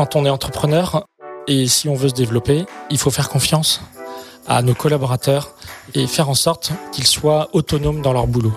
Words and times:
quand 0.00 0.16
on 0.16 0.24
est 0.24 0.30
entrepreneur 0.30 1.04
et 1.46 1.66
si 1.66 1.86
on 1.90 1.94
veut 1.94 2.08
se 2.08 2.14
développer, 2.14 2.64
il 2.88 2.96
faut 2.96 3.10
faire 3.10 3.28
confiance 3.28 3.82
à 4.48 4.62
nos 4.62 4.72
collaborateurs 4.72 5.50
et 5.92 6.06
faire 6.06 6.30
en 6.30 6.34
sorte 6.34 6.72
qu'ils 6.90 7.06
soient 7.06 7.50
autonomes 7.52 8.00
dans 8.00 8.14
leur 8.14 8.26
boulot. 8.26 8.54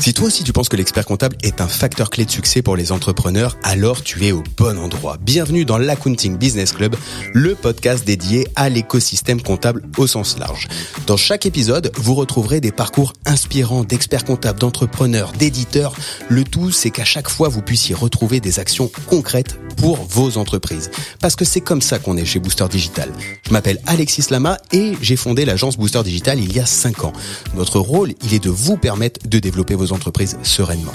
Si 0.00 0.14
toi 0.14 0.28
aussi 0.28 0.44
tu 0.44 0.52
penses 0.52 0.68
que 0.68 0.76
l'expert 0.76 1.04
comptable 1.04 1.36
est 1.42 1.60
un 1.60 1.66
facteur 1.66 2.08
clé 2.08 2.24
de 2.24 2.30
succès 2.30 2.62
pour 2.62 2.76
les 2.76 2.92
entrepreneurs, 2.92 3.56
alors 3.64 4.02
tu 4.02 4.24
es 4.24 4.32
au 4.32 4.44
bon 4.56 4.78
endroit. 4.78 5.18
Bienvenue 5.20 5.64
dans 5.64 5.76
l'Accounting 5.76 6.36
Business 6.36 6.72
Club, 6.72 6.94
le 7.34 7.56
podcast 7.56 8.06
dédié 8.06 8.46
à 8.54 8.68
l'écosystème 8.68 9.42
comptable 9.42 9.82
au 9.96 10.06
sens 10.06 10.38
large. 10.38 10.68
Dans 11.08 11.16
chaque 11.16 11.46
épisode, 11.46 11.90
vous 11.96 12.14
retrouverez 12.14 12.60
des 12.60 12.70
parcours 12.70 13.12
inspirants 13.26 13.82
d'experts 13.82 14.24
comptables, 14.24 14.60
d'entrepreneurs, 14.60 15.32
d'éditeurs. 15.32 15.94
Le 16.28 16.44
tout, 16.44 16.70
c'est 16.70 16.90
qu'à 16.90 17.04
chaque 17.04 17.28
fois, 17.28 17.48
vous 17.48 17.62
puissiez 17.62 17.94
retrouver 17.94 18.38
des 18.38 18.60
actions 18.60 18.90
concrètes 19.08 19.58
pour 19.76 19.96
vos 19.96 20.38
entreprises. 20.38 20.90
Parce 21.20 21.34
que 21.34 21.44
c'est 21.44 21.60
comme 21.60 21.82
ça 21.82 21.98
qu'on 21.98 22.16
est 22.16 22.24
chez 22.24 22.38
Booster 22.38 22.66
Digital. 22.70 23.10
Je 23.46 23.52
m'appelle 23.52 23.80
Alexis 23.86 24.26
Lama 24.30 24.58
et 24.72 24.92
j'ai 25.02 25.16
fondé 25.16 25.44
l'agence 25.44 25.76
Booster 25.76 26.02
Digital 26.02 26.38
il 26.38 26.54
y 26.54 26.60
a 26.60 26.66
5 26.66 27.04
ans. 27.04 27.12
Notre 27.54 27.80
rôle, 27.80 28.12
il 28.24 28.34
est 28.34 28.42
de 28.42 28.50
vous 28.50 28.76
permettre 28.76 29.26
de 29.26 29.38
développer 29.38 29.74
vos 29.74 29.87
entreprises 29.92 30.38
sereinement. 30.42 30.92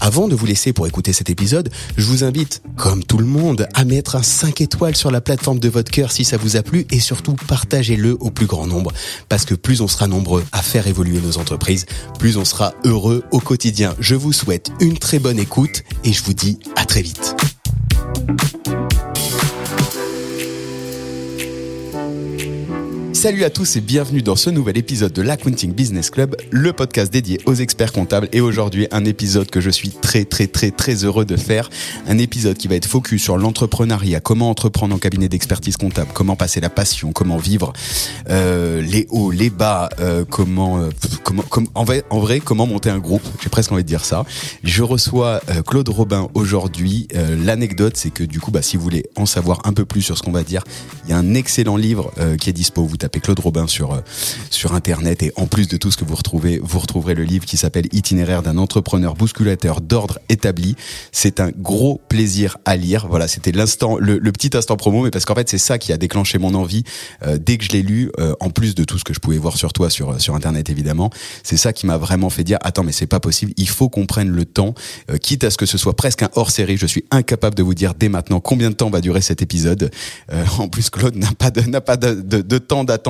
Avant 0.00 0.26
de 0.26 0.34
vous 0.34 0.46
laisser 0.46 0.72
pour 0.72 0.88
écouter 0.88 1.12
cet 1.12 1.30
épisode, 1.30 1.70
je 1.96 2.04
vous 2.04 2.24
invite, 2.24 2.62
comme 2.76 3.04
tout 3.04 3.18
le 3.18 3.24
monde, 3.24 3.68
à 3.74 3.84
mettre 3.84 4.16
un 4.16 4.22
5 4.22 4.60
étoiles 4.60 4.96
sur 4.96 5.12
la 5.12 5.20
plateforme 5.20 5.60
de 5.60 5.68
votre 5.68 5.92
cœur 5.92 6.10
si 6.10 6.24
ça 6.24 6.36
vous 6.36 6.56
a 6.56 6.62
plu 6.62 6.86
et 6.90 6.98
surtout 6.98 7.34
partagez-le 7.46 8.16
au 8.18 8.30
plus 8.30 8.46
grand 8.46 8.66
nombre 8.66 8.92
parce 9.28 9.44
que 9.44 9.54
plus 9.54 9.80
on 9.80 9.88
sera 9.88 10.08
nombreux 10.08 10.44
à 10.50 10.60
faire 10.60 10.88
évoluer 10.88 11.20
nos 11.20 11.38
entreprises, 11.38 11.86
plus 12.18 12.36
on 12.36 12.44
sera 12.44 12.74
heureux 12.84 13.22
au 13.30 13.38
quotidien. 13.38 13.94
Je 14.00 14.16
vous 14.16 14.32
souhaite 14.32 14.72
une 14.80 14.98
très 14.98 15.20
bonne 15.20 15.38
écoute 15.38 15.84
et 16.04 16.12
je 16.12 16.22
vous 16.24 16.34
dis 16.34 16.58
à 16.74 16.84
très 16.84 17.02
vite. 17.02 17.36
Salut 23.22 23.44
à 23.44 23.50
tous 23.50 23.76
et 23.76 23.80
bienvenue 23.80 24.20
dans 24.20 24.34
ce 24.34 24.50
nouvel 24.50 24.76
épisode 24.76 25.12
de 25.12 25.22
l'Accounting 25.22 25.72
Business 25.72 26.10
Club, 26.10 26.34
le 26.50 26.72
podcast 26.72 27.12
dédié 27.12 27.38
aux 27.46 27.54
experts 27.54 27.92
comptables. 27.92 28.28
Et 28.32 28.40
aujourd'hui, 28.40 28.88
un 28.90 29.04
épisode 29.04 29.48
que 29.48 29.60
je 29.60 29.70
suis 29.70 29.90
très 29.90 30.24
très 30.24 30.48
très 30.48 30.72
très 30.72 31.04
heureux 31.04 31.24
de 31.24 31.36
faire. 31.36 31.70
Un 32.08 32.18
épisode 32.18 32.56
qui 32.56 32.66
va 32.66 32.74
être 32.74 32.86
focus 32.86 33.22
sur 33.22 33.38
l'entrepreneuriat, 33.38 34.18
comment 34.18 34.50
entreprendre 34.50 34.92
en 34.92 34.98
cabinet 34.98 35.28
d'expertise 35.28 35.76
comptable, 35.76 36.10
comment 36.12 36.34
passer 36.34 36.58
la 36.60 36.68
passion, 36.68 37.12
comment 37.12 37.36
vivre 37.36 37.72
euh, 38.28 38.82
les 38.82 39.06
hauts, 39.10 39.30
les 39.30 39.50
bas, 39.50 39.88
euh, 40.00 40.24
comment, 40.28 40.80
euh, 40.80 40.90
en, 41.76 41.84
vrai, 41.84 42.02
en 42.10 42.18
vrai, 42.18 42.40
comment 42.40 42.66
monter 42.66 42.90
un 42.90 42.98
groupe. 42.98 43.22
J'ai 43.40 43.50
presque 43.50 43.70
envie 43.70 43.84
de 43.84 43.88
dire 43.88 44.04
ça. 44.04 44.24
Je 44.64 44.82
reçois 44.82 45.40
Claude 45.64 45.88
Robin 45.90 46.28
aujourd'hui. 46.34 47.06
L'anecdote, 47.44 47.96
c'est 47.96 48.10
que 48.10 48.24
du 48.24 48.40
coup, 48.40 48.50
bah, 48.50 48.62
si 48.62 48.76
vous 48.76 48.82
voulez 48.82 49.04
en 49.14 49.26
savoir 49.26 49.60
un 49.62 49.74
peu 49.74 49.84
plus 49.84 50.02
sur 50.02 50.18
ce 50.18 50.24
qu'on 50.24 50.32
va 50.32 50.42
dire, 50.42 50.64
il 51.04 51.10
y 51.10 51.12
a 51.12 51.18
un 51.18 51.34
excellent 51.34 51.76
livre 51.76 52.12
qui 52.40 52.50
est 52.50 52.52
dispo. 52.52 52.84
Vous 52.84 52.96
tapez 52.96 53.11
Claude 53.20 53.38
Robin 53.40 53.66
sur, 53.66 53.92
euh, 53.92 54.00
sur 54.50 54.74
Internet 54.74 55.22
et 55.22 55.32
en 55.36 55.46
plus 55.46 55.68
de 55.68 55.76
tout 55.76 55.90
ce 55.90 55.96
que 55.96 56.04
vous 56.04 56.14
retrouvez, 56.14 56.60
vous 56.62 56.78
retrouverez 56.78 57.14
le 57.14 57.24
livre 57.24 57.44
qui 57.44 57.56
s'appelle 57.56 57.86
Itinéraire 57.92 58.42
d'un 58.42 58.58
entrepreneur 58.58 59.14
bousculateur 59.14 59.80
d'ordre 59.80 60.18
établi. 60.28 60.76
C'est 61.12 61.40
un 61.40 61.50
gros 61.50 62.00
plaisir 62.08 62.58
à 62.64 62.76
lire. 62.76 63.06
Voilà, 63.08 63.28
c'était 63.28 63.52
l'instant, 63.52 63.96
le, 63.98 64.20
petit 64.32 64.56
instant 64.56 64.76
promo, 64.76 65.02
mais 65.02 65.10
parce 65.10 65.24
qu'en 65.24 65.34
fait 65.34 65.48
c'est 65.48 65.58
ça 65.58 65.78
qui 65.78 65.92
a 65.92 65.96
déclenché 65.96 66.38
mon 66.38 66.54
envie 66.54 66.84
euh, 67.22 67.38
dès 67.38 67.58
que 67.58 67.64
je 67.64 67.70
l'ai 67.70 67.82
lu, 67.82 68.10
euh, 68.18 68.34
en 68.40 68.50
plus 68.50 68.74
de 68.74 68.84
tout 68.84 68.98
ce 68.98 69.04
que 69.04 69.12
je 69.12 69.20
pouvais 69.20 69.38
voir 69.38 69.56
sur 69.56 69.72
toi 69.72 69.90
sur 69.90 70.20
sur 70.20 70.34
Internet 70.34 70.70
évidemment. 70.70 71.10
C'est 71.42 71.56
ça 71.56 71.72
qui 71.72 71.86
m'a 71.86 71.98
vraiment 71.98 72.30
fait 72.30 72.44
dire 72.44 72.58
attends 72.62 72.84
mais 72.84 72.92
c'est 72.92 73.06
pas 73.06 73.20
possible, 73.20 73.52
il 73.56 73.68
faut 73.68 73.88
qu'on 73.88 74.06
prenne 74.06 74.28
le 74.28 74.44
temps, 74.44 74.74
quitte 75.20 75.44
à 75.44 75.50
ce 75.50 75.56
que 75.56 75.66
ce 75.66 75.78
soit 75.78 75.94
presque 75.94 76.22
un 76.22 76.30
hors 76.34 76.50
série. 76.50 76.76
Je 76.76 76.86
suis 76.86 77.04
incapable 77.10 77.54
de 77.54 77.62
vous 77.62 77.74
dire 77.74 77.94
dès 77.94 78.08
maintenant 78.08 78.40
combien 78.40 78.70
de 78.70 78.74
temps 78.74 78.90
va 78.90 79.00
durer 79.00 79.20
cet 79.20 79.42
épisode. 79.42 79.90
en 80.58 80.68
plus 80.68 80.90
Claude 80.90 81.16
n'a 81.16 81.30
pas 81.32 81.50
de 81.50 81.60
n'a 81.62 81.80
pas 81.80 81.96
de, 81.96 82.14
de, 82.14 82.58
temps 82.58 82.84
d'attente 82.84 83.01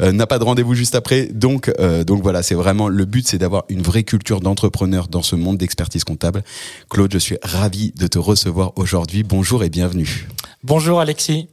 euh, 0.00 0.12
n'a 0.12 0.26
pas 0.26 0.38
de 0.38 0.44
rendez-vous 0.44 0.74
juste 0.74 0.94
après. 0.94 1.26
Donc, 1.26 1.72
euh, 1.78 2.04
donc 2.04 2.22
voilà, 2.22 2.42
c'est 2.42 2.54
vraiment 2.54 2.88
le 2.88 3.04
but, 3.04 3.26
c'est 3.26 3.38
d'avoir 3.38 3.64
une 3.68 3.82
vraie 3.82 4.04
culture 4.04 4.40
d'entrepreneur 4.40 5.08
dans 5.08 5.22
ce 5.22 5.36
monde 5.36 5.58
d'expertise 5.58 6.04
comptable. 6.04 6.42
Claude, 6.90 7.12
je 7.12 7.18
suis 7.18 7.38
ravi 7.42 7.92
de 7.96 8.06
te 8.06 8.18
recevoir 8.18 8.72
aujourd'hui. 8.76 9.22
Bonjour 9.22 9.64
et 9.64 9.70
bienvenue. 9.70 10.28
Bonjour 10.62 11.00
Alexis. 11.00 11.48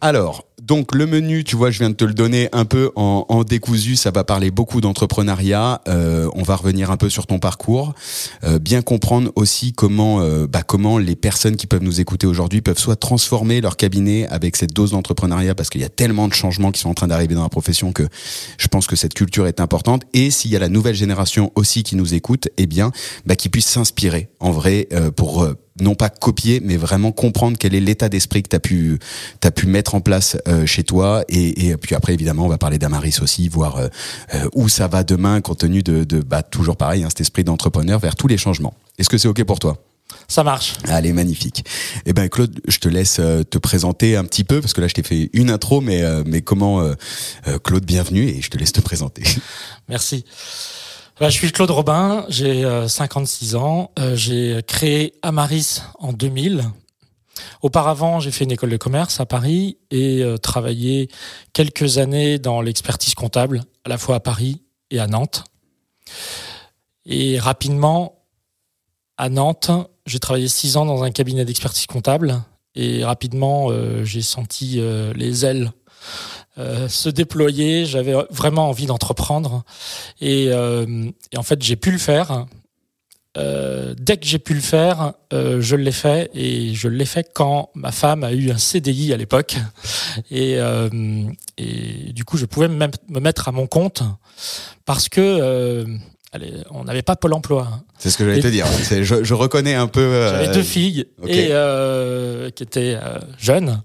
Alors, 0.00 0.45
donc 0.66 0.94
le 0.94 1.06
menu, 1.06 1.44
tu 1.44 1.54
vois, 1.54 1.70
je 1.70 1.78
viens 1.78 1.90
de 1.90 1.94
te 1.94 2.04
le 2.04 2.12
donner 2.12 2.48
un 2.52 2.64
peu 2.64 2.90
en, 2.96 3.44
décousu. 3.44 3.94
Ça 3.96 4.10
va 4.10 4.24
parler 4.24 4.50
beaucoup 4.50 4.80
d'entrepreneuriat. 4.80 5.82
Euh, 5.86 6.28
on 6.34 6.42
va 6.42 6.56
revenir 6.56 6.90
un 6.90 6.96
peu 6.96 7.08
sur 7.08 7.26
ton 7.26 7.38
parcours, 7.38 7.94
euh, 8.42 8.58
bien 8.58 8.82
comprendre 8.82 9.30
aussi 9.36 9.72
comment, 9.72 10.20
euh, 10.20 10.46
bah, 10.46 10.62
comment 10.62 10.98
les 10.98 11.14
personnes 11.14 11.56
qui 11.56 11.66
peuvent 11.66 11.82
nous 11.82 12.00
écouter 12.00 12.26
aujourd'hui 12.26 12.62
peuvent 12.62 12.78
soit 12.78 12.96
transformer 12.96 13.60
leur 13.60 13.76
cabinet 13.76 14.26
avec 14.28 14.56
cette 14.56 14.72
dose 14.72 14.90
d'entrepreneuriat, 14.90 15.54
parce 15.54 15.70
qu'il 15.70 15.80
y 15.80 15.84
a 15.84 15.88
tellement 15.88 16.26
de 16.26 16.34
changements 16.34 16.72
qui 16.72 16.80
sont 16.80 16.90
en 16.90 16.94
train 16.94 17.06
d'arriver 17.06 17.34
dans 17.34 17.44
la 17.44 17.48
profession 17.48 17.92
que 17.92 18.08
je 18.58 18.66
pense 18.66 18.86
que 18.86 18.96
cette 18.96 19.14
culture 19.14 19.46
est 19.46 19.60
importante. 19.60 20.02
Et 20.14 20.30
s'il 20.30 20.50
y 20.50 20.56
a 20.56 20.60
la 20.60 20.68
nouvelle 20.68 20.96
génération 20.96 21.52
aussi 21.54 21.84
qui 21.84 21.94
nous 21.94 22.14
écoute, 22.14 22.48
eh 22.56 22.66
bien, 22.66 22.90
bah, 23.24 23.36
qui 23.36 23.48
puisse 23.48 23.66
s'inspirer 23.66 24.30
en 24.40 24.50
vrai 24.50 24.88
pour 25.14 25.46
non 25.80 25.94
pas 25.94 26.08
copier, 26.08 26.60
mais 26.62 26.76
vraiment 26.76 27.12
comprendre 27.12 27.56
quel 27.58 27.74
est 27.74 27.80
l'état 27.80 28.08
d'esprit 28.08 28.42
que 28.42 28.48
tu 28.48 28.56
as 28.56 28.60
pu, 28.60 28.98
as 29.42 29.50
pu 29.50 29.66
mettre 29.66 29.94
en 29.94 30.00
place 30.00 30.36
euh, 30.48 30.66
chez 30.66 30.84
toi. 30.84 31.24
Et, 31.28 31.68
et, 31.68 31.76
puis 31.76 31.94
après, 31.94 32.14
évidemment, 32.14 32.44
on 32.44 32.48
va 32.48 32.58
parler 32.58 32.78
d'Amaris 32.78 33.18
aussi, 33.22 33.48
voir 33.48 33.76
euh, 33.76 33.88
euh, 34.34 34.48
où 34.54 34.68
ça 34.68 34.88
va 34.88 35.04
demain, 35.04 35.40
compte 35.40 35.58
tenu 35.58 35.82
de, 35.82 36.04
de 36.04 36.20
bah, 36.20 36.42
toujours 36.42 36.76
pareil, 36.76 37.04
hein, 37.04 37.08
cet 37.08 37.20
esprit 37.20 37.44
d'entrepreneur 37.44 37.98
vers 37.98 38.16
tous 38.16 38.28
les 38.28 38.38
changements. 38.38 38.74
Est-ce 38.98 39.08
que 39.08 39.18
c'est 39.18 39.28
OK 39.28 39.42
pour 39.44 39.58
toi? 39.58 39.82
Ça 40.28 40.42
marche. 40.42 40.74
Allez, 40.88 41.12
magnifique. 41.12 41.64
Eh 42.04 42.12
ben 42.12 42.28
Claude, 42.28 42.60
je 42.66 42.78
te 42.78 42.88
laisse 42.88 43.14
te 43.14 43.58
présenter 43.58 44.16
un 44.16 44.24
petit 44.24 44.44
peu 44.44 44.60
parce 44.60 44.72
que 44.72 44.80
là 44.80 44.88
je 44.88 44.94
t'ai 44.94 45.02
fait 45.02 45.30
une 45.32 45.50
intro, 45.50 45.80
mais 45.80 46.02
mais 46.24 46.42
comment 46.42 46.82
Claude, 47.64 47.84
bienvenue 47.84 48.28
et 48.28 48.40
je 48.40 48.48
te 48.48 48.56
laisse 48.56 48.72
te 48.72 48.80
présenter. 48.80 49.22
Merci. 49.88 50.24
Bah, 51.18 51.30
je 51.30 51.38
suis 51.38 51.50
Claude 51.50 51.70
Robin, 51.70 52.26
j'ai 52.28 52.62
56 52.86 53.54
euh, 53.54 53.58
ans. 53.58 53.90
Euh, 53.98 54.14
j'ai 54.14 54.62
créé 54.66 55.14
Amaris 55.22 55.80
en 55.98 56.12
2000. 56.12 56.62
Auparavant, 57.62 58.20
j'ai 58.20 58.30
fait 58.30 58.44
une 58.44 58.52
école 58.52 58.68
de 58.68 58.76
commerce 58.76 59.18
à 59.18 59.24
Paris 59.24 59.78
et 59.90 60.22
euh, 60.22 60.36
travaillé 60.36 61.08
quelques 61.54 61.96
années 61.96 62.38
dans 62.38 62.60
l'expertise 62.60 63.14
comptable, 63.14 63.64
à 63.86 63.88
la 63.88 63.96
fois 63.96 64.16
à 64.16 64.20
Paris 64.20 64.60
et 64.90 65.00
à 65.00 65.06
Nantes. 65.06 65.44
Et 67.06 67.38
rapidement, 67.38 68.26
à 69.16 69.30
Nantes, 69.30 69.70
j'ai 70.04 70.18
travaillé 70.18 70.48
six 70.48 70.76
ans 70.76 70.84
dans 70.84 71.02
un 71.02 71.10
cabinet 71.12 71.46
d'expertise 71.46 71.86
comptable 71.86 72.42
et 72.74 73.06
rapidement, 73.06 73.70
j'ai 74.04 74.20
senti 74.20 74.82
les 75.14 75.46
ailes 75.46 75.72
euh, 76.58 76.88
se 76.88 77.08
déployer. 77.08 77.84
J'avais 77.86 78.14
vraiment 78.30 78.68
envie 78.68 78.86
d'entreprendre. 78.86 79.64
Et, 80.20 80.48
euh, 80.50 81.10
et, 81.32 81.38
en 81.38 81.42
fait, 81.42 81.62
j'ai 81.62 81.76
pu 81.76 81.90
le 81.90 81.98
faire. 81.98 82.46
Euh, 83.36 83.94
dès 83.98 84.16
que 84.16 84.24
j'ai 84.24 84.38
pu 84.38 84.54
le 84.54 84.60
faire, 84.60 85.12
euh, 85.34 85.60
je 85.60 85.76
l'ai 85.76 85.92
fait 85.92 86.30
et 86.32 86.72
je 86.74 86.88
l'ai 86.88 87.04
fait 87.04 87.30
quand 87.34 87.68
ma 87.74 87.92
femme 87.92 88.24
a 88.24 88.32
eu 88.32 88.50
un 88.50 88.56
CDI 88.56 89.12
à 89.12 89.18
l'époque 89.18 89.56
et, 90.30 90.56
et, 91.58 92.12
du 92.14 92.24
coup 92.24 92.38
je 92.38 92.46
pouvais 92.46 92.68
me 92.68 92.88
mettre 93.20 93.48
à 93.48 93.52
mon 93.52 93.66
compte 93.66 94.02
parce 94.86 95.10
que 95.10 95.84
on 96.70 96.84
n'avait 96.84 97.02
pas 97.02 97.16
Pôle 97.16 97.32
emploi. 97.32 97.68
Hein. 97.70 97.82
C'est 97.98 98.10
ce 98.10 98.18
que 98.18 98.24
j'allais 98.24 98.40
te 98.40 98.48
dire. 98.48 98.66
Je, 98.90 99.24
je, 99.24 99.34
reconnais 99.34 99.74
un 99.74 99.86
peu. 99.86 100.00
Euh, 100.00 100.30
J'avais 100.30 100.54
deux 100.54 100.62
filles 100.62 101.06
et 101.26 101.48
euh, 101.50 102.50
qui 102.50 102.62
étaient 102.62 102.98
euh, 103.00 103.18
jeunes. 103.38 103.82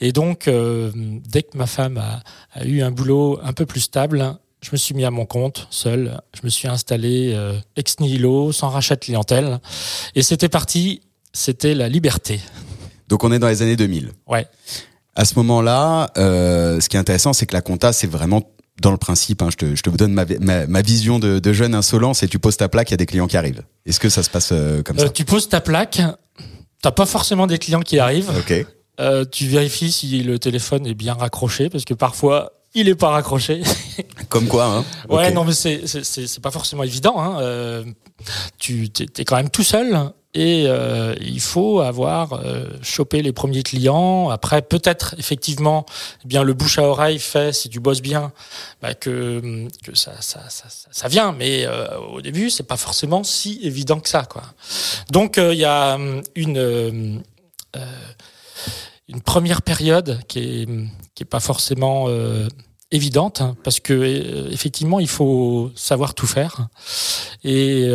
Et 0.00 0.12
donc, 0.12 0.48
dès 0.48 1.42
que 1.42 1.56
ma 1.56 1.66
femme 1.66 1.98
a, 1.98 2.22
a, 2.52 2.64
eu 2.64 2.82
un 2.82 2.90
boulot 2.90 3.38
un 3.42 3.52
peu 3.52 3.66
plus 3.66 3.80
stable, 3.80 4.36
je 4.62 4.70
me 4.72 4.76
suis 4.76 4.94
mis 4.94 5.04
à 5.04 5.10
mon 5.10 5.26
compte, 5.26 5.66
seul. 5.70 6.20
Je 6.34 6.40
me 6.44 6.48
suis 6.48 6.68
installé 6.68 7.36
ex 7.76 8.00
nihilo, 8.00 8.52
sans 8.52 8.68
rachat 8.68 8.96
de 8.96 9.00
clientèle. 9.00 9.58
Et 10.14 10.22
c'était 10.22 10.48
parti. 10.48 11.00
C'était 11.32 11.74
la 11.74 11.88
liberté. 11.88 12.40
Donc, 13.08 13.24
on 13.24 13.32
est 13.32 13.38
dans 13.38 13.48
les 13.48 13.62
années 13.62 13.76
2000. 13.76 14.10
Ouais. 14.26 14.46
À 15.14 15.24
ce 15.24 15.34
moment-là, 15.36 16.10
ce 16.16 16.88
qui 16.88 16.96
est 16.96 17.00
intéressant, 17.00 17.32
c'est 17.32 17.46
que 17.46 17.54
la 17.54 17.62
compta, 17.62 17.92
c'est 17.92 18.06
vraiment 18.06 18.42
dans 18.80 18.90
le 18.90 18.96
principe, 18.96 19.42
hein, 19.42 19.48
je, 19.50 19.56
te, 19.56 19.74
je 19.74 19.82
te 19.82 19.90
donne 19.90 20.12
ma, 20.12 20.24
ma, 20.66 20.82
vision 20.82 21.18
de, 21.18 21.38
de, 21.38 21.52
jeune 21.52 21.74
insolent, 21.74 22.14
c'est 22.14 22.28
tu 22.28 22.38
poses 22.38 22.56
ta 22.56 22.68
plaque, 22.68 22.90
il 22.90 22.92
y 22.92 22.94
a 22.94 22.96
des 22.96 23.06
clients 23.06 23.26
qui 23.26 23.36
arrivent. 23.36 23.62
Est-ce 23.86 24.00
que 24.00 24.08
ça 24.08 24.22
se 24.22 24.30
passe 24.30 24.50
euh, 24.52 24.82
comme 24.82 24.98
ça 24.98 25.06
euh, 25.06 25.10
Tu 25.10 25.24
poses 25.24 25.48
ta 25.48 25.60
plaque, 25.60 26.00
t'as 26.82 26.90
pas 26.90 27.06
forcément 27.06 27.46
des 27.46 27.58
clients 27.58 27.80
qui 27.80 27.98
arrivent. 27.98 28.30
Ok. 28.38 28.66
Euh, 29.00 29.24
tu 29.30 29.46
vérifies 29.46 29.92
si 29.92 30.22
le 30.22 30.38
téléphone 30.38 30.86
est 30.86 30.94
bien 30.94 31.14
raccroché, 31.14 31.68
parce 31.68 31.84
que 31.84 31.94
parfois 31.94 32.52
il 32.74 32.88
est 32.88 32.94
pas 32.94 33.10
raccroché. 33.10 33.62
Comme 34.28 34.46
quoi, 34.46 34.66
hein 34.66 34.84
Ouais, 35.08 35.30
non, 35.32 35.44
mais 35.44 35.52
c'est 35.52 36.40
pas 36.40 36.50
forcément 36.50 36.82
évident. 36.82 37.16
Hein. 37.18 37.84
Tu 38.58 38.90
t'es 38.90 39.22
es 39.22 39.24
quand 39.24 39.36
même 39.36 39.50
tout 39.50 39.64
seul 39.64 40.12
et 40.32 40.64
euh, 40.66 41.14
il 41.20 41.40
faut 41.40 41.80
avoir 41.80 42.34
euh, 42.34 42.64
chopé 42.82 43.20
les 43.20 43.32
premiers 43.32 43.64
clients. 43.64 44.30
Après, 44.30 44.62
peut-être 44.62 45.14
effectivement, 45.18 45.86
eh 46.24 46.28
bien 46.28 46.44
le 46.44 46.54
bouche 46.54 46.78
à 46.78 46.84
oreille 46.84 47.18
fait 47.18 47.52
si 47.52 47.68
tu 47.68 47.80
bosses 47.80 48.00
bien, 48.00 48.32
bah, 48.80 48.94
que 48.94 49.66
ça 49.92 51.08
vient. 51.08 51.32
Mais 51.32 51.66
euh, 51.66 51.98
au 51.98 52.20
début, 52.20 52.50
c'est 52.50 52.62
pas 52.62 52.76
forcément 52.76 53.24
si 53.24 53.58
évident 53.62 53.98
que 53.98 54.08
ça. 54.08 54.28
Donc 55.10 55.36
il 55.38 55.58
y 55.58 55.64
a 55.64 55.98
une 56.24 57.22
première 59.24 59.62
période 59.62 60.20
qui 60.28 60.66
est 61.20 61.24
pas 61.24 61.40
forcément 61.40 62.08
évidente 62.92 63.40
hein, 63.40 63.56
parce 63.62 63.78
que 63.78 64.50
effectivement 64.52 65.00
il 65.00 65.08
faut 65.08 65.70
savoir 65.74 66.14
tout 66.14 66.26
faire 66.26 66.68
et 67.44 67.88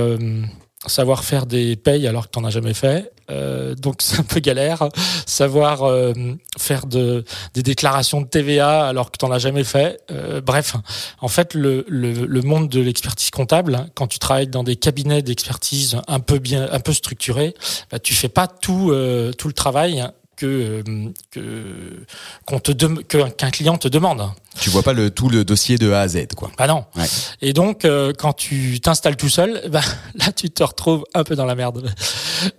savoir 0.87 1.23
faire 1.23 1.45
des 1.45 1.75
payes 1.75 2.07
alors 2.07 2.27
que 2.27 2.31
tu 2.31 2.39
n'en 2.39 2.47
as 2.47 2.51
jamais 2.51 2.73
fait. 2.73 3.11
Euh, 3.31 3.75
donc 3.75 3.95
c'est 3.99 4.19
un 4.19 4.23
peu 4.23 4.39
galère. 4.39 4.89
Savoir 5.25 5.83
euh, 5.83 6.13
faire 6.57 6.85
de, 6.85 7.23
des 7.53 7.63
déclarations 7.63 8.21
de 8.21 8.27
TVA 8.27 8.87
alors 8.87 9.11
que 9.11 9.17
tu 9.17 9.25
n'en 9.25 9.31
as 9.31 9.39
jamais 9.39 9.63
fait. 9.63 10.01
Euh, 10.11 10.41
bref, 10.41 10.75
en 11.21 11.27
fait, 11.27 11.53
le, 11.53 11.85
le, 11.87 12.25
le 12.25 12.41
monde 12.41 12.69
de 12.69 12.81
l'expertise 12.81 13.29
comptable, 13.29 13.87
quand 13.95 14.07
tu 14.07 14.19
travailles 14.19 14.47
dans 14.47 14.63
des 14.63 14.75
cabinets 14.75 15.21
d'expertise 15.21 15.97
un 16.07 16.19
peu 16.19 16.39
bien, 16.39 16.67
un 16.71 16.79
peu 16.79 16.93
structurés, 16.93 17.53
bah, 17.91 17.99
tu 17.99 18.13
fais 18.13 18.29
pas 18.29 18.47
tout, 18.47 18.93
tout 19.37 19.47
le 19.47 19.53
travail 19.53 20.05
que 20.35 20.83
que 21.31 22.05
qu'on 22.45 22.59
te 22.59 22.71
qu'un 22.71 23.51
client 23.51 23.77
te 23.77 23.87
demande. 23.87 24.29
Tu 24.59 24.69
vois 24.69 24.83
pas 24.83 24.93
le 24.93 25.09
tout 25.09 25.29
le 25.29 25.43
dossier 25.43 25.77
de 25.77 25.91
A 25.91 26.01
à 26.01 26.07
Z 26.07 26.27
quoi. 26.35 26.51
Ah 26.57 26.67
non. 26.67 26.85
Ouais. 26.95 27.05
Et 27.41 27.53
donc 27.53 27.83
euh, 27.85 28.13
quand 28.17 28.33
tu 28.33 28.79
t'installes 28.79 29.17
tout 29.17 29.29
seul, 29.29 29.63
bah, 29.69 29.81
là 30.15 30.31
tu 30.31 30.49
te 30.49 30.63
retrouves 30.63 31.03
un 31.13 31.23
peu 31.23 31.35
dans 31.35 31.45
la 31.45 31.55
merde. 31.55 31.93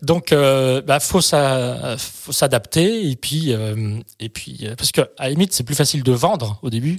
Donc 0.03 0.33
euh, 0.33 0.83
bah 0.83 1.01
faut 1.01 1.21
ça 1.21 1.97
faut 1.99 2.33
s'adapter 2.33 3.11
et 3.11 3.17
puis 3.17 3.53
euh, 3.53 3.99
et 4.21 4.29
puis 4.29 4.61
euh, 4.63 4.75
parce 4.77 4.93
que 4.93 5.03
à 5.19 5.25
la 5.25 5.31
limite 5.31 5.53
c'est 5.53 5.65
plus 5.65 5.75
facile 5.75 6.03
de 6.03 6.13
vendre 6.13 6.59
au 6.63 6.71
début 6.71 6.99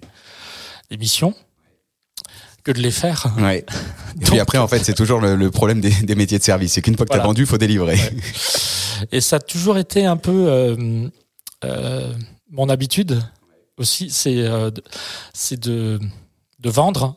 des 0.90 0.98
missions 0.98 1.34
que 2.68 2.72
de 2.74 2.82
les 2.82 2.92
faire. 2.92 3.28
Ouais. 3.40 3.66
Et 4.22 4.26
puis 4.26 4.40
après, 4.40 4.58
en 4.58 4.68
fait, 4.68 4.84
c'est 4.84 4.94
toujours 4.94 5.22
le, 5.22 5.36
le 5.36 5.52
problème 5.52 5.80
des, 5.80 5.90
des, 5.90 6.16
métiers 6.16 6.38
de 6.38 6.44
service. 6.44 6.74
C'est 6.74 6.82
qu'une 6.82 6.98
fois 6.98 7.06
que 7.06 7.12
voilà. 7.12 7.24
tu 7.24 7.26
as 7.26 7.28
vendu, 7.30 7.42
il 7.44 7.48
faut 7.48 7.58
délivrer. 7.58 7.96
Ouais. 7.96 9.08
Et 9.12 9.22
ça 9.22 9.38
a 9.38 9.40
toujours 9.40 9.78
été 9.78 10.06
un 10.06 10.18
peu 10.18 10.48
euh, 10.50 11.08
euh, 11.64 12.14
mon 12.52 12.68
habitude 12.68 13.22
aussi, 13.78 14.10
c'est 14.10 14.38
euh, 14.40 14.70
de, 15.52 16.00
de 16.60 16.70
vendre 16.70 17.16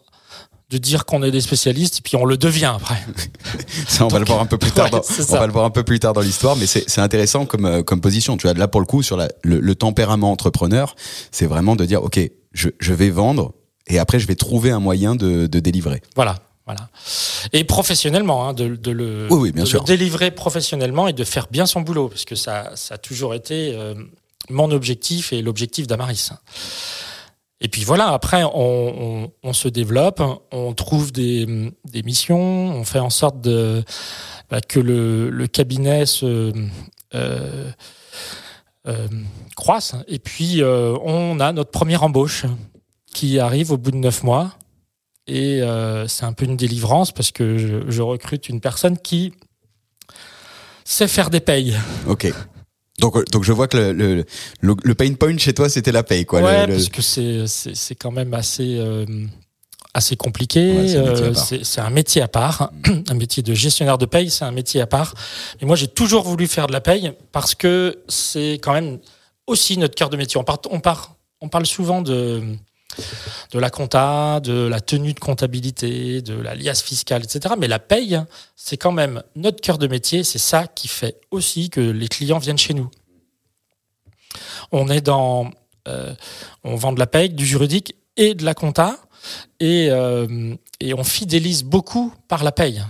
de 0.68 0.78
dire 0.78 1.04
qu'on 1.04 1.24
est 1.24 1.32
des 1.32 1.40
spécialistes 1.40 1.98
et 1.98 2.02
puis 2.02 2.14
on 2.14 2.24
le 2.24 2.36
devient 2.36 2.72
après. 2.76 3.02
ça, 3.88 4.04
on 4.04 4.08
Donc, 4.08 4.12
va 4.12 4.18
le 4.20 4.24
voir 4.24 4.40
un 4.40 4.46
peu 4.46 4.56
plus 4.56 4.70
tard. 4.70 4.84
Ouais, 4.84 4.90
dans, 4.92 5.02
on 5.30 5.40
va 5.40 5.46
le 5.46 5.52
voir 5.52 5.64
un 5.64 5.70
peu 5.70 5.82
plus 5.82 5.98
tard 5.98 6.12
dans 6.12 6.20
l'histoire, 6.20 6.54
mais 6.54 6.66
c'est 6.66 7.00
intéressant 7.00 7.44
comme 7.44 7.82
comme 7.82 8.00
position. 8.00 8.36
Tu 8.36 8.46
vois, 8.46 8.54
là 8.54 8.68
pour 8.68 8.80
le 8.80 8.86
coup 8.86 9.02
sur 9.02 9.16
la, 9.16 9.28
le, 9.42 9.58
le 9.58 9.74
tempérament 9.74 10.30
entrepreneur, 10.30 10.94
c'est 11.32 11.46
vraiment 11.46 11.74
de 11.74 11.84
dire 11.86 12.04
ok, 12.04 12.20
je, 12.52 12.68
je 12.78 12.94
vais 12.94 13.10
vendre 13.10 13.52
et 13.90 13.98
après 13.98 14.18
je 14.18 14.26
vais 14.26 14.36
trouver 14.36 14.70
un 14.70 14.80
moyen 14.80 15.14
de, 15.14 15.46
de 15.46 15.60
délivrer. 15.60 16.02
Voilà. 16.14 16.36
Voilà. 16.66 16.88
Et 17.52 17.64
professionnellement, 17.64 18.46
hein, 18.46 18.52
de, 18.52 18.76
de, 18.76 18.90
le, 18.92 19.26
oui, 19.30 19.38
oui, 19.40 19.52
bien 19.52 19.64
de 19.64 19.68
sûr. 19.68 19.80
le 19.80 19.86
délivrer 19.86 20.30
professionnellement 20.30 21.08
et 21.08 21.12
de 21.12 21.24
faire 21.24 21.48
bien 21.50 21.66
son 21.66 21.80
boulot, 21.80 22.08
parce 22.08 22.24
que 22.24 22.36
ça, 22.36 22.70
ça 22.76 22.94
a 22.94 22.98
toujours 22.98 23.34
été 23.34 23.72
euh, 23.74 23.94
mon 24.50 24.70
objectif 24.70 25.32
et 25.32 25.42
l'objectif 25.42 25.88
d'Amaris. 25.88 26.30
Et 27.60 27.68
puis 27.68 27.82
voilà, 27.82 28.08
après, 28.08 28.44
on, 28.44 28.52
on, 29.24 29.32
on, 29.42 29.52
se 29.52 29.68
développe, 29.68 30.22
on 30.52 30.72
trouve 30.72 31.10
des, 31.12 31.72
des, 31.90 32.02
missions, 32.02 32.38
on 32.38 32.84
fait 32.84 33.00
en 33.00 33.10
sorte 33.10 33.40
de, 33.40 33.82
bah, 34.48 34.60
que 34.60 34.80
le, 34.80 35.28
le, 35.28 35.46
cabinet 35.46 36.06
se 36.06 36.52
euh, 37.14 37.70
euh, 38.88 39.08
croisse. 39.56 39.94
Et 40.08 40.18
puis, 40.18 40.62
euh, 40.62 40.96
on 41.04 41.38
a 41.38 41.52
notre 41.52 41.70
première 41.70 42.02
embauche 42.02 42.46
qui 43.12 43.38
arrive 43.38 43.72
au 43.72 43.76
bout 43.76 43.90
de 43.90 43.96
neuf 43.96 44.22
mois. 44.22 44.54
Et 45.26 45.62
euh, 45.62 46.08
c'est 46.08 46.24
un 46.24 46.32
peu 46.32 46.44
une 46.44 46.56
délivrance 46.56 47.12
parce 47.12 47.30
que 47.30 47.56
je, 47.56 47.90
je, 47.90 48.02
recrute 48.02 48.48
une 48.48 48.60
personne 48.60 48.98
qui 48.98 49.32
sait 50.84 51.06
faire 51.06 51.30
des 51.30 51.40
payes. 51.40 51.76
Ok. 52.08 52.32
Donc, 52.98 53.30
donc 53.30 53.44
je 53.44 53.52
vois 53.52 53.68
que 53.68 53.76
le, 53.76 53.92
le, 53.92 54.24
le, 54.60 54.74
le 54.82 54.94
pain 54.94 55.12
point 55.14 55.36
chez 55.38 55.54
toi, 55.54 55.68
c'était 55.68 55.92
la 55.92 56.02
paye. 56.02 56.26
Quoi. 56.26 56.42
Ouais, 56.42 56.66
parce 56.66 56.88
que 56.88 57.00
c'est 57.46 57.94
quand 57.94 58.10
même 58.10 58.34
assez, 58.34 58.76
euh, 58.78 59.06
assez 59.94 60.16
compliqué. 60.16 60.72
Ouais, 60.72 61.32
c'est 61.34 61.80
un, 61.80 61.90
métier 61.90 62.22
à 62.22 62.28
part. 62.28 62.72
un 63.08 63.14
métier 63.14 63.42
de 63.42 63.54
gestionnaire 63.54 63.98
de 63.98 64.06
paye, 64.06 64.30
c'est 64.30 64.44
un 64.44 64.52
métier 64.52 64.80
à 64.80 64.86
part. 64.86 65.14
Et 65.60 65.64
moi, 65.64 65.76
j'ai 65.76 65.88
toujours 65.88 66.24
voulu 66.24 66.46
faire 66.46 66.66
de 66.66 66.72
la 66.72 66.80
paye 66.80 67.12
parce 67.32 67.54
que 67.54 67.98
c'est 68.08 68.54
quand 68.54 68.72
même 68.72 68.98
aussi 69.46 69.78
notre 69.78 69.94
cœur 69.94 70.10
de 70.10 70.16
métier. 70.16 70.38
On, 70.38 70.44
part, 70.44 70.60
on, 70.70 70.80
part, 70.80 71.16
on 71.40 71.48
parle 71.48 71.66
souvent 71.66 72.02
de 72.02 72.42
de 73.52 73.58
la 73.58 73.70
compta, 73.70 74.40
de 74.40 74.66
la 74.66 74.80
tenue 74.80 75.12
de 75.12 75.20
comptabilité, 75.20 76.22
de 76.22 76.34
la 76.34 76.54
liasse 76.54 76.82
fiscale, 76.82 77.24
etc. 77.24 77.54
Mais 77.58 77.68
la 77.68 77.78
paye, 77.78 78.20
c'est 78.56 78.76
quand 78.76 78.92
même 78.92 79.22
notre 79.36 79.60
cœur 79.60 79.78
de 79.78 79.86
métier. 79.86 80.24
C'est 80.24 80.38
ça 80.38 80.66
qui 80.66 80.88
fait 80.88 81.20
aussi 81.30 81.70
que 81.70 81.80
les 81.80 82.08
clients 82.08 82.38
viennent 82.38 82.58
chez 82.58 82.74
nous. 82.74 82.90
On 84.72 84.88
est 84.88 85.00
dans, 85.00 85.50
euh, 85.88 86.14
on 86.64 86.76
vend 86.76 86.92
de 86.92 86.98
la 86.98 87.06
paye, 87.06 87.30
du 87.30 87.44
juridique 87.44 87.96
et 88.16 88.34
de 88.34 88.44
la 88.44 88.54
compta, 88.54 88.98
et, 89.58 89.88
euh, 89.90 90.54
et 90.80 90.94
on 90.94 91.04
fidélise 91.04 91.64
beaucoup 91.64 92.12
par 92.28 92.44
la 92.44 92.52
paye. 92.52 92.82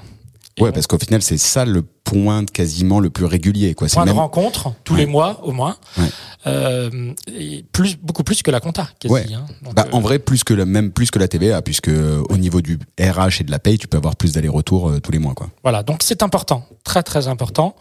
Ouais, 0.61 0.73
parce 0.73 0.87
qu'au 0.87 0.99
final, 0.99 1.23
c'est 1.23 1.39
ça 1.39 1.65
le 1.65 1.83
point 1.83 2.45
quasiment 2.45 3.01
le 3.01 3.11
plus 3.11 3.25
régulier. 3.25 3.75
Quoi. 3.75 3.89
Point 3.89 4.05
même... 4.05 4.15
de 4.15 4.19
rencontre, 4.19 4.75
tous 4.85 4.95
ouais. 4.95 5.01
les 5.01 5.07
mois 5.07 5.41
au 5.43 5.53
moins. 5.53 5.77
Ouais. 5.97 6.09
Euh, 6.47 7.13
et 7.27 7.65
plus, 7.73 7.97
beaucoup 7.97 8.25
plus 8.25 8.43
que 8.43 8.51
la 8.51 8.61
compta, 8.61 8.89
quasi. 8.99 9.13
Ouais. 9.13 9.27
Hein. 9.33 9.47
Donc, 9.63 9.75
bah, 9.75 9.87
euh... 9.87 9.97
En 9.97 10.01
vrai, 10.01 10.19
plus 10.19 10.45
que 10.45 10.55
la, 10.55 10.65
même 10.65 10.91
plus 10.91 11.11
que 11.11 11.19
la 11.19 11.29
TVA, 11.29 11.63
puisque 11.63 11.89
euh, 11.89 12.23
au 12.29 12.37
niveau 12.37 12.61
du 12.61 12.79
RH 12.99 13.41
et 13.41 13.45
de 13.45 13.51
la 13.51 13.59
paye, 13.59 13.79
tu 13.79 13.89
peux 13.89 13.97
avoir 13.97 14.17
plus 14.17 14.33
d'allers-retours 14.33 15.01
tous 15.03 15.13
les 15.13 15.19
mois. 15.19 15.35
Quoi. 15.35 15.51
Voilà, 15.63 15.83
donc 15.83 16.03
c'est 16.03 16.23
important, 16.23 16.67
très 16.85 17.03
très 17.03 17.29
important. 17.29 17.77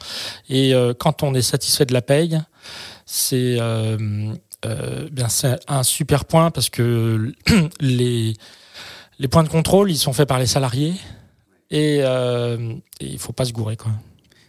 Et 0.50 0.74
quand 1.00 1.24
on 1.24 1.34
est 1.34 1.42
satisfait 1.42 1.86
de 1.86 1.94
la 1.94 2.02
paye, 2.02 2.40
c'est 3.06 3.58
bien 5.12 5.30
c'est 5.30 5.60
un 5.68 5.84
super 5.84 6.26
point 6.26 6.52
parce 6.52 6.70
que 6.70 7.34
les 7.80 8.36
les 9.20 9.28
points 9.28 9.44
de 9.44 9.50
contrôle, 9.50 9.92
ils 9.92 9.98
sont 9.98 10.14
faits 10.14 10.28
par 10.28 10.40
les 10.40 10.46
salariés 10.46 10.94
et, 11.69 12.00
euh, 12.01 12.74
et 13.00 13.07
il 13.07 13.19
faut 13.19 13.33
pas 13.33 13.45
se 13.45 13.54
gourer 13.54 13.77
quoi. 13.77 13.92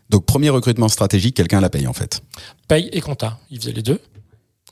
Donc 0.08 0.26
premier 0.26 0.50
recrutement 0.50 0.88
stratégique, 0.88 1.36
quelqu'un 1.36 1.60
la 1.60 1.70
paye 1.70 1.86
en 1.86 1.92
fait. 1.92 2.22
Paye 2.66 2.88
et 2.92 3.00
compta, 3.00 3.38
il 3.50 3.60
faisait 3.60 3.72
les 3.72 3.82
deux. 3.82 4.00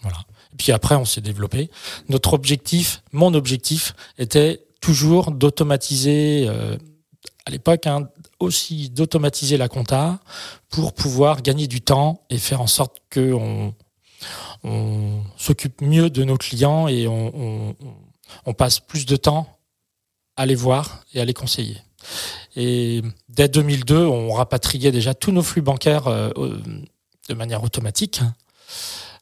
Voilà. 0.02 0.18
Et 0.52 0.56
puis 0.56 0.72
après 0.72 0.96
on 0.96 1.04
s'est 1.04 1.20
développé. 1.20 1.70
Notre 2.08 2.32
objectif, 2.32 3.02
mon 3.12 3.34
objectif 3.34 3.94
était 4.18 4.64
toujours 4.80 5.30
d'automatiser 5.30 6.46
euh, 6.48 6.76
à 7.46 7.50
l'époque 7.50 7.86
hein, 7.86 8.08
aussi 8.40 8.90
d'automatiser 8.90 9.56
la 9.56 9.69
compta 9.69 10.20
pour 10.69 10.93
pouvoir 10.93 11.43
gagner 11.43 11.67
du 11.67 11.81
temps 11.81 12.24
et 12.31 12.38
faire 12.38 12.60
en 12.60 12.67
sorte 12.67 12.98
que 13.10 13.32
on, 13.32 13.74
on 14.64 15.22
s'occupe 15.36 15.81
mieux 15.81 16.10
de 16.10 16.24
nos 16.24 16.36
clients 16.36 16.88
et 16.88 17.08
on, 17.08 17.32
on, 17.34 17.76
on 18.44 18.55
passe 18.55 18.81
plus 18.81 19.06
de 19.06 19.17
temps 19.17 19.58
à 20.36 20.46
les 20.46 20.55
voir 20.55 21.05
et 21.14 21.20
à 21.20 21.24
les 21.24 21.34
conseiller. 21.34 21.78
Et 22.56 23.02
dès 23.28 23.48
2002, 23.48 23.96
on 23.96 24.32
rapatriait 24.32 24.93
déjà 24.93 25.14
tous 25.14 25.32
nos 25.32 25.43
flux 25.43 25.62
bancaires 25.62 26.06
euh, 26.06 26.31
de 27.28 27.34
manière 27.34 27.62
automatique, 27.62 28.20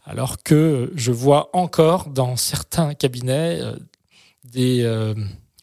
alors 0.04 0.42
que 0.42 0.92
je 0.94 1.12
vois 1.12 1.50
encore 1.52 2.08
dans 2.08 2.36
certains 2.36 2.94
cabinets 2.94 3.60
euh, 3.60 3.76
des 4.44 4.82
euh, 4.82 5.14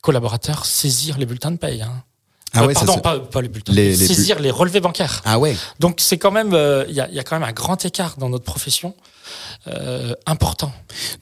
collaborateurs 0.01 0.65
saisir 0.65 1.17
les 1.17 1.25
bulletins 1.25 1.51
de 1.51 1.57
paye. 1.57 1.81
Hein. 1.81 2.03
Ah 2.55 2.67
ouais, 2.67 2.73
pardon, 2.73 2.93
ça, 2.93 3.01
pas, 3.01 3.19
pas, 3.19 3.41
les 3.41 3.47
bulletins, 3.47 3.73
les, 3.73 3.95
les 3.95 4.07
saisir 4.07 4.39
les 4.39 4.51
relevés 4.51 4.79
bancaires. 4.79 5.21
Ah 5.25 5.39
ouais. 5.39 5.55
Donc 5.79 5.95
c'est 5.97 6.19
quand 6.19 6.29
même, 6.29 6.49
il 6.49 6.55
euh, 6.55 6.85
y, 6.87 6.99
a, 6.99 7.09
y, 7.09 7.17
a, 7.17 7.23
quand 7.23 7.35
même 7.39 7.49
un 7.49 7.53
grand 7.53 7.83
écart 7.83 8.15
dans 8.17 8.29
notre 8.29 8.45
profession. 8.45 8.93
Euh, 9.67 10.13
important. 10.25 10.71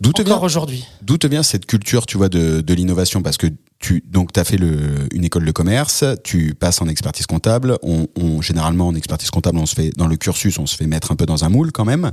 D'où 0.02 0.12
te 0.12 0.24
vient 0.24 0.40
aujourd'hui 0.40 0.84
D'où 1.04 1.18
te 1.18 1.28
vient 1.28 1.44
cette 1.44 1.68
culture, 1.68 2.06
tu 2.06 2.18
vois, 2.18 2.28
de, 2.28 2.62
de 2.62 2.74
l'innovation? 2.74 3.22
Parce 3.22 3.38
que 3.38 3.48
tu 3.82 4.04
donc 4.08 4.38
as 4.38 4.44
fait 4.44 4.58
une 4.58 5.26
école 5.26 5.44
de 5.44 5.52
commerce, 5.52 6.06
tu 6.24 6.54
passes 6.54 6.82
en 6.82 6.88
expertise 6.88 7.26
comptable. 7.26 7.78
On, 7.82 8.42
généralement 8.42 8.88
en 8.88 8.96
expertise 8.96 9.32
comptable, 9.32 9.58
on 9.58 9.66
se 9.66 9.76
fait 9.76 9.90
dans 9.98 10.08
le 10.08 10.16
cursus, 10.16 10.60
on 10.60 10.68
se 10.68 10.76
fait 10.76 10.86
mettre 10.86 11.12
un 11.12 11.16
peu 11.16 11.26
dans 11.26 11.44
un 11.44 11.50
moule 11.50 11.72
quand 11.72 11.84
même. 11.84 12.12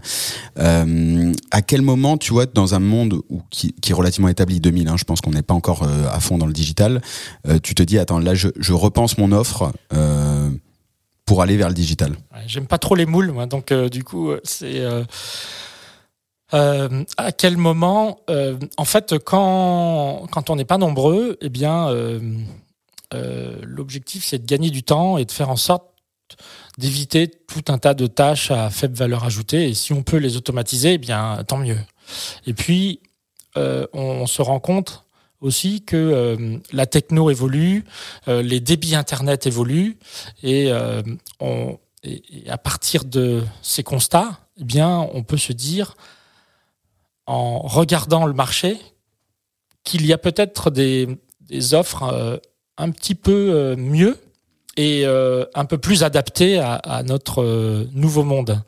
Euh, 0.58 1.32
à 1.50 1.62
quel 1.62 1.82
moment, 1.82 2.16
tu 2.16 2.32
vois, 2.32 2.46
dans 2.46 2.74
un 2.74 2.78
monde 2.78 3.20
qui, 3.50 3.74
est 3.88 3.92
relativement 3.92 4.28
établi 4.28 4.60
2000, 4.60 4.88
hein, 4.88 4.96
je 4.96 5.04
pense 5.04 5.20
qu'on 5.20 5.30
n'est 5.30 5.42
pas 5.42 5.54
encore 5.54 5.82
euh, 5.82 6.06
à 6.10 6.20
fond 6.20 6.38
dans 6.38 6.46
le 6.46 6.52
digital, 6.52 7.02
euh, 7.46 7.58
tu 7.62 7.74
te 7.74 7.82
dis 7.82 7.98
attends 7.98 8.18
là 8.18 8.34
je, 8.34 8.72
repense 8.72 9.18
mon 9.18 9.32
offre 9.32 9.72
pour 11.26 11.42
aller 11.42 11.56
vers 11.56 11.68
le 11.68 11.74
digital? 11.74 12.16
J'aime 12.46 12.66
pas 12.66 12.78
trop 12.78 12.94
les 12.94 13.06
moules, 13.06 13.34
donc 13.48 13.72
du 13.72 14.04
coup 14.04 14.30
c'est 14.44 14.82
euh, 16.54 17.04
à 17.16 17.32
quel 17.32 17.56
moment, 17.56 18.20
euh, 18.30 18.58
en 18.76 18.84
fait, 18.84 19.18
quand, 19.18 20.26
quand 20.30 20.50
on 20.50 20.56
n'est 20.56 20.64
pas 20.64 20.78
nombreux, 20.78 21.36
eh 21.40 21.48
bien, 21.50 21.88
euh, 21.90 22.20
l'objectif 23.62 24.24
c'est 24.24 24.38
de 24.38 24.46
gagner 24.46 24.70
du 24.70 24.82
temps 24.82 25.18
et 25.18 25.24
de 25.24 25.32
faire 25.32 25.50
en 25.50 25.56
sorte 25.56 25.84
d'éviter 26.78 27.28
tout 27.28 27.64
un 27.68 27.78
tas 27.78 27.94
de 27.94 28.06
tâches 28.06 28.50
à 28.50 28.70
faible 28.70 28.94
valeur 28.94 29.24
ajoutée. 29.24 29.68
Et 29.68 29.74
si 29.74 29.92
on 29.92 30.02
peut 30.02 30.16
les 30.16 30.36
automatiser, 30.36 30.94
eh 30.94 30.98
bien, 30.98 31.42
tant 31.46 31.58
mieux. 31.58 31.78
Et 32.46 32.54
puis, 32.54 33.00
on, 33.56 34.26
se 34.26 34.40
rend 34.40 34.60
compte 34.60 35.04
aussi 35.40 35.84
que 35.84 36.60
la 36.72 36.86
techno 36.86 37.30
évolue, 37.30 37.84
les 38.28 38.60
débits 38.60 38.94
Internet 38.94 39.48
évoluent, 39.48 39.98
et, 40.44 40.70
et, 42.04 42.48
à 42.48 42.58
partir 42.58 43.04
de 43.04 43.42
ces 43.62 43.82
constats, 43.82 44.38
eh 44.60 44.64
bien, 44.64 45.08
on 45.12 45.24
peut 45.24 45.38
se 45.38 45.52
dire, 45.52 45.96
en 47.28 47.60
regardant 47.60 48.26
le 48.26 48.32
marché, 48.32 48.76
qu'il 49.84 50.04
y 50.04 50.12
a 50.12 50.18
peut-être 50.18 50.70
des, 50.70 51.08
offres 51.72 52.40
un 52.76 52.90
petit 52.90 53.14
peu 53.14 53.74
mieux 53.76 54.18
et 54.78 55.04
euh, 55.04 55.44
un 55.54 55.64
peu 55.64 55.76
plus 55.76 56.04
adapté 56.04 56.60
à, 56.60 57.02
notre 57.04 57.42
euh, 57.42 57.88
nouveau 57.92 58.22
monde, 58.22 58.62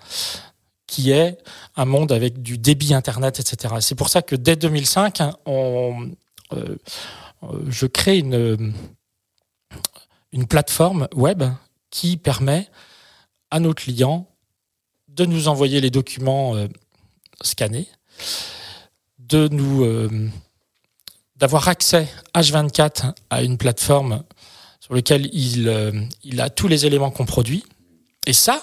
qui 0.89 1.13
est 1.13 1.39
un 1.77 1.85
monde 1.85 2.11
avec 2.11 2.43
du 2.43 2.59
débit 2.59 2.95
Internet, 2.95 3.39
etc. 3.39 3.77
C'est 3.81 3.95
pour 3.95 4.09
ça 4.09 4.21
que 4.21 4.35
dès 4.35 4.57
2005, 4.57 5.21
on, 5.47 6.11
euh, 6.53 6.77
je 7.69 7.87
crée 7.87 8.19
une, 8.19 8.75
une 10.33 10.47
plateforme 10.49 11.07
web 11.15 11.45
qui 11.91 12.17
permet 12.17 12.69
à 13.53 13.61
nos 13.61 13.73
clients 13.73 14.27
de 15.07 15.25
nous 15.25 15.47
envoyer 15.47 15.81
les 15.81 15.91
documents 15.91 16.55
scannés, 17.41 17.89
de 19.19 19.49
nous 19.49 19.85
d'avoir 21.41 21.69
accès 21.69 22.07
H24 22.35 23.15
à 23.31 23.43
une 23.43 23.57
plateforme 23.57 24.23
sur 24.79 24.95
lequel 24.95 25.29
il, 25.33 25.69
euh, 25.69 25.91
il 26.23 26.41
a 26.41 26.51
tous 26.51 26.69
les 26.69 26.85
éléments 26.87 27.11
qu'on 27.11 27.25
produit. 27.25 27.65
Et 28.27 28.35
ça, 28.35 28.63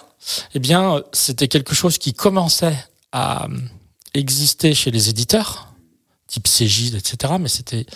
eh 0.53 0.59
bien, 0.59 1.01
c'était 1.11 1.47
quelque 1.47 1.73
chose 1.73 1.97
qui 1.97 2.13
commençait 2.13 2.77
à 3.11 3.45
euh, 3.45 3.57
exister 4.13 4.75
chez 4.75 4.91
les 4.91 5.09
éditeurs, 5.09 5.73
type 6.27 6.47
Cégide, 6.47 6.95
etc. 6.95 7.33
Mais 7.39 7.49
c'était, 7.49 7.87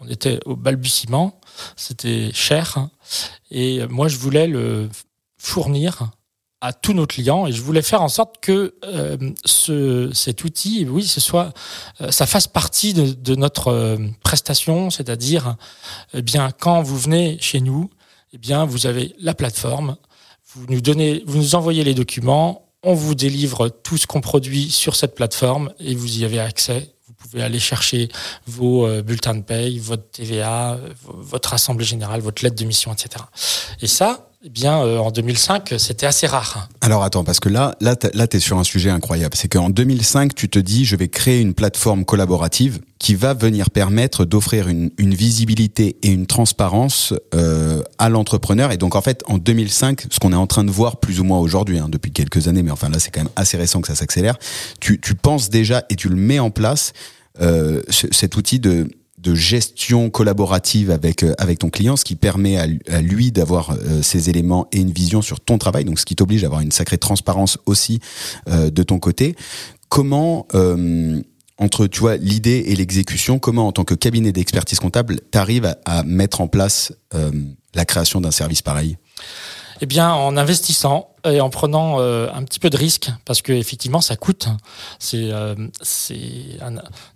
on 0.00 0.08
était 0.08 0.40
au 0.46 0.56
balbutiement, 0.56 1.40
c'était 1.76 2.32
cher. 2.32 2.88
Et 3.52 3.86
moi, 3.86 4.08
je 4.08 4.18
voulais 4.18 4.48
le 4.48 4.88
fournir 5.38 6.10
à 6.64 6.72
tous 6.72 6.94
nos 6.94 7.06
clients 7.06 7.46
et 7.46 7.52
je 7.52 7.60
voulais 7.60 7.82
faire 7.82 8.00
en 8.00 8.08
sorte 8.08 8.36
que 8.40 8.74
euh, 8.84 9.18
ce, 9.44 10.10
cet 10.14 10.44
outil, 10.44 10.86
oui, 10.88 11.04
ce 11.04 11.20
soit, 11.20 11.52
euh, 12.00 12.10
ça 12.10 12.24
fasse 12.24 12.46
partie 12.46 12.94
de, 12.94 13.12
de 13.12 13.34
notre 13.34 13.68
euh, 13.68 13.98
prestation, 14.22 14.88
c'est-à-dire, 14.88 15.56
eh 16.14 16.22
bien, 16.22 16.48
quand 16.58 16.80
vous 16.80 16.96
venez 16.96 17.36
chez 17.38 17.60
nous, 17.60 17.90
eh 18.32 18.38
bien, 18.38 18.64
vous 18.64 18.86
avez 18.86 19.14
la 19.20 19.34
plateforme, 19.34 19.96
vous 20.54 20.64
nous 20.70 20.80
donnez, 20.80 21.22
vous 21.26 21.36
nous 21.36 21.54
envoyez 21.54 21.84
les 21.84 21.92
documents, 21.92 22.70
on 22.82 22.94
vous 22.94 23.14
délivre 23.14 23.68
tout 23.68 23.98
ce 23.98 24.06
qu'on 24.06 24.22
produit 24.22 24.70
sur 24.70 24.96
cette 24.96 25.14
plateforme 25.14 25.70
et 25.80 25.94
vous 25.94 26.18
y 26.18 26.24
avez 26.24 26.40
accès. 26.40 26.93
Pouvez 27.30 27.42
aller 27.42 27.58
chercher 27.58 28.08
vos 28.46 28.86
bulletins 29.02 29.34
de 29.34 29.42
paye, 29.42 29.78
votre 29.78 30.08
TVA, 30.10 30.78
votre 31.04 31.54
assemblée 31.54 31.84
générale, 31.84 32.20
votre 32.20 32.44
lettre 32.44 32.56
de 32.56 32.64
mission, 32.64 32.92
etc. 32.92 33.24
Et 33.80 33.86
ça, 33.86 34.28
eh 34.46 34.50
bien, 34.50 34.82
euh, 34.82 34.98
en 34.98 35.10
2005, 35.10 35.72
c'était 35.78 36.04
assez 36.04 36.26
rare. 36.26 36.68
Alors 36.82 37.02
attends, 37.02 37.24
parce 37.24 37.40
que 37.40 37.48
là, 37.48 37.74
là, 37.80 37.96
là, 38.12 38.26
t'es 38.26 38.40
sur 38.40 38.58
un 38.58 38.64
sujet 38.64 38.90
incroyable. 38.90 39.34
C'est 39.34 39.48
qu'en 39.48 39.70
2005, 39.70 40.34
tu 40.34 40.50
te 40.50 40.58
dis, 40.58 40.84
je 40.84 40.96
vais 40.96 41.08
créer 41.08 41.40
une 41.40 41.54
plateforme 41.54 42.04
collaborative 42.04 42.80
qui 42.98 43.14
va 43.14 43.32
venir 43.32 43.70
permettre 43.70 44.26
d'offrir 44.26 44.68
une, 44.68 44.90
une, 44.98 45.14
visibilité 45.14 45.96
et 46.02 46.08
une 46.08 46.26
transparence 46.26 47.14
euh, 47.34 47.82
à 47.96 48.10
l'entrepreneur. 48.10 48.70
Et 48.70 48.76
donc 48.76 48.96
en 48.96 49.00
fait, 49.00 49.22
en 49.28 49.38
2005, 49.38 50.08
ce 50.10 50.18
qu'on 50.18 50.34
est 50.34 50.36
en 50.36 50.46
train 50.46 50.64
de 50.64 50.70
voir 50.70 50.98
plus 50.98 51.20
ou 51.20 51.24
moins 51.24 51.38
aujourd'hui, 51.38 51.78
hein, 51.78 51.88
depuis 51.88 52.12
quelques 52.12 52.46
années, 52.46 52.62
mais 52.62 52.70
enfin 52.70 52.90
là, 52.90 52.98
c'est 52.98 53.10
quand 53.10 53.20
même 53.20 53.32
assez 53.36 53.56
récent 53.56 53.80
que 53.80 53.88
ça 53.88 53.94
s'accélère. 53.94 54.36
Tu, 54.78 55.00
tu 55.00 55.14
penses 55.14 55.48
déjà 55.48 55.86
et 55.88 55.96
tu 55.96 56.10
le 56.10 56.16
mets 56.16 56.38
en 56.38 56.50
place 56.50 56.92
euh, 57.40 57.82
cet 57.88 58.36
outil 58.36 58.60
de 58.60 58.88
gestion 59.32 60.10
collaborative 60.10 60.90
avec 60.90 61.22
euh, 61.22 61.32
avec 61.38 61.60
ton 61.60 61.70
client, 61.70 61.96
ce 61.96 62.04
qui 62.04 62.16
permet 62.16 62.58
à, 62.58 63.00
lui 63.00 63.32
d'avoir 63.32 63.70
euh, 63.70 64.02
ces 64.02 64.28
éléments 64.28 64.68
et 64.72 64.78
une 64.78 64.90
vision 64.92 65.22
sur 65.22 65.40
ton 65.40 65.56
travail, 65.56 65.84
donc 65.84 65.98
ce 65.98 66.04
qui 66.04 66.16
t'oblige 66.16 66.44
à 66.44 66.48
avoir 66.48 66.60
une 66.60 66.72
sacrée 66.72 66.98
transparence 66.98 67.58
aussi 67.64 68.00
euh, 68.48 68.70
de 68.70 68.82
ton 68.82 68.98
côté. 68.98 69.34
Comment 69.88 70.48
entre 71.56 71.86
tu 71.86 72.00
vois 72.00 72.16
l'idée 72.16 72.64
et 72.66 72.74
l'exécution, 72.74 73.38
comment 73.38 73.68
en 73.68 73.72
tant 73.72 73.84
que 73.84 73.94
cabinet 73.94 74.32
d'expertise 74.32 74.80
comptable, 74.80 75.20
tu 75.30 75.38
arrives 75.38 75.66
à, 75.66 75.78
à, 75.84 76.02
mettre 76.02 76.40
en 76.40 76.48
place 76.48 76.92
la 77.74 77.84
création 77.84 78.20
d'un 78.20 78.32
service 78.32 78.60
pareil? 78.60 78.96
Eh 79.80 79.86
bien, 79.86 80.12
en 80.12 80.36
investissant 80.36 81.14
et 81.24 81.40
en 81.40 81.50
prenant 81.50 82.00
euh, 82.00 82.28
un 82.32 82.42
petit 82.44 82.60
peu 82.60 82.70
de 82.70 82.76
risque, 82.76 83.10
parce 83.24 83.42
que 83.42 83.52
effectivement, 83.52 84.00
ça 84.00 84.16
coûte. 84.16 84.48
C'est, 84.98 85.30
euh, 85.30 85.54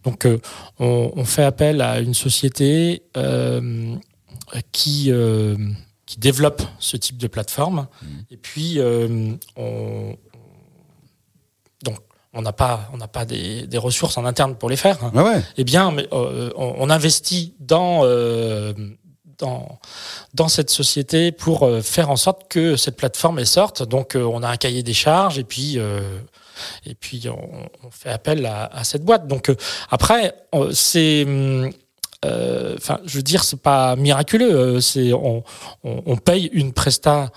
donc 0.05 0.27
euh, 0.27 0.39
on, 0.79 1.25
fait 1.25 1.45
appel 1.45 1.81
à 1.83 2.01
une 2.01 2.15
société 2.15 3.03
qui 4.73 5.13
qui 6.07 6.19
développe 6.19 6.63
ce 6.79 6.97
type 6.97 7.19
de 7.19 7.27
plateforme. 7.27 7.87
Mmh. 8.01 8.07
Et 8.31 8.37
puis, 8.39 8.79
on, 9.57 10.17
donc 11.85 11.99
on 12.33 12.41
n'a 12.41 12.55
pas, 12.55 12.89
on 12.95 12.97
n'a 12.97 13.09
pas 13.09 13.27
des, 13.27 13.67
des, 13.67 13.77
ressources 13.77 14.17
en 14.17 14.25
interne 14.25 14.55
pour 14.55 14.71
les 14.71 14.77
faire. 14.77 14.99
Ah 15.15 15.23
ouais. 15.23 15.43
Eh 15.59 15.65
bien, 15.65 15.95
on, 16.11 16.51
on, 16.57 16.89
investit 16.89 17.53
dans 17.61 18.05
dans, 19.39 20.49
cette 20.49 20.71
société 20.71 21.33
pour 21.33 21.63
euh, 21.65 21.81
faire 21.81 22.11
en 22.11 22.17
sorte 22.17 22.49
que 22.49 22.77
cette 22.77 22.97
plateforme 22.97 23.45
sorte. 23.45 23.83
Donc 23.83 24.17
euh, 24.17 24.23
on 24.23 24.43
a 24.43 24.49
un 24.49 24.57
cahier 24.57 24.83
des 24.83 24.93
charges 24.93 25.39
et 25.39 25.45
puis 25.45 25.79
euh, 25.79 26.19
et 26.85 26.95
puis 26.95 27.29
on, 27.29 27.91
fait 27.91 28.11
appel 28.11 28.45
à, 28.47 28.83
cette 28.83 29.05
boîte. 29.05 29.27
Donc 29.29 29.53
après 29.91 30.35
c'est 30.73 31.25
enfin 32.25 32.99
je 33.05 33.17
veux 33.17 33.23
dire 33.23 33.45
c'est 33.45 33.61
pas 33.61 33.95
miraculeux. 33.95 34.81
C'est 34.81 35.13
on, 35.13 35.45
on, 35.85 36.03
on, 36.05 36.17
paye 36.17 36.47
une 36.53 36.73
presta 36.73 37.31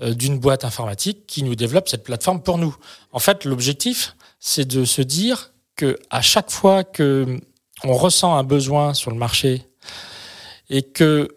d'une 0.00 0.38
boîte 0.38 0.64
informatique 0.64 1.26
qui 1.26 1.42
nous 1.42 1.54
développe 1.54 1.88
cette 1.88 2.02
plateforme 2.02 2.42
pour 2.42 2.56
nous. 2.56 2.74
En 3.12 3.18
fait 3.18 3.44
l'objectif 3.44 4.16
c'est 4.40 4.66
de 4.66 4.86
se 4.86 5.02
dire 5.02 5.52
que 5.76 5.98
à 6.08 6.22
chaque 6.22 6.50
fois 6.50 6.82
que 6.82 7.38
on 7.84 7.94
ressent 7.94 8.36
un 8.36 8.44
besoin 8.44 8.94
sur 8.94 9.10
le 9.10 9.16
marché 9.16 9.66
et 10.70 10.82
que 10.82 11.28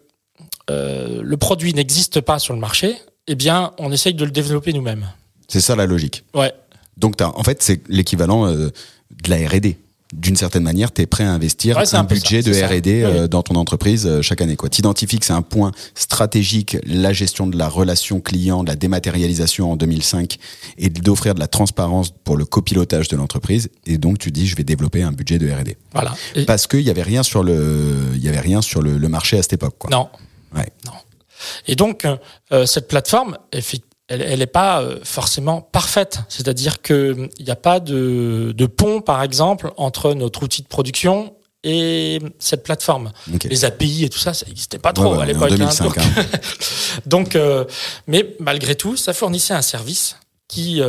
euh, 0.70 1.20
le 1.22 1.36
produit 1.36 1.74
n'existe 1.74 2.20
pas 2.20 2.38
sur 2.38 2.54
le 2.54 2.60
marché, 2.60 2.96
eh 3.28 3.34
bien, 3.34 3.72
on 3.78 3.92
essaye 3.92 4.14
de 4.14 4.24
le 4.24 4.30
développer 4.30 4.72
nous-mêmes. 4.72 5.06
C'est 5.48 5.60
ça 5.60 5.76
la 5.76 5.86
logique. 5.86 6.24
Ouais. 6.34 6.52
Donc, 6.96 7.20
en 7.20 7.42
fait, 7.42 7.62
c'est 7.62 7.82
l'équivalent 7.88 8.46
euh, 8.46 8.70
de 9.22 9.30
la 9.30 9.36
R&D. 9.48 9.78
D'une 10.12 10.36
certaine 10.36 10.62
manière, 10.62 10.92
tu 10.92 11.02
es 11.02 11.06
prêt 11.06 11.24
à 11.24 11.32
investir 11.32 11.76
un, 11.78 12.04
budget 12.04 12.40
de 12.40 12.52
R&D 12.52 13.02
euh, 13.02 13.26
dans 13.26 13.42
ton 13.42 13.56
entreprise 13.56 14.20
chaque 14.22 14.40
année. 14.40 14.56
Tu 14.70 14.78
identifies 14.78 15.18
que 15.18 15.26
c'est 15.26 15.32
un 15.32 15.42
point 15.42 15.72
stratégique, 15.96 16.76
la 16.86 17.12
gestion 17.12 17.48
de 17.48 17.58
la 17.58 17.68
relation 17.68 18.20
client, 18.20 18.62
de 18.62 18.68
la 18.68 18.76
dématérialisation 18.76 19.72
en 19.72 19.76
2005 19.76 20.38
et 20.78 20.90
d'offrir 20.90 21.34
de 21.34 21.40
la 21.40 21.48
transparence 21.48 22.12
pour 22.24 22.36
le 22.36 22.44
copilotage 22.44 23.08
de 23.08 23.16
l'entreprise. 23.16 23.68
Et 23.84 23.98
donc, 23.98 24.18
tu 24.18 24.30
dis, 24.30 24.46
je 24.46 24.54
vais 24.54 24.64
développer 24.64 25.02
un 25.02 25.12
budget 25.12 25.38
de 25.38 25.50
R&D. 25.50 25.76
Voilà. 25.92 26.14
Parce 26.46 26.68
qu'il 26.68 26.82
y 26.82 26.90
avait 26.90 27.02
rien 27.02 27.24
sur 27.24 27.42
le, 27.42 27.96
il 28.14 28.24
y 28.24 28.28
avait 28.28 28.40
rien 28.40 28.62
sur 28.62 28.82
le, 28.82 28.98
le 28.98 29.08
marché 29.08 29.38
à 29.38 29.42
cette 29.42 29.54
époque. 29.54 29.74
Quoi. 29.76 29.90
Non, 29.90 30.08
non. 30.54 30.92
Et 31.66 31.74
donc, 31.76 32.06
euh, 32.52 32.66
cette 32.66 32.88
plateforme, 32.88 33.38
elle 34.08 34.38
n'est 34.38 34.46
pas 34.46 34.82
euh, 34.82 34.98
forcément 35.04 35.60
parfaite. 35.60 36.20
C'est-à-dire 36.28 36.82
qu'il 36.82 37.28
n'y 37.40 37.50
a 37.50 37.56
pas 37.56 37.80
de, 37.80 38.66
pont, 38.66 39.00
par 39.00 39.22
exemple, 39.22 39.72
entre 39.76 40.14
notre 40.14 40.42
outil 40.42 40.62
de 40.62 40.68
production 40.68 41.34
et 41.64 42.20
cette 42.38 42.62
plateforme. 42.62 43.12
Les 43.44 43.64
API 43.64 44.04
et 44.04 44.08
tout 44.08 44.18
ça, 44.18 44.34
ça 44.34 44.46
n'existait 44.46 44.78
pas 44.78 44.92
trop 44.92 45.14
à 45.14 45.26
l'époque. 45.26 45.52
Hein, 45.52 45.70
donc, 47.06 47.34
hein. 47.34 47.40
euh, 47.40 47.64
mais 48.06 48.36
malgré 48.38 48.76
tout, 48.76 48.96
ça 48.96 49.12
fournissait 49.12 49.54
un 49.54 49.62
service 49.62 50.16
qui 50.48 50.80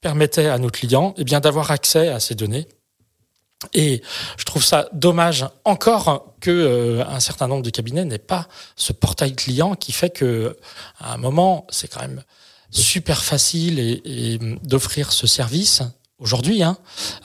permettait 0.00 0.46
à 0.46 0.58
nos 0.58 0.70
clients 0.70 1.14
eh 1.18 1.24
bien 1.24 1.40
d'avoir 1.40 1.70
accès 1.70 2.08
à 2.08 2.20
ces 2.20 2.34
données 2.34 2.68
et 3.74 4.02
je 4.36 4.44
trouve 4.44 4.64
ça 4.64 4.88
dommage 4.92 5.46
encore 5.64 6.34
que 6.40 6.50
euh, 6.50 7.04
un 7.06 7.20
certain 7.20 7.48
nombre 7.48 7.62
de 7.62 7.70
cabinets 7.70 8.04
n'aient 8.04 8.18
pas 8.18 8.48
ce 8.76 8.92
portail 8.92 9.34
client 9.34 9.74
qui 9.74 9.92
fait 9.92 10.10
que 10.10 10.56
à 11.00 11.14
un 11.14 11.16
moment 11.16 11.66
c'est 11.70 11.88
quand 11.88 12.00
même 12.00 12.22
super 12.70 13.22
facile 13.22 13.78
et, 13.78 14.38
d'offrir 14.62 15.12
ce 15.12 15.26
service 15.26 15.82
aujourd'hui. 16.20 16.62
Hein. 16.62 16.76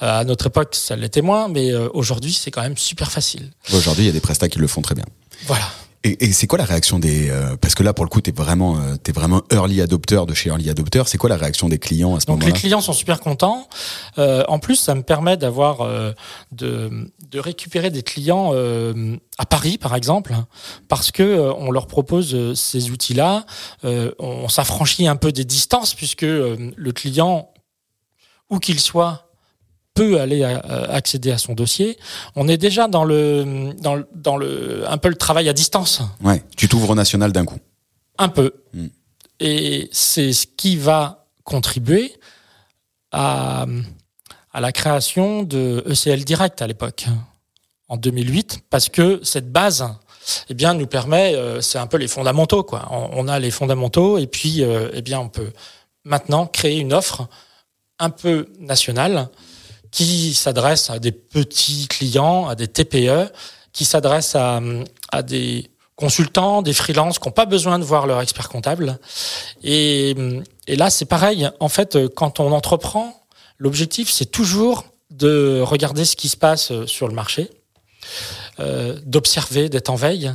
Euh, 0.02 0.22
à 0.22 0.24
notre 0.24 0.48
époque 0.48 0.74
ça 0.76 0.96
l'était 0.96 1.22
moins, 1.22 1.48
mais 1.48 1.72
euh, 1.72 1.88
aujourd'hui 1.94 2.34
c'est 2.34 2.50
quand 2.50 2.62
même 2.62 2.78
super 2.78 3.12
facile. 3.12 3.52
Aujourd'hui 3.72 4.06
il 4.06 4.08
y 4.08 4.10
a 4.10 4.14
des 4.14 4.20
prestats 4.20 4.50
qui 4.50 4.60
le 4.60 4.68
font 4.68 4.82
très 4.82 4.96
bien. 4.96 5.06
Voilà. 5.46 5.66
Et, 6.06 6.26
et 6.26 6.34
c'est 6.34 6.48
quoi 6.48 6.58
la 6.58 6.66
réaction 6.66 7.00
des 7.00 7.30
euh, 7.30 7.56
parce 7.56 7.76
que 7.76 7.84
là 7.84 7.94
pour 7.94 8.04
le 8.04 8.10
coup 8.10 8.20
t'es 8.20 8.34
vraiment 8.34 8.78
euh, 8.78 8.98
t'es 9.02 9.14
vraiment 9.14 9.42
early 9.52 9.82
adopter 9.82 10.22
de 10.28 10.34
chez 10.34 10.50
early 10.50 10.70
adopter. 10.70 11.04
C'est 11.06 11.18
quoi 11.18 11.30
la 11.30 11.38
réaction 11.38 11.70
des 11.70 11.80
clients 11.80 12.16
à 12.16 12.20
ce 12.20 12.26
Donc 12.26 12.40
moment-là? 12.40 12.54
les 12.54 12.60
clients 12.60 12.82
sont 12.82 12.92
super 12.92 13.22
contents. 13.22 13.68
Euh, 14.18 14.44
en 14.50 14.60
plus, 14.60 14.76
ça 14.76 14.96
me 14.96 15.02
permet 15.04 15.38
d'avoir 15.38 15.80
euh, 15.82 16.12
de, 16.52 17.10
de 17.30 17.40
récupérer 17.40 17.90
des 17.90 18.04
clients 18.04 18.52
euh, 18.54 19.16
à 19.38 19.46
Paris, 19.46 19.78
par 19.78 19.96
exemple, 19.96 20.36
parce 20.90 21.12
que 21.12 21.24
euh, 21.24 21.54
on 21.54 21.72
leur 21.72 21.88
propose 21.88 22.54
ces 22.54 22.92
outils-là. 22.92 23.46
Euh, 23.86 24.12
on 24.20 24.50
s'affranchit 24.50 25.08
un 25.08 25.16
peu 25.16 25.32
des 25.32 25.46
distances 25.46 25.94
puisque 25.94 26.24
le 26.24 26.92
client, 26.92 27.50
où 28.50 28.60
qu'il 28.60 28.80
soit, 28.80 29.30
peut 29.94 30.20
aller 30.20 30.44
à- 30.44 30.58
à 30.58 30.94
accéder 30.94 31.32
à 31.32 31.38
son 31.38 31.54
dossier. 31.54 31.98
On 32.36 32.48
est 32.48 32.58
déjà 32.58 32.88
dans 32.88 33.04
le 33.04 33.74
dans, 33.80 33.96
le- 33.96 34.08
dans 34.16 34.38
le 34.38 34.84
un 34.90 34.98
peu 34.98 35.10
le 35.10 35.16
travail 35.16 35.50
à 35.50 35.54
distance. 35.54 36.02
Ouais, 36.24 36.44
tu 36.58 36.68
t'ouvres 36.68 36.90
au 36.92 36.96
national 36.96 37.32
d'un 37.32 37.46
coup. 37.46 37.60
Un 38.18 38.30
peu. 38.30 38.54
Mm. 38.74 38.88
Et 39.40 39.90
c'est 39.92 40.32
ce 40.34 40.46
qui 40.48 40.78
va 40.78 41.26
contribuer 41.44 42.14
à, 43.12 43.66
à 44.54 44.62
la 44.62 44.72
création 44.72 45.44
de 45.44 45.84
ECL 45.88 46.24
Direct 46.24 46.62
à 46.62 46.68
l'époque, 46.68 47.06
en 47.90 47.98
2008, 47.98 48.62
parce 48.70 48.90
que 48.90 49.20
cette 49.24 49.52
base 49.52 49.88
eh 50.50 50.54
bien, 50.54 50.74
nous 50.74 50.88
permet, 50.88 51.36
euh, 51.36 51.60
c'est 51.60 51.78
un 51.80 51.88
peu 51.88 51.98
les 51.98 52.08
fondamentaux. 52.08 52.64
Quoi. 52.64 52.88
On, 52.92 53.10
on 53.14 53.28
a 53.28 53.40
les 53.40 53.52
fondamentaux 53.52 54.18
et 54.18 54.28
puis 54.28 54.64
euh, 54.64 54.90
eh 54.94 55.02
bien, 55.02 55.20
on 55.20 55.28
peut 55.30 55.52
maintenant 56.06 56.46
créer 56.48 56.80
une 56.80 56.94
offre 56.94 57.28
un 58.00 58.10
peu 58.10 58.48
nationale 58.60 59.28
qui 59.94 60.34
s'adresse 60.34 60.90
à 60.90 61.00
des 61.00 61.12
petits 61.12 61.88
clients, 61.88 62.48
à 62.48 62.56
des 62.56 62.68
TPE, 62.68 63.32
qui 63.72 63.86
s'adresse 63.86 64.36
à, 64.36 64.60
à 65.12 65.22
des 65.22 65.70
consultants, 65.96 66.64
des 66.64 66.74
freelances 66.74 67.20
qui 67.20 67.28
n'ont 67.28 67.34
pas 67.34 67.46
besoin 67.46 67.78
de 67.78 67.84
voir 67.84 68.08
leur 68.08 68.20
expert 68.20 68.50
comptable. 68.50 69.00
Et, 69.64 70.16
et 70.68 70.76
là, 70.76 70.90
c'est 70.90 71.06
pareil. 71.06 71.48
En 71.60 71.70
fait, 71.70 71.98
quand 72.16 72.40
on 72.40 72.52
entreprend, 72.52 73.24
l'objectif, 73.60 74.10
c'est 74.10 74.26
toujours 74.26 74.86
de 75.12 75.62
regarder 75.62 76.06
ce 76.06 76.16
qui 76.16 76.28
se 76.28 76.38
passe 76.38 76.74
sur 76.88 77.08
le 77.08 77.14
marché, 77.14 77.52
euh, 78.60 79.00
d'observer, 79.06 79.70
d'être 79.70 79.90
en 79.90 79.96
veille. 79.96 80.34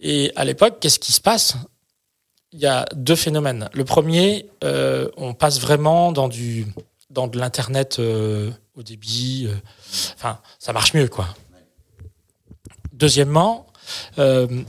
Et 0.00 0.32
à 0.34 0.46
l'époque, 0.46 0.78
qu'est-ce 0.80 0.98
qui 0.98 1.12
se 1.12 1.20
passe? 1.20 1.56
Il 2.52 2.60
y 2.60 2.66
a 2.66 2.86
deux 2.94 3.16
phénomènes. 3.16 3.68
Le 3.74 3.84
premier, 3.84 4.48
euh, 4.64 5.10
on 5.18 5.34
passe 5.34 5.60
vraiment 5.60 6.10
dans 6.10 6.28
du 6.28 6.66
dans 7.10 7.26
de 7.26 7.38
l'internet 7.38 7.98
euh, 7.98 8.50
au 8.78 8.82
débit. 8.82 9.46
euh, 9.48 9.54
Enfin, 10.14 10.38
ça 10.58 10.72
marche 10.72 10.94
mieux, 10.94 11.08
quoi. 11.08 11.28
Deuxièmement, 12.92 13.66
euh, 14.18 14.62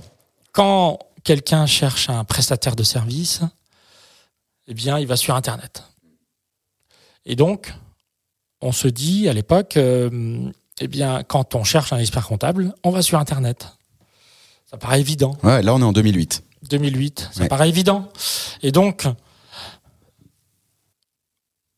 quand 0.51 0.99
quelqu'un 1.23 1.65
cherche 1.65 2.09
un 2.09 2.23
prestataire 2.23 2.75
de 2.75 2.83
service, 2.83 3.41
eh 4.67 4.73
bien, 4.73 4.99
il 4.99 5.07
va 5.07 5.15
sur 5.15 5.35
Internet. 5.35 5.83
Et 7.25 7.35
donc, 7.35 7.73
on 8.61 8.71
se 8.71 8.87
dit 8.87 9.29
à 9.29 9.33
l'époque, 9.33 9.77
euh, 9.77 10.49
eh 10.79 10.87
bien, 10.87 11.23
quand 11.23 11.55
on 11.55 11.63
cherche 11.63 11.93
un 11.93 11.97
expert 11.97 12.25
comptable, 12.27 12.73
on 12.83 12.89
va 12.91 13.01
sur 13.01 13.19
Internet. 13.19 13.67
Ça 14.69 14.77
paraît 14.77 14.99
évident. 14.99 15.35
Ouais, 15.43 15.61
là 15.63 15.73
on 15.73 15.79
est 15.81 15.83
en 15.83 15.91
2008. 15.93 16.43
2008, 16.69 17.29
ça 17.31 17.41
Ouais. 17.41 17.47
paraît 17.47 17.69
évident. 17.69 18.09
Et 18.61 18.71
donc, 18.71 19.07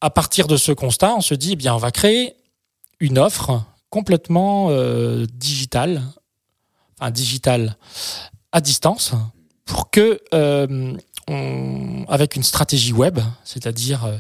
à 0.02 0.10
partir 0.10 0.48
de 0.48 0.58
ce 0.58 0.72
constat, 0.72 1.14
on 1.16 1.22
se 1.22 1.36
dit, 1.36 1.54
eh 1.54 1.56
bien, 1.56 1.76
on 1.76 1.78
va 1.78 1.92
créer 1.92 2.36
une 3.00 3.20
offre 3.20 3.64
complètement 3.90 4.70
euh, 4.70 5.26
digitale, 5.34 6.02
enfin 7.00 7.12
digitale 7.12 7.78
à 8.52 8.62
distance, 8.62 9.14
pour 9.66 9.92
que, 9.92 10.20
euh, 10.34 10.98
avec 12.08 12.36
une 12.36 12.44
stratégie 12.44 12.94
web, 12.94 13.20
c'est-à-dire 13.44 14.06
euh, 14.06 14.18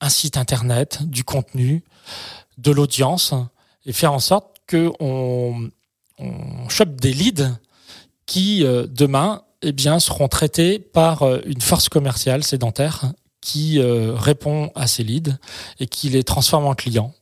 un 0.00 0.10
site 0.10 0.36
internet, 0.36 1.02
du 1.02 1.24
contenu, 1.24 1.82
de 2.58 2.70
l'audience, 2.70 3.32
et 3.86 3.92
faire 3.92 4.12
en 4.12 4.20
sorte 4.20 4.58
que 4.66 4.92
on, 5.00 5.70
chope 6.68 7.00
des 7.00 7.12
leads 7.12 7.50
qui 8.26 8.60
demain 8.60 9.42
eh 9.62 9.72
bien, 9.72 9.98
seront 9.98 10.28
traités 10.28 10.78
par 10.78 11.24
une 11.44 11.60
force 11.60 11.88
commerciale 11.88 12.44
sédentaire 12.44 13.12
qui 13.42 13.78
euh, 13.78 14.14
répond 14.14 14.70
à 14.74 14.86
ces 14.86 15.04
leads 15.04 15.36
et 15.78 15.86
qui 15.86 16.08
les 16.08 16.24
transforme 16.24 16.64
en 16.64 16.74
clients. 16.74 17.12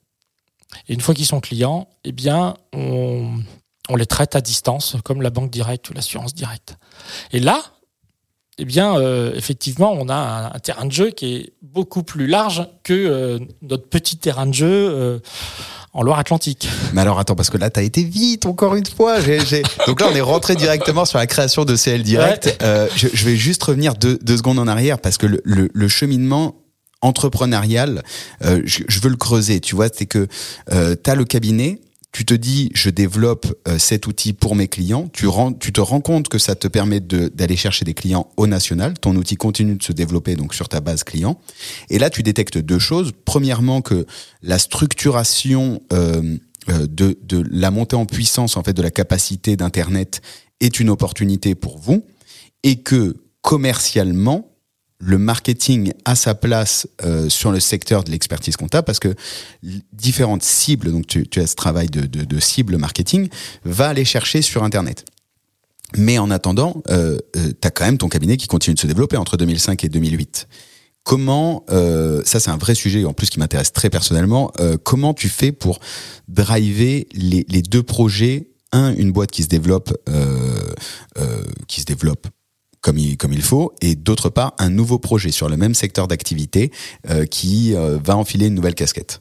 Et 0.87 0.95
une 0.95 1.01
fois 1.01 1.15
qu'ils 1.15 1.27
sont 1.27 1.41
clients, 1.41 1.89
eh 2.05 2.13
bien, 2.13 2.55
on, 2.73 3.41
on 3.89 3.97
les 3.97 4.07
traite 4.07 4.37
à 4.37 4.41
distance, 4.41 4.97
comme 5.03 5.23
la 5.23 5.31
banque 5.31 5.51
directe 5.51 5.91
ou 5.91 5.95
l'assurance 5.95 6.35
directe. 6.35 6.77
Et 7.33 7.41
là, 7.41 7.63
eh 8.61 8.65
bien, 8.65 8.97
euh, 8.99 9.33
effectivement, 9.35 9.93
on 9.99 10.09
a 10.09 10.15
un, 10.15 10.47
un 10.55 10.59
terrain 10.59 10.85
de 10.87 10.93
jeu 10.93 11.11
qui 11.11 11.35
est 11.37 11.53
beaucoup 11.63 12.03
plus 12.03 12.27
large 12.27 12.69
que 12.85 12.93
euh, 12.93 13.39
notre 13.63 13.89
petit 13.89 14.17
terrain 14.19 14.47
de 14.47 14.55
jeu 14.55 14.67
euh, 14.69 15.19
en 15.93 16.03
Loire-Atlantique. 16.03 16.69
Mais 16.93 17.01
alors 17.01 17.19
attends, 17.19 17.35
parce 17.35 17.51
que 17.51 17.59
là, 17.59 17.71
t'as 17.71 17.83
été 17.83 18.05
vite 18.05 18.47
encore 18.47 18.75
une 18.77 18.87
fois. 18.87 19.21
J'ai- 19.21 19.45
j'ai- 19.45 19.63
Donc 19.87 20.01
là, 20.01 20.09
on 20.13 20.15
est 20.15 20.21
rentré 20.21 20.55
directement 20.55 21.05
sur 21.05 21.19
la 21.19 21.27
création 21.27 21.65
de 21.65 21.75
CL 21.75 22.03
Direct. 22.05 22.45
Ouais. 22.47 22.57
Euh, 22.63 22.87
je, 22.95 23.09
je 23.13 23.25
vais 23.25 23.37
juste 23.37 23.63
revenir 23.65 23.95
deux, 23.95 24.19
deux 24.23 24.37
secondes 24.37 24.59
en 24.61 24.69
arrière 24.69 24.99
parce 25.01 25.17
que 25.19 25.27
le, 25.27 25.41
le, 25.45 25.69
le 25.73 25.89
cheminement 25.89 26.55
entrepreneurial, 27.03 28.03
euh, 28.45 28.61
je, 28.65 28.83
je 28.89 29.01
veux 29.01 29.09
le 29.11 29.17
creuser. 29.17 29.61
Tu 29.61 29.75
vois, 29.75 29.89
c'est 29.93 30.07
que 30.07 30.29
euh, 30.73 30.95
t'as 30.95 31.15
le 31.15 31.25
cabinet. 31.25 31.81
Tu 32.13 32.25
te 32.25 32.35
dis, 32.35 32.71
je 32.75 32.91
développe 32.91 33.55
euh, 33.69 33.79
cet 33.79 34.07
outil 34.07 34.33
pour 34.33 34.57
mes 34.57 34.67
clients. 34.67 35.09
Tu, 35.13 35.27
te 35.27 35.81
rends 35.81 36.01
compte 36.01 36.29
que 36.29 36.39
ça 36.39 36.57
te 36.57 36.67
permet 36.67 37.01
d'aller 37.01 37.57
chercher 37.57 37.85
des 37.85 37.95
clients 37.95 38.29
au 38.37 38.47
national. 38.47 38.95
Ton 38.99 39.15
outil 39.15 39.37
continue 39.37 39.77
de 39.77 39.83
se 39.83 39.93
développer 39.93 40.35
donc 40.35 40.55
sur 40.55 40.69
ta 40.69 40.81
base 40.81 41.05
client. 41.05 41.41
Et 41.89 41.99
là, 41.99 42.11
tu 42.11 42.23
détectes 42.23 42.59
deux 42.59 42.81
choses. 42.81 43.13
Premièrement, 43.25 43.81
que 43.81 44.07
la 44.43 44.59
structuration 44.59 45.83
euh, 45.93 46.37
euh, 46.69 46.87
de, 46.89 47.17
de 47.23 47.45
la 47.51 47.71
montée 47.71 47.97
en 47.97 48.07
puissance 48.07 48.57
en 48.57 48.63
fait 48.65 48.73
de 48.73 48.83
la 48.83 48.91
capacité 48.91 49.57
d'internet 49.57 50.21
est 50.61 50.81
une 50.81 50.91
opportunité 50.91 51.55
pour 51.55 51.79
vous 51.79 52.05
et 52.65 52.83
que 52.83 53.17
commercialement 53.41 54.50
le 55.01 55.19
marketing 55.19 55.93
a 56.05 56.15
sa 56.15 56.35
place 56.35 56.87
euh, 57.05 57.29
sur 57.29 57.51
le 57.51 57.59
secteur 57.59 58.05
de 58.05 58.11
l'expertise 58.11 58.57
comptable 58.57 58.85
parce 58.85 59.01
que 59.01 59.15
différentes 59.93 60.43
cibles, 60.43 60.93
donc 60.93 61.07
tu, 61.07 61.27
tu 61.27 61.41
as 61.41 61.47
ce 61.47 61.57
travail 61.57 61.89
de, 61.89 62.03
de, 62.03 62.25
de 62.25 62.41
cible 62.41 62.77
marketing, 62.77 63.29
va 63.65 63.89
aller 63.89 64.05
chercher 64.05 64.43
sur 64.43 64.63
Internet. 64.63 65.05
Mais 65.97 66.19
en 66.19 66.31
attendant, 66.31 66.83
euh, 66.91 67.19
euh, 67.37 67.53
tu 67.61 67.67
as 67.67 67.71
quand 67.71 67.85
même 67.85 67.99
ton 67.99 68.09
cabinet 68.09 68.37
qui 68.37 68.47
continue 68.47 68.75
de 68.75 68.81
se 68.81 68.87
développer 68.87 69.17
entre 69.17 69.37
2005 69.37 69.85
et 69.85 69.89
2008. 69.89 70.47
Comment, 71.03 71.65
euh, 71.71 72.23
ça 72.25 72.39
c'est 72.39 72.51
un 72.51 72.59
vrai 72.59 72.75
sujet 72.75 73.05
en 73.05 73.15
plus 73.15 73.31
qui 73.31 73.39
m'intéresse 73.39 73.73
très 73.73 73.91
personnellement, 73.91 74.53
euh, 74.61 74.77
comment 74.83 75.15
tu 75.15 75.29
fais 75.29 75.51
pour 75.51 75.81
driver 76.29 77.09
les, 77.15 77.47
les 77.49 77.63
deux 77.63 77.83
projets? 77.83 78.49
Un, 78.73 78.95
une 78.95 79.11
boîte 79.11 79.33
qui 79.33 79.43
se 79.43 79.49
développe, 79.49 79.93
euh, 80.09 80.75
euh, 81.19 81.43
qui 81.67 81.81
se 81.81 81.87
développe 81.87 82.29
comme 82.81 82.99
il, 82.99 83.17
comme 83.17 83.33
il 83.33 83.43
faut, 83.43 83.75
et 83.81 83.95
d'autre 83.95 84.31
part, 84.31 84.55
un 84.59 84.71
nouveau 84.71 84.99
projet 84.99 85.31
sur 85.31 85.49
le 85.49 85.57
même 85.57 85.75
secteur 85.75 86.09
d'activité 86.09 86.71
euh, 87.09 87.27
qui 87.27 87.75
euh, 87.75 87.99
va 88.03 88.17
enfiler 88.17 88.47
une 88.47 88.55
nouvelle 88.55 88.75
casquette. 88.75 89.21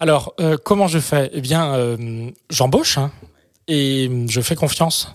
Alors, 0.00 0.34
euh, 0.38 0.56
comment 0.62 0.86
je 0.86 1.00
fais? 1.00 1.28
Eh 1.32 1.40
bien, 1.40 1.74
euh, 1.74 2.30
j'embauche 2.50 2.98
hein, 2.98 3.10
et 3.66 4.08
je 4.28 4.40
fais 4.40 4.54
confiance. 4.54 5.14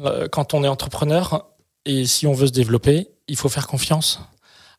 Euh, 0.00 0.28
Quand 0.30 0.54
on 0.54 0.62
est 0.62 0.68
entrepreneur 0.68 1.48
et 1.84 2.06
si 2.06 2.26
on 2.28 2.32
veut 2.32 2.46
se 2.46 2.52
développer, 2.52 3.08
il 3.26 3.36
faut 3.36 3.48
faire 3.48 3.66
confiance 3.66 4.20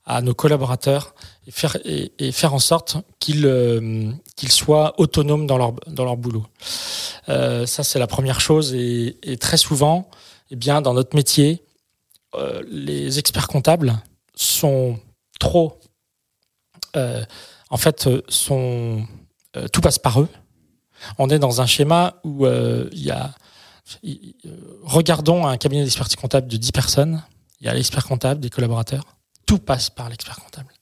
à 0.05 0.21
nos 0.21 0.33
collaborateurs 0.33 1.12
et 1.47 1.51
faire, 1.51 1.77
et, 1.85 2.11
et 2.19 2.31
faire 2.31 2.53
en 2.53 2.59
sorte 2.59 2.97
qu'ils 3.19 3.45
euh, 3.45 4.11
qu'ils 4.35 4.51
soient 4.51 4.93
autonomes 4.99 5.47
dans 5.47 5.57
leur, 5.57 5.73
dans 5.87 6.05
leur 6.05 6.17
boulot. 6.17 6.45
Euh, 7.29 7.65
ça, 7.65 7.83
c'est 7.83 7.99
la 7.99 8.07
première 8.07 8.39
chose. 8.39 8.73
Et, 8.73 9.17
et 9.23 9.37
très 9.37 9.57
souvent, 9.57 10.09
eh 10.51 10.55
bien, 10.55 10.81
dans 10.81 10.93
notre 10.93 11.15
métier, 11.15 11.63
euh, 12.35 12.63
les 12.69 13.19
experts 13.19 13.47
comptables 13.47 14.01
sont 14.35 14.99
trop... 15.39 15.79
euh, 16.95 17.23
en 17.69 17.77
fait, 17.77 18.07
euh, 18.07 18.21
sont, 18.29 19.05
euh, 19.55 19.67
tout 19.67 19.81
passe 19.81 19.99
par 19.99 20.21
eux. 20.21 20.29
On 21.17 21.29
est 21.29 21.39
dans 21.39 21.59
un 21.59 21.65
schéma 21.65 22.15
où 22.23 22.45
il 22.47 23.03
y 23.03 23.11
a. 23.11 23.33
regardons 24.83 25.45
un 25.45 25.57
cabinet 25.57 25.83
d'expertise 25.83 26.15
comptable 26.15 26.47
de 26.47 26.55
10 26.55 26.71
personnes. 26.71 27.23
Il 27.59 27.67
y 27.67 27.69
a 27.69 27.73
l'expert 27.73 28.05
comptable, 28.05 28.39
des 28.39 28.49
collaborateurs. 28.49 29.03
Tout 29.45 29.59
passe 29.59 29.89
par 29.89 30.07
l'expert 30.09 30.37
comptable. 30.37 30.73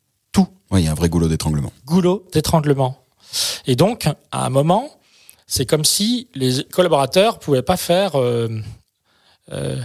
Oui, 0.72 0.82
il 0.82 0.86
y 0.86 0.88
a 0.88 0.92
un 0.92 0.96
vrai 0.96 1.10
goulot 1.10 1.28
d'étranglement. 1.28 1.72
Goulot 1.86 2.26
d'étranglement. 2.32 2.98
Et 3.66 3.76
donc, 3.76 4.08
à 4.32 4.46
un 4.46 4.50
moment, 4.50 4.90
c'est 5.48 5.66
comme 5.66 5.86
si 5.86 6.30
les 6.34 6.64
collaborateurs 6.66 7.40
pouvaient 7.40 7.62
pas 7.62 7.78
faire 7.78 8.16
euh, 8.16 8.48
euh, 9.52 9.82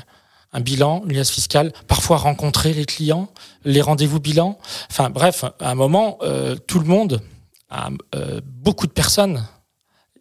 un 0.52 0.60
bilan, 0.60 1.02
une 1.06 1.14
liasse 1.16 1.30
fiscale, 1.30 1.72
parfois 1.88 2.16
rencontrer 2.18 2.72
les 2.72 2.84
clients, 2.86 3.28
les 3.64 3.80
rendez-vous 3.82 4.20
bilan. 4.20 4.58
Enfin 4.90 5.10
bref, 5.10 5.44
à 5.60 5.70
un 5.70 5.74
moment, 5.74 6.18
euh, 6.22 6.56
tout 6.56 6.78
le 6.78 6.86
monde, 6.86 7.20
à- 7.68 7.88
euh, 8.14 8.40
beaucoup 8.44 8.86
de 8.86 8.92
personnes 8.92 9.44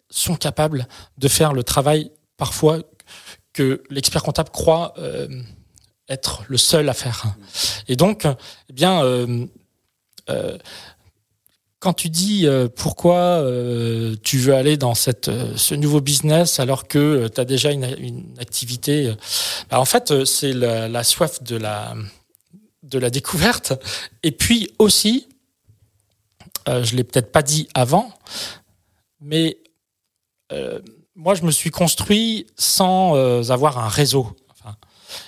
sont 0.10 0.36
capables 0.36 0.88
de 1.18 1.28
faire 1.28 1.54
le 1.54 1.64
travail 1.64 2.12
parfois 2.38 2.80
que 3.54 3.84
l'expert 3.90 4.24
comptable 4.24 4.50
croit 4.50 4.94
euh, 4.98 5.28
être 6.10 6.44
le 6.48 6.58
seul 6.58 6.90
à 6.90 6.94
faire. 6.94 7.24
Et 7.88 7.96
donc, 7.96 8.26
eh 8.70 8.74
bien, 8.74 9.04
euh, 10.30 10.34
euh, 10.34 10.58
quand 11.80 11.94
tu 11.94 12.10
dis 12.10 12.48
pourquoi 12.76 13.44
tu 14.24 14.40
veux 14.40 14.56
aller 14.56 14.76
dans 14.76 14.96
cette, 14.96 15.30
ce 15.56 15.76
nouveau 15.76 16.02
business 16.02 16.60
alors 16.60 16.88
que 16.88 17.28
tu 17.28 17.40
as 17.40 17.46
déjà 17.46 17.72
une, 17.72 18.34
activité, 18.40 19.14
bah, 19.70 19.80
en 19.80 19.86
fait, 19.86 20.26
c'est 20.26 20.54
la, 20.54 20.90
la, 20.90 21.04
soif 21.04 21.44
de 21.44 21.58
la, 21.58 21.94
de 22.82 22.98
la 22.98 23.12
découverte. 23.12 23.74
Et 24.24 24.32
puis 24.32 24.72
aussi, 24.80 25.28
je 26.66 26.96
l'ai 26.96 27.04
peut-être 27.04 27.32
pas 27.32 27.44
dit 27.44 27.68
avant, 27.76 28.12
mais 29.22 29.60
moi, 31.16 31.34
je 31.34 31.44
me 31.44 31.52
suis 31.52 31.72
construit 31.72 32.48
sans 32.58 33.16
euh, 33.16 33.50
avoir 33.50 33.80
un 33.80 33.88
réseau. 33.88 34.36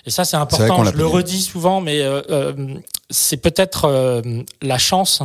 et 0.06 0.12
ça, 0.12 0.26
c'est 0.26 0.36
important. 0.36 0.84
Je 0.84 0.92
le 0.92 1.06
redis 1.06 1.42
souvent, 1.42 1.82
mais 1.82 2.02
euh, 2.02 2.22
euh, 2.30 2.76
c'est 3.10 3.38
peut-être 3.38 4.24
la 4.62 4.78
chance 4.78 5.22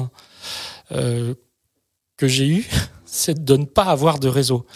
que 0.90 2.26
j'ai 2.28 2.46
eue, 2.46 2.68
c'est 3.04 3.44
de 3.44 3.56
ne 3.56 3.64
pas 3.64 3.84
avoir 3.84 4.18
de 4.18 4.28
réseau, 4.28 4.66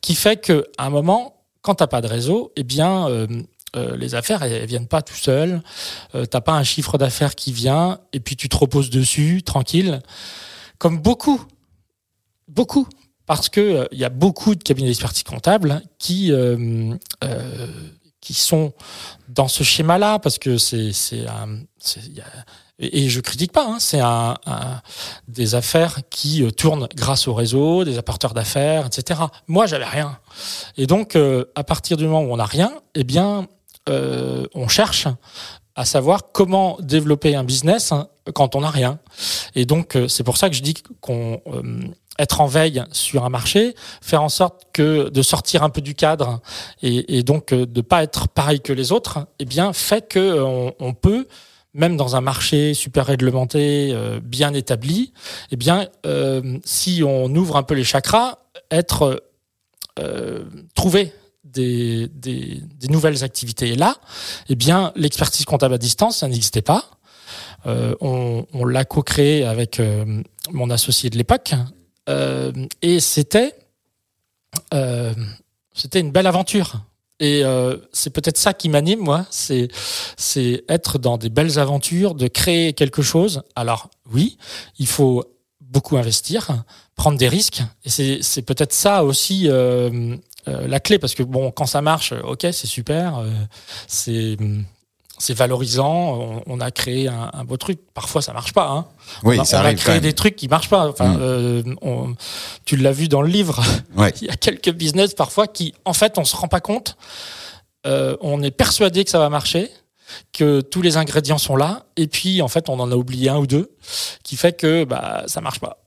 qui 0.00 0.14
fait 0.14 0.40
qu'à 0.40 0.62
un 0.78 0.90
moment, 0.90 1.44
quand 1.62 1.76
t'as 1.76 1.86
pas 1.86 2.00
de 2.00 2.06
réseau, 2.06 2.52
eh 2.56 2.64
bien, 2.64 3.08
les 3.74 4.14
affaires, 4.14 4.42
elles, 4.42 4.66
viennent 4.66 4.88
pas 4.88 5.02
tout 5.02 5.14
seules. 5.14 5.62
t'as 6.12 6.40
pas 6.40 6.52
un 6.52 6.64
chiffre 6.64 6.98
d'affaires 6.98 7.34
qui 7.34 7.52
vient, 7.52 8.00
et 8.12 8.20
puis 8.20 8.36
tu 8.36 8.48
te 8.48 8.56
reposes 8.56 8.90
dessus, 8.90 9.42
tranquille, 9.42 10.00
comme 10.78 10.98
beaucoup, 10.98 11.40
beaucoup. 12.48 12.88
Parce 13.26 13.48
que 13.48 13.60
euh, 13.60 13.84
il 13.92 13.98
y 13.98 14.04
a 14.04 14.10
beaucoup 14.10 14.54
de 14.54 14.62
cabinets 14.62 14.88
d'expertise 14.88 15.22
comptable 15.22 15.82
qui 15.98 16.30
euh, 16.30 16.94
euh, 17.24 17.66
qui 18.24 18.34
sont 18.34 18.72
dans 19.28 19.48
ce 19.48 19.62
schéma-là 19.62 20.18
parce 20.18 20.38
que 20.38 20.56
c'est 20.58 20.92
c'est 20.92 21.26
et 22.80 23.08
je 23.08 23.20
critique 23.20 23.52
pas, 23.52 23.64
hein, 23.64 23.76
c'est 23.78 24.00
un, 24.00 24.34
des 25.28 25.54
affaires 25.54 25.98
qui 26.10 26.42
euh, 26.42 26.50
tournent 26.50 26.88
grâce 26.96 27.28
au 27.28 27.34
réseau, 27.34 27.84
des 27.84 27.98
apporteurs 27.98 28.34
d'affaires, 28.34 28.86
etc. 28.86 29.20
Moi, 29.46 29.66
j'avais 29.66 29.84
rien, 29.84 30.18
et 30.76 30.88
donc 30.88 31.16
à 31.54 31.62
partir 31.62 31.96
du 31.96 32.04
moment 32.04 32.22
où 32.22 32.32
on 32.32 32.36
n'a 32.36 32.46
rien, 32.46 32.72
eh 32.96 33.04
bien, 33.04 33.46
euh, 33.88 34.46
on 34.54 34.66
cherche 34.66 35.06
à 35.76 35.84
savoir 35.84 36.32
comment 36.32 36.76
développer 36.80 37.36
un 37.36 37.44
business 37.44 37.92
hein, 37.92 38.08
quand 38.34 38.56
on 38.56 38.62
n'a 38.62 38.70
rien. 38.70 38.98
Et 39.54 39.66
donc, 39.66 39.96
c'est 40.08 40.24
pour 40.24 40.36
ça 40.36 40.48
que 40.48 40.56
je 40.56 40.62
dis 40.62 40.74
qu'on 41.00 41.40
être 42.18 42.40
en 42.40 42.46
veille 42.46 42.84
sur 42.92 43.24
un 43.24 43.28
marché, 43.28 43.74
faire 44.00 44.22
en 44.22 44.28
sorte 44.28 44.66
que 44.72 45.08
de 45.08 45.22
sortir 45.22 45.62
un 45.62 45.70
peu 45.70 45.80
du 45.80 45.94
cadre 45.94 46.40
et, 46.82 47.22
donc 47.22 47.52
euh, 47.52 47.66
de 47.66 47.80
pas 47.80 48.02
être 48.02 48.28
pareil 48.28 48.60
que 48.60 48.72
les 48.72 48.92
autres, 48.92 49.26
eh 49.38 49.44
bien 49.44 49.72
fait 49.72 50.08
que 50.08 50.18
euh, 50.18 50.70
on, 50.78 50.94
peut 50.94 51.26
même 51.72 51.96
dans 51.96 52.14
un 52.14 52.20
marché 52.20 52.72
super 52.74 53.06
réglementé, 53.06 53.90
euh, 53.92 54.20
bien 54.22 54.54
établi, 54.54 55.12
eh 55.50 55.56
bien 55.56 55.88
si 56.64 57.02
on 57.04 57.34
ouvre 57.34 57.56
un 57.56 57.62
peu 57.62 57.74
les 57.74 57.84
chakras, 57.84 58.38
être 58.70 59.22
trouver 60.74 61.12
des, 61.44 62.08
des, 62.08 62.60
des, 62.80 62.88
nouvelles 62.88 63.22
activités. 63.22 63.70
Et 63.70 63.76
là, 63.76 63.96
eh 64.48 64.56
bien 64.56 64.92
l'expertise 64.96 65.44
comptable 65.44 65.74
à 65.74 65.78
distance, 65.78 66.18
ça 66.18 66.28
n'existait 66.28 66.62
pas. 66.62 66.84
on, 67.66 68.46
on 68.52 68.64
l'a 68.64 68.84
co-créé 68.84 69.44
avec 69.44 69.80
mon 70.50 70.70
associé 70.70 71.10
de 71.10 71.16
l'époque, 71.16 71.54
euh, 72.08 72.52
et 72.82 73.00
c'était 73.00 73.54
euh, 74.72 75.14
c'était 75.74 76.00
une 76.00 76.12
belle 76.12 76.26
aventure. 76.26 76.80
Et 77.20 77.44
euh, 77.44 77.76
c'est 77.92 78.10
peut-être 78.10 78.36
ça 78.36 78.54
qui 78.54 78.68
m'anime, 78.68 79.00
moi, 79.00 79.24
c'est 79.30 79.68
c'est 80.16 80.64
être 80.68 80.98
dans 80.98 81.16
des 81.16 81.30
belles 81.30 81.58
aventures, 81.58 82.14
de 82.14 82.26
créer 82.28 82.72
quelque 82.72 83.02
chose. 83.02 83.42
Alors 83.54 83.88
oui, 84.10 84.36
il 84.78 84.86
faut 84.86 85.24
beaucoup 85.60 85.96
investir, 85.96 86.64
prendre 86.96 87.16
des 87.16 87.28
risques, 87.28 87.62
et 87.84 88.20
c'est 88.22 88.42
peut-être 88.42 88.72
ça 88.72 89.04
aussi 89.04 89.48
euh, 89.48 90.16
la 90.46 90.80
clé, 90.80 90.98
parce 90.98 91.14
que 91.14 91.22
bon, 91.22 91.50
quand 91.52 91.66
ça 91.66 91.82
marche, 91.82 92.12
ok, 92.12 92.46
c'est 92.52 92.66
super, 92.66 93.22
c'est 93.86 94.36
c'est 95.18 95.34
valorisant. 95.34 96.42
On, 96.46 96.60
a 96.60 96.70
créé 96.70 97.08
un, 97.08 97.44
beau 97.44 97.56
truc. 97.56 97.80
Parfois, 97.94 98.22
ça 98.22 98.32
marche 98.32 98.52
pas. 98.52 98.68
Hein. 98.68 98.86
Oui, 99.22 99.36
on 99.38 99.42
a, 99.42 99.44
ça 99.44 99.62
on 99.62 99.64
a 99.64 99.74
créé 99.74 100.00
des 100.00 100.12
trucs 100.12 100.36
qui 100.36 100.48
marchent 100.48 100.68
pas. 100.68 100.88
Enfin, 100.88 101.14
mm. 101.14 101.20
euh, 101.20 101.62
tu 102.64 102.76
l'as 102.76 102.92
vu 102.92 103.08
dans 103.08 103.22
le 103.22 103.28
livre. 103.28 103.62
Il 104.20 104.26
y 104.26 104.30
a 104.30 104.36
quelques 104.36 104.72
business 104.72 105.14
parfois 105.14 105.46
qui, 105.46 105.74
en 105.84 105.92
fait, 105.92 106.18
on 106.18 106.24
se 106.24 106.36
rend 106.36 106.48
pas 106.48 106.60
compte. 106.60 106.96
Euh, 107.86 108.16
on 108.20 108.42
est 108.42 108.50
persuadé 108.50 109.04
que 109.04 109.10
ça 109.10 109.18
va 109.18 109.28
marcher, 109.28 109.70
que 110.32 110.60
tous 110.60 110.82
les 110.82 110.96
ingrédients 110.96 111.38
sont 111.38 111.56
là, 111.56 111.84
et 111.96 112.06
puis 112.06 112.40
en 112.40 112.48
fait, 112.48 112.68
on 112.68 112.80
en 112.80 112.90
a 112.90 112.94
oublié 112.96 113.28
un 113.28 113.36
ou 113.36 113.46
deux, 113.46 113.76
qui 114.22 114.36
fait 114.36 114.54
que 114.54 114.84
bah 114.84 115.24
ça 115.26 115.42
marche 115.42 115.60
pas. 115.60 115.84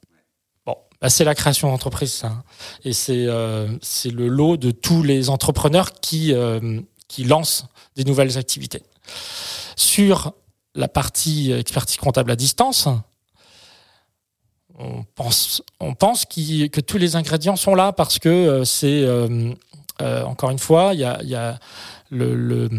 Bon, 0.63 0.75
bah, 1.01 1.09
c'est 1.09 1.23
la 1.23 1.33
création 1.33 1.71
d'entreprise, 1.71 2.13
ça. 2.13 2.27
Hein. 2.27 2.43
Et 2.83 2.93
c'est 2.93 3.25
euh, 3.25 3.67
c'est 3.81 4.11
le 4.11 4.27
lot 4.27 4.57
de 4.57 4.69
tous 4.69 5.01
les 5.01 5.31
entrepreneurs 5.31 5.93
qui 5.93 6.35
qui 7.07 7.23
lancent 7.23 7.65
des 7.95 8.03
nouvelles 8.03 8.37
activités. 8.37 8.83
Sur 9.75 10.33
la 10.75 10.87
partie 10.87 11.51
expertise 11.51 11.97
comptable 11.97 12.31
à 12.31 12.35
distance, 12.35 12.87
on 14.79 15.03
pense, 15.15 15.61
que 15.79 16.81
tous 16.81 16.97
les 16.97 17.15
ingrédients 17.15 17.55
sont 17.55 17.75
là 17.75 17.93
parce 17.93 18.19
que 18.19 18.29
euh, 18.29 18.63
c'est, 18.63 19.03
euh, 19.03 19.53
euh, 20.01 20.23
encore 20.23 20.51
une 20.51 20.59
fois, 20.59 20.91
il 20.93 20.99
y 20.99 21.03
a, 21.03 21.59
le, 22.09 22.69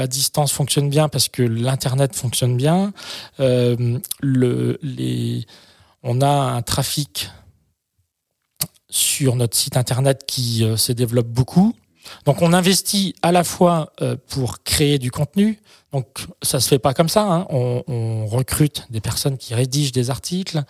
à 0.00 0.06
distance 0.06 0.52
fonctionne 0.52 0.88
bien 0.88 1.08
parce 1.08 1.28
que 1.28 1.42
l'internet 1.42 2.14
fonctionne 2.14 2.56
bien. 2.56 2.92
on 3.38 4.00
a 6.20 6.28
un 6.28 6.62
trafic 6.62 7.30
sur 8.88 9.36
notre 9.36 9.56
site 9.56 9.76
internet 9.76 10.24
qui 10.26 10.66
se 10.76 10.92
développe 10.92 11.28
beaucoup. 11.28 11.74
Donc 12.24 12.42
on 12.42 12.52
investit 12.52 13.14
à 13.22 13.32
la 13.32 13.44
fois 13.44 13.92
euh, 14.00 14.16
pour 14.28 14.62
créer 14.62 14.98
du 14.98 15.10
contenu, 15.10 15.60
donc 15.92 16.06
ça 16.42 16.60
se 16.60 16.68
fait 16.68 16.78
pas 16.78 16.92
comme 16.94 17.08
ça. 17.08 17.22
Hein. 17.22 17.46
On, 17.50 18.26
recrute 18.26 18.86
des 18.90 19.00
personnes 19.00 19.38
qui 19.38 19.54
rédigent 19.54 19.92
des 19.92 20.10
articles, 20.10 20.64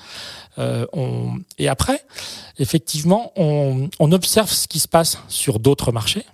euh, 0.58 0.86
et 1.58 1.68
après, 1.68 2.04
effectivement, 2.58 3.32
on, 3.36 3.88
observe 4.12 4.50
ce 4.50 4.68
qui 4.68 4.80
se 4.80 4.88
passe 4.88 5.18
sur 5.28 5.60
d'autres 5.60 5.92
marchés 5.92 6.24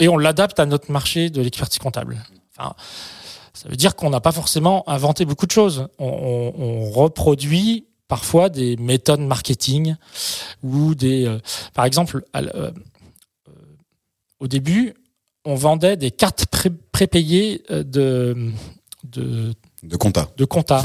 et 0.00 0.08
on 0.08 0.16
l'adapte 0.16 0.58
à 0.58 0.66
notre 0.66 0.90
marché 0.90 1.28
de 1.28 1.42
l'expertise 1.42 1.78
comptable. 1.78 2.24
Ça 2.56 3.68
veut 3.68 3.76
dire 3.76 3.94
qu'on 3.94 4.10
n'a 4.10 4.20
pas 4.20 4.32
forcément 4.32 4.88
inventé 4.88 5.26
beaucoup 5.26 5.46
de 5.46 5.50
choses. 5.50 5.88
On, 5.98 6.90
reproduit 6.90 7.86
parfois 8.08 8.48
des 8.48 8.76
méthodes 8.76 9.20
marketing 9.20 9.96
ou 10.62 10.94
des, 10.94 11.26
euh, 11.26 11.38
par 11.74 11.84
exemple, 11.84 12.24
au 14.40 14.48
début, 14.48 14.94
on 15.44 15.54
vendait 15.54 15.96
des 15.96 16.10
cartes 16.10 16.46
prépayées 16.92 17.62
euh, 17.70 17.82
de, 17.82 18.50
de 19.04 19.54
de 19.82 19.96
compta. 19.96 20.28
De 20.36 20.44
compta. 20.44 20.82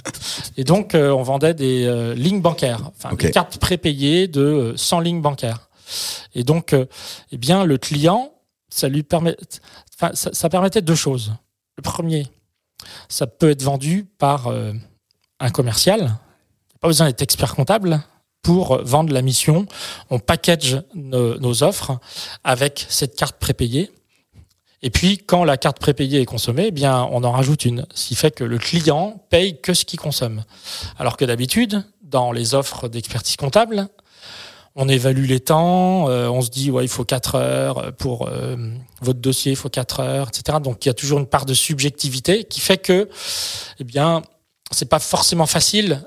et 0.56 0.64
donc, 0.64 0.96
euh, 0.96 1.10
on 1.10 1.22
vendait 1.22 1.54
des 1.54 1.84
euh, 1.84 2.12
lignes 2.14 2.40
bancaires, 2.40 2.90
enfin 2.96 3.14
des 3.14 3.30
cartes 3.30 3.58
prépayées 3.58 4.26
de 4.26 4.74
100 4.76 4.98
lignes 4.98 5.22
bancaires. 5.22 5.68
Et 6.34 6.42
donc, 6.42 6.74
eh 6.74 7.36
bien, 7.36 7.64
le 7.64 7.78
client, 7.78 8.32
ça 8.68 8.88
lui 8.88 9.04
permet, 9.04 9.36
ça, 10.14 10.48
permettait 10.48 10.82
deux 10.82 10.94
choses. 10.96 11.34
Le 11.76 11.82
premier, 11.82 12.26
ça 13.08 13.28
peut 13.28 13.50
être 13.50 13.62
vendu 13.62 14.06
par 14.18 14.50
un 15.38 15.50
commercial. 15.50 16.16
Pas 16.80 16.88
besoin 16.88 17.08
d'être 17.08 17.20
expert 17.20 17.54
comptable 17.54 18.02
pour 18.42 18.82
vendre 18.82 19.12
la 19.12 19.22
mission. 19.22 19.66
On 20.10 20.18
package 20.18 20.82
nos, 20.94 21.62
offres 21.62 21.98
avec 22.44 22.86
cette 22.88 23.16
carte 23.16 23.36
prépayée. 23.38 23.90
Et 24.82 24.90
puis, 24.90 25.18
quand 25.18 25.44
la 25.44 25.56
carte 25.56 25.78
prépayée 25.78 26.20
est 26.20 26.26
consommée, 26.26 26.66
eh 26.68 26.70
bien, 26.72 27.08
on 27.12 27.22
en 27.22 27.30
rajoute 27.30 27.64
une, 27.64 27.86
ce 27.94 28.08
qui 28.08 28.14
fait 28.16 28.32
que 28.32 28.42
le 28.42 28.58
client 28.58 29.24
paye 29.30 29.60
que 29.60 29.74
ce 29.74 29.84
qu'il 29.84 30.00
consomme. 30.00 30.44
Alors 30.98 31.16
que 31.16 31.24
d'habitude, 31.24 31.84
dans 32.02 32.32
les 32.32 32.54
offres 32.54 32.88
d'expertise 32.88 33.36
comptable, 33.36 33.88
on 34.74 34.88
évalue 34.88 35.26
les 35.26 35.40
temps, 35.40 36.08
euh, 36.08 36.28
on 36.28 36.40
se 36.40 36.48
dit 36.48 36.70
ouais 36.70 36.84
il 36.84 36.88
faut 36.88 37.04
4 37.04 37.34
heures 37.34 37.92
pour 37.96 38.26
euh, 38.26 38.56
votre 39.02 39.20
dossier, 39.20 39.52
il 39.52 39.56
faut 39.56 39.68
4 39.68 40.00
heures, 40.00 40.28
etc. 40.28 40.58
Donc 40.62 40.84
il 40.84 40.88
y 40.88 40.90
a 40.90 40.94
toujours 40.94 41.18
une 41.18 41.26
part 41.26 41.44
de 41.44 41.54
subjectivité 41.54 42.44
qui 42.44 42.60
fait 42.60 42.78
que, 42.78 43.08
eh 43.78 43.84
bien, 43.84 44.22
c'est 44.70 44.88
pas 44.88 44.98
forcément 44.98 45.46
facile 45.46 46.02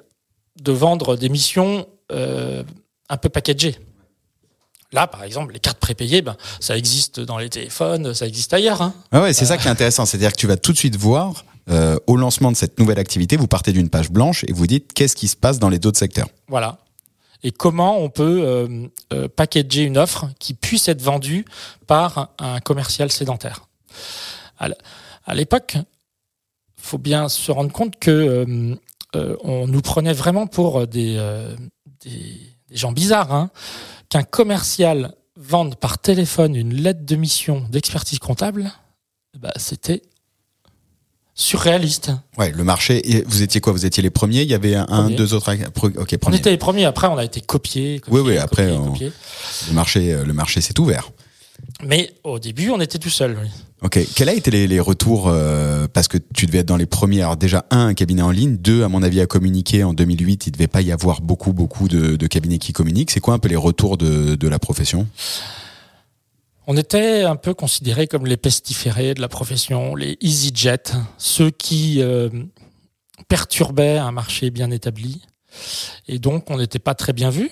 de 0.59 0.71
vendre 0.71 1.15
des 1.15 1.29
missions 1.29 1.85
euh, 2.11 2.63
un 3.09 3.17
peu 3.17 3.29
packagé. 3.29 3.77
Là, 4.91 5.07
par 5.07 5.23
exemple, 5.23 5.53
les 5.53 5.59
cartes 5.59 5.79
prépayées, 5.79 6.21
ben, 6.21 6.37
ça 6.59 6.77
existe 6.77 7.19
dans 7.19 7.37
les 7.37 7.49
téléphones, 7.49 8.13
ça 8.13 8.27
existe 8.27 8.53
ailleurs. 8.53 8.81
Hein. 8.81 8.93
Ah 9.11 9.21
ouais, 9.21 9.33
c'est 9.33 9.45
ça 9.45 9.57
qui 9.57 9.67
est 9.67 9.71
intéressant. 9.71 10.05
C'est-à-dire 10.05 10.31
que 10.31 10.37
tu 10.37 10.47
vas 10.47 10.57
tout 10.57 10.71
de 10.71 10.77
suite 10.77 10.95
voir, 10.95 11.43
euh, 11.69 11.97
au 12.05 12.15
lancement 12.15 12.51
de 12.51 12.55
cette 12.57 12.79
nouvelle 12.79 12.99
activité, 12.99 13.37
vous 13.37 13.47
partez 13.47 13.71
d'une 13.71 13.89
page 13.89 14.11
blanche 14.11 14.43
et 14.47 14.53
vous 14.53 14.67
dites 14.67 14.93
qu'est-ce 14.93 15.15
qui 15.15 15.27
se 15.27 15.35
passe 15.35 15.57
dans 15.57 15.69
les 15.69 15.77
autres 15.85 15.97
secteurs? 15.97 16.27
Voilà. 16.47 16.77
et 17.43 17.51
comment 17.51 17.99
on 17.99 18.09
peut 18.09 18.41
euh, 18.43 18.87
euh, 19.13 19.27
packager 19.27 19.83
une 19.83 19.97
offre 19.97 20.29
qui 20.39 20.53
puisse 20.53 20.87
être 20.87 21.01
vendue 21.01 21.45
par 21.87 22.33
un 22.37 22.59
commercial 22.59 23.11
sédentaire? 23.11 23.67
À 24.57 25.35
l'époque, 25.35 25.77
faut 26.77 26.97
bien 26.97 27.27
se 27.29 27.51
rendre 27.51 27.71
compte 27.71 27.99
que 27.99 28.77
on 29.13 29.67
nous 29.67 29.81
prenait 29.81 30.13
vraiment 30.13 30.47
pour 30.47 30.87
des, 30.87 31.17
des, 32.05 32.77
gens 32.77 32.91
bizarres, 32.91 33.33
hein, 33.33 33.49
qu'un 34.09 34.23
commercial 34.23 35.13
vende 35.37 35.75
par 35.75 35.99
téléphone 35.99 36.55
une 36.55 36.73
lettre 36.73 37.05
de 37.05 37.15
mission 37.15 37.65
d'expertise 37.69 38.19
comptable, 38.19 38.71
bah, 39.39 39.53
c'était 39.57 40.01
surréaliste. 41.35 42.11
Ouais, 42.37 42.51
le 42.51 42.63
marché. 42.63 43.23
Vous 43.27 43.41
étiez 43.41 43.61
quoi? 43.61 43.73
Vous 43.73 43.85
étiez 43.85 44.01
les 44.01 44.09
premiers? 44.09 44.41
Il 44.41 44.47
y 44.47 44.53
avait 44.53 44.75
un, 44.75 45.09
deux 45.09 45.33
autres. 45.33 45.53
Ok, 45.97 46.15
On 46.25 46.31
était 46.31 46.49
les 46.49 46.57
premiers. 46.57 46.85
Après, 46.85 47.07
on 47.07 47.17
a 47.17 47.25
été 47.25 47.41
copiés. 47.41 48.01
oui, 48.07 48.21
oui. 48.21 48.37
Après, 48.37 48.67
le 48.67 49.73
marché, 49.73 50.13
euh, 50.13 50.23
le 50.23 50.33
marché 50.33 50.61
s'est 50.61 50.79
ouvert. 50.79 51.11
Mais 51.85 52.11
au 52.23 52.39
début, 52.39 52.71
on 52.71 52.81
était 52.81 52.97
tout 52.97 53.09
seul. 53.09 53.37
Oui. 53.41 53.49
Ok. 53.83 53.99
Quels 54.15 54.29
a 54.29 54.33
été 54.33 54.49
les, 54.49 54.79
retours 54.79 55.27
euh, 55.27 55.87
Parce 55.91 56.07
que 56.07 56.17
tu 56.33 56.47
devais 56.47 56.59
être 56.59 56.67
dans 56.67 56.77
les 56.77 56.87
premiers. 56.87 57.21
Alors 57.21 57.37
déjà, 57.37 57.65
un, 57.69 57.87
un 57.87 57.93
cabinet 57.93 58.23
en 58.23 58.31
ligne. 58.31 58.57
Deux, 58.57 58.83
à 58.83 58.89
mon 58.89 59.03
avis, 59.03 59.21
à 59.21 59.27
communiquer. 59.27 59.83
En 59.83 59.93
2008, 59.93 60.47
il 60.47 60.51
devait 60.51 60.67
pas 60.67 60.81
y 60.81 60.91
avoir 60.91 61.21
beaucoup, 61.21 61.53
beaucoup 61.53 61.87
de, 61.87 62.15
de 62.15 62.27
cabinets 62.27 62.57
qui 62.57 62.73
communiquent. 62.73 63.11
C'est 63.11 63.19
quoi 63.19 63.35
un 63.35 63.39
peu 63.39 63.49
les 63.49 63.55
retours 63.55 63.97
de, 63.97 64.35
de 64.35 64.47
la 64.47 64.57
profession? 64.57 65.07
On 66.67 66.75
était 66.77 67.21
un 67.21 67.35
peu 67.35 67.53
considérés 67.53 68.07
comme 68.07 68.25
les 68.25 68.37
pestiférés 68.37 69.13
de 69.13 69.21
la 69.21 69.27
profession, 69.27 69.95
les 69.95 70.17
EasyJet, 70.21 70.93
ceux 71.19 71.51
qui 71.51 72.01
euh, 72.01 72.29
perturbaient 73.27 73.97
un 73.97 74.11
marché 74.11 74.49
bien 74.49 74.71
établi. 74.71 75.21
Et 76.07 76.17
donc, 76.17 76.49
on 76.49 76.57
n'était 76.57 76.79
pas 76.79 76.95
très 76.95 77.13
bien 77.13 77.29
vus. 77.29 77.51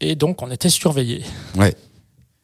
Et 0.00 0.16
donc, 0.16 0.42
on 0.42 0.50
était 0.50 0.70
surveillés. 0.70 1.22
Ouais. 1.56 1.76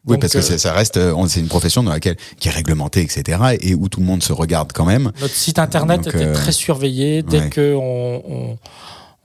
Oui, 0.06 0.16
parce 0.18 0.32
que 0.32 0.38
euh, 0.38 0.58
ça 0.58 0.72
reste, 0.72 0.96
euh, 0.96 1.14
c'est 1.28 1.40
une 1.40 1.48
profession 1.48 1.82
dans 1.82 1.92
laquelle 1.92 2.16
qui 2.38 2.48
est 2.48 2.52
réglementée, 2.52 3.02
etc., 3.02 3.38
et 3.60 3.74
où 3.74 3.88
tout 3.88 4.00
le 4.00 4.06
monde 4.06 4.22
se 4.22 4.32
regarde 4.32 4.72
quand 4.72 4.86
même. 4.86 5.12
Notre 5.20 5.34
site 5.34 5.58
internet 5.58 6.06
était 6.06 6.32
très 6.32 6.52
surveillé. 6.52 7.22
Dès 7.22 7.50
que 7.50 7.74
on, 7.74 8.58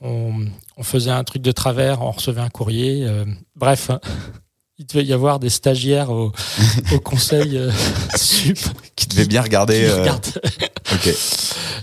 on, 0.02 0.84
faisait 0.84 1.12
un 1.12 1.24
truc 1.24 1.42
de 1.42 1.52
travers, 1.52 2.02
on 2.02 2.12
recevait 2.12 2.42
un 2.42 2.50
courrier. 2.50 3.08
bref, 3.56 3.90
il 4.78 4.86
devait 4.86 5.06
y 5.06 5.14
avoir 5.14 5.40
des 5.40 5.50
stagiaires 5.50 6.10
au, 6.12 6.32
conseil 7.04 7.58
euh, 7.58 7.72
sup 8.16 8.60
qui 8.96 9.08
devaient 9.08 9.26
bien 9.26 9.42
regarder. 9.42 9.86
Euh, 9.86 10.12
ok. 10.92 11.16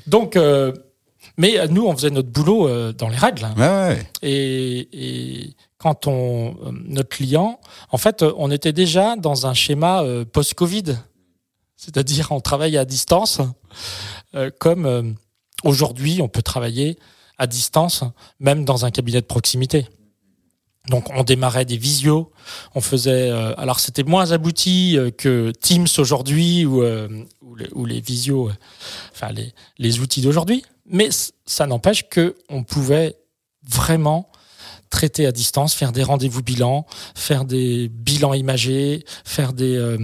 Donc, 0.07 0.37
euh, 0.37 0.73
mais 1.39 1.67
nous, 1.69 1.87
on 1.87 1.97
faisait 1.97 2.11
notre 2.11 2.29
boulot 2.29 2.93
dans 2.93 3.09
les 3.09 3.17
règles. 3.17 3.47
Ouais, 3.57 3.67
ouais. 3.67 4.07
Et, 4.21 4.89
et, 4.93 5.57
quand 5.83 6.07
on 6.07 6.55
notre 6.73 7.09
client, 7.09 7.59
en 7.91 7.99
fait, 7.99 8.23
on 8.23 8.51
était 8.51 8.73
déjà 8.73 9.17
dans 9.17 9.47
un 9.47 9.55
schéma 9.55 10.05
post-Covid, 10.33 10.97
c'est-à-dire 11.77 12.31
on 12.31 12.41
travaille 12.41 12.79
à 12.79 12.85
distance, 12.85 13.41
comme 14.61 15.17
aujourd'hui, 15.65 16.21
on 16.23 16.29
peut 16.29 16.43
travailler 16.43 16.99
à 17.39 17.47
distance, 17.47 18.05
même 18.39 18.65
dans 18.65 18.85
un 18.85 18.91
cabinet 18.91 19.21
de 19.21 19.27
proximité. 19.27 19.87
Donc 20.89 21.11
on 21.15 21.23
démarrait 21.23 21.65
des 21.65 21.77
visios, 21.77 22.33
on 22.75 22.81
faisait 22.81 23.31
euh, 23.31 23.55
alors 23.57 23.79
c'était 23.79 24.03
moins 24.03 24.33
abouti 24.33 24.99
euh, 24.99 25.13
que 25.13 25.53
Teams 25.61 25.87
aujourd'hui 25.99 26.65
ou, 26.65 26.83
euh, 26.83 27.09
ou, 27.73 27.87
les, 27.87 28.01
visios, 28.01 28.51
enfin 29.13 29.31
les, 29.31 29.55
les 29.79 30.01
outils 30.01 30.23
d'aujourd'hui, 30.23 30.65
mais 30.85 31.11
ça 31.47 31.69
n'empêche 31.69 32.09
que 32.09 32.37
on 32.49 32.65
pouvait 32.65 33.17
vraiment 33.63 34.29
traiter 34.93 35.27
à 35.27 35.33
distance, 35.33 35.75
faire 35.75 35.91
des 35.91 36.05
rendez-vous 36.05 36.43
bilans, 36.43 36.87
faire 37.17 37.45
des 37.45 37.89
bilans 37.89 38.35
imagés, 38.35 39.05
faire 39.25 39.53
des 39.53 39.97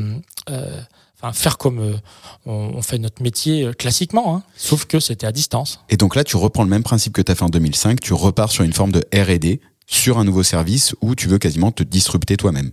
enfin 1.20 1.32
faire 1.32 1.58
comme 1.58 1.98
on, 2.46 2.80
fait 2.82 2.98
notre 2.98 3.22
métier 3.22 3.70
classiquement, 3.76 4.36
hein, 4.36 4.42
sauf 4.56 4.86
que 4.86 4.98
c'était 4.98 5.26
à 5.26 5.32
distance. 5.32 5.80
Et 5.88 5.96
donc 5.96 6.16
là, 6.16 6.24
tu 6.24 6.36
reprends 6.36 6.62
le 6.62 6.70
même 6.70 6.82
principe 6.82 7.12
que 7.12 7.22
tu 7.22 7.30
as 7.30 7.34
fait 7.34 7.44
en 7.44 7.48
2005, 7.48 8.00
tu 8.00 8.14
repars 8.14 8.50
sur 8.50 8.64
une 8.64 8.72
forme 8.72 8.92
de 8.92 9.04
R&D 9.12 9.60
sur 9.88 10.18
un 10.18 10.24
nouveau 10.24 10.42
service 10.42 10.94
où 11.00 11.14
tu 11.14 11.28
veux 11.28 11.38
quasiment 11.38 11.72
te 11.72 11.82
disrupter 11.82 12.36
toi-même. 12.36 12.70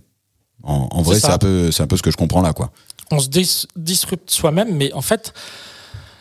En, 0.62 1.02
vrai, 1.02 1.20
c'est 1.20 1.30
un 1.30 1.38
peu, 1.38 1.70
c'est 1.70 1.82
un 1.82 1.86
peu 1.86 1.96
ce 1.96 2.02
que 2.02 2.10
je 2.10 2.16
comprends 2.16 2.42
là, 2.42 2.52
quoi. 2.52 2.72
On 3.12 3.20
se 3.20 3.28
disrupte 3.76 4.30
soi-même, 4.30 4.74
mais 4.74 4.92
en 4.92 5.00
fait, 5.00 5.32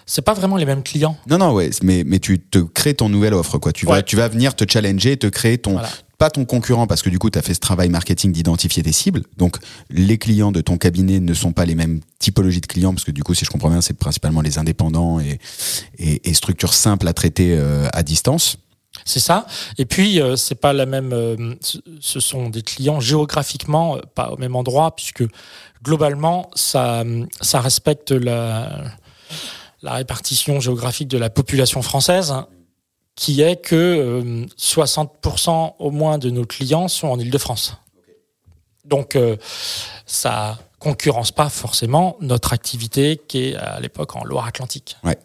c'est 0.06 0.22
pas 0.22 0.34
vraiment 0.34 0.58
les 0.58 0.66
mêmes 0.66 0.84
clients. 0.84 1.18
Non, 1.28 1.38
non, 1.38 1.54
ouais, 1.54 1.70
mais, 1.82 2.04
mais 2.06 2.20
tu 2.20 2.40
te 2.40 2.60
crées 2.60 2.94
ton 2.94 3.10
nouvelle 3.10 3.34
offre, 3.34 3.58
quoi. 3.58 3.72
Tu 3.72 3.86
vas, 3.86 4.02
tu 4.04 4.16
vas 4.16 4.28
venir 4.28 4.56
te 4.56 4.66
challenger, 4.70 5.18
te 5.18 5.28
créer 5.28 5.58
ton, 5.58 5.80
pas 6.18 6.30
ton 6.30 6.46
concurrent, 6.46 6.88
parce 6.88 7.02
que 7.02 7.10
du 7.10 7.20
coup, 7.20 7.30
tu 7.30 7.40
as 7.40 7.42
fait 7.42 7.54
ce 7.54 7.60
travail 7.60 7.90
marketing 7.90 8.32
d'identifier 8.32 8.84
tes 8.84 8.92
cibles. 8.92 9.24
Donc, 9.38 9.58
les 9.90 10.18
clients 10.18 10.52
de 10.52 10.62
ton 10.62 10.78
cabinet 10.78 11.20
ne 11.20 11.34
sont 11.34 11.54
pas 11.54 11.66
les 11.66 11.76
mêmes 11.76 12.02
typologies 12.20 12.62
de 12.62 12.68
clients, 12.68 12.94
parce 12.94 13.04
que 13.04 13.12
du 13.12 13.24
coup, 13.24 13.34
si 13.34 13.46
je 13.46 13.50
comprends 13.50 13.70
bien, 13.70 13.82
c'est 13.82 13.98
principalement 13.98 14.42
les 14.42 14.58
indépendants 14.58 15.20
et, 15.20 15.40
et, 15.98 16.30
et 16.30 16.34
structures 16.34 16.74
simples 16.74 17.08
à 17.08 17.14
traiter 17.14 17.56
euh, 17.58 17.88
à 17.94 18.04
distance. 18.04 18.58
C'est 19.04 19.20
ça. 19.20 19.46
Et 19.78 19.86
puis, 19.86 20.22
euh, 20.22 20.36
c'est 20.38 20.56
pas 20.56 20.72
la 20.72 20.86
même. 20.86 21.12
Euh, 21.12 21.56
ce 22.00 22.20
sont 22.20 22.50
des 22.50 22.62
clients 22.62 23.02
géographiquement 23.02 23.98
euh, 23.98 24.00
pas 24.16 24.30
au 24.30 24.38
même 24.38 24.56
endroit, 24.56 24.96
puisque 24.96 25.26
globalement, 25.84 26.50
ça, 26.56 27.04
ça 27.42 27.60
respecte 27.60 28.12
la, 28.12 28.84
la 29.86 29.94
répartition 29.94 30.60
géographique 30.60 31.08
de 31.08 31.18
la 31.18 31.30
population 31.30 31.82
française, 31.82 32.34
qui 33.16 33.42
est 33.42 33.56
que 33.56 34.46
60% 34.58 35.76
au 35.80 35.92
moins 35.92 36.18
de 36.18 36.30
nos 36.30 36.46
clients 36.46 36.90
sont 36.90 37.08
en 37.08 37.18
Île-de-France. 37.18 37.78
Donc, 38.84 39.18
ça 40.06 40.58
concurrence 40.80 41.32
pas 41.32 41.50
forcément 41.50 42.18
notre 42.20 42.54
activité 42.54 43.20
qui 43.28 43.46
est 43.46 43.56
à 43.56 43.80
l'époque 43.80 44.16
en 44.16 44.24
Loire-Atlantique. 44.24 44.98
Ouais. 45.04 45.18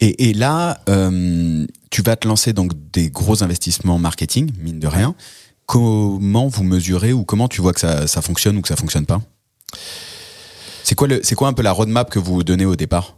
Et, 0.00 0.30
et 0.30 0.34
là, 0.34 0.80
euh, 0.88 1.66
tu 1.90 2.02
vas 2.02 2.16
te 2.16 2.26
lancer 2.26 2.52
donc 2.52 2.72
des 2.92 3.10
gros 3.10 3.42
investissements 3.42 3.98
marketing, 3.98 4.50
mine 4.58 4.80
de 4.80 4.88
rien. 4.88 5.14
Comment 5.66 6.48
vous 6.48 6.64
mesurez 6.64 7.12
ou 7.12 7.24
comment 7.24 7.46
tu 7.46 7.60
vois 7.60 7.72
que 7.72 7.80
ça, 7.80 8.06
ça 8.06 8.22
fonctionne 8.22 8.56
ou 8.56 8.62
que 8.62 8.68
ça 8.68 8.76
fonctionne 8.76 9.06
pas? 9.06 9.20
C'est 10.82 10.96
quoi, 10.96 11.06
le, 11.06 11.20
quoi 11.36 11.46
un 11.46 11.52
peu 11.52 11.62
la 11.62 11.70
roadmap 11.70 12.10
que 12.10 12.18
vous 12.18 12.42
donnez 12.42 12.64
au 12.64 12.74
départ? 12.74 13.16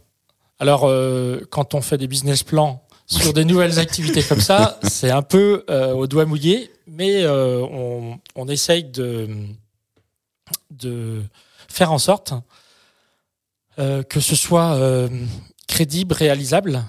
Alors, 0.59 0.85
euh, 0.85 1.41
quand 1.49 1.73
on 1.73 1.81
fait 1.81 1.97
des 1.97 2.07
business 2.07 2.43
plans 2.43 2.85
sur 3.05 3.33
des 3.33 3.45
nouvelles 3.45 3.79
activités 3.79 4.23
comme 4.23 4.39
ça, 4.39 4.79
c'est 4.83 5.11
un 5.11 5.21
peu 5.21 5.65
euh, 5.69 5.93
au 5.93 6.07
doigt 6.07 6.25
mouillé, 6.25 6.71
mais 6.87 7.23
euh, 7.23 7.61
on, 7.61 8.19
on, 8.35 8.47
essaye 8.47 8.83
de, 8.83 9.29
de 10.71 11.21
faire 11.67 11.91
en 11.91 11.97
sorte 11.97 12.33
que 13.75 14.19
ce 14.19 14.35
soit 14.35 14.77
crédible, 15.67 16.13
réalisable. 16.13 16.83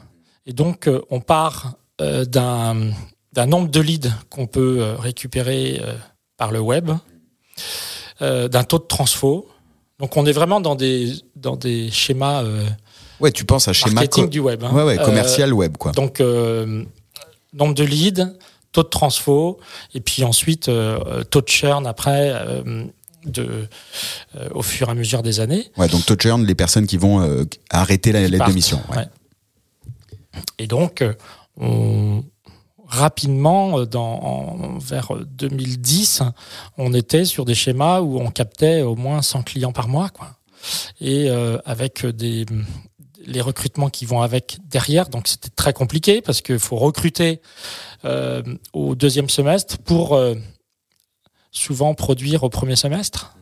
Et 0.45 0.53
donc, 0.53 0.91
on 1.09 1.23
part 1.23 1.79
d'un 1.99 2.93
nombre 3.35 3.71
de 3.71 3.81
leads 3.81 4.13
qu'on 4.29 4.47
peut 4.47 4.95
récupérer 4.99 5.81
par 6.37 6.51
le 6.51 6.61
web, 6.61 6.91
d'un 8.21 8.65
taux 8.65 8.79
de 8.79 8.85
transfo. 8.85 9.49
Donc, 9.99 10.19
on 10.19 10.27
est 10.27 10.33
vraiment 10.33 10.61
dans 10.61 10.75
des 10.75 11.11
dans 11.37 11.57
des 11.57 11.91
schémas. 11.91 12.45
Ouais, 13.25 13.33
tu 13.33 13.45
penses 13.45 13.69
à 13.69 13.73
schéma 13.73 13.95
marketing 13.95 14.29
du 14.29 14.41
web. 14.41 14.63
Hein. 14.63 14.73
Ouais, 14.73 14.85
ouais, 14.85 14.97
commercial 14.99 15.53
web, 15.53 15.77
quoi. 15.77 15.93
Donc, 15.93 16.21
nombre 16.21 17.75
de 17.75 17.85
leads, 17.85 18.27
taux 18.73 18.83
de 18.83 18.89
transfo, 18.89 19.59
et 19.95 20.01
puis 20.01 20.25
ensuite 20.25 20.71
taux 21.31 21.41
de 21.41 21.49
churn 21.49 21.87
après 21.87 22.33
de, 23.27 23.67
euh, 24.37 24.49
au 24.55 24.63
fur 24.63 24.89
et 24.89 24.91
à 24.93 24.95
mesure 24.95 25.23
des 25.23 25.41
années. 25.41 25.71
Ouais, 25.77 25.89
donc 25.89 26.05
taux 26.05 26.17
churn, 26.17 26.45
les 26.45 26.55
personnes 26.55 26.87
qui 26.87 26.97
vont 26.97 27.21
euh, 27.21 27.45
arrêter 27.71 28.13
la 28.13 28.27
lettre 28.27 28.49
de 28.49 28.53
mission. 28.53 28.81
Et 30.59 30.67
donc, 30.67 31.03
euh, 31.03 31.15
on, 31.57 32.25
rapidement, 32.87 33.85
dans, 33.85 34.79
vers 34.79 35.13
2010, 35.27 36.23
on 36.79 36.93
était 36.93 37.25
sur 37.25 37.45
des 37.45 37.55
schémas 37.55 38.01
où 38.01 38.19
on 38.21 38.31
captait 38.31 38.83
au 38.83 38.97
moins 38.97 39.23
100 39.23 39.43
clients 39.43 39.73
par 39.73 39.89
mois. 39.89 40.11
Quoi. 40.11 40.31
Et 41.01 41.29
avec 41.65 42.07
des, 42.07 42.47
les 43.27 43.41
recrutements 43.41 43.91
qui 43.91 44.07
vont 44.07 44.23
avec 44.23 44.59
derrière. 44.69 45.09
Donc 45.09 45.29
c'était 45.29 45.51
très 45.51 45.73
compliqué 45.73 46.21
parce 46.21 46.41
qu'il 46.41 46.59
faut 46.59 46.77
recruter 46.77 47.41
au 48.73 48.95
deuxième 48.95 49.31
semestre 49.31 49.79
pour 49.79 50.19
souvent 51.55 51.95
produire 51.95 52.43
au 52.43 52.51
premier 52.51 52.77
semestre. 52.77 53.35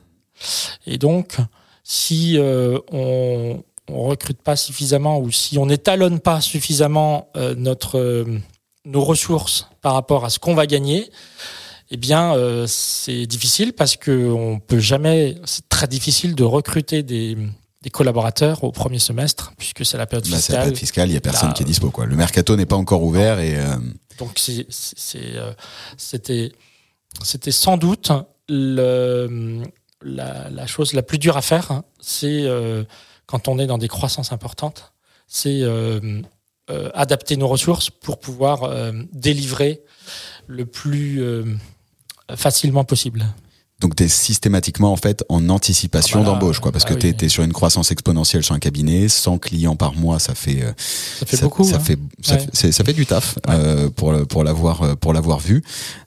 Et 0.87 0.99
donc, 0.99 1.37
si 1.83 2.39
euh, 2.39 2.79
on 2.93 3.65
on 3.89 4.05
recrute 4.05 4.41
pas 4.41 4.55
suffisamment 4.55 5.19
ou 5.19 5.33
si 5.33 5.59
on 5.59 5.67
n'étalonne 5.67 6.21
pas 6.21 6.41
suffisamment 6.41 7.29
euh, 7.37 7.57
notre 7.57 7.99
euh, 7.99 8.39
nos 8.85 9.03
ressources 9.03 9.69
par 9.81 9.95
rapport 9.95 10.25
à 10.25 10.31
ce 10.31 10.39
qu'on 10.39 10.55
va 10.55 10.67
gagner, 10.67 11.11
eh 11.91 11.97
bien 11.97 12.35
c'est 12.67 13.27
difficile 13.27 13.73
parce 13.75 13.97
que 13.97 14.31
on 14.31 14.59
peut 14.59 14.79
jamais. 14.79 15.37
C'est 15.45 15.69
très 15.69 15.87
difficile 15.87 16.35
de 16.35 16.43
recruter 16.43 17.03
des 17.03 17.37
des 17.83 17.91
collaborateurs 17.91 18.65
au 18.65 18.73
premier 18.73 18.99
semestre 18.99 19.53
puisque 19.59 19.85
c'est 19.85 19.99
la 19.99 20.07
période 20.07 20.25
fiscale. 20.25 20.39
Bah, 20.39 20.47
c'est 20.47 20.53
la 20.53 20.59
période 20.59 20.79
fiscale, 20.79 21.11
il 21.11 21.15
y 21.15 21.17
a 21.17 21.21
personne 21.21 21.53
qui 21.53 21.63
est 21.63 21.67
dispo 21.67 21.91
quoi. 21.91 22.07
Le 22.07 22.17
mercato 22.17 22.57
n'est 22.57 22.67
pas 22.67 22.77
encore 22.77 23.03
ouvert 23.03 23.41
et 23.41 23.59
donc 24.19 24.33
c'est 24.37 24.67
c'était 25.97 26.53
c'était 27.23 27.51
sans 27.51 27.77
doute 27.77 28.11
le, 28.49 29.63
la, 30.03 30.51
la, 30.51 30.67
chose 30.67 30.93
la 30.93 31.03
plus 31.03 31.19
dure 31.19 31.37
à 31.37 31.43
faire. 31.43 31.71
Hein. 31.71 31.85
C'est 32.01 32.43
euh, 32.43 32.85
quand 33.27 33.49
on 33.49 33.59
est 33.59 33.67
dans 33.67 33.79
des 33.79 33.89
croissances 33.89 34.33
importantes, 34.33 34.93
c'est 35.27 35.63
euh, 35.63 36.21
euh, 36.71 36.91
adapter 36.95 37.37
nos 37.37 37.49
ressources 37.49 37.91
pour 37.91 38.19
pouvoir 38.19 38.93
délivrer 39.13 39.83
le 40.47 40.67
plus 40.67 41.23
facilement 42.35 42.85
possible. 42.85 43.25
Donc 43.83 43.97
tu 43.97 44.05
es 44.05 44.09
systématiquement 44.09 44.93
en 44.93 44.97
fait 44.97 45.25
en 45.29 45.49
anticipation 45.49 46.21
ah, 46.23 46.25
d'embauche 46.25 46.61
quoi 46.61 46.71
parce 46.71 46.85
ah 46.87 46.95
que 46.95 46.95
tu 46.95 47.25
es, 47.25 47.29
sur 47.29 47.43
une 47.43 47.53
croissance 47.53 47.91
exponentielle 47.91 48.45
sur 48.45 48.55
un 48.55 48.61
cabinet, 48.61 49.09
100 49.09 49.39
clients 49.39 49.75
par 49.75 49.95
mois, 49.95 50.21
ça 50.21 50.37
fait 50.37 50.63
euh, 50.63 50.73
ça 51.19 51.27
fait 51.27 51.41
beaucoup 51.41 51.65
ça, 51.65 51.81
fait 51.81 51.99
ça, 52.23 52.85
fait 52.85 52.93
du 52.93 53.07
taf 53.07 53.39
euh, 53.49 53.91
pour 53.91 54.15
pour 54.29 54.45
l'avoir 54.45 54.83
euh, 54.83 54.95
pour 54.95 55.13
l'avoir 55.13 55.41
vu. 55.41 55.65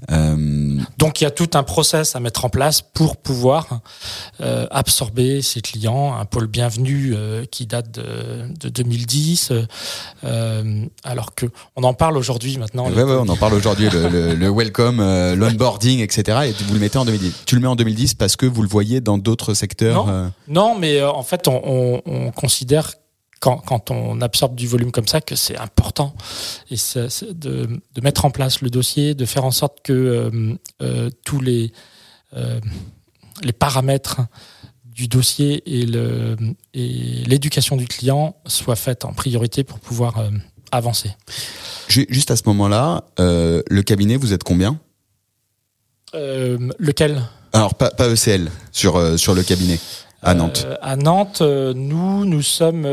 Euh... 0.10 0.80
Donc 0.98 1.20
il 1.20 1.26
y 1.26 1.28
a 1.28 1.32
tout 1.32 1.50
un 1.54 1.64
process 1.64 2.16
à 2.16 2.22
mettre 2.22 2.46
en 2.46 2.50
place 2.50 2.82
pour 2.82 3.18
pouvoir 3.18 3.82
euh, 4.40 4.68
absorber 4.72 5.42
ces 5.42 5.60
clients, 5.60 6.16
un 6.16 6.26
pôle 6.26 6.48
bienvenu 6.48 7.14
qui 7.52 7.66
date 7.66 7.92
de, 7.92 8.54
de 8.58 8.70
2010 8.70 9.52
alors 11.04 11.36
que 11.36 11.48
on 11.76 11.84
en 11.84 11.94
parle 11.94 12.16
aujourd'hui 12.18 12.58
maintenant. 12.58 12.90
Ouais, 12.90 13.04
ouais, 13.04 13.18
on 13.20 13.28
en 13.28 13.36
parle 13.36 13.56
aujourd'hui 13.56 13.90
le, 13.90 14.08
le, 14.08 14.36
le, 14.36 14.50
welcome, 14.50 15.02
l'onboarding 15.34 16.00
etc. 16.00 16.40
et 16.46 16.64
vous 16.64 16.74
le 16.74 16.80
mettez 16.80 16.98
en 16.98 17.06
2010. 17.06 17.44
Tu 17.46 17.56
le 17.56 17.65
en 17.68 17.76
2010 17.76 18.16
parce 18.16 18.36
que 18.36 18.46
vous 18.46 18.62
le 18.62 18.68
voyez 18.68 19.02
dans 19.02 19.18
d'autres 19.18 19.54
secteurs 19.54 20.06
Non, 20.06 20.14
euh 20.14 20.30
non 20.48 20.76
mais 20.78 21.00
euh, 21.00 21.10
en 21.10 21.24
fait, 21.24 21.48
on, 21.48 22.32
considère 22.36 22.94
quand, 23.40 23.58
quand, 23.58 23.92
on 23.92 24.22
absorbe 24.22 24.56
du 24.56 24.68
volume 24.68 24.92
comme 24.92 25.08
ça 25.08 25.22
que 25.22 25.36
c'est 25.36 25.58
important. 25.58 26.16
Et 26.72 26.76
de, 26.76 27.68
de, 27.94 28.02
mettre 28.02 28.26
en 28.26 28.32
place 28.32 28.62
le 28.62 28.70
dossier, 28.70 29.14
de 29.14 29.26
faire 29.26 29.46
en 29.46 29.52
sorte 29.52 29.82
que 29.84 30.58
euh, 30.82 31.10
tous 31.26 31.40
les, 31.42 31.72
les 33.44 33.54
paramètres 33.54 34.22
du 34.86 35.08
dossier 35.08 35.62
et 35.66 35.86
l'éducation 37.28 37.76
du 37.76 37.88
client 37.88 38.36
soient 38.48 38.76
faites 38.76 39.06
en 39.06 39.14
priorité 39.14 39.64
pour 39.64 39.80
pouvoir 39.80 40.24
avancer. 40.72 41.12
Juste 41.88 42.32
à 42.32 42.36
ce 42.36 42.44
moment-là, 42.48 43.04
le 43.18 43.82
cabinet, 43.82 44.16
vous 44.16 44.34
êtes 44.34 44.44
combien? 44.44 44.80
Lequel? 46.14 47.22
Alors, 47.56 47.76
pas, 47.76 47.90
pas 47.90 48.10
ECL 48.10 48.52
sur, 48.72 48.98
euh, 48.98 49.16
sur 49.16 49.34
le 49.34 49.42
cabinet 49.42 49.80
à 50.22 50.34
Nantes 50.34 50.66
euh, 50.68 50.76
À 50.82 50.96
Nantes, 50.96 51.40
euh, 51.42 51.74
nous, 51.74 52.26
nous 52.26 52.42
sommes 52.42 52.84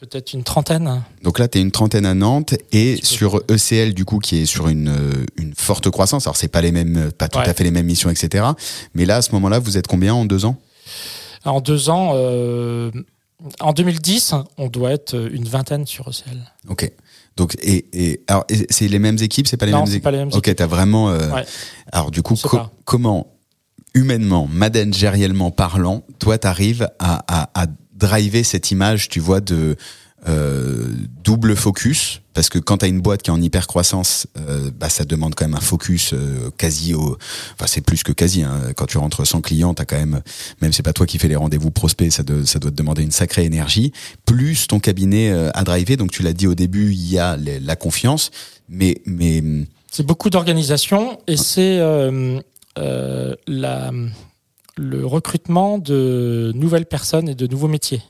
peut-être 0.00 0.32
une 0.32 0.42
trentaine. 0.42 1.02
Donc 1.22 1.38
là, 1.38 1.48
tu 1.48 1.58
es 1.58 1.60
une 1.60 1.70
trentaine 1.70 2.06
à 2.06 2.14
Nantes 2.14 2.54
et 2.72 2.98
sur 3.02 3.42
ECL, 3.50 3.92
du 3.92 4.04
coup, 4.04 4.20
qui 4.20 4.38
est 4.38 4.46
sur 4.46 4.68
une, 4.68 4.94
une 5.36 5.52
forte 5.54 5.90
croissance. 5.90 6.26
Alors, 6.26 6.36
c'est 6.36 6.48
pas 6.48 6.62
les 6.62 6.72
mêmes, 6.72 7.10
pas 7.12 7.28
tout 7.28 7.40
à 7.40 7.52
fait 7.52 7.64
les 7.64 7.70
mêmes 7.70 7.86
missions, 7.86 8.08
etc. 8.08 8.46
Mais 8.94 9.04
là, 9.04 9.16
à 9.16 9.22
ce 9.22 9.32
moment-là, 9.32 9.58
vous 9.58 9.76
êtes 9.76 9.86
combien 9.86 10.14
en 10.14 10.24
deux 10.24 10.44
ans? 10.44 10.56
En 11.44 11.60
deux 11.60 11.90
ans, 11.90 12.14
en 13.60 13.72
2010, 13.72 14.34
on 14.56 14.68
doit 14.68 14.92
être 14.92 15.14
une 15.14 15.44
vingtaine 15.44 15.86
sur 15.86 16.08
ECL. 16.08 16.38
Ok. 16.68 16.90
Donc 17.36 17.54
et, 17.62 17.86
et 17.92 18.20
alors 18.26 18.44
c'est 18.68 18.88
les 18.88 18.98
mêmes 18.98 19.18
équipes, 19.20 19.46
c'est 19.46 19.56
pas 19.56 19.66
les 19.66 19.72
mêmes 19.72 19.86
équipes. 19.86 20.02
Pas 20.02 20.10
les 20.10 20.18
mêmes 20.18 20.30
ok, 20.32 20.54
t'as 20.56 20.66
vraiment. 20.66 21.16
Alors 21.92 22.10
du 22.10 22.22
coup, 22.22 22.34
comment 22.84 23.37
humainement, 23.98 24.48
managériellement 24.50 25.50
parlant, 25.50 26.04
toi, 26.18 26.38
tu 26.38 26.46
arrives 26.46 26.88
à, 26.98 27.24
à, 27.54 27.66
driver 27.94 28.44
cette 28.44 28.70
image, 28.70 29.08
tu 29.08 29.18
vois, 29.18 29.40
de 29.40 29.76
euh, 30.28 30.86
double 31.24 31.56
focus? 31.56 32.20
Parce 32.32 32.48
que 32.48 32.60
quand 32.60 32.78
tu 32.78 32.84
as 32.84 32.88
une 32.88 33.00
boîte 33.00 33.22
qui 33.22 33.30
est 33.30 33.32
en 33.32 33.42
hyper 33.42 33.66
croissance 33.66 34.28
euh, 34.38 34.70
bah, 34.72 34.88
ça 34.88 35.04
demande 35.04 35.34
quand 35.34 35.44
même 35.44 35.56
un 35.56 35.60
focus 35.60 36.12
euh, 36.12 36.50
quasi 36.56 36.94
au 36.94 37.18
enfin 37.54 37.66
c'est 37.66 37.80
plus 37.80 38.04
que 38.04 38.12
quasi 38.12 38.44
hein. 38.44 38.72
quand 38.76 38.86
tu 38.86 38.98
rentres 38.98 39.26
sans 39.26 39.40
client 39.40 39.74
tu 39.74 39.84
quand 39.84 39.96
même 39.96 40.20
même 40.60 40.72
c'est 40.72 40.84
pas 40.84 40.92
toi 40.92 41.06
qui 41.06 41.18
fais 41.18 41.26
les 41.26 41.34
rendez-vous 41.34 41.72
prospects 41.72 42.12
ça, 42.12 42.22
ça 42.44 42.58
doit 42.60 42.70
te 42.70 42.76
demander 42.76 43.02
une 43.02 43.10
sacrée 43.10 43.44
énergie. 43.44 43.92
Plus 44.24 44.68
ton 44.68 44.78
cabinet 44.78 45.32
à 45.54 45.64
driver 45.64 45.96
donc 45.96 46.12
tu 46.12 46.22
l'as 46.22 46.32
dit 46.32 46.46
au 46.46 46.54
début 46.54 46.92
il 46.92 47.10
y 47.10 47.18
a 47.18 47.36
la 47.36 47.74
confiance 47.74 48.30
mais 48.68 49.00
mais 49.06 49.42
c'est 49.90 50.06
beaucoup 50.06 50.30
d'organisation 50.30 51.18
et 51.26 51.36
c'est 51.36 51.78
euh, 51.78 52.40
la, 53.46 53.92
le 54.78 55.04
recrutement 55.04 55.78
de 55.78 56.52
nouvelles 56.54 56.86
personnes 56.86 57.28
et 57.28 57.34
de 57.34 57.46
nouveaux 57.46 57.68
métiers. 57.68 58.02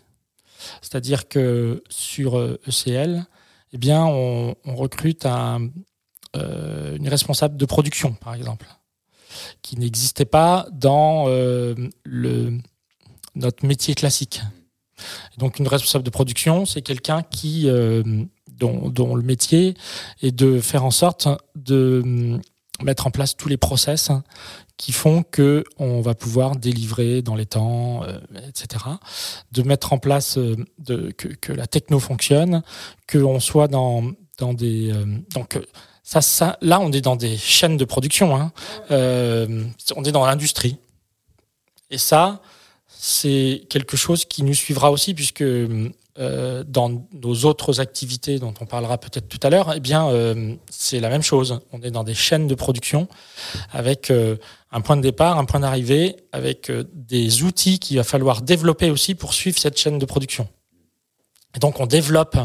C'est-à-dire 0.83 1.29
que 1.29 1.83
sur 1.89 2.39
ECL, 2.39 3.11
euh, 3.11 3.19
e 3.19 3.25
eh 3.73 3.79
bien, 3.79 4.05
on, 4.05 4.55
recrute 4.65 5.27
euh, 5.27 6.97
une 6.97 7.09
responsable 7.09 7.57
de 7.57 7.67
production, 7.67 8.13
par 8.13 8.35
exemple, 8.35 8.67
qui 9.63 9.79
n'existait 9.79 10.25
pas 10.25 10.67
dans 10.73 11.29
notre 13.35 13.67
métier 13.67 13.95
classique. 13.95 14.41
Donc, 15.37 15.59
une 15.59 15.69
responsable 15.69 16.05
de 16.05 16.11
production, 16.11 16.67
c'est 16.67 16.83
quelqu'un 16.83 17.23
qui 17.23 17.69
dont, 18.49 18.89
dont, 18.89 19.15
le 19.15 19.23
métier 19.23 19.75
est 20.23 20.33
de 20.33 20.61
faire 20.61 20.85
en 20.85 20.91
sorte 20.91 21.29
de 21.55 22.41
mettre 22.83 23.07
en 23.07 23.11
place 23.11 23.37
tous 23.37 23.49
les 23.49 23.57
process 23.57 24.11
qui 24.77 24.93
font 24.93 25.25
que 25.25 25.65
on 25.79 26.01
va 26.01 26.15
pouvoir 26.15 26.57
délivrer 26.57 27.23
dans 27.23 27.35
les 27.35 27.47
temps, 27.47 28.05
euh, 28.05 28.19
etc. 28.49 28.85
De 29.53 29.63
mettre 29.63 29.93
en 29.93 29.99
place 29.99 30.39
euh, 30.39 30.57
de, 30.79 31.11
que, 31.11 31.29
que, 31.29 31.53
la 31.53 31.67
techno 31.67 31.99
fonctionne, 31.99 32.63
que 33.07 33.19
on 33.19 33.41
soit 33.41 33.69
dans 33.69 34.05
dans 34.39 34.55
des 34.55 34.93
euh, 34.93 35.05
donc 35.35 35.59
ça, 36.05 36.21
ça 36.21 36.57
là 36.61 36.81
on 36.81 36.93
est 36.93 37.01
dans 37.01 37.17
des 37.17 37.37
chaînes 37.37 37.77
de 37.77 37.85
production, 37.85 38.37
hein. 38.37 38.53
on 38.91 40.05
est 40.05 40.13
dans 40.13 40.25
l'industrie 40.25 40.79
et 41.91 41.99
ça 41.99 42.41
c'est 42.87 43.63
quelque 43.69 43.97
chose 43.97 44.25
qui 44.25 44.43
nous 44.43 44.55
suivra 44.55 44.91
aussi 44.93 45.13
puisque 45.15 45.45
euh, 46.19 46.65
dans 46.67 47.07
nos 47.13 47.45
autres 47.45 47.81
activités 47.81 48.39
dont 48.39 48.55
on 48.61 48.67
parlera 48.67 48.99
peut-être 48.99 49.29
tout 49.29 49.39
à 49.43 49.51
l'heure, 49.51 49.73
eh 49.77 49.81
bien, 49.81 50.09
euh, 50.09 50.57
c'est 50.69 50.99
la 50.99 51.11
même 51.11 51.23
chose. 51.23 51.61
On 51.73 51.81
est 51.83 51.93
dans 51.93 52.03
des 52.03 52.15
chaînes 52.15 52.49
de 52.49 52.55
production 52.57 53.07
avec 53.71 54.11
euh, 54.11 54.37
un 54.73 54.81
point 54.81 54.97
de 54.97 55.03
départ, 55.03 55.39
un 55.39 55.45
point 55.45 55.61
d'arrivée, 55.61 56.17
avec 56.33 56.73
des 56.93 57.45
outils 57.45 57.79
qu'il 57.79 57.99
va 57.99 58.05
falloir 58.05 58.43
développer 58.43 58.91
aussi 58.91 59.15
pour 59.15 59.33
suivre 59.33 59.59
cette 59.59 59.79
chaîne 59.79 59.99
de 59.99 60.07
production. 60.07 60.49
Et 61.55 61.61
donc, 61.61 61.79
on 61.79 61.87
développe 61.87 62.37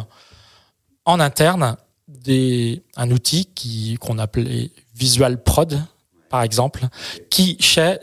en 1.05 1.19
interne 1.19 1.75
des, 2.07 2.83
un 2.95 3.09
outil 3.09 3.45
qui 3.45 3.97
qu'on 3.99 4.19
appelait 4.19 4.71
Visual 4.95 5.41
Prod, 5.41 5.81
par 6.29 6.43
exemple, 6.43 6.88
qui, 7.29 7.57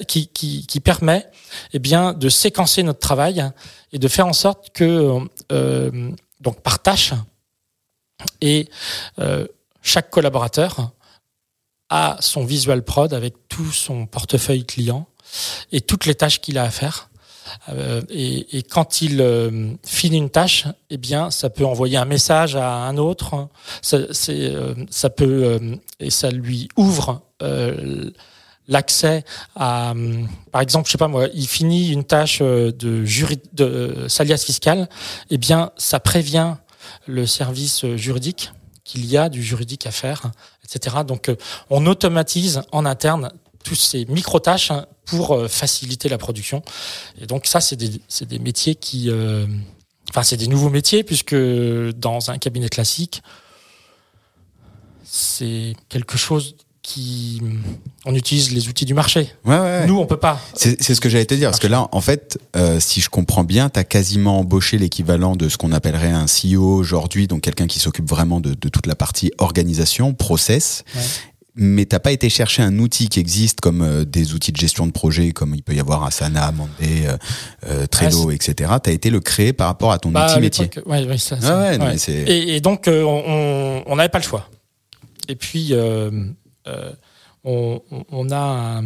qui, 0.07 0.29
qui, 0.29 0.67
qui 0.67 0.81
permet 0.81 1.27
eh 1.73 1.79
bien, 1.79 2.13
de 2.13 2.29
séquencer 2.29 2.83
notre 2.83 3.01
travail 3.01 3.45
et 3.93 3.99
de 3.99 4.09
faire 4.09 4.27
en 4.27 4.33
sorte 4.33 4.71
que, 4.71 4.85
euh, 4.85 5.21
donc 5.51 6.61
par 6.63 6.83
tâche, 6.83 7.13
et 8.41 8.69
euh, 9.19 9.47
chaque 9.83 10.11
collaborateur 10.11 10.93
a 11.89 12.17
son 12.21 12.45
visual 12.45 12.85
prod 12.85 13.13
avec 13.13 13.35
tout 13.49 13.73
son 13.73 14.07
portefeuille 14.07 14.65
client 14.65 15.07
et 15.73 15.81
toutes 15.81 16.07
les 16.07 16.15
tâches 16.15 16.41
qu'il 16.41 16.59
a 16.59 16.65
à 16.65 16.71
faire. 16.71 17.09
Euh, 17.69 18.01
et, 18.09 18.63
quand 18.63 19.03
il 19.03 19.21
euh, 19.21 19.73
finit 19.85 20.19
une 20.19 20.31
tâche, 20.31 20.67
eh 20.91 20.99
bien, 20.99 21.33
ça 21.33 21.51
peut 21.51 21.67
envoyer 21.67 21.97
un 21.97 22.05
message 22.05 22.55
à 22.55 22.85
un 22.85 22.97
autre. 22.97 23.49
Euh, 23.93 24.75
ça 24.89 25.11
peut 25.11 25.61
et 25.99 26.11
ça 26.11 26.31
lui 26.31 26.69
ouvre 26.77 27.23
l'accès 28.71 29.25
à, 29.55 29.93
par 30.51 30.63
exemple, 30.63 30.87
je 30.87 30.93
sais 30.93 30.99
pas 30.99 31.09
moi, 31.09 31.27
il 31.35 31.47
finit 31.47 31.91
une 31.91 32.05
tâche 32.05 32.41
de 32.41 33.05
jury, 33.05 33.39
de 33.53 34.07
salias 34.09 34.43
fiscal, 34.45 34.89
eh 35.29 35.37
bien, 35.37 35.73
ça 35.77 36.01
prévient 36.01 36.55
le 37.07 37.27
service 37.27 37.85
juridique 37.97 38.53
qu'il 38.85 39.05
y 39.05 39.19
a 39.19 39.29
du 39.29 39.43
juridique 39.43 39.87
à 39.87 39.91
faire, 39.91 40.31
etc. 40.65 40.97
Donc, 41.07 41.31
on 41.69 41.85
automatise 41.87 42.63
en 42.73 42.87
interne 42.87 43.31
tous 43.65 43.75
ces 43.75 44.05
micro-tâches 44.07 44.73
pour 45.05 45.33
euh, 45.33 45.49
faciliter 45.49 46.09
la 46.09 46.19
production. 46.19 46.63
Et 47.21 47.27
donc 47.27 47.47
ça, 47.47 47.61
c'est 47.61 47.77
des, 47.77 48.01
des, 48.23 48.39
métiers 48.39 48.75
qui... 48.75 49.11
Euh, 49.11 49.47
enfin, 50.09 50.23
c'est 50.23 50.37
des 50.37 50.47
nouveaux 50.47 50.71
métiers, 50.71 51.05
puisque 51.05 51.35
dans 51.35 52.31
un 52.31 52.39
cabinet 52.39 52.69
classique, 52.69 53.23
c'est 55.05 55.75
quelque 55.89 56.17
chose 56.17 56.57
qui 56.91 57.41
on 58.05 58.15
utilise 58.15 58.53
les 58.53 58.69
outils 58.69 58.85
du 58.85 58.95
marché. 58.95 59.31
Ouais, 59.45 59.59
ouais, 59.59 59.87
Nous, 59.87 59.99
on 59.99 60.07
peut 60.07 60.17
pas. 60.17 60.41
C'est 60.55 60.83
ce 60.83 61.01
que 61.01 61.09
j'allais 61.09 61.27
te 61.27 61.35
dire, 61.35 61.51
parce 61.51 61.61
que 61.61 61.67
là, 61.67 61.89
en 61.93 62.01
fait, 62.01 62.39
euh, 62.57 62.81
si 62.81 63.01
je 63.01 63.09
comprends 63.09 63.45
bien, 63.45 63.69
tu 63.69 63.79
as 63.79 63.85
quasiment 63.85 64.41
embauché 64.41 64.79
l'équivalent 64.79 65.37
de 65.37 65.49
ce 65.49 65.57
qu'on 65.57 65.73
appellerait 65.73 66.11
un 66.11 66.27
CEO 66.27 66.75
aujourd'hui, 66.75 67.27
donc 67.27 67.43
quelqu'un 67.43 67.67
qui 67.67 67.79
s'occupe 67.79 68.09
vraiment 68.09 68.41
de, 68.41 68.55
de, 68.55 68.69
toute 68.69 68.87
la 68.87 68.95
partie 68.95 69.31
organisation, 69.39 70.15
process, 70.15 70.83
mais 71.55 71.85
t'as 71.85 71.99
pas 71.99 72.13
été 72.13 72.29
chercher 72.29 72.63
un 72.63 72.79
outil 72.79 73.09
qui 73.09 73.21
existe 73.21 73.61
comme 73.61 73.83
euh, 73.83 74.05
des 74.05 74.35
outils 74.35 74.53
de 74.53 74.57
gestion 74.57 74.87
de 74.87 74.93
projet, 74.93 75.31
comme 75.33 75.55
il 75.55 75.63
peut 75.63 75.75
y 75.75 75.81
avoir 75.81 76.03
Asana, 76.05 76.51
Monday, 76.53 77.07
euh, 77.67 77.87
Trello, 77.87 78.31
etc. 78.31 78.73
T'as 78.83 78.93
été 78.93 79.11
le 79.11 79.21
créer 79.21 79.53
par 79.53 79.69
rapport 79.69 79.93
à 79.93 79.99
ton 79.99 80.11
bah, 80.11 80.31
outil 80.31 80.41
métier. 80.41 80.71
Ouais, 80.87 81.05
ouais, 81.07 81.79
ouais, 81.79 81.97
et, 82.27 82.61
donc 82.61 82.89
on 82.89 83.95
n'avait 83.95 84.09
pas 84.09 84.19
le 84.19 84.25
choix. 84.25 84.49
Et 85.29 85.37
puis 85.37 85.73
on, 87.45 87.83
on 88.11 88.31
a 88.31 88.83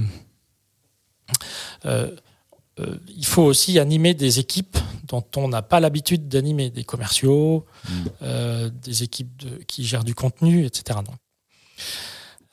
euh, 1.86 2.10
euh, 2.80 2.96
il 3.16 3.24
faut 3.24 3.42
aussi 3.42 3.78
animer 3.78 4.14
des 4.14 4.40
équipes 4.40 4.78
dont 5.06 5.24
on 5.36 5.48
n'a 5.48 5.62
pas 5.62 5.80
l'habitude 5.80 6.28
d'animer, 6.28 6.70
des 6.70 6.84
commerciaux, 6.84 7.66
mm. 7.88 7.92
euh, 8.22 8.70
des 8.82 9.02
équipes 9.02 9.36
de, 9.36 9.62
qui 9.64 9.84
gèrent 9.84 10.04
du 10.04 10.14
contenu, 10.14 10.64
etc. 10.64 10.98
Donc, 11.04 11.16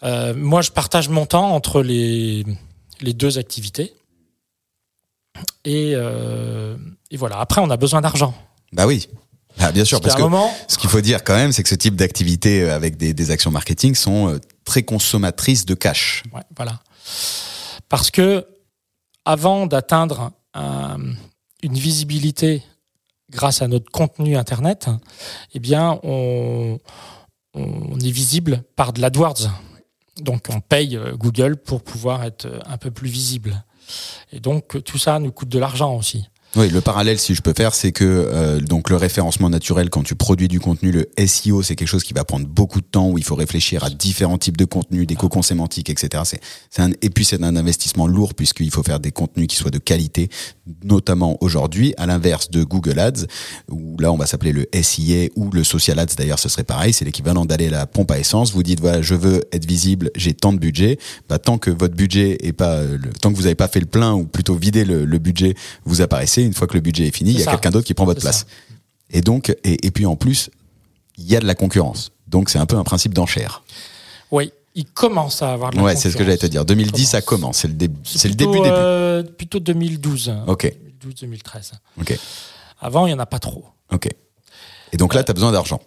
euh, 0.04 0.34
moi, 0.36 0.62
je 0.62 0.72
partage 0.72 1.10
mon 1.10 1.26
temps 1.26 1.52
entre 1.56 1.82
les, 1.82 2.46
les 3.02 3.14
deux 3.14 3.38
activités. 3.38 3.94
Et, 5.64 5.94
euh, 5.96 6.78
et, 7.10 7.18
voilà. 7.18 7.40
Après, 7.40 7.62
on 7.62 7.70
a 7.70 7.78
besoin 7.78 8.02
d'argent. 8.02 8.34
Bah 8.74 8.86
oui. 8.86 9.08
Ah, 9.60 9.72
bien 9.72 9.86
sûr, 9.86 10.02
parce, 10.02 10.16
que 10.16 10.22
moment... 10.22 10.52
ce 10.68 10.78
qu'il 10.78 10.90
faut 10.90 11.02
dire 11.02 11.24
quand 11.24 11.36
même, 11.36 11.52
c'est 11.52 11.64
que 11.64 11.70
ce 11.70 11.76
type 11.76 11.96
d'activité 11.96 12.70
avec 12.70 12.98
des, 12.98 13.14
des, 13.14 13.32
actions 13.32 13.52
marketing 13.52 13.96
sont 13.96 14.40
très 14.66 14.84
consommatrices 14.84 15.66
de 15.66 15.74
cash. 15.74 16.24
Ouais, 16.34 16.42
voilà. 16.56 16.80
Parce 17.90 18.10
que 18.12 18.48
avant 19.26 19.68
d'atteindre 19.68 20.32
une 20.54 21.78
visibilité 21.78 22.64
grâce 23.30 23.62
à 23.62 23.68
notre 23.68 23.90
contenu 23.92 24.36
Internet, 24.36 24.90
eh 25.54 25.60
bien, 25.60 26.00
on, 26.04 26.80
on 27.54 28.00
est 28.00 28.12
visible 28.12 28.64
par 28.76 28.94
de 28.94 29.02
l'AdWords. 29.02 29.50
Donc, 30.18 30.48
on 30.50 30.60
paye 30.60 30.98
euh, 30.98 31.16
Google 31.16 31.58
pour 31.58 31.82
pouvoir 31.82 32.24
être 32.24 32.48
un 32.66 32.78
peu 32.78 32.92
plus 32.92 33.10
visible. 33.10 33.64
Et 34.32 34.40
donc, 34.40 34.84
tout 34.84 34.98
ça 34.98 35.20
nous 35.20 35.32
coûte 35.32 35.50
de 35.50 35.60
l'argent 35.60 35.96
aussi. 35.96 36.28
Oui, 36.58 36.70
le 36.70 36.82
parallèle, 36.82 37.18
si 37.18 37.34
je 37.34 37.42
peux 37.42 37.54
faire, 37.56 37.74
c'est 37.74 37.94
que 37.94 38.04
euh, 38.04 38.60
donc 38.60 38.90
le 38.90 38.98
référencement 38.98 39.50
naturel, 39.50 39.90
quand 39.90 40.04
tu 40.04 40.16
produis 40.16 40.50
du 40.50 40.60
contenu, 40.60 40.92
le 40.92 41.08
SEO, 41.26 41.64
c'est 41.64 41.78
quelque 41.78 41.88
chose 41.88 42.04
qui 42.04 42.14
va 42.14 42.26
prendre 42.26 42.46
beaucoup 42.46 42.82
de 42.82 42.86
temps, 42.86 43.08
où 43.08 43.18
il 43.18 43.24
faut 43.24 43.36
réfléchir 43.36 43.86
à 43.86 43.90
différents 43.90 44.38
types 44.38 44.58
de 44.58 44.66
contenus, 44.66 45.08
des 45.08 45.16
cocons 45.16 45.44
sémantiques, 45.44 45.90
etc. 45.90 46.24
C'est, 46.26 46.42
et 47.02 47.10
puis 47.10 47.24
c'est 47.24 47.42
un 47.42 47.56
investissement 47.56 48.06
lourd 48.06 48.34
puisqu'il 48.34 48.70
faut 48.70 48.84
faire 48.84 49.00
des 49.00 49.12
contenus 49.12 49.48
qui 49.48 49.56
soient 49.56 49.72
de 49.72 49.78
qualité, 49.78 50.30
notamment 50.84 51.38
aujourd'hui, 51.40 51.94
à 51.96 52.06
l'inverse 52.06 52.52
de 52.52 52.66
Google 52.66 53.00
Ads, 53.00 53.28
où 53.70 53.98
là 54.00 54.12
on 54.12 54.18
va 54.18 54.26
s'appeler 54.26 54.52
le 54.52 54.68
SIA 54.74 55.30
ou 55.38 55.52
le 55.52 55.64
Social 55.64 56.00
Ads. 56.00 56.16
D'ailleurs, 56.18 56.40
ce 56.40 56.50
serait 56.50 56.66
pareil, 56.66 56.92
c'est 56.92 57.06
l'équivalent 57.06 57.46
d'aller 57.46 57.68
à 57.68 57.72
la 57.72 57.88
pompe 57.88 58.12
à 58.12 58.20
essence. 58.20 58.52
Vous 58.52 58.64
dites 58.64 58.82
voilà, 58.82 59.02
je 59.02 59.16
veux 59.16 59.42
être 59.54 59.66
visible, 59.66 60.12
j'ai 60.18 60.34
tant 60.34 60.52
de 60.52 60.60
budget. 60.60 61.00
Bah, 61.30 61.40
tant 61.40 61.58
que 61.58 61.72
votre 61.72 61.96
budget 61.96 62.46
est 62.46 62.52
pas, 62.52 62.82
tant 63.22 63.32
que 63.32 63.38
vous 63.38 63.44
n'avez 63.44 63.56
pas 63.56 63.70
fait 63.70 63.80
le 63.80 63.86
plein 63.86 64.14
ou 64.16 64.26
plutôt 64.26 64.56
vidé 64.56 64.84
le, 64.84 65.06
le 65.06 65.18
budget, 65.18 65.56
vous 65.86 66.02
apparaissez 66.02 66.41
une 66.44 66.54
fois 66.54 66.68
que 66.68 66.74
le 66.74 66.80
budget 66.82 67.08
est 67.08 67.16
fini, 67.16 67.32
il 67.32 67.40
y 67.40 67.44
a 67.44 67.52
quelqu'un 67.52 67.70
d'autre 67.70 67.86
qui 67.86 67.94
prend 67.94 68.06
votre 68.06 68.22
place. 68.22 68.46
Et 69.10 69.22
donc, 69.22 69.56
et, 69.64 69.92
puis 69.92 70.06
en 70.06 70.16
plus, 70.16 70.50
il 71.18 71.26
y 71.26 71.36
a 71.36 71.40
de 71.40 71.46
la 71.46 71.56
concurrence. 71.56 72.12
Donc 72.28 72.50
c'est 72.50 72.60
un 72.60 72.66
peu 72.66 72.78
un 72.78 72.84
principe 72.84 73.14
d'enchère. 73.14 73.64
Oui, 74.32 74.52
il 74.76 74.86
commence 74.86 75.42
à 75.42 75.52
avoir 75.52 75.72
de 75.72 75.78
la 75.78 75.84
ouais, 75.84 75.96
c'est 75.96 76.10
ce 76.10 76.18
que 76.18 76.24
j'allais 76.24 76.38
te 76.38 76.46
dire. 76.46 76.64
2010, 76.64 77.06
ça 77.06 77.22
commence. 77.22 77.58
C'est 77.58 77.68
le, 77.68 77.74
début. 77.74 78.00
C'est 78.04 78.30
le 78.30 78.36
début, 78.36 78.58
euh, 78.58 79.24
plutôt 79.24 79.60
2012. 79.60 80.34
Ok. 80.48 80.74
2012-2013. 81.06 81.72
Ok. 82.00 82.18
Avant, 82.80 83.06
il 83.06 83.10
n'y 83.10 83.16
en 83.16 83.20
a 83.20 83.26
pas 83.26 83.40
trop. 83.40 83.66
Ok. 83.92 84.08
Et 84.94 84.98
donc 84.98 85.14
là, 85.14 85.24
tu 85.24 85.32
as 85.32 85.34
besoin 85.34 85.52
d'argent. 85.52 85.82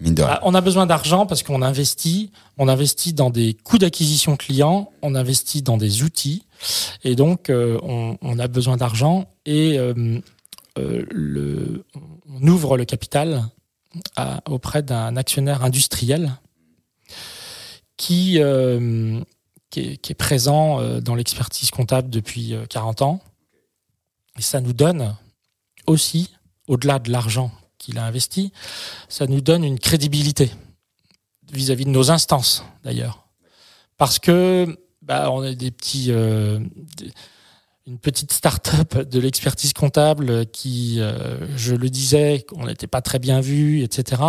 Mine 0.00 0.14
de 0.14 0.22
rien. 0.22 0.34
Ah, 0.34 0.40
on 0.42 0.54
a 0.54 0.60
besoin 0.60 0.86
d'argent 0.86 1.26
parce 1.26 1.42
qu'on 1.42 1.62
investit. 1.62 2.30
On 2.58 2.68
investit 2.68 3.12
dans 3.12 3.30
des 3.30 3.54
coûts 3.64 3.78
d'acquisition 3.78 4.36
clients. 4.36 4.90
On 5.02 5.14
investit 5.14 5.62
dans 5.62 5.76
des 5.76 6.02
outils. 6.02 6.44
Et 7.04 7.14
donc, 7.14 7.50
euh, 7.50 7.78
on, 7.82 8.38
a 8.38 8.48
besoin 8.48 8.76
d'argent 8.76 9.28
et 9.44 9.78
euh, 9.78 10.20
euh, 10.78 11.84
on 12.28 12.46
ouvre 12.46 12.76
le 12.76 12.84
capital 12.84 13.44
auprès 14.46 14.82
d'un 14.82 15.16
actionnaire 15.16 15.64
industriel 15.64 16.32
qui, 17.96 18.38
qui 19.70 19.80
est, 19.80 20.14
présent 20.14 21.00
dans 21.00 21.14
l'expertise 21.14 21.70
comptable 21.70 22.10
depuis 22.10 22.54
40 22.68 23.00
ans. 23.02 23.20
Et 24.38 24.42
ça 24.42 24.60
nous 24.60 24.74
donne 24.74 25.16
aussi, 25.86 26.34
au-delà 26.68 26.98
de 26.98 27.10
l'argent 27.10 27.50
qu'il 27.78 27.98
a 27.98 28.04
investi, 28.04 28.52
ça 29.08 29.26
nous 29.26 29.40
donne 29.40 29.64
une 29.64 29.78
crédibilité 29.78 30.50
vis-à-vis 31.52 31.84
-vis 31.84 31.86
de 31.86 31.92
nos 31.92 32.10
instances, 32.10 32.64
d'ailleurs. 32.84 33.26
Parce 33.96 34.18
que 34.18 34.76
bah, 35.06 35.30
on 35.30 35.44
est 35.44 35.54
des 35.54 35.70
petits, 35.70 36.08
euh, 36.10 36.58
une 37.86 37.98
petite 37.98 38.32
start-up 38.32 39.08
de 39.08 39.20
l'expertise 39.20 39.72
comptable 39.72 40.46
qui, 40.46 40.96
euh, 40.98 41.38
je 41.56 41.76
le 41.76 41.88
disais, 41.88 42.44
on 42.56 42.66
n'était 42.66 42.88
pas 42.88 43.02
très 43.02 43.20
bien 43.20 43.40
vu, 43.40 43.82
etc. 43.82 44.20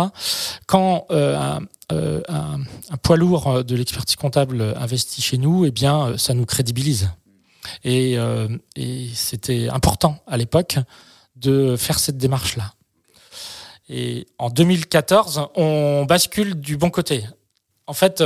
Quand 0.66 1.06
euh, 1.10 1.58
un, 1.90 2.96
poids 3.02 3.16
lourd 3.16 3.64
de 3.64 3.74
l'expertise 3.74 4.14
comptable 4.14 4.62
investit 4.76 5.20
chez 5.20 5.36
nous, 5.36 5.64
eh 5.64 5.72
bien, 5.72 6.16
ça 6.16 6.32
nous 6.32 6.46
crédibilise. 6.46 7.10
Et, 7.82 8.16
et 8.76 9.08
c'était 9.14 9.68
important 9.68 10.22
à 10.26 10.36
l'époque 10.36 10.78
de 11.36 11.76
faire 11.76 11.98
cette 11.98 12.18
démarche-là. 12.18 12.72
Et 13.88 14.26
en 14.38 14.50
2014, 14.50 15.48
on 15.56 16.04
bascule 16.06 16.54
du 16.54 16.76
bon 16.76 16.90
côté. 16.90 17.24
En 17.86 17.94
fait, 17.94 18.22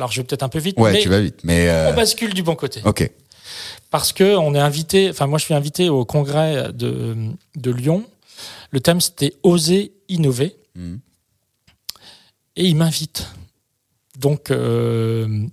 alors 0.00 0.10
je 0.10 0.20
vais 0.20 0.24
peut-être 0.24 0.42
un 0.42 0.48
peu 0.48 0.58
vite. 0.58 0.78
Ouais, 0.78 0.92
mais 0.92 1.00
tu 1.00 1.10
vas 1.10 1.20
vite, 1.20 1.40
mais 1.44 1.68
euh, 1.68 1.90
on 1.90 1.94
bascule 1.94 2.32
du 2.32 2.42
bon 2.42 2.56
côté. 2.56 2.80
Ok. 2.84 3.10
Parce 3.90 4.12
que 4.12 4.36
on 4.36 4.54
est 4.54 4.58
invité. 4.58 5.10
Enfin, 5.10 5.26
moi, 5.26 5.38
je 5.38 5.44
suis 5.44 5.54
invité 5.54 5.90
au 5.90 6.06
congrès 6.06 6.72
de, 6.72 7.16
de 7.56 7.70
Lyon. 7.70 8.06
Le 8.70 8.80
thème 8.80 9.00
c'était 9.00 9.34
oser 9.42 9.92
innover. 10.08 10.56
Hmm. 10.74 10.96
Et 12.56 12.64
il 12.64 12.76
m'invite. 12.76 13.28
Donc, 14.18 14.50
euh, 14.50 15.46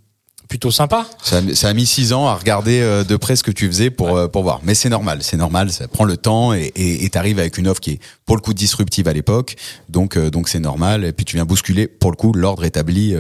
plutôt 0.48 0.72
sympa. 0.72 1.06
Ça, 1.22 1.42
ça, 1.54 1.70
a 1.70 1.74
mis 1.74 1.86
six 1.86 2.14
ans 2.14 2.28
à 2.28 2.36
regarder 2.36 2.80
euh, 2.82 3.04
de 3.04 3.16
près 3.16 3.36
ce 3.36 3.44
que 3.44 3.52
tu 3.52 3.68
faisais 3.68 3.90
pour 3.90 4.16
euh, 4.16 4.28
pour 4.28 4.44
voir. 4.44 4.60
Mais 4.64 4.76
c'est 4.76 4.90
normal, 4.90 5.20
c'est 5.22 5.38
normal, 5.38 5.72
ça 5.72 5.88
prend 5.88 6.06
le 6.06 6.18
temps 6.18 6.54
et 6.54 6.72
et 6.76 7.10
t'arrives 7.10 7.40
avec 7.40 7.58
une 7.58 7.68
offre 7.68 7.82
qui 7.82 7.92
est 7.92 8.00
pour 8.26 8.36
le 8.36 8.42
coup 8.42 8.54
disruptive 8.54 9.08
à 9.08 9.14
l'époque, 9.14 9.56
donc 9.90 10.18
euh, 10.18 10.30
donc 10.30 10.50
c'est 10.50 10.60
normal. 10.60 11.04
Et 11.04 11.12
puis 11.12 11.26
tu 11.26 11.36
viens 11.36 11.46
bousculer 11.46 11.88
pour 11.88 12.12
le 12.12 12.16
coup 12.16 12.34
l'ordre 12.34 12.64
établi. 12.64 13.16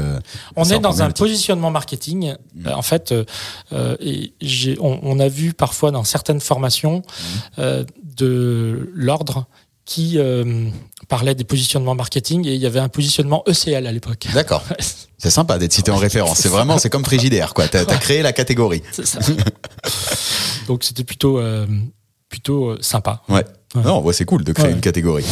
on 0.55 0.63
est 0.65 0.80
dans 0.80 1.01
un 1.01 1.11
positionnement 1.11 1.71
marketing. 1.71 2.36
Mm. 2.55 2.69
en 2.69 2.82
fait, 2.82 3.13
et 3.99 4.34
j'ai 4.41 4.78
on, 4.80 4.99
on, 5.03 5.19
a 5.19 5.28
vu 5.28 5.53
parfois 5.53 5.91
dans 5.91 6.03
certaines 6.03 6.41
formations 6.41 7.03
mm. 7.57 7.61
de 8.17 8.91
l'ordre 8.93 9.45
qui 9.88 10.19
parlait 11.07 11.33
des 11.33 11.45
positionnements 11.45 11.95
marketing 11.95 12.45
et 12.45 12.53
il 12.53 12.61
y 12.61 12.65
avait 12.65 12.79
un 12.79 12.89
positionnement 12.89 13.43
ECL 13.47 13.88
à 13.88 13.91
l'époque. 13.91 14.27
D'accord. 14.33 14.63
C'est 15.17 15.31
sympa 15.31 15.57
d'être 15.57 15.73
cité 15.73 15.89
en 15.89 15.95
référence. 15.95 16.38
C'est 16.38 16.49
vraiment, 16.49 16.77
c'est 16.77 16.91
comme 16.91 17.03
Frigidaire, 17.03 17.55
quoi. 17.55 17.67
T'as 17.67 17.81
as 17.81 17.97
créé 17.97 18.21
la 18.21 18.33
catégorie. 18.33 18.83
Ça. 18.91 19.19
Donc 20.67 20.83
c'était 20.83 21.03
plutôt, 21.03 21.39
euh, 21.39 21.65
plutôt 22.29 22.69
euh, 22.69 22.77
sympa. 22.81 23.23
Ouais. 23.27 23.43
Non, 23.73 24.05
c'est 24.11 24.25
cool 24.25 24.43
de 24.43 24.53
créer 24.53 24.71
une 24.71 24.79
catégorie. 24.79 25.25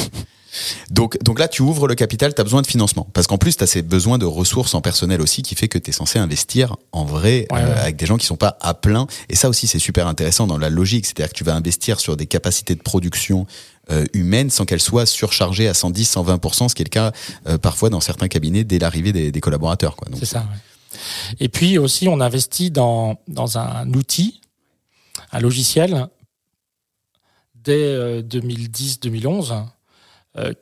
Donc, 0.89 1.17
donc 1.23 1.39
là, 1.39 1.47
tu 1.47 1.61
ouvres 1.61 1.87
le 1.87 1.95
capital, 1.95 2.33
tu 2.33 2.41
as 2.41 2.43
besoin 2.43 2.61
de 2.61 2.67
financement. 2.67 3.07
Parce 3.13 3.27
qu'en 3.27 3.37
plus, 3.37 3.57
tu 3.57 3.63
as 3.63 3.67
ces 3.67 3.81
besoins 3.81 4.17
de 4.17 4.25
ressources 4.25 4.73
en 4.73 4.81
personnel 4.81 5.21
aussi 5.21 5.41
qui 5.41 5.55
fait 5.55 5.67
que 5.67 5.77
tu 5.77 5.89
es 5.89 5.93
censé 5.93 6.19
investir 6.19 6.75
en 6.91 7.05
vrai 7.05 7.47
euh, 7.51 7.81
avec 7.81 7.95
des 7.95 8.05
gens 8.05 8.17
qui 8.17 8.25
sont 8.25 8.35
pas 8.35 8.57
à 8.61 8.73
plein. 8.73 9.07
Et 9.29 9.35
ça 9.35 9.49
aussi, 9.49 9.67
c'est 9.67 9.79
super 9.79 10.07
intéressant 10.07 10.47
dans 10.47 10.57
la 10.57 10.69
logique. 10.69 11.05
C'est-à-dire 11.05 11.31
que 11.31 11.37
tu 11.37 11.43
vas 11.43 11.55
investir 11.55 11.99
sur 11.99 12.17
des 12.17 12.25
capacités 12.25 12.75
de 12.75 12.81
production 12.81 13.45
euh, 13.91 14.05
humaine 14.13 14.49
sans 14.49 14.65
qu'elle 14.65 14.81
soit 14.81 15.05
surchargée 15.05 15.67
à 15.67 15.75
110, 15.75 16.15
120%, 16.15 16.69
ce 16.69 16.75
qui 16.75 16.81
est 16.81 16.85
le 16.85 16.89
cas 16.89 17.11
euh, 17.47 17.59
parfois 17.59 17.91
dans 17.91 18.01
certains 18.01 18.27
cabinets 18.27 18.63
dès 18.63 18.79
l'arrivée 18.79 19.11
des, 19.11 19.31
des, 19.31 19.41
collaborateurs. 19.41 19.95
C'est 20.17 20.25
ça. 20.25 20.45
Et 21.39 21.49
puis 21.49 21.77
aussi, 21.77 22.07
on 22.07 22.19
investit 22.19 22.71
dans, 22.71 23.19
dans 23.27 23.59
un 23.59 23.87
outil, 23.93 24.41
un 25.31 25.39
logiciel, 25.39 26.07
dès 27.65 28.21
2010-2011, 28.21 29.51
euh, 29.51 29.61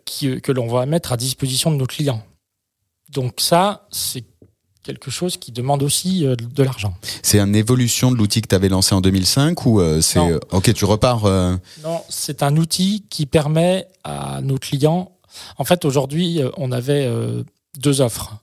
qui, 0.05 0.39
que 0.41 0.51
l'on 0.51 0.67
va 0.67 0.85
mettre 0.85 1.11
à 1.11 1.17
disposition 1.17 1.71
de 1.71 1.77
nos 1.77 1.85
clients. 1.85 2.23
Donc 3.09 3.39
ça, 3.39 3.87
c'est 3.91 4.23
quelque 4.83 5.09
chose 5.09 5.37
qui 5.37 5.51
demande 5.51 5.81
aussi 5.81 6.25
euh, 6.25 6.35
de 6.35 6.63
l'argent. 6.63 6.93
C'est 7.21 7.39
une 7.39 7.55
évolution 7.55 8.11
de 8.11 8.17
l'outil 8.17 8.41
que 8.41 8.49
tu 8.49 8.55
avais 8.55 8.69
lancé 8.69 8.93
en 8.93 9.01
2005 9.01 9.65
ou 9.65 9.79
euh, 9.79 10.01
c'est 10.01 10.19
OK, 10.51 10.73
tu 10.73 10.85
repars 10.85 11.23
Non, 11.83 12.01
c'est 12.09 12.43
un 12.43 12.57
outil 12.57 13.05
qui 13.09 13.25
permet 13.25 13.87
à 14.03 14.41
nos 14.41 14.57
clients 14.57 15.11
En 15.57 15.63
fait, 15.63 15.85
aujourd'hui, 15.85 16.41
on 16.57 16.71
avait 16.71 17.09
deux 17.79 18.01
offres. 18.01 18.35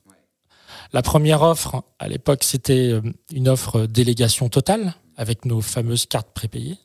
La 0.93 1.01
première 1.01 1.41
offre, 1.41 1.83
à 1.99 2.07
l'époque, 2.07 2.43
c'était 2.43 2.99
une 3.31 3.47
offre 3.47 3.85
délégation 3.85 4.49
totale 4.49 4.95
avec 5.15 5.45
nos 5.45 5.61
fameuses 5.61 6.05
cartes 6.05 6.31
prépayées. 6.33 6.77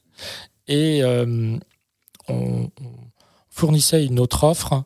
Et 0.68 1.02
on, 2.28 2.70
fournissait 3.56 4.04
une 4.04 4.20
autre 4.20 4.44
offre 4.44 4.84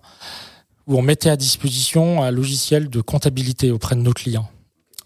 où 0.87 0.97
on 0.97 1.03
mettait 1.03 1.31
à 1.31 1.37
disposition 1.37 2.23
un 2.23 2.31
logiciel 2.31 2.89
de 2.89 3.01
comptabilité 3.01 3.71
auprès 3.71 3.97
de 3.97 4.01
nos 4.01 4.13
clients. 4.13 4.49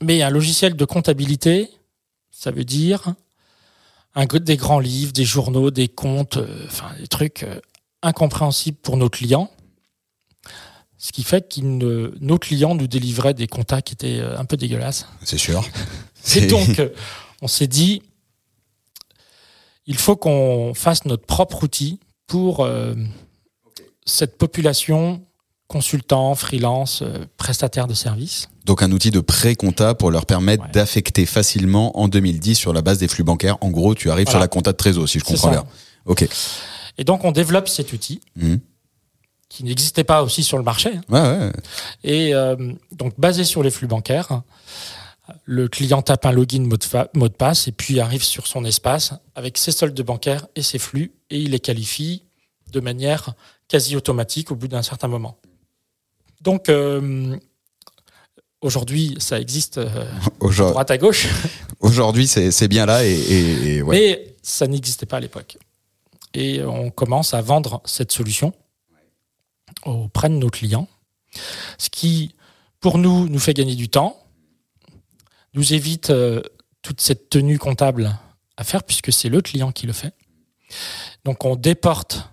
Mais 0.01 0.23
un 0.23 0.31
logiciel 0.31 0.77
de 0.77 0.85
comptabilité, 0.85 1.71
ça 2.31 2.51
veut 2.51 2.65
dire 2.65 3.15
un, 4.15 4.27
des 4.27 4.57
grands 4.57 4.81
livres, 4.81 5.13
des 5.13 5.25
journaux, 5.25 5.71
des 5.71 5.89
comptes, 5.89 6.37
euh, 6.37 6.67
enfin 6.67 6.91
des 7.01 7.09
trucs 7.09 7.43
euh, 7.43 7.61
incompréhensibles 8.03 8.79
pour 8.79 8.97
nos 8.97 9.09
clients. 9.09 9.51
Ce 10.99 11.13
qui 11.13 11.25
fait 11.25 11.53
que 11.53 11.61
nos 11.61 12.39
clients 12.39 12.75
nous 12.75 12.87
délivraient 12.87 13.35
des 13.35 13.47
comptas 13.47 13.83
qui 13.83 13.95
étaient 13.95 14.21
euh, 14.21 14.39
un 14.39 14.45
peu 14.45 14.57
dégueulasses. 14.57 15.07
C'est 15.23 15.39
sûr. 15.39 15.65
Et 16.37 16.47
donc, 16.47 16.81
on 17.43 17.49
s'est 17.49 17.67
dit, 17.67 18.03
il 19.87 19.97
faut 19.97 20.17
qu'on 20.17 20.73
fasse 20.75 21.05
notre 21.05 21.27
propre 21.27 21.65
outil 21.65 21.99
pour 22.27 22.61
euh, 22.61 22.95
cette 24.05 24.39
population 24.39 25.23
consultants, 25.67 26.35
freelance, 26.35 27.03
euh, 27.03 27.25
prestataires 27.37 27.87
de 27.87 27.95
services. 27.95 28.49
Donc 28.65 28.83
un 28.83 28.93
outil 28.93 29.11
de 29.11 29.21
pré-compta 29.21 29.95
pour 29.95 30.11
leur 30.11 30.27
permettre 30.27 30.71
d'affecter 30.71 31.27
facilement 31.27 31.99
en 31.99 32.09
2010 32.09 32.55
sur 32.55 32.73
la 32.73 32.83
base 32.83 32.99
des 32.99 33.09
flux 33.09 33.25
bancaires. 33.25 33.57
En 33.61 33.71
gros, 33.71 33.95
tu 33.95 34.11
arrives 34.11 34.29
sur 34.29 34.39
la 34.39 34.49
compta 34.49 34.73
de 34.73 34.77
trésor, 34.77 35.09
si 35.09 35.19
je 35.19 35.25
comprends 35.25 35.51
bien. 35.51 35.65
Ok. 36.07 36.29
Et 36.99 37.05
donc 37.05 37.25
on 37.25 37.33
développe 37.33 37.69
cet 37.69 37.93
outil. 37.93 38.21
Mmh. 38.37 38.57
qui 39.49 39.65
n'existait 39.65 40.05
pas 40.05 40.23
aussi 40.23 40.43
sur 40.43 40.59
le 40.59 40.65
marché. 40.65 40.91
Ouais, 41.09 41.21
ouais. 41.21 41.53
Et 42.03 42.35
euh, 42.35 42.57
donc 42.93 43.15
basé 43.19 43.45
sur 43.45 43.63
les 43.63 43.71
flux 43.71 43.87
bancaires, 43.87 44.43
le 45.45 45.69
client 45.69 46.03
tape 46.03 46.27
un 46.27 46.33
login 46.33 46.63
mot 46.63 46.77
de, 46.77 47.19
mot 47.19 47.29
de, 47.29 47.35
passe 47.35 47.69
et 47.69 47.73
puis 47.73 48.01
arrive 48.01 48.23
sur 48.23 48.47
son 48.47 48.65
espace 48.65 49.15
avec 49.35 49.59
ses 49.59 49.73
soldes 49.73 50.01
bancaires 50.03 50.47
et 50.57 50.63
ses 50.63 50.79
flux 50.79 51.13
et 51.31 51.39
il 51.39 51.53
les 51.53 51.61
qualifie 51.61 52.23
de 52.73 52.81
manière 52.81 53.35
quasi 53.75 53.97
automatique 53.97 54.53
au 54.53 54.55
bout 54.55 54.69
d'un 54.69 54.83
certain 54.83 55.09
moment. 55.09 55.37
Donc, 56.41 56.69
euh, 56.69 57.37
aujourd'hui, 58.61 59.17
ça 59.19 59.41
existe 59.41 59.79
euh, 59.79 60.07
droite 60.41 60.93
à 60.93 60.97
gauche. 60.97 61.27
Aujourd'hui, 61.81 62.29
c'est 62.29 62.69
bien 62.69 62.87
là. 62.87 63.05
Et, 63.05 63.83
Mais 63.83 64.37
ça 64.45 64.69
n'existait 64.69 65.07
pas 65.07 65.17
à 65.17 65.21
l'époque. 65.21 65.59
Et 66.35 66.63
on 66.63 66.91
commence 66.91 67.35
à 67.35 67.43
vendre 67.43 67.83
cette 67.85 68.13
solution 68.13 68.53
auprès 69.85 70.29
de 70.29 70.35
nos 70.35 70.51
clients, 70.51 70.87
ce 71.77 71.91
qui, 71.91 72.37
pour 72.79 72.99
nous, 72.99 73.29
nous 73.29 73.41
fait 73.41 73.55
gagner 73.55 73.75
du 73.75 73.89
temps, 73.89 74.25
nous 75.55 75.75
évite 75.75 76.11
euh, 76.11 76.43
toute 76.81 77.01
cette 77.01 77.29
tenue 77.29 77.59
comptable 77.59 78.17
à 78.57 78.63
faire, 78.63 78.85
puisque 78.85 79.13
c'est 79.13 79.29
le 79.29 79.41
client 79.41 79.73
qui 79.73 79.89
le 79.89 79.93
fait. 79.93 80.15
Donc 81.25 81.45
on 81.45 81.57
déporte 81.57 82.29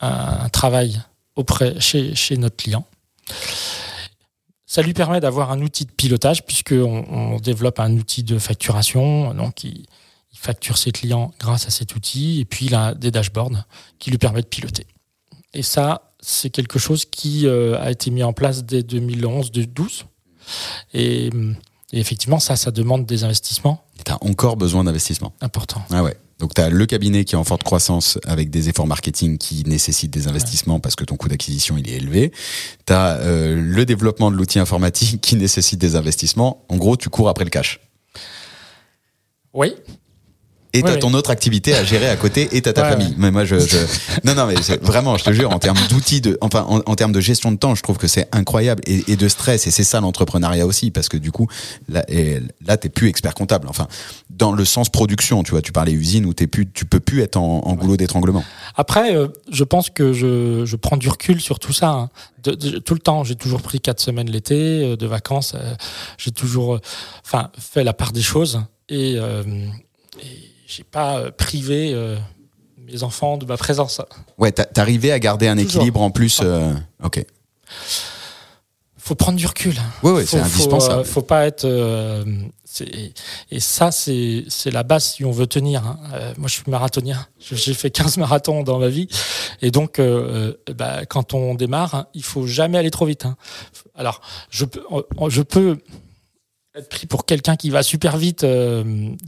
un, 0.00 0.48
travail 0.48 1.00
auprès, 1.36 1.80
chez, 1.80 2.14
chez 2.14 2.36
notre 2.36 2.56
client. 2.56 2.84
Ça 4.66 4.82
lui 4.82 4.92
permet 4.92 5.20
d'avoir 5.20 5.52
un 5.52 5.60
outil 5.60 5.84
de 5.84 5.90
pilotage 5.90 6.44
puisqu'on 6.44 7.04
on 7.08 7.36
développe 7.38 7.78
un 7.80 7.92
outil 7.96 8.22
de 8.22 8.38
facturation. 8.38 9.32
Donc, 9.34 9.64
il, 9.64 9.86
facture 10.44 10.76
ses 10.76 10.92
clients 10.92 11.32
grâce 11.38 11.66
à 11.66 11.70
cet 11.70 11.94
outil 11.94 12.40
et 12.40 12.44
puis 12.44 12.66
il 12.66 12.74
a 12.74 12.94
des 12.94 13.10
dashboards 13.10 13.64
qui 13.98 14.10
lui 14.10 14.18
permettent 14.18 14.44
de 14.44 14.50
piloter. 14.50 14.86
Et 15.52 15.62
ça, 15.62 16.12
c'est 16.20 16.50
quelque 16.50 16.78
chose 16.78 17.04
qui 17.04 17.46
euh, 17.46 17.80
a 17.80 17.90
été 17.90 18.10
mis 18.10 18.22
en 18.22 18.32
place 18.32 18.64
dès 18.64 18.80
2011-2012. 18.82 20.02
Et, 20.92 21.26
et, 21.26 21.30
effectivement, 21.92 22.40
ça, 22.40 22.56
ça 22.56 22.70
demande 22.70 23.06
des 23.06 23.24
investissements. 23.24 23.84
Tu 24.04 24.12
as 24.12 24.22
encore 24.22 24.56
besoin 24.56 24.84
d'investissements. 24.84 25.32
Important. 25.40 25.82
Ah 25.90 26.02
ouais. 26.02 26.16
Donc 26.38 26.54
tu 26.54 26.60
as 26.60 26.68
le 26.68 26.86
cabinet 26.86 27.24
qui 27.24 27.34
est 27.34 27.38
en 27.38 27.44
forte 27.44 27.62
croissance 27.62 28.18
avec 28.24 28.50
des 28.50 28.68
efforts 28.68 28.86
marketing 28.86 29.38
qui 29.38 29.62
nécessitent 29.66 30.12
des 30.12 30.26
investissements 30.26 30.80
parce 30.80 30.96
que 30.96 31.04
ton 31.04 31.16
coût 31.16 31.28
d'acquisition 31.28 31.76
il 31.76 31.88
est 31.88 31.96
élevé. 31.96 32.32
Tu 32.86 32.92
as 32.92 33.18
euh, 33.18 33.54
le 33.56 33.84
développement 33.84 34.30
de 34.30 34.36
l'outil 34.36 34.58
informatique 34.58 35.20
qui 35.22 35.36
nécessite 35.36 35.80
des 35.80 35.96
investissements. 35.96 36.64
En 36.68 36.76
gros, 36.76 36.96
tu 36.96 37.08
cours 37.08 37.28
après 37.28 37.44
le 37.44 37.50
cash. 37.50 37.80
Oui, 39.52 39.74
et 40.74 40.82
t'as 40.82 40.96
ton 40.96 41.14
autre 41.14 41.30
activité 41.30 41.74
à 41.74 41.84
gérer 41.84 42.08
à 42.08 42.16
côté 42.16 42.48
et 42.52 42.60
t'as 42.60 42.72
ta 42.72 42.84
famille. 42.84 43.14
Mais 43.16 43.30
moi, 43.30 43.44
je, 43.44 43.58
je... 43.58 43.76
non, 44.24 44.34
non, 44.34 44.46
mais 44.46 44.56
vraiment, 44.82 45.16
je 45.16 45.24
te 45.24 45.32
jure, 45.32 45.50
en 45.52 45.60
termes 45.60 45.78
d'outils, 45.88 46.20
de, 46.20 46.36
enfin, 46.40 46.66
en, 46.68 46.94
termes 46.96 47.12
de 47.12 47.20
gestion 47.20 47.52
de 47.52 47.56
temps, 47.56 47.76
je 47.76 47.82
trouve 47.82 47.96
que 47.96 48.08
c'est 48.08 48.28
incroyable 48.32 48.82
et, 48.86 49.12
et, 49.12 49.16
de 49.16 49.28
stress. 49.28 49.68
Et 49.68 49.70
c'est 49.70 49.84
ça 49.84 50.00
l'entrepreneuriat 50.00 50.66
aussi, 50.66 50.90
parce 50.90 51.08
que 51.08 51.16
du 51.16 51.30
coup, 51.30 51.46
là, 51.88 52.04
et, 52.08 52.40
là, 52.66 52.76
t'es 52.76 52.88
plus 52.88 53.08
expert 53.08 53.34
comptable. 53.34 53.68
Enfin, 53.68 53.86
dans 54.30 54.50
le 54.50 54.64
sens 54.64 54.88
production, 54.88 55.44
tu 55.44 55.52
vois, 55.52 55.62
tu 55.62 55.70
parlais 55.70 55.92
usine 55.92 56.26
où 56.26 56.34
t'es 56.34 56.48
plus, 56.48 56.68
tu 56.68 56.84
peux 56.84 57.00
plus 57.00 57.22
être 57.22 57.36
en, 57.36 57.60
en 57.64 57.74
goulot 57.74 57.96
d'étranglement. 57.96 58.44
Après, 58.74 59.14
euh, 59.14 59.28
je 59.52 59.62
pense 59.62 59.90
que 59.90 60.12
je, 60.12 60.64
je 60.64 60.76
prends 60.76 60.96
du 60.96 61.08
recul 61.08 61.40
sur 61.40 61.60
tout 61.60 61.72
ça. 61.72 61.90
Hein. 61.90 62.10
De, 62.42 62.78
tout 62.78 62.94
le 62.94 63.00
temps, 63.00 63.22
j'ai 63.22 63.36
toujours 63.36 63.62
pris 63.62 63.80
quatre 63.80 64.00
semaines 64.00 64.28
l'été 64.28 64.82
euh, 64.82 64.96
de 64.96 65.06
vacances. 65.06 65.54
Euh, 65.54 65.74
j'ai 66.18 66.32
toujours, 66.32 66.80
enfin, 67.24 67.50
fait 67.58 67.84
la 67.84 67.92
part 67.92 68.10
des 68.10 68.22
choses 68.22 68.60
et, 68.88 69.14
et 69.14 70.53
j'ai 70.66 70.84
pas 70.84 71.18
euh, 71.18 71.30
privé 71.30 71.92
euh, 71.92 72.16
mes 72.78 73.02
enfants 73.02 73.36
de 73.36 73.46
ma 73.46 73.56
présence. 73.56 74.00
Ouais, 74.38 74.52
t'arrivais 74.52 75.10
à 75.10 75.18
garder 75.18 75.48
un 75.48 75.58
équilibre 75.58 76.00
en 76.00 76.10
plus. 76.10 76.40
Euh, 76.42 76.72
ok. 77.02 77.24
Faut 78.96 79.14
prendre 79.14 79.36
du 79.36 79.46
recul. 79.46 79.74
Oui, 80.02 80.12
oui, 80.12 80.26
c'est 80.26 80.40
indispensable. 80.40 81.04
Faut, 81.04 81.12
faut 81.12 81.22
pas 81.22 81.44
être. 81.46 81.66
et 83.50 83.60
ça, 83.60 83.90
c'est 83.92 84.46
la 84.72 84.82
base 84.82 85.04
si 85.04 85.24
on 85.26 85.30
veut 85.30 85.46
tenir. 85.46 85.86
Hein. 85.86 85.98
moi, 86.38 86.48
je 86.48 86.54
suis 86.54 86.70
marathonien. 86.70 87.26
J'ai 87.38 87.74
fait 87.74 87.90
15 87.90 88.16
marathons 88.16 88.62
dans 88.62 88.78
ma 88.78 88.88
vie. 88.88 89.08
Et 89.60 89.70
donc, 89.70 90.00
bah, 90.74 91.04
quand 91.04 91.34
on 91.34 91.54
démarre, 91.54 91.94
hein, 91.94 92.06
il 92.14 92.24
faut 92.24 92.46
jamais 92.46 92.78
aller 92.78 92.90
trop 92.90 93.04
vite. 93.04 93.26
Hein. 93.26 93.36
Alors, 93.94 94.22
je 94.48 94.64
je 95.28 95.42
peux 95.42 95.76
être 96.74 96.88
pris 96.88 97.06
pour 97.06 97.26
quelqu'un 97.26 97.56
qui 97.56 97.68
va 97.68 97.82
super 97.82 98.16
vite 98.16 98.46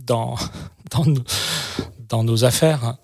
dans 0.07 0.37
dans 0.91 1.05
nos, 1.05 1.23
dans 2.09 2.25
nos 2.25 2.45
affaires. 2.45 2.97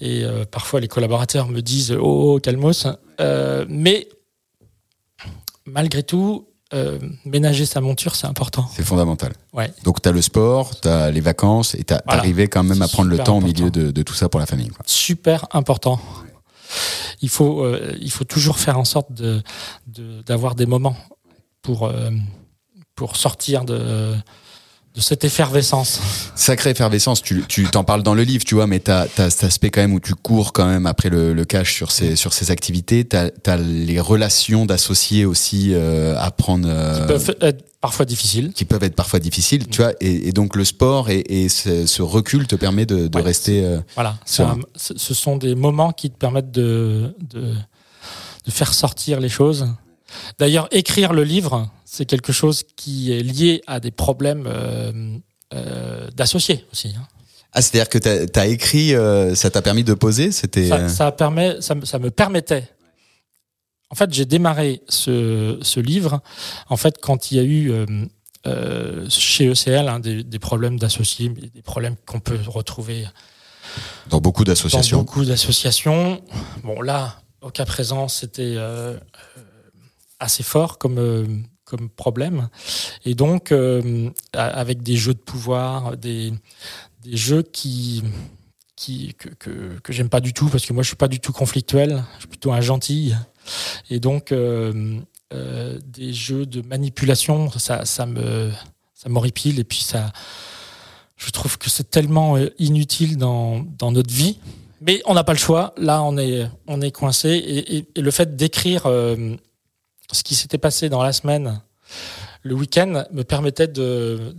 Et 0.00 0.24
euh, 0.24 0.44
parfois, 0.44 0.80
les 0.80 0.88
collaborateurs 0.88 1.48
me 1.48 1.60
disent 1.60 1.92
Oh, 1.92 2.34
oh 2.34 2.40
calmos. 2.40 2.86
Euh, 3.20 3.64
mais 3.68 4.08
malgré 5.66 6.02
tout, 6.02 6.48
euh, 6.72 6.98
ménager 7.24 7.66
sa 7.66 7.80
monture, 7.80 8.16
c'est 8.16 8.26
important. 8.26 8.68
C'est 8.74 8.84
fondamental. 8.84 9.32
Ouais. 9.52 9.72
Donc, 9.84 10.02
tu 10.02 10.08
as 10.08 10.12
le 10.12 10.22
sport, 10.22 10.80
tu 10.80 10.88
as 10.88 11.10
les 11.10 11.20
vacances 11.20 11.74
et 11.74 11.84
tu 11.84 11.94
arrivé 12.06 12.48
quand 12.48 12.64
même 12.64 12.82
à 12.82 12.88
prendre 12.88 13.10
le 13.10 13.18
temps 13.18 13.38
au 13.38 13.40
milieu 13.40 13.70
de, 13.70 13.90
de, 13.90 14.02
tout 14.02 14.14
ça 14.14 14.28
pour 14.28 14.40
la 14.40 14.46
famille. 14.46 14.68
Quoi. 14.68 14.84
Super 14.86 15.46
important. 15.52 16.00
Il 17.22 17.28
faut, 17.28 17.64
il 18.00 18.10
faut 18.10 18.24
toujours 18.24 18.58
faire 18.58 18.78
en 18.78 18.84
sorte 18.84 19.10
d'avoir 19.86 20.54
de, 20.54 20.64
des 20.64 20.66
moments 20.66 20.96
pour, 21.62 21.90
pour 22.96 23.16
sortir 23.16 23.64
de 23.64 24.14
de 24.94 25.00
cette 25.00 25.24
effervescence. 25.24 26.00
Sacrée 26.36 26.70
effervescence, 26.70 27.20
tu, 27.20 27.44
tu 27.48 27.64
t'en 27.64 27.82
parles 27.82 28.04
dans 28.04 28.14
le 28.14 28.22
livre, 28.22 28.44
tu 28.44 28.54
vois, 28.54 28.68
mais 28.68 28.78
tu 28.78 28.92
as, 28.92 29.08
cet 29.16 29.42
aspect 29.42 29.70
quand 29.70 29.80
même 29.80 29.92
où 29.92 29.98
tu 29.98 30.14
cours 30.14 30.52
quand 30.52 30.66
même 30.66 30.86
après 30.86 31.10
le, 31.10 31.32
le 31.34 31.44
cash 31.44 31.74
sur 31.74 31.90
ces, 31.90 32.14
sur 32.14 32.32
ces 32.32 32.52
activités. 32.52 33.04
Tu 33.04 33.16
as, 33.16 33.56
les 33.56 33.98
relations 33.98 34.66
d'associés 34.66 35.24
aussi 35.24 35.70
euh, 35.72 36.14
à 36.16 36.30
prendre. 36.30 36.68
Euh, 36.70 37.00
qui 37.00 37.06
peuvent 37.08 37.36
être 37.40 37.64
parfois 37.80 38.04
difficiles. 38.04 38.52
Qui 38.52 38.64
peuvent 38.64 38.84
être 38.84 38.94
parfois 38.94 39.18
difficiles, 39.18 39.66
tu 39.66 39.82
vois, 39.82 39.94
et, 40.00 40.28
et, 40.28 40.32
donc 40.32 40.54
le 40.54 40.64
sport 40.64 41.10
et, 41.10 41.24
et 41.28 41.48
ce, 41.48 41.86
ce, 41.86 42.00
recul 42.00 42.46
te 42.46 42.54
permet 42.54 42.86
de, 42.86 43.08
de 43.08 43.18
rester. 43.18 43.64
Euh, 43.64 43.80
voilà, 43.94 44.16
ce 44.24 45.14
sont 45.14 45.36
des 45.36 45.56
moments 45.56 45.90
qui 45.92 46.08
te 46.08 46.16
permettent 46.16 46.52
de, 46.52 47.16
de, 47.30 47.52
de 48.44 48.50
faire 48.50 48.72
sortir 48.72 49.18
les 49.18 49.28
choses. 49.28 49.66
D'ailleurs, 50.38 50.68
écrire 50.70 51.12
le 51.12 51.24
livre, 51.24 51.70
c'est 51.84 52.06
quelque 52.06 52.32
chose 52.32 52.64
qui 52.76 53.12
est 53.12 53.22
lié 53.22 53.62
à 53.66 53.80
des 53.80 53.90
problèmes 53.90 54.46
euh, 54.46 55.18
euh, 55.52 56.10
d'associés 56.10 56.64
aussi. 56.72 56.94
Hein. 56.96 57.06
Ah, 57.52 57.62
c'est-à-dire 57.62 57.88
que 57.88 57.98
tu 57.98 58.38
as, 58.38 58.46
écrit, 58.46 58.94
euh, 58.94 59.34
ça 59.36 59.48
t'a 59.50 59.62
permis 59.62 59.84
de 59.84 59.94
poser 59.94 60.32
C'était 60.32 60.88
ça, 60.88 61.12
permet, 61.12 61.60
ça, 61.60 61.74
me 61.74 62.10
permettait. 62.10 62.68
En 63.90 63.94
fait, 63.94 64.12
j'ai 64.12 64.24
démarré 64.24 64.82
ce, 64.88 65.58
ce, 65.62 65.78
livre 65.78 66.20
en 66.68 66.76
fait 66.76 66.96
quand 67.00 67.30
il 67.30 67.36
y 67.36 67.40
a 67.40 67.44
eu 67.44 67.72
chez 69.08 69.46
ECL 69.46 69.88
hein, 69.88 70.00
des, 70.00 70.24
des, 70.24 70.38
problèmes 70.40 70.80
d'associés, 70.80 71.28
des 71.28 71.62
problèmes 71.62 71.94
qu'on 72.04 72.18
peut 72.18 72.40
retrouver 72.48 73.06
dans 74.10 74.20
beaucoup 74.20 74.44
d'associations. 74.44 74.98
Dans 74.98 75.02
beaucoup 75.04 75.24
d'associations. 75.24 76.20
Bon, 76.62 76.80
là, 76.80 77.20
au 77.40 77.50
cas 77.50 77.64
présent, 77.64 78.08
c'était 78.08 78.56
assez 80.24 80.42
fort 80.42 80.78
comme 80.78 81.44
comme 81.64 81.88
problème. 81.88 82.48
Et 83.04 83.14
donc, 83.14 83.52
euh, 83.52 84.10
avec 84.32 84.82
des 84.82 84.96
jeux 84.96 85.14
de 85.14 85.18
pouvoir, 85.18 85.96
des, 85.96 86.32
des 87.02 87.16
jeux 87.16 87.42
qui, 87.42 88.02
qui, 88.76 89.14
que, 89.14 89.78
que, 89.82 89.92
j'aime 89.92 90.08
pas 90.08 90.20
du 90.20 90.32
tout, 90.32 90.48
parce 90.48 90.66
que 90.66 90.72
moi, 90.72 90.82
je 90.82 90.88
suis 90.88 90.96
pas 90.96 91.08
du 91.08 91.20
tout 91.20 91.32
conflictuel, 91.32 92.04
je 92.14 92.20
suis 92.20 92.28
plutôt 92.28 92.52
un 92.52 92.60
gentil. 92.60 93.14
Et 93.90 93.98
donc, 93.98 94.32
euh, 94.32 95.00
euh, 95.32 95.78
des 95.86 96.12
jeux 96.12 96.46
de 96.46 96.62
manipulation, 96.62 97.50
ça, 97.50 97.84
ça 97.84 98.06
me 98.06 98.50
ça 98.94 99.08
m'horripile. 99.08 99.58
Et 99.58 99.64
puis, 99.64 99.80
ça, 99.80 100.12
je 101.16 101.30
trouve 101.30 101.58
que 101.58 101.70
c'est 101.70 101.90
tellement 101.90 102.36
inutile 102.58 103.16
dans, 103.16 103.60
dans 103.78 103.90
notre 103.90 104.12
vie. 104.12 104.38
Mais 104.80 105.00
on 105.06 105.14
n'a 105.14 105.24
pas 105.24 105.32
le 105.32 105.38
choix. 105.38 105.74
Là, 105.78 106.02
on 106.02 106.18
est, 106.18 106.46
on 106.66 106.80
est 106.82 106.90
coincé. 106.90 107.86
Et 107.94 108.00
le 108.00 108.10
fait 108.10 108.36
d'écrire 108.36 108.86
ce 110.12 110.22
qui 110.22 110.34
s'était 110.34 110.58
passé 110.58 110.88
dans 110.88 111.02
la 111.02 111.12
semaine, 111.12 111.60
le 112.42 112.54
week-end, 112.54 113.04
me 113.12 113.22
permettait 113.24 113.68
de, 113.68 114.32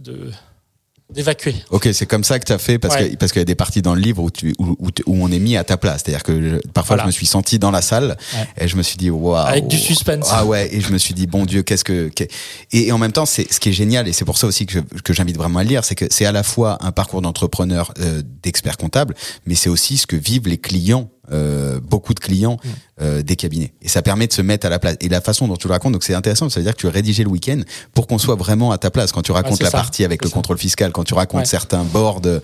d'évacuer. 1.12 1.56
Ok, 1.70 1.90
c'est 1.94 2.08
comme 2.08 2.24
ça 2.24 2.40
que 2.40 2.46
tu 2.46 2.52
as 2.52 2.58
fait 2.58 2.80
parce 2.80 2.96
Ouais. 2.96 3.12
que 3.12 3.16
parce 3.18 3.32
qu'il 3.32 3.40
y 3.40 3.44
a 3.44 3.46
des 3.46 3.54
parties 3.56 3.82
dans 3.84 3.94
le 3.94 4.02
livre 4.02 4.24
où 4.24 4.32
tu 4.32 4.56
où, 4.58 4.76
où, 4.80 4.90
où 5.06 5.24
on 5.24 5.32
est 5.32 5.38
mis 5.40 5.56
à 5.56 5.64
ta 5.64 5.78
place. 5.78 6.02
C'est-à-dire 6.04 6.24
que 6.24 6.42
je- 6.42 6.68
parfois 6.70 6.96
Voilà. 6.96 7.04
je 7.04 7.08
me 7.08 7.12
suis 7.12 7.28
senti 7.28 7.60
dans 7.60 7.70
la 7.70 7.84
salle 7.84 8.18
Ouais. 8.34 8.48
et 8.66 8.68
je 8.68 8.76
me 8.76 8.82
suis 8.82 8.98
dit 8.98 9.12
waouh. 9.12 9.36
Avec 9.46 9.68
du 9.68 9.78
suspense. 9.78 10.28
Ah 10.32 10.46
ouais, 10.46 10.74
et 10.74 10.82
je 10.82 10.92
me 10.92 10.98
suis 10.98 11.14
dit 11.14 11.28
bon 11.28 11.46
Dieu, 11.46 11.62
qu'est-ce 11.62 11.84
que 11.84 12.08
qu'est- 12.10 12.32
et, 12.72 12.88
et 12.88 12.92
en 12.92 12.98
même 12.98 13.12
temps 13.12 13.28
c'est 13.28 13.52
ce 13.54 13.60
qui 13.60 13.70
est 13.70 13.74
génial 13.74 14.08
et 14.08 14.14
c'est 14.14 14.26
pour 14.26 14.38
ça 14.40 14.48
aussi 14.48 14.66
que 14.66 14.80
que 14.80 15.14
j'invite 15.14 15.38
vraiment 15.38 15.60
à 15.60 15.64
le 15.64 15.70
lire, 15.70 15.84
c'est 15.86 15.96
que 15.96 16.06
c'est 16.10 16.26
à 16.26 16.32
la 16.32 16.42
fois 16.44 16.78
un 16.82 16.92
parcours 16.92 17.22
d'entrepreneur, 17.22 17.94
euh, 18.00 18.24
d'expert 18.42 18.78
comptable, 18.78 19.14
mais 19.46 19.54
c'est 19.56 19.70
aussi 19.70 19.98
ce 19.98 20.08
que 20.08 20.16
vivent 20.16 20.48
les 20.48 20.58
clients. 20.58 21.10
Euh, 21.32 21.80
beaucoup 21.82 22.14
de 22.14 22.20
clients 22.20 22.58
euh, 23.02 23.22
des 23.22 23.36
cabinets. 23.36 23.74
Et 23.82 23.88
ça 23.88 24.02
permet 24.02 24.28
de 24.28 24.34
se 24.34 24.42
mettre 24.42 24.66
à 24.68 24.70
la 24.70 24.80
place. 24.80 24.96
Et 25.02 25.10
la 25.10 25.22
façon 25.22 25.48
dont 25.48 25.56
tu 25.56 25.68
le 25.68 25.74
racontes 25.74 25.94
donc 25.94 26.04
c'est 26.04 26.14
intéressant 26.14 26.50
ça 26.50 26.60
veut 26.60 26.64
dire 26.64 26.74
que 26.76 26.80
tu 26.80 26.88
as 26.88 26.92
rédigé 26.92 27.24
le 27.24 27.30
week-end 27.30 27.62
pour 27.94 28.08
qu'on 28.08 28.18
soit 28.18 28.36
vraiment 28.36 28.72
à 28.72 28.78
ta 28.78 28.92
place. 28.92 29.12
Quand 29.12 29.22
tu 29.22 29.32
racontes 29.32 29.62
la 29.62 29.70
ça, 29.70 29.78
partie 29.78 30.04
avec 30.06 30.24
le 30.24 30.30
ça. 30.30 30.34
contrôle 30.34 30.58
fiscal 30.58 30.92
quand 30.92 31.04
tu 31.04 31.14
racontes 31.14 31.42
Ouais. 31.42 31.46
certains 31.46 31.84
boards 31.84 32.22
euh, 32.26 32.40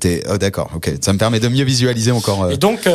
t'es 0.00 0.22
oh 0.30 0.38
d'accord 0.38 0.70
ok. 0.74 0.92
Ça 1.00 1.12
me 1.12 1.18
permet 1.18 1.40
de 1.40 1.48
mieux 1.48 1.64
visualiser 1.64 2.10
encore 2.10 2.50
Et 2.50 2.56
donc, 2.58 2.88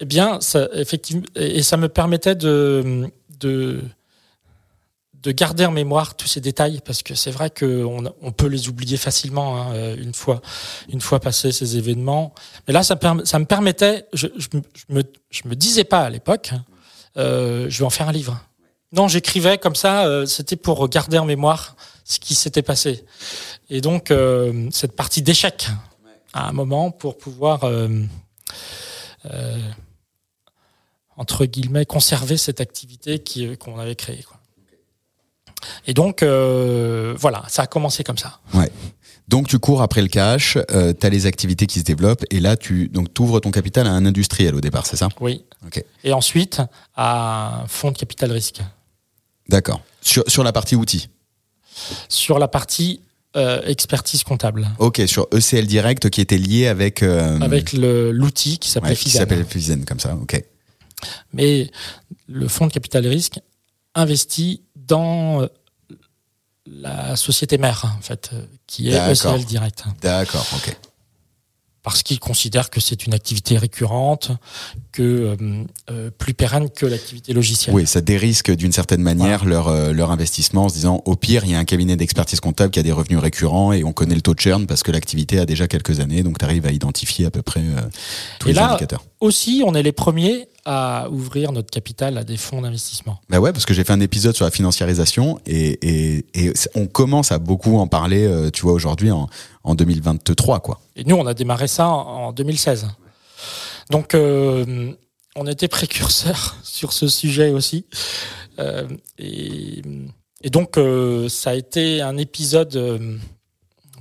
eh 0.00 0.04
bien, 0.04 0.38
ça, 0.40 0.68
effectivement, 0.74 1.22
et 1.36 1.58
et 1.58 1.62
ça 1.62 1.76
me 1.76 1.88
permettait 1.88 2.34
de, 2.34 3.08
de, 3.40 3.80
de 5.24 5.32
garder 5.32 5.64
en 5.66 5.70
mémoire 5.72 6.16
tous 6.16 6.28
ces 6.28 6.40
détails 6.40 6.80
parce 6.84 7.02
que 7.02 7.14
c'est 7.14 7.30
vrai 7.30 7.48
qu'on 7.50 8.12
on 8.22 8.30
peut 8.32 8.46
les 8.46 8.68
oublier 8.68 8.96
facilement 8.98 9.56
hein, 9.60 9.72
euh, 9.74 9.96
une 9.96 10.14
fois, 10.14 10.40
une 10.90 11.00
fois 11.00 11.18
passés 11.18 11.50
ces 11.50 11.76
événements. 11.78 12.34
Mais 12.68 12.74
là, 12.74 12.82
ça, 12.82 12.94
perm- 12.94 13.24
ça 13.24 13.38
me 13.38 13.46
permettait, 13.46 14.06
je, 14.12 14.26
je, 14.36 14.48
me- 14.54 14.62
je 15.30 15.42
me, 15.44 15.50
me 15.50 15.56
disais 15.56 15.84
pas 15.84 16.02
à 16.04 16.10
l'époque, 16.10 16.50
euh, 17.16 17.66
je 17.70 17.78
vais 17.78 17.84
en 17.86 17.90
faire 17.90 18.08
un 18.08 18.12
livre. 18.12 18.38
Non, 18.92 19.08
j'écrivais 19.08 19.56
comme 19.58 19.74
ça, 19.74 20.04
euh, 20.06 20.26
c'était 20.26 20.56
pour 20.56 20.86
garder 20.88 21.18
en 21.18 21.24
mémoire 21.24 21.74
ce 22.04 22.20
qui 22.20 22.34
s'était 22.34 22.62
passé. 22.62 23.04
Et 23.70 23.80
donc, 23.80 24.10
euh, 24.10 24.68
cette 24.70 24.94
partie 24.94 25.22
d'échec, 25.22 25.68
à 26.34 26.48
un 26.48 26.52
moment, 26.52 26.90
pour 26.90 27.16
pouvoir, 27.16 27.64
euh, 27.64 27.88
euh, 29.32 29.58
entre 31.16 31.46
guillemets, 31.46 31.86
conserver 31.86 32.36
cette 32.36 32.60
activité 32.60 33.20
qui- 33.20 33.56
qu'on 33.56 33.78
avait 33.78 33.94
créée. 33.96 34.22
Quoi. 34.22 34.38
Et 35.86 35.94
donc, 35.94 36.22
euh, 36.22 37.14
voilà, 37.18 37.44
ça 37.48 37.62
a 37.62 37.66
commencé 37.66 38.04
comme 38.04 38.18
ça. 38.18 38.40
donc 39.28 39.48
tu 39.48 39.58
cours 39.58 39.82
après 39.82 40.02
le 40.02 40.08
cash 40.08 40.58
euh, 40.70 40.92
t'as 40.92 41.08
les 41.08 41.26
activités 41.26 41.66
qui 41.66 41.78
se 41.78 41.84
développent 41.84 42.24
et 42.30 42.40
là 42.40 42.56
tu 42.56 42.88
donc 42.88 43.12
t'ouvres 43.14 43.40
ton 43.40 43.50
capital 43.50 43.86
à 43.86 43.90
un 43.90 44.04
industriel 44.04 44.54
au 44.54 44.60
départ 44.60 44.86
c'est 44.86 44.96
ça? 44.96 45.08
Oui. 45.20 45.44
Ok. 45.66 45.82
Et 46.04 46.12
ensuite, 46.12 46.60
à 46.94 47.62
un 47.62 47.66
fonds 47.66 47.90
de 47.90 47.96
capital 47.96 48.30
risque. 48.32 48.60
d'accord 49.48 49.80
sur 50.02 50.24
sur 50.28 50.44
la 50.44 50.52
partie 50.52 50.76
outils? 50.76 51.08
Sur 52.08 52.38
la 52.38 52.48
partie 52.48 53.00
euh, 53.36 53.62
expertise 53.66 54.22
comptable, 54.22 54.68
ok 54.78 55.02
sur 55.06 55.26
ECL 55.32 55.66
Direct 55.66 56.08
qui 56.10 56.20
était 56.20 56.38
lié 56.38 56.68
avec 56.68 57.02
euh, 57.02 57.40
avec 57.40 57.72
l'outil 57.72 58.58
qui 58.58 58.70
s'appelait 58.70 58.90
ouais, 58.90 58.96
qui 58.96 59.10
s'appelle 59.10 59.44
Fizen 59.44 59.84
comme 59.84 59.98
ça 59.98 60.14
ok 60.14 60.44
Mais 61.32 61.70
le 62.28 62.46
fonds 62.46 62.66
de 62.66 62.72
capital 62.72 63.06
risque 63.06 63.40
investit 63.94 64.62
dans 64.86 65.42
euh, 65.42 65.46
la 66.66 67.16
société 67.16 67.58
mère, 67.58 67.94
en 67.98 68.02
fait, 68.02 68.30
euh, 68.32 68.42
qui 68.66 68.88
est. 68.90 69.12
ECL 69.12 69.44
Direct. 69.44 69.84
d'accord 70.00 70.46
ok 70.56 70.76
Parce 71.82 72.02
qu'il 72.02 72.18
considère 72.18 72.70
que 72.70 72.80
c'est 72.80 73.04
une 73.06 73.12
activité 73.12 73.58
récurrente, 73.58 74.30
que 74.90 75.36
euh, 75.90 76.10
plus 76.16 76.32
pérenne 76.32 76.70
que 76.70 76.86
l'activité 76.86 77.34
logicielle. 77.34 77.74
Oui, 77.74 77.86
ça 77.86 78.00
dérisque 78.00 78.50
d'une 78.50 78.72
certaine 78.72 79.02
manière 79.02 79.44
leur, 79.44 79.68
euh, 79.68 79.92
leur 79.92 80.10
investissement 80.10 80.64
en 80.64 80.68
se 80.70 80.74
disant 80.74 81.02
au 81.04 81.14
pire, 81.16 81.44
il 81.44 81.50
y 81.50 81.54
a 81.54 81.58
un 81.58 81.64
cabinet 81.66 81.96
d'expertise 81.96 82.40
comptable 82.40 82.70
qui 82.70 82.78
a 82.78 82.82
des 82.82 82.92
revenus 82.92 83.18
récurrents 83.18 83.72
et 83.74 83.84
on 83.84 83.92
connaît 83.92 84.14
le 84.14 84.22
taux 84.22 84.34
de 84.34 84.40
churn 84.40 84.66
parce 84.66 84.82
que 84.82 84.90
l'activité 84.92 85.38
a 85.38 85.44
déjà 85.44 85.68
quelques 85.68 86.00
années, 86.00 86.22
donc 86.22 86.38
tu 86.38 86.44
arrives 86.46 86.64
à 86.66 86.72
identifier 86.72 87.26
à 87.26 87.30
peu 87.30 87.42
près 87.42 87.60
euh, 87.60 87.80
tous 88.38 88.48
Et 88.48 88.52
les 88.52 88.60
là- 88.60 88.70
indicateurs. 88.70 89.04
Aussi, 89.20 89.62
on 89.66 89.74
est 89.74 89.82
les 89.82 89.92
premiers 89.92 90.48
à 90.66 91.08
ouvrir 91.10 91.52
notre 91.52 91.70
capital 91.70 92.16
à 92.18 92.24
des 92.24 92.36
fonds 92.36 92.62
d'investissement. 92.62 93.20
Bah 93.28 93.38
ouais, 93.38 93.52
parce 93.52 93.64
que 93.66 93.74
j'ai 93.74 93.84
fait 93.84 93.92
un 93.92 94.00
épisode 94.00 94.34
sur 94.34 94.44
la 94.44 94.50
financiarisation 94.50 95.38
et, 95.46 95.78
et, 95.82 96.26
et 96.34 96.54
c- 96.56 96.70
on 96.74 96.86
commence 96.86 97.32
à 97.32 97.38
beaucoup 97.38 97.76
en 97.78 97.86
parler, 97.86 98.24
euh, 98.24 98.50
tu 98.50 98.62
vois, 98.62 98.72
aujourd'hui 98.72 99.10
en, 99.10 99.28
en 99.62 99.74
2023, 99.74 100.60
quoi. 100.60 100.80
Et 100.96 101.04
nous, 101.04 101.16
on 101.16 101.26
a 101.26 101.34
démarré 101.34 101.68
ça 101.68 101.88
en 101.88 102.26
en 102.28 102.32
2016. 102.32 102.88
Donc, 103.90 104.14
euh, 104.14 104.92
on 105.36 105.46
était 105.46 105.68
précurseurs 105.68 106.56
sur 106.62 106.92
ce 106.92 107.08
sujet 107.08 107.50
aussi. 107.50 107.84
Euh, 108.58 108.88
et, 109.18 109.82
et 110.42 110.50
donc, 110.50 110.78
ça 111.28 111.50
a 111.50 111.54
été 111.54 112.00
un 112.00 112.16
épisode 112.16 113.18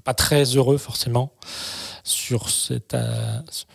pas 0.05 0.13
très 0.13 0.43
heureux 0.43 0.77
forcément 0.77 1.33
sur 2.05 2.49
cette, 2.49 2.95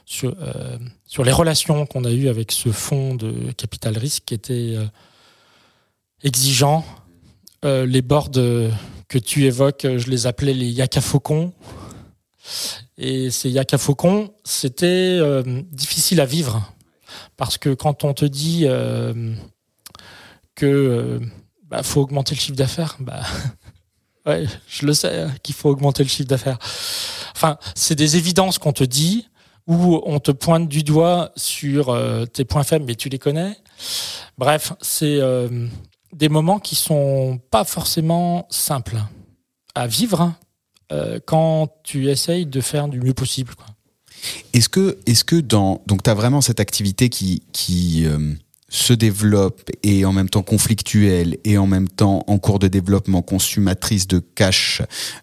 sur, 0.08 0.34
euh, 0.40 0.78
sur 1.06 1.22
les 1.22 1.32
relations 1.32 1.84
qu'on 1.84 2.04
a 2.04 2.10
eues 2.10 2.28
avec 2.28 2.50
ce 2.50 2.70
fonds 2.72 3.14
de 3.14 3.52
capital 3.52 3.98
risque 3.98 4.24
qui 4.24 4.34
était 4.34 4.74
euh, 4.74 4.86
exigeant. 6.22 6.82
Euh, 7.66 7.84
les 7.84 8.00
boards 8.00 8.30
euh, 8.38 8.70
que 9.08 9.18
tu 9.18 9.44
évoques, 9.44 9.84
euh, 9.84 9.98
je 9.98 10.08
les 10.08 10.26
appelais 10.26 10.54
les 10.54 10.70
yakafaucons. 10.70 11.52
Et 12.96 13.30
ces 13.30 13.50
yakafaucons, 13.50 14.32
c'était 14.44 15.20
difficile 15.70 16.22
à 16.22 16.24
vivre. 16.24 16.72
Parce 17.36 17.58
que 17.58 17.74
quand 17.74 18.04
on 18.04 18.14
te 18.14 18.24
dit 18.24 18.66
que 20.54 21.20
bah, 21.64 21.82
faut 21.82 22.00
augmenter 22.00 22.34
le 22.34 22.40
chiffre 22.40 22.56
d'affaires, 22.56 22.96
bah, 23.00 23.20
je 24.66 24.86
le 24.86 24.94
sais 24.94 25.20
hein, 25.20 25.34
qu'il 25.42 25.54
faut 25.54 25.68
augmenter 25.68 26.02
le 26.02 26.08
chiffre 26.08 26.28
d'affaires. 26.28 26.58
Enfin, 27.36 27.58
c'est 27.74 27.94
des 27.94 28.16
évidences 28.16 28.58
qu'on 28.58 28.72
te 28.72 28.84
dit, 28.84 29.28
où 29.68 30.00
on 30.04 30.18
te 30.18 30.32
pointe 30.32 30.66
du 30.66 30.82
doigt 30.82 31.30
sur 31.36 31.90
euh, 31.90 32.24
tes 32.24 32.44
points 32.44 32.64
faibles, 32.64 32.86
mais 32.86 32.94
tu 32.94 33.10
les 33.10 33.18
connais. 33.18 33.54
Bref, 34.38 34.72
c'est 34.80 35.18
euh, 35.20 35.68
des 36.12 36.30
moments 36.30 36.58
qui 36.58 36.74
sont 36.74 37.38
pas 37.50 37.64
forcément 37.64 38.46
simples 38.50 38.96
à 39.74 39.86
vivre 39.86 40.32
euh, 40.90 41.20
quand 41.24 41.68
tu 41.84 42.08
essayes 42.08 42.46
de 42.46 42.60
faire 42.62 42.88
du 42.88 42.98
mieux 42.98 43.12
possible. 43.12 43.52
Est-ce 44.54 44.70
que, 44.70 44.98
est-ce 45.06 45.22
que 45.22 45.36
dans, 45.36 45.82
donc 45.86 46.02
tu 46.02 46.10
as 46.10 46.14
vraiment 46.14 46.40
cette 46.40 46.60
activité 46.60 47.10
qui, 47.10 48.06
se 48.70 48.92
développe 48.92 49.70
et 49.82 50.04
en 50.04 50.12
même 50.12 50.28
temps 50.28 50.42
conflictuelle 50.42 51.38
et 51.44 51.56
en 51.56 51.66
même 51.66 51.88
temps 51.88 52.22
en 52.26 52.38
cours 52.38 52.58
de 52.58 52.68
développement 52.68 53.22
consummatrice 53.22 54.06
de 54.06 54.18
cash 54.18 54.82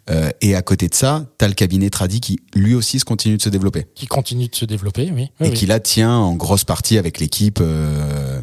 euh, 0.09 0.29
et 0.41 0.55
à 0.55 0.61
côté 0.63 0.87
de 0.87 0.95
ça, 0.95 1.27
tu 1.37 1.45
as 1.45 1.47
le 1.47 1.53
cabinet 1.53 1.89
Tradi 1.91 2.21
qui 2.21 2.39
lui 2.55 2.73
aussi 2.73 2.99
se 2.99 3.05
continue 3.05 3.37
de 3.37 3.41
se 3.41 3.49
développer 3.49 3.85
Qui 3.93 4.07
continue 4.07 4.47
de 4.47 4.55
se 4.55 4.65
développer, 4.65 5.11
oui. 5.13 5.29
oui, 5.39 5.47
et 5.47 5.49
oui. 5.51 5.53
qui 5.53 5.67
là 5.67 5.79
tient 5.79 6.11
en 6.11 6.33
grosse 6.33 6.63
partie 6.63 6.97
avec 6.97 7.19
l'équipe 7.19 7.59
euh, 7.61 8.41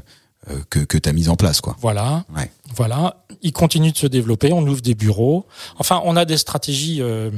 euh, 0.50 0.58
que, 0.70 0.78
que 0.80 0.98
tu 0.98 1.08
as 1.08 1.12
mise 1.12 1.28
en 1.28 1.36
place. 1.36 1.60
quoi. 1.60 1.76
Voilà. 1.80 2.24
Ouais. 2.36 2.50
Voilà. 2.76 3.24
Il 3.42 3.52
continue 3.52 3.90
de 3.92 3.96
se 3.96 4.06
développer. 4.06 4.52
On 4.52 4.66
ouvre 4.66 4.82
des 4.82 4.94
bureaux. 4.94 5.46
Enfin, 5.78 6.00
on 6.04 6.16
a 6.16 6.24
des 6.24 6.36
stratégies 6.36 7.00
euh, 7.00 7.30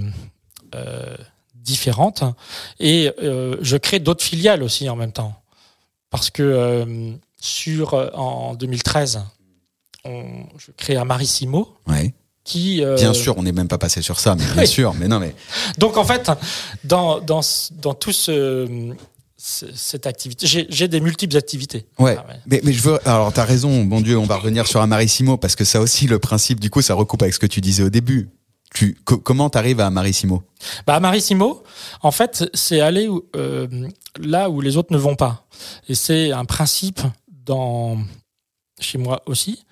euh, 0.75 1.17
différentes. 1.55 2.25
Et 2.79 3.11
euh, 3.23 3.57
je 3.63 3.77
crée 3.79 4.01
d'autres 4.01 4.25
filiales 4.25 4.63
aussi 4.63 4.89
en 4.89 4.97
même 4.97 5.13
temps. 5.13 5.35
Parce 6.11 6.31
que 6.31 6.43
euh, 6.43 7.13
sur, 7.45 7.93
euh, 7.95 8.09
en 8.15 8.55
2013, 8.55 9.21
on, 10.05 10.25
je 10.59 10.71
crée 10.77 10.97
Amarissimo 10.97 11.69
Ouais. 11.87 12.15
qui... 12.43 12.83
euh, 12.83 12.97
Bien 12.97 13.13
sûr, 13.13 13.37
on 13.37 13.43
n'est 13.43 13.53
même 13.53 13.69
pas 13.69 13.79
passé 13.79 14.01
sur 14.03 14.19
ça, 14.19 14.35
mais 14.35 14.45
bien 14.45 14.63
Oui. 14.63 14.67
sûr. 14.67 14.95
Mais 14.95 15.09
non, 15.09 15.19
mais 15.21 15.35
Donc 15.79 15.97
en 15.99 16.05
fait, 16.05 16.31
dans, 16.85 17.21
dans, 17.21 17.41
dans 17.83 17.95
tout 17.95 18.13
ce, 18.13 18.93
ce- 19.37 19.73
cette 19.75 20.07
activité, 20.07 20.47
j'ai 20.47 20.67
j'ai 20.71 20.89
des 20.89 21.01
multiples 21.01 21.37
activités. 21.37 21.87
Ouais. 21.99 22.17
Ah 22.19 22.25
ouais. 22.29 22.41
Mais, 22.47 22.61
mais 22.65 22.73
je 22.73 22.83
veux. 22.83 22.99
Alors, 23.09 23.31
t'as 23.33 23.45
raison. 23.45 23.85
Bon 23.85 24.01
Dieu, 24.01 24.17
on 24.19 24.25
va 24.25 24.37
revenir 24.37 24.67
sur 24.67 24.81
Amarissimo 24.81 25.37
parce 25.37 25.55
que 25.57 25.65
ça 25.65 25.81
aussi, 25.83 26.07
le 26.07 26.19
principe, 26.19 26.61
du 26.61 26.71
coup, 26.71 26.81
ça 26.83 26.95
recoupe 26.95 27.21
avec 27.23 27.35
ce 27.35 27.39
que 27.39 27.47
tu 27.47 27.61
disais 27.61 27.83
au 27.83 27.91
début. 27.91 28.31
Tu, 28.75 28.97
co- 29.05 29.19
comment 29.19 29.51
t'arrives 29.51 29.79
à 29.81 29.87
Amarissimo 29.87 30.43
Bah, 30.85 30.99
Marissimo, 30.99 31.63
en 32.03 32.11
fait, 32.11 32.51
c'est 32.55 32.81
aller 32.81 33.07
où, 33.07 33.23
euh, 33.37 33.69
là 34.19 34.51
où 34.51 34.61
les 34.61 34.77
autres 34.77 34.93
ne 34.93 34.99
vont 34.99 35.15
pas. 35.15 35.47
Et 35.89 35.95
c'est 35.95 36.33
un 36.33 36.45
principe 36.45 37.01
chez 38.81 38.99
moi 38.99 39.23
aussi 39.27 39.65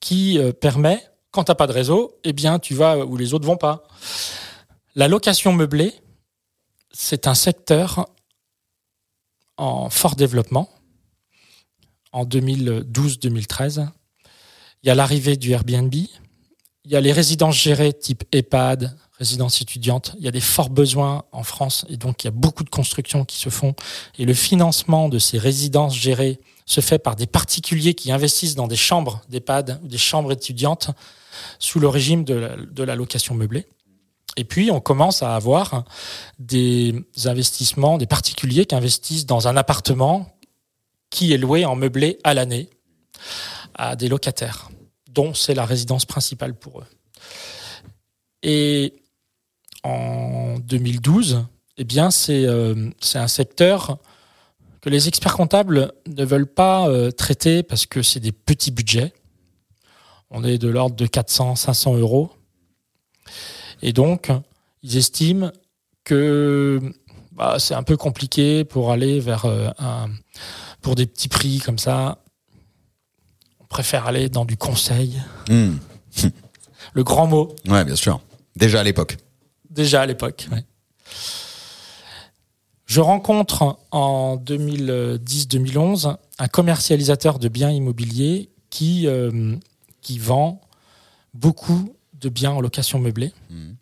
qui 0.00 0.38
euh, 0.38 0.52
permet, 0.52 1.02
quand 1.30 1.44
tu 1.44 1.50
n'as 1.50 1.54
pas 1.54 1.66
de 1.66 1.72
réseau, 1.72 2.18
eh 2.24 2.32
bien, 2.32 2.58
tu 2.58 2.74
vas 2.74 2.98
où 2.98 3.16
les 3.16 3.34
autres 3.34 3.46
vont 3.46 3.56
pas. 3.56 3.82
La 4.94 5.08
location 5.08 5.52
meublée, 5.52 5.94
c'est 6.92 7.26
un 7.26 7.34
secteur 7.34 8.08
en 9.56 9.90
fort 9.90 10.16
développement. 10.16 10.70
En 12.12 12.24
2012-2013, 12.24 13.88
il 14.82 14.86
y 14.86 14.90
a 14.90 14.94
l'arrivée 14.94 15.36
du 15.36 15.50
Airbnb, 15.52 15.92
il 15.92 16.92
y 16.92 16.96
a 16.96 17.00
les 17.00 17.12
résidences 17.12 17.56
gérées 17.56 17.92
type 17.92 18.24
EHPAD, 18.32 18.96
résidence 19.18 19.60
étudiante. 19.60 20.14
Il 20.18 20.24
y 20.24 20.28
a 20.28 20.30
des 20.30 20.40
forts 20.40 20.70
besoins 20.70 21.24
en 21.32 21.42
France 21.42 21.84
et 21.88 21.96
donc 21.96 22.22
il 22.22 22.26
y 22.26 22.28
a 22.28 22.32
beaucoup 22.32 22.62
de 22.62 22.70
constructions 22.70 23.24
qui 23.24 23.38
se 23.38 23.48
font. 23.48 23.74
Et 24.18 24.24
le 24.24 24.34
financement 24.34 25.08
de 25.08 25.18
ces 25.18 25.38
résidences 25.38 25.96
gérées 25.96 26.38
se 26.66 26.80
fait 26.80 26.98
par 26.98 27.16
des 27.16 27.26
particuliers 27.26 27.94
qui 27.94 28.12
investissent 28.12 28.56
dans 28.56 28.66
des 28.66 28.76
chambres 28.76 29.22
d'EHPAD 29.28 29.80
ou 29.84 29.88
des 29.88 29.98
chambres 29.98 30.32
étudiantes 30.32 30.90
sous 31.58 31.78
le 31.78 31.88
régime 31.88 32.24
de 32.24 32.34
la, 32.34 32.56
de 32.56 32.82
la 32.82 32.96
location 32.96 33.34
meublée. 33.34 33.66
Et 34.36 34.44
puis, 34.44 34.70
on 34.70 34.80
commence 34.80 35.22
à 35.22 35.34
avoir 35.34 35.84
des 36.38 37.06
investissements, 37.24 37.96
des 37.96 38.06
particuliers 38.06 38.66
qui 38.66 38.74
investissent 38.74 39.26
dans 39.26 39.48
un 39.48 39.56
appartement 39.56 40.36
qui 41.08 41.32
est 41.32 41.38
loué 41.38 41.64
en 41.64 41.76
meublé 41.76 42.18
à 42.24 42.34
l'année 42.34 42.68
à 43.74 43.96
des 43.96 44.08
locataires, 44.08 44.70
dont 45.08 45.34
c'est 45.34 45.54
la 45.54 45.64
résidence 45.64 46.04
principale 46.04 46.54
pour 46.54 46.80
eux. 46.80 46.86
Et 48.42 48.94
en 49.82 50.58
2012, 50.58 51.44
eh 51.78 51.84
bien, 51.84 52.10
c'est 52.10 52.44
euh, 52.44 52.90
c'est 53.00 53.18
un 53.18 53.28
secteur 53.28 53.98
que 54.86 54.90
les 54.90 55.08
experts 55.08 55.34
comptables 55.34 55.92
ne 56.06 56.24
veulent 56.24 56.46
pas 56.46 56.88
euh, 56.88 57.10
traiter 57.10 57.64
parce 57.64 57.86
que 57.86 58.02
c'est 58.02 58.20
des 58.20 58.30
petits 58.30 58.70
budgets. 58.70 59.12
On 60.30 60.44
est 60.44 60.58
de 60.58 60.68
l'ordre 60.68 60.94
de 60.94 61.06
400, 61.06 61.56
500 61.56 61.96
euros. 61.96 62.30
Et 63.82 63.92
donc, 63.92 64.30
ils 64.84 64.96
estiment 64.96 65.50
que 66.04 66.80
bah, 67.32 67.56
c'est 67.58 67.74
un 67.74 67.82
peu 67.82 67.96
compliqué 67.96 68.62
pour 68.62 68.92
aller 68.92 69.18
vers 69.18 69.46
euh, 69.46 69.70
un, 69.80 70.06
pour 70.82 70.94
des 70.94 71.06
petits 71.06 71.28
prix 71.28 71.58
comme 71.58 71.80
ça. 71.80 72.18
On 73.58 73.64
préfère 73.64 74.06
aller 74.06 74.28
dans 74.28 74.44
du 74.44 74.56
conseil. 74.56 75.20
Hmm. 75.48 75.78
Le 76.92 77.02
grand 77.02 77.26
mot. 77.26 77.56
Ouais, 77.66 77.84
bien 77.84 77.96
sûr. 77.96 78.20
Déjà 78.54 78.78
à 78.78 78.84
l'époque. 78.84 79.16
Déjà 79.68 80.02
à 80.02 80.06
l'époque. 80.06 80.46
Ouais. 80.52 80.64
Je 82.86 83.00
rencontre 83.00 83.78
en 83.90 84.36
2010-2011 84.36 86.16
un 86.38 86.48
commercialisateur 86.48 87.38
de 87.38 87.48
biens 87.48 87.70
immobiliers 87.70 88.48
qui, 88.70 89.06
euh, 89.06 89.56
qui 90.02 90.18
vend 90.18 90.60
beaucoup 91.34 91.94
de 92.14 92.28
biens 92.28 92.52
en 92.52 92.60
location 92.60 92.98
meublée. 92.98 93.32
Hmm. 93.50 93.72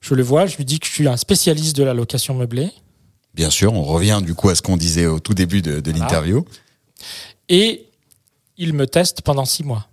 Je 0.00 0.14
le 0.14 0.22
vois, 0.22 0.46
je 0.46 0.56
lui 0.56 0.64
dis 0.64 0.78
que 0.78 0.86
je 0.86 0.92
suis 0.92 1.08
un 1.08 1.16
spécialiste 1.16 1.76
de 1.76 1.82
la 1.82 1.94
location 1.94 2.34
meublée. 2.34 2.70
Bien 3.34 3.50
sûr, 3.50 3.72
on 3.74 3.82
revient 3.82 4.20
du 4.24 4.34
coup 4.34 4.48
à 4.48 4.54
ce 4.54 4.62
qu'on 4.62 4.76
disait 4.76 5.06
au 5.06 5.18
tout 5.18 5.34
début 5.34 5.60
de, 5.60 5.80
de 5.80 5.90
Voilà. 5.90 6.04
l'interview. 6.04 6.44
Et 7.48 7.86
il 8.56 8.72
me 8.72 8.86
teste 8.86 9.22
pendant 9.22 9.44
six 9.44 9.64
mois. 9.64 9.88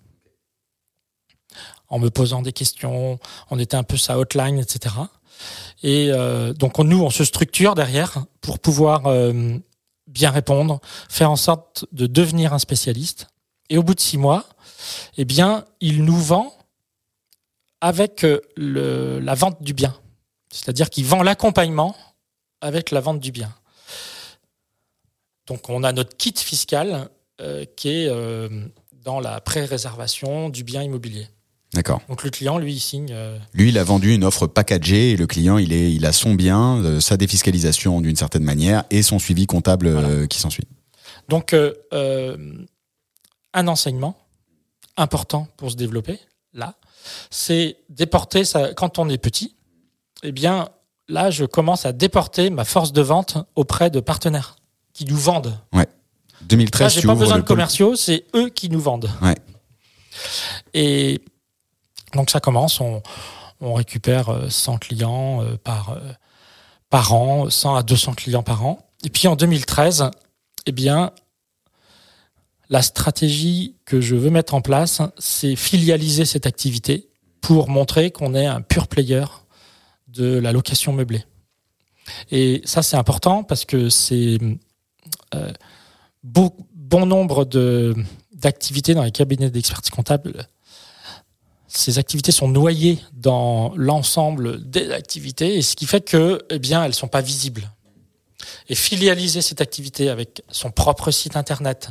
En 1.90 2.00
me 2.00 2.10
posant 2.10 2.42
des 2.42 2.54
questions, 2.54 3.20
on 3.50 3.60
était 3.60 3.76
un 3.78 3.84
peu 3.84 3.98
sa 3.98 4.18
hotline, 4.18 4.60
etc. 4.60 4.96
Et 5.88 6.10
euh, 6.12 6.52
donc 6.52 6.80
on- 6.80 6.84
nous, 6.84 7.04
on 7.04 7.12
se 7.12 7.24
structure 7.24 7.76
derrière 7.76 8.26
pour 8.42 8.58
pouvoir 8.58 9.06
euh, 9.06 9.56
bien 10.08 10.32
répondre, 10.32 10.80
faire 11.10 11.30
en 11.30 11.36
sorte 11.36 11.86
de 11.92 12.08
devenir 12.08 12.54
un 12.54 12.60
spécialiste. 12.60 13.28
Et 13.70 13.78
au 13.78 13.84
bout 13.84 13.94
de 13.94 14.00
six 14.00 14.18
mois, 14.18 14.46
eh 15.18 15.26
bien, 15.26 15.64
il 15.82 16.04
nous 16.04 16.18
vend 16.18 16.56
avec 17.82 18.24
euh, 18.26 18.42
la 18.58 19.36
vente 19.36 19.62
du 19.62 19.74
bien. 19.76 19.96
C'est-à-dire 20.52 20.90
qu'il 20.90 21.06
vend 21.06 21.22
l'accompagnement 21.22 21.96
avec 22.62 22.90
la 22.90 23.00
vente 23.00 23.20
du 23.20 23.32
bien. 23.32 23.54
Donc 25.46 25.70
on 25.70 25.84
a 25.84 25.92
notre 25.92 26.18
kit 26.18 26.34
fiscal 26.36 27.10
qui 27.76 27.90
est 27.90 28.10
dans 29.04 29.20
la 29.20 29.40
pré-réservation 29.42 30.50
du 30.50 30.64
bien 30.64 30.82
immobilier. 30.82 31.28
D'accord. 31.74 32.02
Donc 32.08 32.24
le 32.24 32.30
client, 32.30 32.58
lui, 32.58 32.74
il 32.74 32.80
signe. 32.80 33.10
euh, 33.12 33.38
Lui, 33.54 33.70
il 33.70 33.78
a 33.78 33.84
vendu 33.84 34.14
une 34.14 34.24
offre 34.24 34.48
packagée 34.48 35.12
et 35.12 35.18
le 35.18 35.28
client, 35.28 35.58
il, 35.58 35.74
est, 35.74 35.92
il 35.94 36.06
a 36.06 36.14
son 36.14 36.34
bien, 36.34 36.78
euh, 36.84 37.00
sa 37.02 37.18
défiscalisation 37.18 38.00
d'une 38.00 38.16
certaine 38.16 38.44
manière 38.44 38.86
et 38.92 39.02
son 39.02 39.20
suivi 39.20 39.46
comptable 39.46 39.88
euh, 39.88 40.26
qui 40.28 40.40
s'ensuit. 40.40 40.68
Donc 41.28 41.54
un 43.54 43.68
enseignement 43.68 44.16
important 44.98 45.48
pour 45.58 45.72
se 45.72 45.76
développer, 45.76 46.20
là, 46.54 46.76
c'est 47.30 47.78
déporter 47.90 48.46
ça. 48.46 48.74
Quand 48.74 49.00
on 49.00 49.10
est 49.10 49.18
petit, 49.18 49.56
eh 50.24 50.32
bien, 50.32 50.70
là, 51.08 51.30
je 51.32 51.46
commence 51.46 51.86
à 51.86 51.92
déporter 51.94 52.50
ma 52.50 52.64
force 52.66 52.94
de 52.94 53.02
vente 53.02 53.38
auprès 53.56 53.90
de 53.90 54.00
partenaires 54.00 54.56
qui 54.94 55.06
nous 55.06 55.18
vendent. 55.18 55.58
2013, 56.44 56.82
Là, 56.82 56.88
j'ai 56.90 57.02
tu 57.02 57.08
pas 57.08 57.16
besoin 57.16 57.38
de 57.38 57.44
commerciaux, 57.44 57.96
c'est 57.96 58.26
eux 58.36 58.50
qui 58.50 58.70
nous 58.70 58.80
vendent. 58.80 59.10
Ouais. 59.22 59.36
Et 60.74 61.22
donc 62.14 62.30
ça 62.30 62.40
commence, 62.40 62.82
on, 62.82 63.02
récupère 63.62 64.30
euh, 64.30 64.50
100 64.50 64.78
clients 64.78 65.42
euh, 65.42 65.58
par, 65.58 65.92
euh, 65.92 66.00
par 66.90 67.14
an, 67.14 67.50
100 67.50 67.76
à 67.76 67.84
200 67.84 68.14
clients 68.14 68.44
par 68.44 68.66
an. 68.66 68.80
Et 69.04 69.10
puis 69.10 69.28
en 69.28 69.36
2013, 69.36 70.12
eh 70.68 70.72
bien, 70.72 71.12
la 72.70 72.82
stratégie 72.82 73.76
que 73.86 74.02
je 74.02 74.16
veux 74.16 74.30
mettre 74.30 74.54
en 74.54 74.62
place, 74.62 75.02
c'est 75.18 75.56
filialiser 75.56 76.26
cette 76.26 76.46
activité 76.46 77.10
pour 77.42 77.70
montrer 77.70 78.12
qu'on 78.12 78.34
est 78.34 78.46
un 78.46 78.62
pur 78.62 78.88
player 78.88 79.26
de 80.08 80.38
la 80.38 80.52
location 80.52 80.94
meublée. 80.94 81.24
Et 82.32 82.62
ça, 82.66 82.82
c'est 82.82 82.98
important 82.98 83.44
parce 83.44 83.66
que 83.66 83.90
c'est 83.90 84.38
euh, 85.34 85.52
bon 86.24 87.06
nombre 87.06 87.46
d'activités 88.34 88.94
dans 88.94 89.04
les 89.04 89.12
cabinets 89.12 89.50
d'expertise 89.50 89.92
comptable. 89.92 90.48
Ces 91.76 92.00
activités 92.00 92.32
sont 92.32 92.48
noyées 92.48 93.00
dans 93.14 93.74
l'ensemble 93.76 94.64
des 94.70 94.92
activités, 94.92 95.58
et 95.58 95.62
ce 95.62 95.76
qui 95.76 95.86
fait 95.86 96.02
que, 96.02 96.40
eh 96.50 96.58
bien, 96.58 96.84
elles 96.84 96.94
sont 96.94 97.10
pas 97.10 97.22
visibles. 97.22 97.70
Et 98.70 98.76
filialiser 98.76 99.42
cette 99.42 99.60
activité 99.60 100.10
avec 100.10 100.42
son 100.50 100.72
propre 100.72 101.12
site 101.12 101.36
internet, 101.36 101.90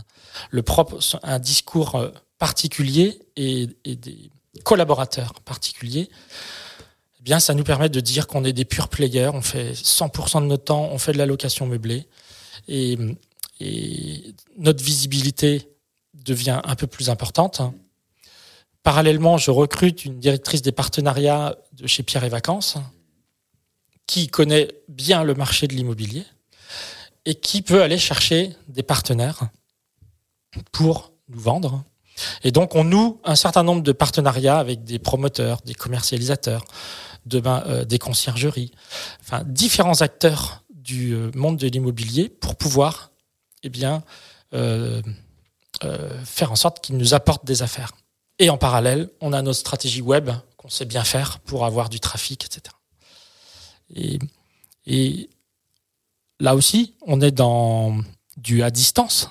le 0.51 0.63
propre, 0.63 0.99
un 1.23 1.39
discours 1.39 1.97
euh, 1.97 2.11
particulier 2.39 3.21
et, 3.37 3.69
des 3.85 4.31
collaborateurs 4.65 5.35
particuliers, 5.45 6.09
eh 7.21 7.23
bien, 7.23 7.39
ça 7.39 7.53
nous 7.53 7.65
permet 7.65 7.91
de 7.91 8.01
dire 8.01 8.27
qu'on 8.27 8.45
est 8.45 8.55
des 8.55 8.65
purs 8.65 8.89
players. 8.89 9.31
On 9.35 9.43
fait 9.43 9.73
100% 9.73 10.41
de 10.41 10.47
notre 10.47 10.65
temps, 10.65 10.89
on 10.93 10.99
fait 10.99 11.13
de 11.13 11.19
la 11.19 11.27
location 11.27 11.67
meublée, 11.67 12.09
et 12.69 12.97
notre 14.57 14.83
visibilité 14.83 15.69
devient 16.15 16.61
un 16.65 16.75
peu 16.75 16.87
plus 16.87 17.11
importante. 17.11 17.61
Parallèlement, 18.85 19.39
je 19.39 19.51
recrute 19.51 20.05
une 20.05 20.21
directrice 20.21 20.61
des 20.61 20.71
partenariats 20.71 21.57
de 21.73 21.87
chez 21.87 22.03
Pierre 22.03 22.23
et 22.23 22.29
Vacances, 22.29 22.77
qui 24.07 24.29
connaît 24.29 24.69
bien 24.89 25.25
le 25.25 25.35
marché 25.35 25.67
de 25.67 25.75
l'immobilier 25.75 26.25
et 27.25 27.35
qui 27.35 27.63
peut 27.63 27.83
aller 27.83 27.97
chercher 27.97 28.55
des 28.69 28.83
partenaires 28.83 29.49
pour 30.71 31.13
nous 31.31 31.41
vendre. 31.41 31.83
Et 32.43 32.53
donc, 32.53 32.75
on 32.75 32.85
noue 32.85 33.21
un 33.25 33.37
certain 33.37 33.63
nombre 33.63 33.83
de 33.83 33.93
partenariats 33.93 34.59
avec 34.59 34.85
des 34.85 34.99
promoteurs, 34.99 35.63
des 35.65 35.75
commercialisateurs, 35.75 36.67
euh, 37.33 37.87
des 37.87 37.99
conciergeries, 37.99 38.71
enfin, 39.23 39.45
différents 39.47 40.03
acteurs 40.03 40.63
du 40.69 41.15
euh, 41.15 41.31
monde 41.35 41.57
de 41.57 41.69
l'immobilier 41.69 42.29
pour 42.29 42.55
pouvoir 42.55 43.13
eh 43.63 43.71
bien, 43.71 44.05
euh, 44.53 45.01
faire 46.27 46.53
en 46.53 46.57
sorte 46.57 46.85
qu'ils 46.85 46.99
nous 46.99 47.15
apportent 47.15 47.47
des 47.47 47.63
affaires. 47.63 47.93
Et 48.39 48.51
en 48.51 48.59
parallèle, 48.59 49.11
on 49.21 49.33
a 49.33 49.43
notre 49.43 49.59
stratégie 49.61 50.03
web 50.03 50.31
qu'on 50.57 50.69
sait 50.69 50.85
bien 50.85 51.05
faire 51.05 51.39
pour 51.41 51.65
avoir 51.65 51.89
du 51.89 52.01
trafic, 52.01 52.45
etc. 52.45 52.75
Et, 53.95 54.19
et 54.87 55.31
là 56.41 56.55
aussi, 56.55 56.95
on 57.07 57.21
est 57.21 57.31
dans 57.31 57.97
du 58.37 58.63
à 58.63 58.71
distance, 58.71 59.31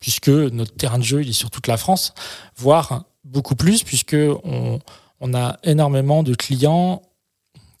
puisque 0.00 0.28
notre 0.28 0.74
terrain 0.76 0.98
de 0.98 1.04
jeu 1.04 1.22
il 1.22 1.30
est 1.30 1.32
sur 1.32 1.50
toute 1.50 1.66
la 1.66 1.76
France, 1.78 2.12
voire 2.56 3.04
beaucoup 3.24 3.56
plus, 3.56 3.82
puisque 3.82 4.16
on, 4.44 4.78
on 5.20 5.34
a 5.34 5.58
énormément 5.62 6.22
de 6.22 6.34
clients 6.34 7.02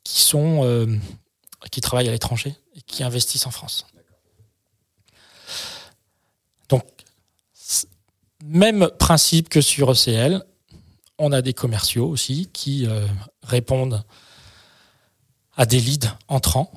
qui 0.04 0.22
sont 0.22 0.64
euh, 0.64 0.86
qui 1.70 1.80
travaillent 1.80 2.08
à 2.08 2.12
l'étranger 2.12 2.54
et 2.74 2.80
qui 2.80 3.02
investissent 3.02 3.46
en 3.46 3.50
France. 3.50 3.86
Donc, 6.68 6.84
c- 7.52 7.86
même 8.48 8.88
principe 8.98 9.48
que 9.48 9.60
sur 9.60 9.90
ECL, 9.92 10.42
on 11.18 11.32
a 11.32 11.42
des 11.42 11.52
commerciaux 11.54 12.06
aussi 12.08 12.48
qui 12.52 12.86
euh, 12.86 13.06
répondent 13.42 14.02
à 15.56 15.66
des 15.66 15.80
leads 15.80 16.08
entrants. 16.28 16.70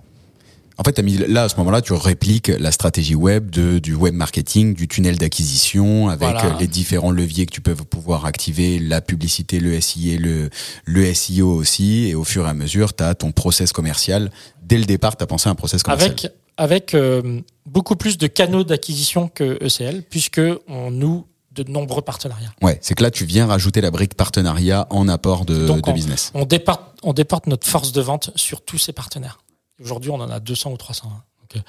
En 0.78 0.84
fait, 0.84 0.98
mis 1.04 1.18
là 1.18 1.44
à 1.44 1.50
ce 1.50 1.58
moment-là, 1.58 1.82
tu 1.82 1.92
répliques 1.92 2.48
la 2.48 2.72
stratégie 2.72 3.14
web 3.16 3.50
de, 3.50 3.80
du 3.80 3.94
web 3.94 4.14
marketing, 4.14 4.74
du 4.74 4.88
tunnel 4.88 5.18
d'acquisition, 5.18 6.08
avec 6.08 6.30
Voilà. 6.30 6.56
les 6.58 6.68
différents 6.68 7.12
leviers 7.12 7.46
que 7.46 7.52
tu 7.52 7.60
peux 7.60 7.76
pouvoir 7.76 8.24
activer, 8.26 8.80
la 8.80 9.02
publicité, 9.02 9.60
le 9.60 9.80
SIA, 9.82 10.18
le, 10.18 10.50
le 10.86 11.14
SEO 11.14 11.52
aussi, 11.54 12.08
et 12.08 12.16
au 12.16 12.24
fur 12.24 12.46
et 12.46 12.50
à 12.50 12.54
mesure, 12.54 12.96
tu 12.96 13.04
as 13.04 13.14
ton 13.14 13.34
process 13.34 13.74
commercial. 13.74 14.32
Dès 14.64 14.78
le 14.78 14.86
départ, 14.86 15.18
tu 15.18 15.24
as 15.24 15.28
pensé 15.28 15.50
à 15.50 15.52
un 15.52 15.56
process 15.56 15.84
commercial. 15.84 16.12
avec 16.12 16.32
avec 16.56 16.94
euh, 16.94 17.40
beaucoup 17.66 17.96
plus 17.96 18.18
de 18.18 18.28
canaux 18.28 18.66
d'acquisition 18.66 19.30
que 19.30 19.58
ECL, 19.64 20.04
puisque 20.04 20.42
on 20.68 20.92
noue 20.92 21.26
de 21.52 21.64
nombreux 21.64 22.02
partenariats. 22.02 22.54
Ouais, 22.62 22.78
c'est 22.82 22.94
que 22.96 23.04
là, 23.04 23.12
tu 23.12 23.26
viens 23.26 23.48
rajouter 23.48 23.82
la 23.82 23.92
brique 23.92 24.14
partenariat 24.16 24.88
en 24.90 25.08
apport 25.08 25.46
de, 25.46 25.66
Donc, 25.68 25.86
de 25.86 25.92
business. 25.92 26.32
On 26.34 26.46
déporte, 26.46 26.82
on 27.04 27.14
déporte 27.14 27.48
notre 27.48 27.68
force 27.68 27.92
de 27.92 28.02
vente 28.02 28.32
sur 28.36 28.62
tous 28.62 28.78
ces 28.78 28.94
partenaires. 28.94 29.40
Aujourd'hui, 29.82 30.12
on 30.12 30.16
en 30.22 30.30
a 30.30 30.40
200 30.40 30.72
ou 30.72 30.78
300. 30.78 31.08
hein. 31.12 31.24
Donc, 31.42 31.56
euh, 31.56 31.60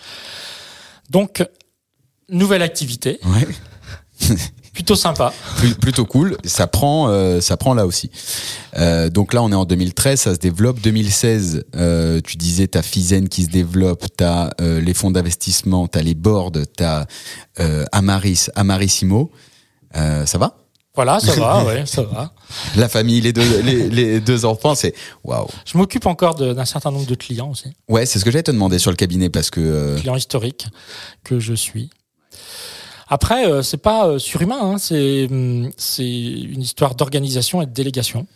donc, 1.08 1.48
nouvelle 2.28 2.62
activité. 2.62 3.18
Ouais. 3.24 3.48
Plutôt 4.72 4.94
sympa. 4.94 5.32
plutôt 5.80 6.06
cool. 6.06 6.36
Ça 6.44 6.66
prend, 6.68 7.08
euh, 7.08 7.40
ça 7.40 7.56
prend 7.56 7.74
là 7.74 7.86
aussi. 7.86 8.08
Euh, 8.76 9.10
donc 9.10 9.34
là, 9.34 9.42
on 9.42 9.50
est 9.50 9.54
en 9.56 9.64
2013, 9.64 10.20
ça 10.20 10.34
se 10.34 10.38
développe. 10.38 10.80
2016, 10.80 11.64
euh, 11.74 12.20
tu 12.24 12.36
disais, 12.36 12.68
t'as 12.68 12.80
Fizen 12.82 13.28
qui 13.28 13.44
se 13.44 13.50
développe, 13.50 14.06
t'as 14.16 14.50
les 14.60 14.94
fonds 14.94 15.10
d'investissement, 15.10 15.88
t'as 15.88 16.02
les 16.02 16.14
boards, 16.14 16.52
t'as 16.76 17.06
Amaris, 17.92 18.46
Amarissimo. 18.54 19.32
Euh, 19.96 20.26
ça 20.26 20.38
va? 20.38 20.56
Voilà, 20.94 21.20
ça 21.20 21.34
va, 21.34 21.64
ouais, 21.66 21.86
ça 21.86 22.02
va. 22.02 22.32
La 22.76 22.88
famille, 22.88 23.20
les 23.20 23.32
deux, 23.32 23.62
les, 23.62 23.88
les 23.88 24.20
deux 24.20 24.44
enfants, 24.44 24.74
c'est 24.74 24.92
waouh. 25.24 25.46
Je 25.64 25.78
m'occupe 25.78 26.06
encore 26.06 26.34
d'un 26.34 26.64
certain 26.64 26.90
nombre 26.90 27.06
de 27.06 27.14
clients 27.14 27.50
aussi, 27.50 27.72
Ouais, 27.88 28.06
c'est 28.06 28.18
ce 28.18 28.24
que 28.24 28.30
j'allais 28.30 28.42
te 28.42 28.50
demander 28.50 28.78
sur 28.78 28.90
le 28.90 28.96
cabinet 28.96 29.30
parce 29.30 29.50
que 29.50 29.60
euh, 29.60 29.98
clients 29.98 30.16
historiques 30.16 30.66
que 31.24 31.38
je 31.38 31.54
suis. 31.54 31.90
Après, 33.08 33.46
euh, 33.46 33.62
c'est 33.62 33.76
pas 33.76 34.06
euh, 34.06 34.18
surhumain, 34.18 34.60
hein, 34.60 34.78
c'est 34.78 35.26
hum, 35.30 35.70
c'est 35.76 36.08
une 36.08 36.62
histoire 36.62 36.94
d'organisation 36.94 37.62
et 37.62 37.66
de 37.66 37.72
délégation. 37.72 38.26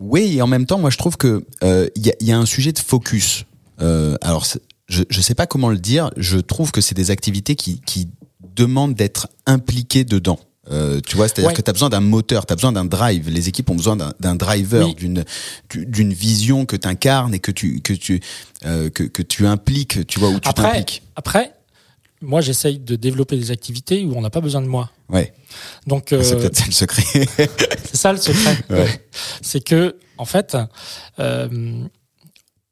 Oui, 0.00 0.36
et 0.36 0.42
en 0.42 0.46
même 0.46 0.64
temps, 0.66 0.78
moi, 0.78 0.90
je 0.90 0.96
trouve 0.96 1.16
que 1.16 1.44
euh, 1.64 1.88
il 1.96 2.06
y, 2.06 2.10
a, 2.10 2.14
il 2.20 2.26
y 2.28 2.32
a 2.32 2.38
un 2.38 2.46
sujet 2.46 2.72
de 2.72 2.78
focus. 2.78 3.44
Euh, 3.80 4.16
alors, 4.22 4.46
je 4.88 5.02
ne 5.14 5.22
sais 5.22 5.34
pas 5.34 5.46
comment 5.46 5.68
le 5.68 5.78
dire. 5.78 6.10
Je 6.16 6.38
trouve 6.38 6.70
que 6.70 6.80
c'est 6.80 6.94
des 6.94 7.10
activités 7.10 7.56
qui, 7.56 7.80
qui 7.80 8.08
demandent 8.54 8.94
d'être 8.94 9.28
impliquées 9.46 10.04
dedans. 10.04 10.38
Euh, 10.70 11.00
tu 11.06 11.16
vois, 11.16 11.28
c'est-à-dire 11.28 11.48
Ouais. 11.50 11.54
que 11.54 11.62
tu 11.62 11.70
as 11.70 11.72
besoin 11.72 11.88
d'un 11.88 12.00
moteur, 12.00 12.44
tu 12.46 12.52
as 12.52 12.56
besoin 12.56 12.72
d'un 12.72 12.84
drive. 12.84 13.30
Les 13.30 13.48
équipes 13.48 13.70
ont 13.70 13.74
besoin 13.74 13.96
d'un 13.96 14.34
driver, 14.34 14.86
Oui. 14.86 14.94
d'une 14.94 15.24
du- 15.70 15.86
d'une 15.86 16.12
vision 16.12 16.66
que 16.66 16.76
tu 16.76 16.86
incarnes 16.86 17.34
et 17.34 17.38
que 17.38 17.50
tu 17.50 17.80
que 17.80 17.92
tu 17.94 18.20
euh, 18.66 18.90
que, 18.90 19.04
que 19.04 19.22
tu 19.22 19.46
impliques, 19.46 20.06
tu 20.06 20.18
vois, 20.20 20.28
où 20.30 20.38
tu 20.40 20.48
Après, 20.48 20.64
t'impliques. 20.64 21.02
après, 21.16 21.52
moi, 22.20 22.40
j'essaye 22.40 22.78
de 22.80 22.96
développer 22.96 23.36
des 23.38 23.50
activités 23.50 24.04
où 24.04 24.14
on 24.16 24.20
n'a 24.20 24.30
pas 24.30 24.40
besoin 24.40 24.60
de 24.60 24.66
moi. 24.66 24.90
Ouais, 25.08 25.32
Donc, 25.86 26.12
euh, 26.12 26.22
c'est 26.22 26.36
peut-être 26.36 26.56
ça 26.56 26.66
le 26.66 26.72
secret. 26.72 27.02
c'est 27.84 27.96
ça 27.96 28.12
le 28.12 28.18
secret. 28.18 28.56
Ouais. 28.70 29.06
C'est 29.40 29.62
que, 29.64 29.96
en 30.18 30.24
fait, 30.26 30.56
euh, 31.20 31.86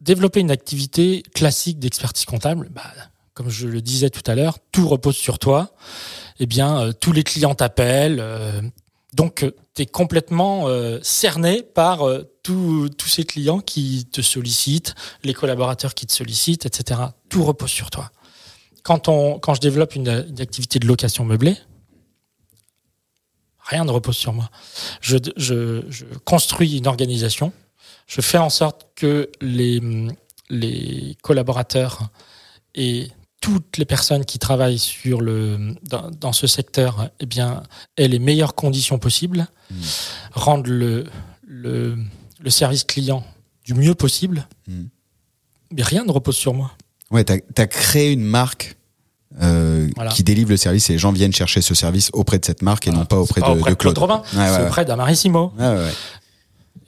développer 0.01 0.40
une 0.40 0.51
activité 0.51 1.22
classique 1.34 1.78
d'expertise 1.78 2.24
comptable, 2.24 2.68
bah, 2.74 2.82
comme 3.34 3.49
je 3.51 3.66
le 3.68 3.80
disais 3.80 4.11
tout 4.11 4.28
à 4.30 4.34
l'heure, 4.34 4.59
tout 4.72 4.86
repose 4.88 5.16
sur 5.16 5.38
toi. 5.38 5.74
Eh 6.39 6.47
bien, 6.47 6.80
euh, 6.80 6.93
tous 6.93 7.12
les 7.12 7.22
clients 7.24 7.55
t'appellent. 7.55 8.18
euh, 8.20 8.61
donc, 9.14 9.47
tu 9.74 9.82
es 9.82 9.87
complètement 9.87 10.68
euh, 10.68 10.99
cerné 11.03 11.62
par 11.62 12.07
euh, 12.07 12.30
tous 12.43 12.89
tous 12.91 13.09
ces 13.09 13.24
clients 13.24 13.61
qui 13.61 14.07
te 14.12 14.20
sollicitent, 14.20 14.95
les 15.24 15.32
collaborateurs 15.32 15.95
qui 15.95 16.07
te 16.07 16.12
sollicitent, 16.12 16.66
etc. 16.66 17.01
Tout 17.30 17.43
repose 17.45 17.70
sur 17.70 17.91
toi. 17.91 18.11
Quand, 18.82 19.09
on, 19.09 19.39
quand 19.39 19.55
je 19.55 19.61
développe 19.61 19.95
une, 19.95 20.26
une 20.28 20.41
activité 20.41 20.78
de 20.78 20.87
location 20.87 21.24
meublée, 21.24 21.57
rien 23.61 23.84
ne 23.84 23.91
repose 23.91 24.16
sur 24.16 24.32
moi. 24.32 24.51
Je, 25.01 25.16
je, 25.37 25.82
je 25.89 26.05
construis 26.24 26.76
une 26.76 26.87
organisation. 26.87 27.53
Je 28.07 28.20
fais 28.20 28.39
en 28.39 28.51
sorte 28.51 28.87
que 28.95 29.30
les, 29.41 29.80
les 30.51 31.16
collaborateurs 31.22 32.11
et 32.74 33.09
toutes 33.47 33.76
les 33.78 33.84
personnes 33.84 34.24
qui 34.24 34.40
travaillent 34.40 34.78
sur 34.80 35.20
le, 35.20 35.76
dans, 35.88 36.11
dans 36.11 36.32
ce 36.32 36.49
secteur 36.49 37.11
eh 37.20 37.26
bien, 37.26 37.62
aient 37.97 38.09
les 38.09 38.18
meilleures 38.18 38.55
conditions 38.57 38.99
possibles, 38.99 39.47
Mm. 39.68 39.74
rendent 40.32 40.66
le, 40.68 41.07
le, 41.44 41.97
le 42.40 42.51
service 42.51 42.84
client 42.84 43.24
du 43.64 43.74
mieux 43.74 43.94
possible. 43.97 44.47
Mm. 44.68 44.84
Mais 45.72 45.82
rien 45.82 46.05
ne 46.05 46.12
repose 46.12 46.36
sur 46.36 46.55
moi. 46.55 46.70
Ouais, 47.11 47.24
t'as 47.24 47.36
as 47.57 47.66
créé 47.66 48.12
une 48.12 48.22
marque 48.24 48.76
euh, 49.42 49.88
Voilà. 49.97 50.11
qui 50.12 50.22
délivre 50.22 50.51
le 50.51 50.57
service 50.57 50.88
et 50.90 50.92
les 50.94 50.99
gens 51.01 51.11
viennent 51.12 51.32
chercher 51.32 51.61
ce 51.62 51.74
service 51.74 52.11
auprès 52.12 52.38
de 52.38 52.44
cette 52.44 52.62
marque 52.62 52.86
et 52.86 52.92
non 52.92 53.05
pas 53.05 53.16
auprès, 53.16 53.40
Pas 53.40 53.49
de, 53.55 53.59
auprès 53.59 53.70
de 53.70 53.74
de 53.74 53.78
Claude 53.80 53.94
Claude. 53.97 54.11
Robin, 54.11 54.22
Ouais, 54.34 54.38
ouais, 54.38 54.47
c'est 54.55 54.61
ouais. 54.62 54.66
auprès 54.66 54.84
d'Amarissimo. 54.84 55.53
Ouais, 55.59 55.66
ouais. 55.66 55.92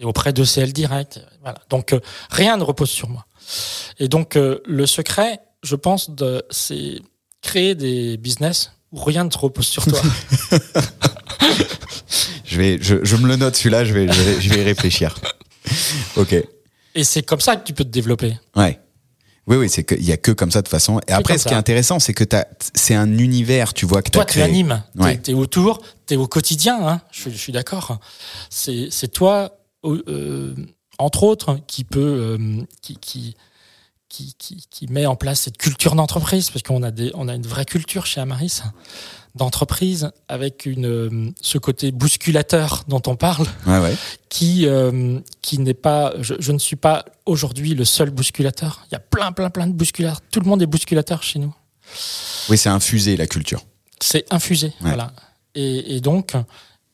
et 0.00 0.04
auprès 0.04 0.32
de 0.32 0.44
CL 0.44 0.72
Direct. 0.72 1.20
Voilà. 1.42 1.59
Donc 1.70 1.92
euh, 1.92 2.00
rien 2.30 2.56
ne 2.56 2.62
repose 2.64 2.90
sur 2.90 3.09
moi. 3.09 3.26
Et 3.98 4.06
donc 4.09 4.36
euh, 4.36 4.61
le 4.66 4.86
secret, 4.86 5.40
je 5.62 5.76
pense, 5.76 6.11
c'est 6.50 7.00
créer 7.42 7.74
des 7.74 8.16
business 8.16 8.72
où 8.92 9.02
rien 9.02 9.24
ne 9.24 9.28
te 9.30 9.38
repose 9.38 9.66
sur 9.66 9.84
toi. 9.86 10.00
Je 12.44 12.56
vais, 12.56 12.78
je, 12.80 13.04
je 13.04 13.16
me 13.16 13.28
le 13.28 13.36
note 13.36 13.56
celui-là, 13.56 13.84
je 13.84 13.92
vais, 13.92 14.11
je 14.11 14.22
vais, 14.22 14.40
je 14.40 14.48
vais 14.48 14.61
y 14.61 14.64
réfléchir. 14.64 15.14
Ok. 16.16 16.34
et 16.94 17.04
c'est 17.04 17.22
comme 17.22 17.40
ça 17.40 17.56
que 17.56 17.64
tu 17.66 17.74
peux 17.74 17.84
te 17.84 17.90
développer. 17.90 18.38
Ouais. 18.56 18.80
Oui, 19.46 19.56
oui, 19.56 19.68
c'est 19.68 19.84
qu'il 19.84 20.02
y 20.04 20.12
a 20.12 20.16
que 20.16 20.30
comme 20.32 20.50
ça 20.50 20.61
de 20.61 20.66
toute 20.66 20.70
façon. 20.70 20.98
Et 21.09 21.12
après, 21.12 21.36
ce 21.38 21.46
qui 21.46 21.52
est 21.54 21.56
intéressant, 21.56 21.98
c'est 21.98 22.14
que 22.14 22.24
c'est 22.74 22.94
un 22.94 23.18
univers, 23.18 23.72
tu 23.74 23.86
vois, 23.86 24.02
que 24.02 24.11
Toi, 24.11 24.24
tu 24.24 24.32
créé. 24.32 24.42
animes, 24.44 24.82
t'es 24.96 25.02
Ouais. 25.02 25.16
t'es 25.18 25.34
autour, 25.34 25.80
t'es 26.06 26.16
au 26.16 26.26
quotidien. 26.26 26.78
Hein, 26.86 27.00
je, 27.12 27.30
je 27.30 27.36
suis 27.36 27.52
d'accord. 27.52 27.98
C'est 28.50 28.88
c'est 28.90 29.09
toi, 29.09 29.59
euh, 29.84 30.54
entre 30.98 31.22
autres, 31.24 31.59
qui 31.66 31.84
peut, 31.84 32.36
euh, 32.38 32.62
qui, 32.82 32.96
qui, 32.96 33.36
qui, 34.09 34.34
qui, 34.38 34.64
qui 34.70 34.86
met 34.88 35.06
en 35.06 35.16
place 35.16 35.40
cette 35.40 35.59
culture 35.59 35.94
d'entreprise, 35.94 36.50
parce 36.50 36.62
qu'on 36.62 36.82
a 36.82 36.90
des, 36.90 37.11
on 37.14 37.28
a 37.28 37.34
une 37.34 37.46
vraie 37.46 37.64
culture 37.64 38.06
chez 38.06 38.20
Amaris 38.20 38.62
d'entreprise 39.34 40.11
avec 40.26 40.66
une, 40.66 41.32
ce 41.40 41.59
côté 41.59 41.92
bousculateur 41.92 42.84
dont 42.88 43.02
on 43.06 43.14
parle, 43.14 43.46
ouais. 43.66 43.94
qui, 44.28 44.66
euh, 44.66 45.20
qui 45.42 45.59
n'est 45.59 45.74
pas. 45.74 46.14
Je, 46.20 46.34
je 46.38 46.52
ne 46.52 46.59
suis 46.59 46.76
pas 46.76 47.04
aujourd'hui 47.26 47.74
le 47.74 47.84
seul 47.84 48.11
bousculateur. 48.11 48.84
Il 48.90 48.94
y 48.94 48.96
a 48.96 49.00
plein, 49.00 49.32
plein, 49.32 49.50
plein 49.50 49.66
de 49.66 49.72
bousculateurs. 49.72 50.20
Tout 50.30 50.40
le 50.40 50.46
monde 50.46 50.62
est 50.62 50.66
bousculateur 50.66 51.22
chez 51.22 51.38
nous. 51.38 51.54
Oui, 52.48 52.59
c'est 52.59 52.68
infusé, 52.68 53.16
la 53.16 53.26
culture. 53.26 53.64
C'est 54.00 54.24
infusé, 54.32 54.72
voilà. 54.80 55.12
Et, 55.54 55.96
et 55.96 56.00
donc, 56.00 56.34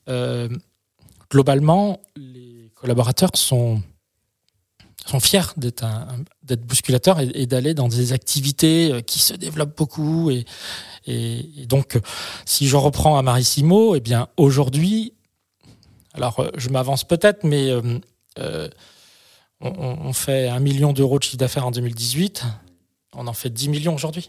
euh, 0.08 0.48
globalement, 1.30 2.00
les 2.16 2.70
collaborateurs 2.74 3.30
sont 3.34 3.82
sont 5.06 5.20
fiers 5.20 5.52
d'être 5.56 5.84
d'être 6.42 6.62
bousculateurs 6.64 7.20
et, 7.20 7.46
d'aller 7.46 7.74
dans 7.74 7.88
des 7.88 8.12
activités 8.12 8.92
euh, 8.92 9.00
qui 9.00 9.18
se 9.18 9.34
développent 9.34 9.76
beaucoup 9.76 10.30
et, 10.30 10.44
et, 11.06 11.66
donc 11.66 11.96
euh, 11.96 12.00
si 12.46 12.66
je 12.68 12.76
reprends 12.76 13.16
à 13.18 13.22
Marissimo 13.22 13.94
eh 13.94 14.00
bien 14.00 14.28
aujourd'hui 14.36 15.12
alors 16.14 16.40
euh, 16.40 16.50
je 16.56 16.68
m'avance 16.70 17.04
peut-être 17.04 17.44
mais 17.44 17.72
on, 17.72 18.00
on- 19.60 19.98
on 20.08 20.12
fait 20.12 20.48
un 20.48 20.60
million 20.60 20.92
d'euros 20.92 21.18
de 21.18 21.24
chiffre 21.24 21.36
d'affaires 21.36 21.66
en 21.66 21.70
2018 21.70 22.44
on 23.14 23.26
en 23.26 23.32
fait 23.32 23.50
10 23.50 23.68
millions 23.68 23.94
aujourd'hui 23.94 24.28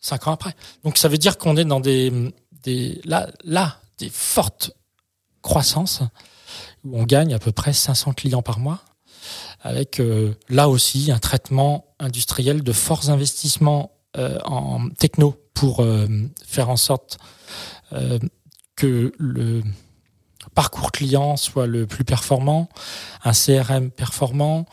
cinq 0.00 0.26
ans 0.28 0.32
après. 0.32 0.54
Donc 0.84 0.98
ça 0.98 1.08
veut 1.08 1.16
dire 1.16 1.38
qu'on 1.38 1.56
est 1.56 1.64
dans 1.64 1.80
des, 1.80 2.12
des 2.62 3.00
là, 3.06 3.28
là 3.44 3.80
des 3.98 4.10
fortes 4.10 4.72
croissances 5.40 6.02
où 6.84 6.98
on 6.98 7.04
gagne 7.04 7.32
à 7.32 7.38
peu 7.38 7.52
près 7.52 7.72
500 7.72 8.12
clients 8.12 8.42
par 8.42 8.58
mois 8.58 8.80
avec 9.64 9.98
euh, 9.98 10.34
là 10.50 10.68
aussi 10.68 11.10
un 11.10 11.18
traitement 11.18 11.86
industriel 11.98 12.62
de 12.62 12.72
forts 12.72 13.08
investissements 13.08 13.92
euh, 14.16 14.38
en 14.44 14.90
techno 14.90 15.34
pour 15.54 15.80
euh, 15.80 16.06
faire 16.46 16.68
en 16.68 16.76
sorte 16.76 17.18
euh, 17.94 18.18
que 18.76 19.12
le 19.18 19.62
parcours 20.54 20.92
client 20.92 21.36
soit 21.36 21.66
le 21.66 21.86
plus 21.86 22.04
performant, 22.04 22.68
un 23.24 23.32
CRM 23.32 23.90
performant, 23.90 24.66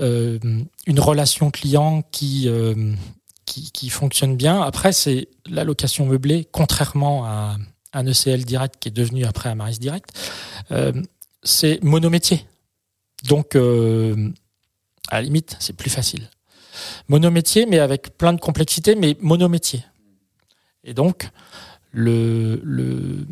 euh, 0.00 0.38
une 0.86 1.00
relation 1.00 1.50
client 1.50 2.02
qui, 2.10 2.48
euh, 2.48 2.92
qui, 3.46 3.70
qui 3.70 3.90
fonctionne 3.90 4.36
bien. 4.36 4.60
Après, 4.60 4.92
c'est 4.92 5.28
la 5.46 5.62
location 5.62 6.04
meublée, 6.04 6.48
contrairement 6.50 7.24
à 7.24 7.56
un 7.92 8.06
ECL 8.06 8.44
direct 8.44 8.76
qui 8.80 8.88
est 8.88 8.92
devenu 8.92 9.24
après 9.24 9.50
Amaris 9.50 9.78
Direct, 9.78 10.10
c'est 11.42 11.82
monométier. 11.82 12.46
Donc, 13.24 13.56
euh, 13.56 14.30
à 15.08 15.16
la 15.16 15.22
limite, 15.22 15.56
c'est 15.60 15.76
plus 15.76 15.90
facile. 15.90 16.28
Monométier, 17.08 17.66
mais 17.66 17.78
avec 17.78 18.16
plein 18.16 18.32
de 18.32 18.40
complexité, 18.40 18.94
mais 18.94 19.16
monométier. 19.20 19.84
Et 20.84 20.94
donc, 20.94 21.28
le, 21.90 22.60
le 22.64 23.26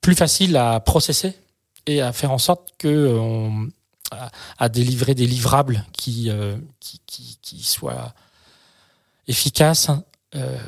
plus 0.00 0.14
facile 0.14 0.56
à 0.56 0.80
processer 0.80 1.34
et 1.86 2.00
à 2.00 2.12
faire 2.12 2.30
en 2.30 2.38
sorte 2.38 2.74
que 2.78 3.08
on, 3.18 3.68
à, 4.10 4.30
à 4.58 4.68
délivrer 4.68 5.14
des 5.14 5.26
livrables 5.26 5.84
qui, 5.92 6.30
euh, 6.30 6.56
qui, 6.80 7.00
qui, 7.06 7.38
qui 7.42 7.62
soient 7.62 8.14
efficaces. 9.26 9.90
Euh, 10.34 10.58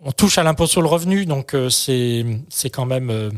on 0.00 0.12
touche 0.12 0.38
à 0.38 0.42
l'impôt 0.42 0.66
sur 0.66 0.82
le 0.82 0.88
revenu, 0.88 1.26
donc 1.26 1.54
euh, 1.54 1.68
c'est 1.70 2.70
quand 2.70 2.86
même 2.86 3.10
euh, 3.10 3.30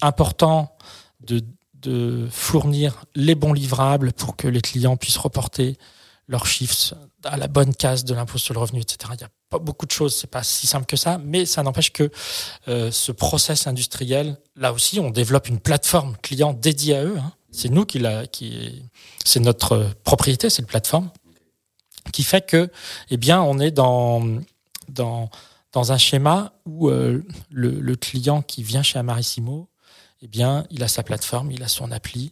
important 0.00 0.76
de, 1.20 1.42
de 1.82 2.28
fournir 2.30 3.04
les 3.14 3.34
bons 3.34 3.52
livrables 3.52 4.12
pour 4.12 4.36
que 4.36 4.48
les 4.48 4.60
clients 4.60 4.96
puissent 4.96 5.18
reporter 5.18 5.76
leurs 6.28 6.46
chiffres 6.46 6.94
à 7.24 7.36
la 7.36 7.48
bonne 7.48 7.74
case 7.74 8.04
de 8.04 8.14
l'impôt 8.14 8.38
sur 8.38 8.54
le 8.54 8.60
revenu, 8.60 8.80
etc. 8.80 9.12
Il 9.14 9.18
n'y 9.18 9.24
a 9.24 9.30
pas 9.50 9.58
beaucoup 9.58 9.86
de 9.86 9.90
choses, 9.90 10.14
c'est 10.14 10.30
pas 10.30 10.42
si 10.42 10.66
simple 10.66 10.86
que 10.86 10.96
ça, 10.96 11.18
mais 11.18 11.44
ça 11.46 11.62
n'empêche 11.62 11.92
que 11.92 12.10
euh, 12.68 12.90
ce 12.90 13.12
process 13.12 13.66
industriel, 13.66 14.38
là 14.56 14.72
aussi, 14.72 14.98
on 15.00 15.10
développe 15.10 15.48
une 15.48 15.60
plateforme 15.60 16.16
client 16.22 16.52
dédiée 16.52 16.96
à 16.96 17.04
eux. 17.04 17.18
hein. 17.18 17.32
C'est 17.50 17.68
nous 17.68 17.84
qui 17.84 17.98
l'a, 17.98 18.26
qui, 18.26 18.82
c'est 19.24 19.40
notre 19.40 19.90
propriété, 20.04 20.48
cette 20.48 20.66
plateforme, 20.66 21.10
qui 22.12 22.24
fait 22.24 22.46
que, 22.46 22.70
eh 23.10 23.16
bien, 23.16 23.42
on 23.42 23.58
est 23.58 23.70
dans 23.72 24.22
dans 24.88 25.28
dans 25.72 25.92
un 25.92 25.98
schéma 25.98 26.52
où 26.66 26.88
euh, 26.88 27.22
le, 27.50 27.70
le 27.80 27.96
client 27.96 28.42
qui 28.42 28.62
vient 28.62 28.82
chez 28.82 28.98
Amarissimo, 28.98 29.68
eh 30.22 30.28
bien, 30.28 30.64
il 30.70 30.82
a 30.82 30.88
sa 30.88 31.02
plateforme, 31.02 31.50
il 31.50 31.62
a 31.62 31.68
son 31.68 31.90
appli, 31.90 32.30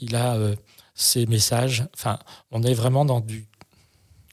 il 0.00 0.16
a 0.16 0.34
euh, 0.34 0.54
ses 0.94 1.26
messages. 1.26 1.84
Enfin, 1.94 2.18
on 2.50 2.62
est 2.62 2.74
vraiment 2.74 3.04
dans 3.04 3.20
du 3.20 3.46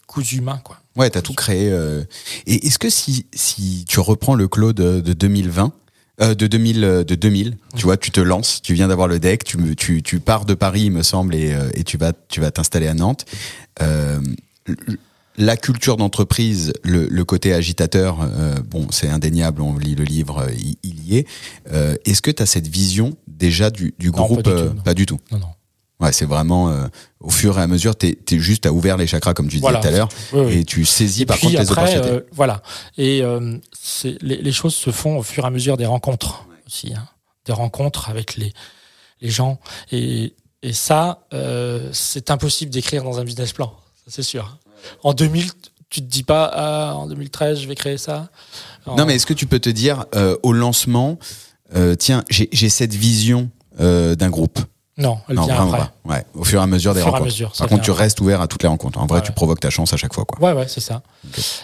cousu 0.07 0.37
humain, 0.37 0.59
quoi. 0.63 0.79
Ouais, 0.95 1.09
t'as 1.09 1.21
tout 1.21 1.33
créé. 1.33 1.69
euh. 1.71 2.03
Et 2.47 2.67
est-ce 2.67 2.79
que 2.79 2.89
si, 2.89 3.25
si 3.33 3.85
tu 3.87 3.99
reprends 3.99 4.33
le 4.35 4.47
Claude 4.47 4.75
de 4.77 5.13
2020, 5.13 5.73
euh, 6.21 6.33
de 6.33 6.47
2000, 6.47 6.83
euh, 6.83 7.03
de 7.03 7.15
2000, 7.15 7.57
tu 7.75 7.83
vois, 7.83 7.97
tu 7.97 8.09
te 8.11 8.21
lances, 8.21 8.61
tu 8.61 8.73
viens 8.73 8.87
d'avoir 8.87 9.07
le 9.07 9.19
deck, 9.19 9.43
tu, 9.43 9.75
tu, 9.75 10.01
tu 10.01 10.19
pars 10.19 10.45
de 10.45 10.53
Paris, 10.53 10.83
il 10.83 10.91
me 10.91 11.03
semble, 11.03 11.35
et, 11.35 11.55
et 11.73 11.83
tu 11.83 11.97
vas, 11.97 12.13
tu 12.29 12.39
vas 12.39 12.51
t'installer 12.51 12.87
à 12.87 12.93
Nantes. 12.93 13.25
Euh, 13.81 14.21
la 15.37 15.57
culture 15.57 15.97
d'entreprise, 15.97 16.73
le, 16.83 17.07
le 17.07 17.25
côté 17.25 17.53
agitateur, 17.53 18.19
euh, 18.21 18.55
bon, 18.65 18.87
c'est 18.91 19.09
indéniable, 19.09 19.61
on 19.61 19.77
lit 19.77 19.95
le 19.95 20.03
livre, 20.03 20.39
euh, 20.47 20.51
il, 20.57 20.77
il 20.83 21.03
y 21.07 21.17
est. 21.17 21.27
Euh, 21.71 21.95
Est-ce 22.05 22.21
que 22.21 22.31
tu 22.31 22.41
as 22.41 22.45
cette 22.45 22.67
vision 22.67 23.15
déjà 23.27 23.69
du, 23.69 23.93
du 23.99 24.07
Non, 24.11 24.23
groupe 24.23 24.43
pas 24.43 24.51
du 24.51 24.55
euh, 24.57 24.67
tout, 24.69 24.75
non. 24.75 24.81
Pas 24.81 24.93
du 24.93 25.05
tout? 25.05 25.19
Non, 25.31 25.39
non. 25.39 25.47
Ouais, 26.01 26.11
c'est 26.11 26.25
vraiment 26.25 26.69
euh, 26.69 26.87
au 27.21 27.29
fur 27.29 27.57
et 27.57 27.61
à 27.61 27.67
mesure, 27.67 27.95
t'es 27.95 28.17
es 28.31 28.39
juste 28.39 28.65
à 28.65 28.73
ouvert 28.73 28.97
les 28.97 29.07
chakras 29.07 29.33
comme 29.33 29.45
tu 29.47 29.55
disais 29.57 29.61
Voilà. 29.61 29.79
tout 29.79 29.87
à 29.87 29.91
l'heure, 29.91 30.09
Oui, 30.33 30.41
oui. 30.45 30.53
et 30.59 30.65
tu 30.65 30.83
saisis 30.83 31.21
Et 31.21 31.25
par 31.25 31.37
puis 31.37 31.47
contre 31.47 31.59
les 31.61 31.69
après, 31.71 31.81
opportunités. 31.97 32.09
euh, 32.25 32.29
voilà. 32.33 32.61
Et 32.97 33.21
euh, 33.21 33.57
les, 34.21 34.37
les 34.41 34.51
choses 34.51 34.75
se 34.75 34.89
font 34.91 35.17
au 35.17 35.23
fur 35.23 35.45
et 35.45 35.47
à 35.47 35.49
mesure 35.51 35.77
des 35.77 35.85
rencontres 35.85 36.45
aussi, 36.67 36.93
hein. 36.93 37.07
des 37.45 37.53
rencontres 37.53 38.09
avec 38.09 38.35
les 38.35 38.51
les 39.21 39.29
gens. 39.29 39.59
Et, 39.93 40.33
et 40.61 40.73
ça, 40.73 41.25
euh, 41.33 41.89
c'est 41.93 42.29
impossible 42.29 42.71
d'écrire 42.71 43.03
dans 43.03 43.17
un 43.19 43.23
business 43.23 43.53
plan, 43.53 43.73
c'est 44.07 44.21
sûr. 44.23 44.57
En 45.03 45.13
2000, 45.13 45.51
tu 45.89 46.01
te 46.01 46.05
dis 46.05 46.23
pas, 46.23 46.49
ah, 46.53 46.93
en 46.95 47.07
2013, 47.07 47.59
je 47.61 47.67
vais 47.67 47.75
créer 47.75 47.97
ça. 47.97 48.29
En- 48.85 48.95
Non, 48.95 49.05
mais 49.05 49.15
est-ce 49.15 49.25
que 49.25 49.33
tu 49.33 49.45
peux 49.47 49.59
te 49.59 49.69
dire 49.69 50.05
euh, 50.15 50.37
au 50.43 50.51
lancement, 50.53 51.17
euh, 51.75 51.95
tiens, 51.95 52.23
j'ai 52.29 52.69
cette 52.69 52.93
vision 52.93 53.49
euh, 53.79 54.15
d'un 54.15 54.29
groupe? 54.29 54.59
Non, 54.97 55.19
elle 55.27 55.35
Non, 55.35 55.45
vient 55.45 55.55
vraiment 55.55 55.73
après. 55.73 55.87
pas. 56.05 56.09
Ouais, 56.09 56.25
au 56.33 56.43
fur 56.45 56.59
et 56.59 56.63
à 56.63 56.67
mesure 56.67 56.91
Au 56.91 56.93
des 56.93 57.01
rencontres. 57.01 57.25
mesure, 57.25 57.51
Par 57.57 57.67
contre, 57.67 57.83
tu 57.83 57.91
après. 57.91 58.03
restes 58.03 58.21
ouvert 58.21 58.39
à 58.41 58.47
toutes 58.47 58.63
les 58.63 58.69
rencontres. 58.69 58.97
En 58.99 59.05
vrai, 59.07 59.19
Ouais. 59.19 59.25
tu 59.25 59.31
provoques 59.33 59.59
ta 59.59 59.69
chance 59.69 59.91
à 59.93 59.97
chaque 59.97 60.13
fois, 60.13 60.23
quoi. 60.25 60.39
Ouais, 60.41 60.57
ouais, 60.57 60.67
c'est 60.69 60.79
ça. 60.81 61.03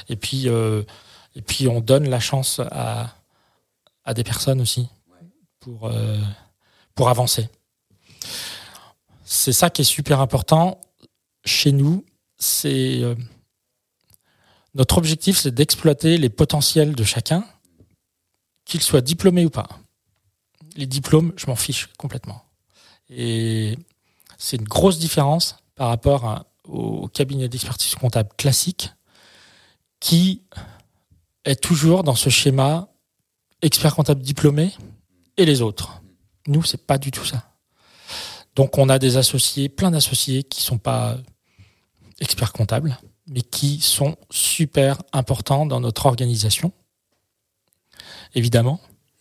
Et 0.09 0.17
puis, 0.17 0.47
et 0.47 1.41
puis, 1.41 1.67
on 1.69 1.80
donne 1.80 2.09
la 2.09 2.19
chance 2.19 2.59
à, 2.72 3.15
à 4.03 4.13
des 4.13 4.24
personnes 4.26 4.59
aussi 4.59 4.89
pour, 5.61 5.89
pour 6.93 7.07
avancer. 7.09 7.47
C'est 9.24 9.53
ça 9.53 9.69
qui 9.69 9.82
est 9.84 9.86
super 9.86 10.19
important 10.19 10.80
chez 11.45 11.72
nous. 11.72 12.03
C'est 12.42 13.02
euh, 13.04 13.14
notre 14.74 14.98
objectif, 14.98 15.38
c'est 15.38 15.54
d'exploiter 15.54 16.18
les 16.18 16.30
potentiels 16.30 16.96
de 16.96 17.04
chacun, 17.04 17.46
qu'il 18.66 18.82
soit 18.82 19.02
diplômé 19.02 19.46
ou 19.46 19.52
pas. 19.52 19.70
Les 20.76 20.88
diplômes, 20.88 21.34
je 21.38 21.46
m'en 21.46 21.56
fiche 21.56 21.89
complètement. 22.00 22.44
Et 23.10 23.78
c'est 24.39 24.58
une 24.58 24.68
grosse 24.68 24.98
différence 24.98 25.58
par 25.76 25.89
rapport 25.89 26.46
au 26.64 27.08
cabinet 27.10 27.48
d'expertise 27.48 27.94
comptable 27.94 28.30
classique 28.38 28.89
qui 30.00 30.42
est 31.46 31.62
toujours 31.62 32.04
dans 32.04 32.16
ce 32.16 32.32
schéma 32.32 32.89
expert 33.62 33.94
comptable 33.94 34.22
diplômé 34.22 34.74
et 35.38 35.46
les 35.46 35.62
autres. 35.62 36.02
Nous, 36.48 36.64
c'est 36.64 36.88
pas 36.88 36.98
du 36.98 37.12
tout 37.12 37.26
ça. 37.26 37.52
Donc, 38.56 38.80
on 38.80 38.89
a 38.89 38.98
des 38.98 39.18
associés, 39.18 39.70
plein 39.70 39.92
d'associés 39.92 40.42
qui 40.42 40.64
sont 40.64 40.80
pas 40.80 41.18
experts 42.22 42.53
comptables, 42.53 42.97
mais 43.28 43.41
qui 43.41 43.80
sont 43.82 44.15
super 44.30 45.01
importants 45.11 45.65
dans 45.65 45.80
notre 45.82 46.05
organisation. 46.05 46.72
Évidemment. 48.36 48.80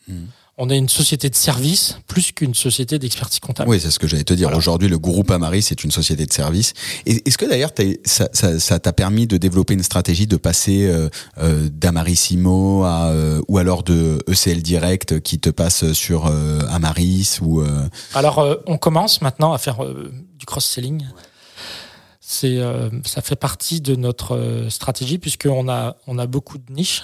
Mhm. 0.08 0.28
On 0.62 0.68
est 0.68 0.76
une 0.76 0.90
société 0.90 1.30
de 1.30 1.34
service 1.34 1.96
plus 2.06 2.32
qu'une 2.32 2.54
société 2.54 2.98
d'expertise 2.98 3.40
comptable. 3.40 3.70
Oui, 3.70 3.80
c'est 3.80 3.90
ce 3.90 3.98
que 3.98 4.06
j'allais 4.06 4.24
te 4.24 4.34
dire. 4.34 4.48
Voilà. 4.48 4.58
Aujourd'hui, 4.58 4.88
le 4.90 4.98
groupe 4.98 5.30
Amaris, 5.30 5.62
c'est 5.62 5.84
une 5.84 5.90
société 5.90 6.26
de 6.26 6.32
service. 6.34 6.74
Est-ce 7.06 7.38
que 7.38 7.46
d'ailleurs, 7.46 7.70
ça 8.04 8.28
ça- 8.34 8.60
ça 8.60 8.78
t'a 8.78 8.92
permis 8.92 9.26
de 9.26 9.38
développer 9.38 9.72
une 9.72 9.82
stratégie 9.82 10.26
de 10.26 10.36
passer 10.36 10.86
euh, 10.86 11.08
euh, 11.38 11.70
d'Amarissimo 11.72 12.84
à, 12.84 13.06
euh, 13.08 13.40
ou 13.48 13.56
alors 13.56 13.82
de 13.84 14.22
ECL 14.28 14.60
Direct 14.60 15.20
qui 15.20 15.38
te 15.38 15.48
passe 15.48 15.92
sur 15.92 16.26
euh, 16.26 16.60
Amaris 16.68 17.38
ou 17.40 17.62
Alors, 18.12 18.44
on 18.66 18.76
commence 18.76 19.22
maintenant 19.22 19.54
à 19.54 19.58
faire 19.58 19.78
du 20.38 20.44
cross-selling. 20.44 21.06
C'est, 22.32 22.58
euh, 22.58 22.88
ça 23.04 23.22
fait 23.22 23.34
partie 23.34 23.80
de 23.80 23.96
notre 23.96 24.36
euh, 24.36 24.70
stratégie 24.70 25.18
puisqu'on 25.18 25.68
a, 25.68 25.96
on 26.06 26.16
a 26.16 26.28
beaucoup 26.28 26.58
de 26.58 26.72
niches 26.72 27.02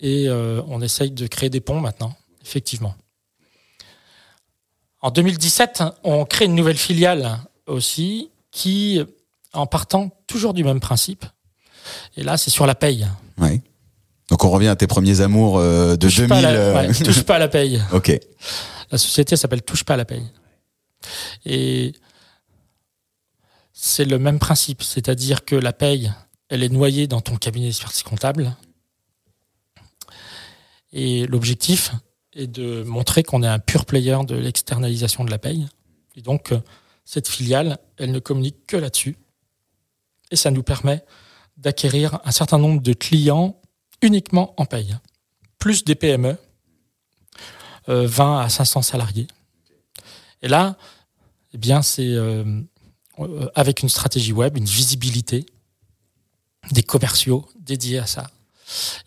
et 0.00 0.28
euh, 0.28 0.60
on 0.68 0.82
essaye 0.82 1.12
de 1.12 1.26
créer 1.26 1.48
des 1.48 1.62
ponts 1.62 1.80
maintenant, 1.80 2.14
effectivement. 2.44 2.94
En 5.00 5.10
2017, 5.10 5.82
on 6.04 6.26
crée 6.26 6.44
une 6.44 6.54
nouvelle 6.54 6.76
filiale 6.76 7.38
aussi 7.66 8.28
qui, 8.50 9.00
en 9.54 9.66
partant 9.66 10.10
toujours 10.26 10.52
du 10.52 10.62
même 10.62 10.80
principe, 10.80 11.24
et 12.18 12.22
là, 12.22 12.36
c'est 12.36 12.50
sur 12.50 12.66
la 12.66 12.74
paye. 12.74 13.06
ouais. 13.38 13.62
Donc 14.28 14.44
on 14.44 14.50
revient 14.50 14.68
à 14.68 14.76
tes 14.76 14.86
premiers 14.86 15.22
amours 15.22 15.58
de 15.58 15.96
Touche 15.96 16.16
2000. 16.16 16.28
pas 16.28 16.36
à 16.36 16.52
la, 16.52 16.88
ouais, 16.88 16.92
touche 16.92 17.22
pas 17.22 17.36
à 17.36 17.38
la 17.38 17.48
paye. 17.48 17.80
ok. 17.92 18.12
La 18.90 18.98
société 18.98 19.36
s'appelle 19.36 19.62
Touche 19.62 19.84
pas 19.84 19.94
à 19.94 19.96
la 19.96 20.04
paye. 20.04 20.26
Et 21.46 21.94
c'est 23.78 24.06
le 24.06 24.18
même 24.18 24.38
principe, 24.38 24.82
c'est-à-dire 24.82 25.44
que 25.44 25.54
la 25.54 25.74
paye, 25.74 26.10
elle 26.48 26.62
est 26.62 26.70
noyée 26.70 27.06
dans 27.06 27.20
ton 27.20 27.36
cabinet 27.36 27.66
d'expertise 27.66 28.02
comptable. 28.04 28.56
Et 30.94 31.26
l'objectif 31.26 31.92
est 32.32 32.46
de 32.46 32.82
montrer 32.84 33.22
qu'on 33.22 33.42
est 33.42 33.48
un 33.48 33.58
pur 33.58 33.84
player 33.84 34.16
de 34.26 34.34
l'externalisation 34.34 35.24
de 35.24 35.30
la 35.30 35.38
paye. 35.38 35.68
Et 36.16 36.22
donc, 36.22 36.52
euh, 36.52 36.60
cette 37.04 37.28
filiale, 37.28 37.76
elle 37.98 38.12
ne 38.12 38.18
communique 38.18 38.66
que 38.66 38.78
là-dessus. 38.78 39.18
Et 40.30 40.36
ça 40.36 40.50
nous 40.50 40.62
permet 40.62 41.04
d'acquérir 41.58 42.18
un 42.24 42.30
certain 42.30 42.56
nombre 42.56 42.80
de 42.80 42.94
clients 42.94 43.60
uniquement 44.00 44.54
en 44.56 44.64
paye. 44.64 44.96
Plus 45.58 45.84
des 45.84 45.96
PME, 45.96 46.38
euh, 47.90 48.06
20 48.06 48.40
à 48.40 48.48
500 48.48 48.80
salariés. 48.80 49.26
Et 50.40 50.48
là, 50.48 50.78
eh 51.52 51.58
bien, 51.58 51.82
c'est 51.82 52.14
euh, 52.14 52.44
euh, 52.44 52.62
avec 53.54 53.82
une 53.82 53.88
stratégie 53.88 54.32
web, 54.32 54.56
une 54.56 54.64
visibilité, 54.64 55.46
des 56.72 56.82
commerciaux 56.82 57.46
dédiés 57.58 57.98
à 57.98 58.06
ça. 58.06 58.26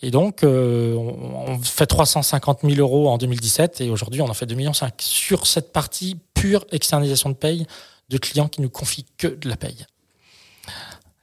Et 0.02 0.12
donc, 0.12 0.44
euh, 0.44 0.96
on, 0.96 1.60
fait 1.60 1.86
350 1.86 2.60
000 2.64 2.76
euros 2.80 3.10
en 3.10 3.18
2017 3.18 3.82
et 3.82 3.90
aujourd'hui, 3.90 4.22
on 4.22 4.30
en 4.30 4.34
fait 4.34 4.46
2,5 4.46 4.56
millions 4.56 4.72
sur 5.00 5.48
cette 5.48 5.74
partie 5.74 6.18
pure 6.34 6.66
externalisation 6.72 7.30
de 7.30 7.36
paye 7.36 7.68
de 8.10 8.18
clients 8.18 8.48
qui 8.48 8.62
nous 8.62 8.70
confient 8.70 9.06
que 9.18 9.28
de 9.28 9.50
la 9.50 9.58
paye. 9.58 9.86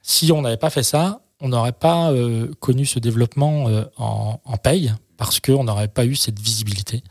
Si 0.03 0.31
on 0.31 0.41
n'avait 0.41 0.57
pas 0.57 0.69
fait 0.69 0.83
ça, 0.83 1.21
on 1.41 1.49
n'aurait 1.49 1.71
pas 1.71 2.11
euh, 2.11 2.51
connu 2.59 2.85
ce 2.85 2.99
développement 2.99 3.67
euh, 3.67 3.83
en, 3.97 4.39
en 4.43 4.57
paye 4.57 4.93
parce 5.17 5.39
qu'on 5.39 5.63
n'aurait 5.63 5.87
pas 5.87 6.05
eu 6.05 6.15
cette 6.15 6.39
visibilité. 6.39 7.03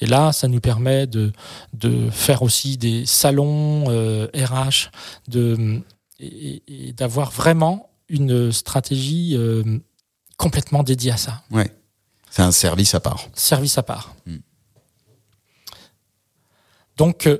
Et 0.00 0.06
là, 0.06 0.32
ça 0.32 0.48
nous 0.48 0.60
permet 0.60 1.06
de, 1.06 1.32
de 1.74 2.10
faire 2.10 2.42
aussi 2.42 2.76
des 2.78 3.06
salons 3.06 3.84
euh, 3.88 4.26
RH, 4.34 4.90
de, 5.28 5.80
et, 6.18 6.62
et 6.66 6.92
d'avoir 6.92 7.30
vraiment 7.30 7.90
une 8.08 8.52
stratégie 8.52 9.36
euh, 9.36 9.78
complètement 10.36 10.82
dédiée 10.82 11.12
à 11.12 11.16
ça, 11.16 11.42
Ouais. 11.50 11.70
C'est 12.30 12.42
un 12.42 12.50
service 12.50 12.94
à 12.94 13.00
part. 13.00 13.26
service 13.34 13.76
à 13.76 13.82
part. 13.82 14.14
Mm. 14.24 14.36
Donc, 16.96 17.26
euh, 17.26 17.38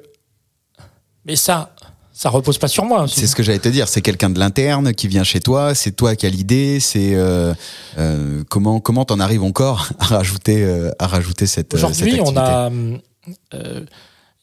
mais 1.24 1.34
ça, 1.36 1.74
ça 2.22 2.30
repose 2.30 2.56
pas 2.56 2.68
sur 2.68 2.84
moi. 2.84 3.06
C'est 3.08 3.26
ce 3.26 3.34
que 3.34 3.42
j'allais 3.42 3.58
te 3.58 3.68
dire. 3.68 3.88
C'est 3.88 4.00
quelqu'un 4.00 4.30
de 4.30 4.38
l'interne 4.38 4.94
qui 4.94 5.08
vient 5.08 5.24
chez 5.24 5.40
toi. 5.40 5.74
C'est 5.74 5.90
toi 5.90 6.14
qui 6.14 6.24
as 6.24 6.28
l'idée. 6.28 6.78
C'est 6.78 7.16
euh, 7.16 7.52
euh, 7.98 8.44
comment 8.48 8.78
comment 8.78 9.04
t'en 9.04 9.18
arrives 9.18 9.42
encore 9.42 9.88
à 9.98 10.04
rajouter 10.04 10.62
euh, 10.62 10.92
à 11.00 11.08
rajouter 11.08 11.48
cette 11.48 11.74
Aujourd'hui, 11.74 12.20
on 12.20 12.36
a. 12.36 12.70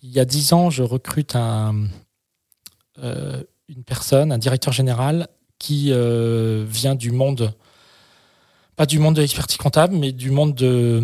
il 0.04 0.10
y 0.12 0.20
a 0.20 0.26
dix 0.26 0.52
ans, 0.52 0.70
je 0.70 0.84
recrute 0.84 1.38
un, 1.38 1.86
une 3.02 3.84
personne, 3.86 4.34
un 4.34 4.38
directeur 4.38 4.74
général, 4.74 5.30
qui 5.58 5.94
vient 6.68 6.96
du 6.96 7.12
monde, 7.12 7.54
pas 8.76 8.88
du 8.88 9.00
monde 9.00 9.16
de 9.16 9.22
l'expertise 9.22 9.56
comptable, 9.56 9.96
mais 9.96 10.12
du 10.12 10.32
monde 10.32 10.54
de, 10.54 11.02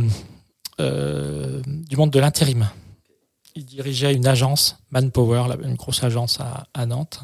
du 0.77 1.95
monde 1.95 2.11
de 2.11 2.19
l'intérim. 2.19 2.67
Il 3.55 3.65
dirigeait 3.65 4.13
une 4.13 4.27
agence, 4.27 4.77
Manpower, 4.91 5.55
une 5.63 5.75
grosse 5.75 6.03
agence 6.03 6.39
à, 6.73 6.85
Nantes. 6.85 7.21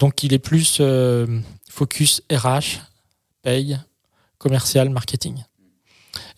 Donc, 0.00 0.24
il 0.24 0.32
est 0.32 0.40
plus 0.40 0.78
euh, 0.80 1.40
focus 1.70 2.20
RH, 2.32 2.80
paye, 3.42 3.78
commercial, 4.38 4.90
marketing. 4.90 5.44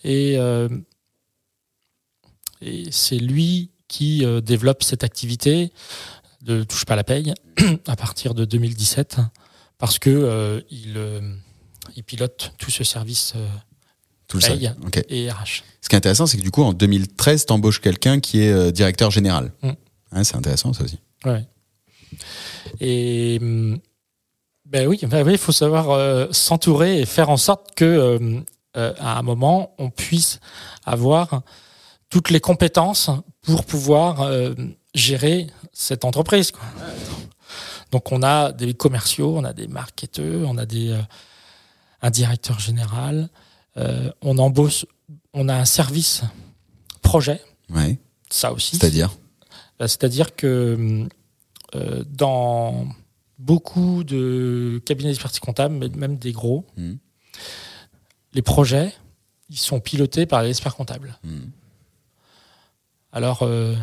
Et, 0.05 0.35
euh, 0.37 0.68
c'est 2.91 3.18
lui 3.18 3.70
qui 3.89 4.25
euh, 4.25 4.41
développe 4.41 4.83
cette 4.83 5.05
activité 5.05 5.72
de 6.43 6.62
touche 6.62 6.85
pas 6.85 6.97
la 6.97 7.05
paye 7.05 7.35
à 7.87 7.97
partir 7.97 8.35
de 8.35 8.45
2017 8.45 9.18
parce 9.79 9.99
que 9.99 10.11
euh, 10.11 10.61
il, 10.70 10.99
il 11.97 12.05
pilote 12.05 12.55
tout 12.59 12.70
ce 12.70 12.85
service 12.85 13.35
Tout 14.29 14.39
paye 14.39 14.72
Ok. 14.87 15.03
et 15.09 15.31
RH. 15.31 15.62
Ce 15.81 15.89
qui 15.89 15.95
est 15.95 15.99
intéressant, 15.99 16.27
c'est 16.27 16.39
que 16.39 16.43
du 16.43 16.51
coup, 16.51 16.62
en 16.62 16.72
2013, 16.72 17.47
t'embauches 17.47 17.81
quelqu'un 17.81 18.20
qui 18.20 18.41
est 18.41 18.51
euh, 18.53 18.70
directeur 18.70 19.11
général. 19.11 19.53
Mm. 19.62 19.70
Ouais, 20.12 20.25
c'est 20.25 20.37
intéressant, 20.37 20.72
ça 20.72 20.85
aussi. 20.85 20.99
Ouais. 21.25 21.47
Et 22.81 23.39
hum, 23.41 23.79
ben 24.64 24.87
oui, 24.89 24.99
ben 25.03 25.27
oui, 25.27 25.33
il 25.33 25.39
faut 25.39 25.53
savoir 25.53 25.91
euh, 25.91 26.27
s'entourer 26.31 27.01
et 27.01 27.07
faire 27.07 27.31
en 27.31 27.37
sorte 27.37 27.75
que 27.75 27.85
euh, 27.85 28.41
euh, 28.77 28.93
à 28.99 29.18
un 29.18 29.22
moment 29.22 29.75
on 29.79 29.91
puisse 29.91 30.41
avoir 30.85 31.43
toutes 32.11 32.31
les 32.31 32.41
compétences 32.41 33.11
pour 33.43 33.64
pouvoir 33.64 34.31
gérer 34.95 35.49
cette 35.72 36.05
entreprise. 36.05 36.51
quoi. 36.53 36.62
Donc 37.91 38.12
on 38.12 38.22
a 38.22 38.53
des 38.53 38.72
commerciaux, 38.75 39.35
on 39.37 39.45
a 39.45 39.53
des 39.53 39.66
marketeurs, 39.66 40.49
on 40.49 40.57
a 40.57 40.64
des 40.66 40.97
un 42.03 42.11
directeur 42.11 42.61
général, 42.61 43.29
euh, 43.77 44.11
on 44.22 44.39
embauche, 44.39 44.87
on 45.33 45.49
a 45.49 45.55
un 45.55 45.64
service 45.64 46.22
projet, 47.03 47.41
Ouais. 47.70 47.99
ça 48.31 48.53
aussi. 48.53 48.77
C'est-à-dire 48.77 49.11
Bah, 49.79 49.89
C'est-à-dire 49.89 50.35
que 50.37 51.07
euh, 51.75 52.05
dans 52.07 52.87
beaucoup 53.39 54.05
de 54.05 54.81
cabinets 54.87 55.11
d'expertise 55.11 55.41
comptable, 55.41 55.75
mais 55.75 55.89
même 55.89 56.16
des 56.16 56.33
gros, 56.33 56.64
Mhm. 56.77 56.99
les 58.33 58.43
projets, 58.43 58.93
ils 59.51 59.59
sont 59.59 59.81
pilotés 59.81 60.25
par 60.27 60.43
les 60.43 60.51
experts 60.51 60.77
comptables. 60.77 61.18
Mhm. 61.25 61.51
Alors, 63.12 63.43
euh, 63.43 63.75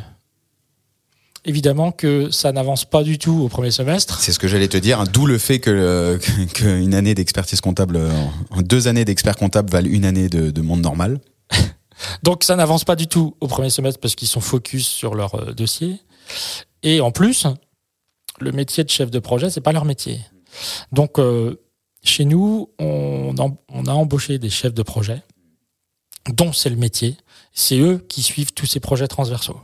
évidemment 1.46 1.92
que 1.92 2.30
ça 2.32 2.52
n'avance 2.52 2.86
pas 2.86 3.04
du 3.04 3.18
tout 3.18 3.42
au 3.44 3.50
premier 3.50 3.72
semestre. 3.72 4.20
C'est 4.20 4.32
ce 4.32 4.40
que 4.40 4.48
j'allais 4.48 4.68
te 4.68 4.78
dire, 4.78 5.00
hein, 5.00 5.06
d'où 5.12 5.26
le 5.26 5.38
fait 5.38 5.60
que 5.60 6.20
qu'une 6.54 6.94
année 6.94 7.16
d'expertise 7.16 7.62
comptable, 7.62 7.98
euh, 7.98 8.12
deux 8.62 8.88
années 8.88 9.06
d'expert 9.06 9.36
comptable 9.36 9.70
valent 9.70 9.90
une 9.90 10.06
année 10.06 10.30
de, 10.30 10.52
de 10.52 10.62
monde 10.62 10.82
normal. 10.82 11.20
Donc, 12.24 12.44
ça 12.44 12.56
n'avance 12.56 12.84
pas 12.84 12.96
du 12.96 13.08
tout 13.08 13.36
au 13.40 13.48
premier 13.48 13.70
semestre 13.70 14.00
parce 14.00 14.16
qu'ils 14.16 14.28
sont 14.28 14.42
focus 14.42 14.88
sur 14.88 15.16
leur 15.16 15.36
euh, 15.36 15.54
dossier. 15.54 16.00
Et 16.84 17.02
en 17.02 17.12
plus, 17.12 17.48
le 18.40 18.52
métier 18.52 18.84
de 18.84 18.90
chef 18.90 19.12
de 19.12 19.20
projet, 19.20 19.50
c'est 19.50 19.62
pas 19.62 19.72
leur 19.72 19.86
métier. 19.86 20.20
Donc, 20.92 21.20
euh, 21.20 21.62
chez 22.04 22.26
nous, 22.26 22.70
on, 22.80 23.36
on 23.70 23.86
a 23.86 23.92
embauché 23.92 24.40
des 24.40 24.50
chefs 24.50 24.74
de 24.74 24.84
projet 24.84 25.22
dont 26.34 26.54
c'est 26.54 26.70
le 26.70 26.76
métier. 26.76 27.18
C'est 27.54 27.80
eux 27.80 28.04
qui 28.10 28.24
suivent 28.24 28.54
tous 28.54 28.66
ces 28.66 28.80
projets 28.80 29.08
transversaux. 29.08 29.60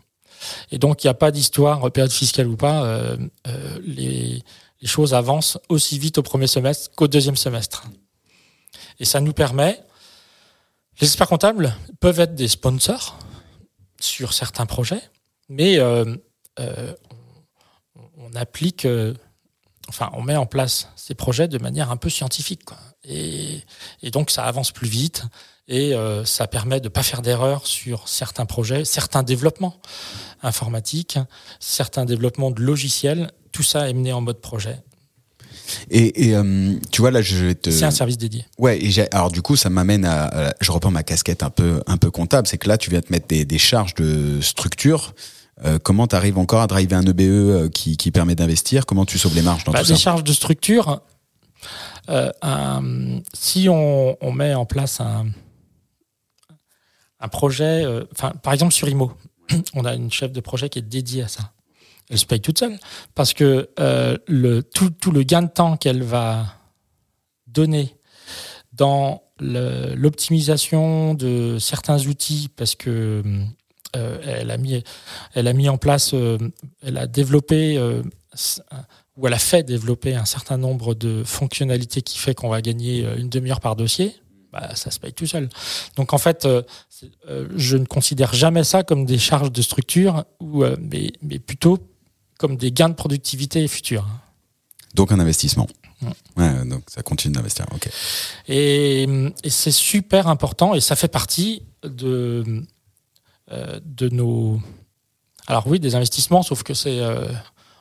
Et 0.71 0.77
donc, 0.77 1.03
il 1.03 1.07
n'y 1.07 1.11
a 1.11 1.13
pas 1.13 1.31
d'histoire, 1.31 1.85
euh, 1.85 1.89
période 1.89 2.11
fiscale 2.11 2.47
ou 2.47 2.55
pas, 2.55 2.83
euh, 2.83 3.17
euh, 3.47 3.79
les, 3.83 4.43
choses 4.85 5.13
avancent 5.13 5.57
aussi 5.69 5.99
vite 5.99 6.17
au 6.17 6.23
premier 6.23 6.47
semestre 6.47 6.91
qu'au 6.95 7.07
deuxième 7.07 7.35
semestre. 7.35 7.85
Et 8.99 9.05
ça 9.05 9.19
nous 9.19 9.33
permet, 9.33 9.81
les 11.01 11.07
experts 11.07 11.27
comptables 11.27 11.75
peuvent 11.99 12.19
être 12.19 12.35
des 12.35 12.47
sponsors 12.47 13.17
sur 13.99 14.33
certains 14.33 14.65
projets, 14.65 15.01
mais 15.49 15.79
on, 15.81 16.15
applique, 18.35 18.87
enfin, 19.89 20.09
on 20.13 20.21
met 20.21 20.35
en 20.35 20.45
place 20.45 20.89
ces 20.95 21.15
projets 21.15 21.47
de 21.47 21.57
manière 21.57 21.91
un 21.91 21.97
peu 21.97 22.09
scientifique. 22.09 22.61
Et, 23.03 23.63
donc, 24.11 24.29
ça 24.29 24.45
avance 24.45 24.71
plus 24.71 24.87
vite 24.87 25.23
et 25.67 25.93
ça 26.23 26.47
permet 26.47 26.79
de 26.79 26.85
ne 26.85 26.89
pas 26.89 27.03
faire 27.03 27.23
d'erreurs 27.23 27.65
sur 27.65 28.07
certains 28.07 28.45
projets, 28.45 28.85
certains 28.85 29.23
développements 29.23 29.81
informatiques, 30.43 31.17
certains 31.59 32.05
développements 32.05 32.51
de 32.51 32.61
logiciels. 32.61 33.31
Tout 33.51 33.63
ça 33.63 33.89
est 33.89 33.93
mené 33.93 34.13
en 34.13 34.21
mode 34.21 34.39
projet. 34.39 34.79
Et, 35.89 36.27
et, 36.29 36.35
euh, 36.35 36.75
tu 36.91 37.01
vois 37.01 37.11
là, 37.11 37.21
je 37.21 37.45
vais 37.45 37.55
te. 37.55 37.69
C'est 37.71 37.83
un 37.85 37.91
service 37.91 38.17
dédié. 38.17 38.45
Ouais, 38.57 38.79
et 38.81 39.13
alors 39.13 39.31
du 39.31 39.41
coup, 39.41 39.55
ça 39.55 39.69
m'amène 39.69 40.05
à, 40.05 40.49
à- 40.49 40.53
je 40.61 40.71
reprends 40.71 40.91
ma 40.91 41.03
casquette 41.03 41.43
un 41.43 41.49
peu, 41.49 41.81
un 41.87 41.97
peu 41.97 42.09
comptable, 42.11 42.47
c'est 42.47 42.57
que 42.57 42.69
là, 42.69 42.77
tu 42.77 42.89
viens 42.89 43.01
te 43.01 43.11
mettre 43.11 43.27
des, 43.27 43.43
des 43.45 43.57
charges 43.57 43.95
de 43.95 44.39
structure. 44.41 45.13
Euh, 45.65 45.79
comment 45.79 46.05
tu 46.07 46.15
arrives 46.15 46.37
encore 46.37 46.61
à 46.61 46.67
driver 46.67 46.95
un 46.97 47.01
EBE 47.05 47.21
euh, 47.21 47.69
qui, 47.69 47.97
qui 47.97 48.11
permet 48.11 48.35
d'investir? 48.35 48.85
Comment 48.85 49.05
tu 49.05 49.17
sauves 49.17 49.33
les 49.35 49.41
marges 49.41 49.63
dans 49.63 49.71
Bah, 49.71 49.79
tout 49.81 49.87
des 49.87 49.93
ça 49.95 49.99
charges 49.99 50.23
de 50.23 50.31
structure, 50.31 51.01
euh, 52.09 52.31
un- 52.43 53.19
si 53.33 53.67
on, 53.67 54.15
on 54.21 54.31
met 54.31 54.53
en 54.53 54.65
place 54.65 55.01
un, 55.01 55.25
un 57.19 57.27
projet, 57.27 57.83
par 58.43 58.53
exemple 58.53 58.73
sur 58.73 58.87
IMO, 58.87 59.11
on 59.73 59.85
a 59.85 59.93
une 59.93 60.11
chef 60.11 60.31
de 60.31 60.39
projet 60.39 60.69
qui 60.69 60.79
est 60.79 60.83
dédiée 60.83 61.23
à 61.23 61.27
ça. 61.27 61.51
Elle 62.09 62.17
se 62.17 62.25
paye 62.25 62.39
toute 62.39 62.59
seule 62.59 62.77
parce 63.15 63.33
que 63.33 63.69
euh, 63.79 64.17
tout, 64.73 65.11
le 65.11 65.23
gain 65.23 65.41
de 65.41 65.49
temps 65.49 65.77
qu'elle 65.77 66.03
va 66.03 66.45
donner 67.47 67.95
dans 68.71 69.23
l'optimisation 69.39 71.13
de 71.13 71.57
certains 71.59 71.99
outils, 72.07 72.49
parce 72.55 72.75
que 72.75 73.23
euh, 73.95 74.17
elle 74.23 74.51
a 75.47 75.53
mis, 75.53 75.69
en 75.69 75.77
place, 75.77 76.11
euh, 76.13 76.37
elle 76.81 76.97
a 76.97 77.07
développé 77.07 77.79
où 79.17 79.27
elle 79.27 79.33
a 79.33 79.39
fait 79.39 79.63
développer 79.63 80.15
un 80.15 80.25
certain 80.25 80.57
nombre 80.57 80.93
de 80.93 81.23
fonctionnalités 81.23 82.01
qui 82.01 82.19
fait 82.19 82.35
qu'on 82.35 82.49
va 82.49 82.61
gagner 82.61 83.05
une 83.17 83.29
demi-heure 83.29 83.61
par 83.61 83.75
dossier, 83.75 84.15
bah, 84.51 84.75
ça 84.75 84.91
se 84.91 84.99
paye 84.99 85.13
tout 85.13 85.27
seul. 85.27 85.49
Donc 85.95 86.13
en 86.13 86.17
fait, 86.17 86.45
euh, 86.45 86.61
euh, 87.27 87.47
je 87.55 87.77
ne 87.77 87.85
considère 87.85 88.33
jamais 88.33 88.63
ça 88.63 88.83
comme 88.83 89.05
des 89.05 89.17
charges 89.17 89.51
de 89.51 89.61
structure, 89.61 90.25
ou, 90.39 90.63
euh, 90.63 90.75
mais, 90.79 91.11
mais 91.21 91.39
plutôt 91.39 91.79
comme 92.37 92.55
des 92.55 92.71
gains 92.71 92.89
de 92.89 92.95
productivité 92.95 93.67
futurs. 93.67 94.07
Donc 94.93 95.11
un 95.11 95.19
investissement. 95.19 95.67
Ouais. 96.01 96.09
Ouais, 96.37 96.65
donc 96.65 96.83
ça 96.87 97.01
continue 97.01 97.33
d'investir. 97.33 97.65
Ok. 97.73 97.89
Et, 98.47 99.03
et 99.43 99.49
c'est 99.49 99.71
super 99.71 100.27
important 100.27 100.75
et 100.75 100.81
ça 100.81 100.95
fait 100.95 101.07
partie 101.07 101.63
de, 101.83 102.63
de 103.49 104.09
nos. 104.09 104.61
Alors 105.47 105.65
oui, 105.67 105.79
des 105.79 105.95
investissements, 105.95 106.43
sauf 106.43 106.61
que 106.61 106.75
c'est 106.75 107.01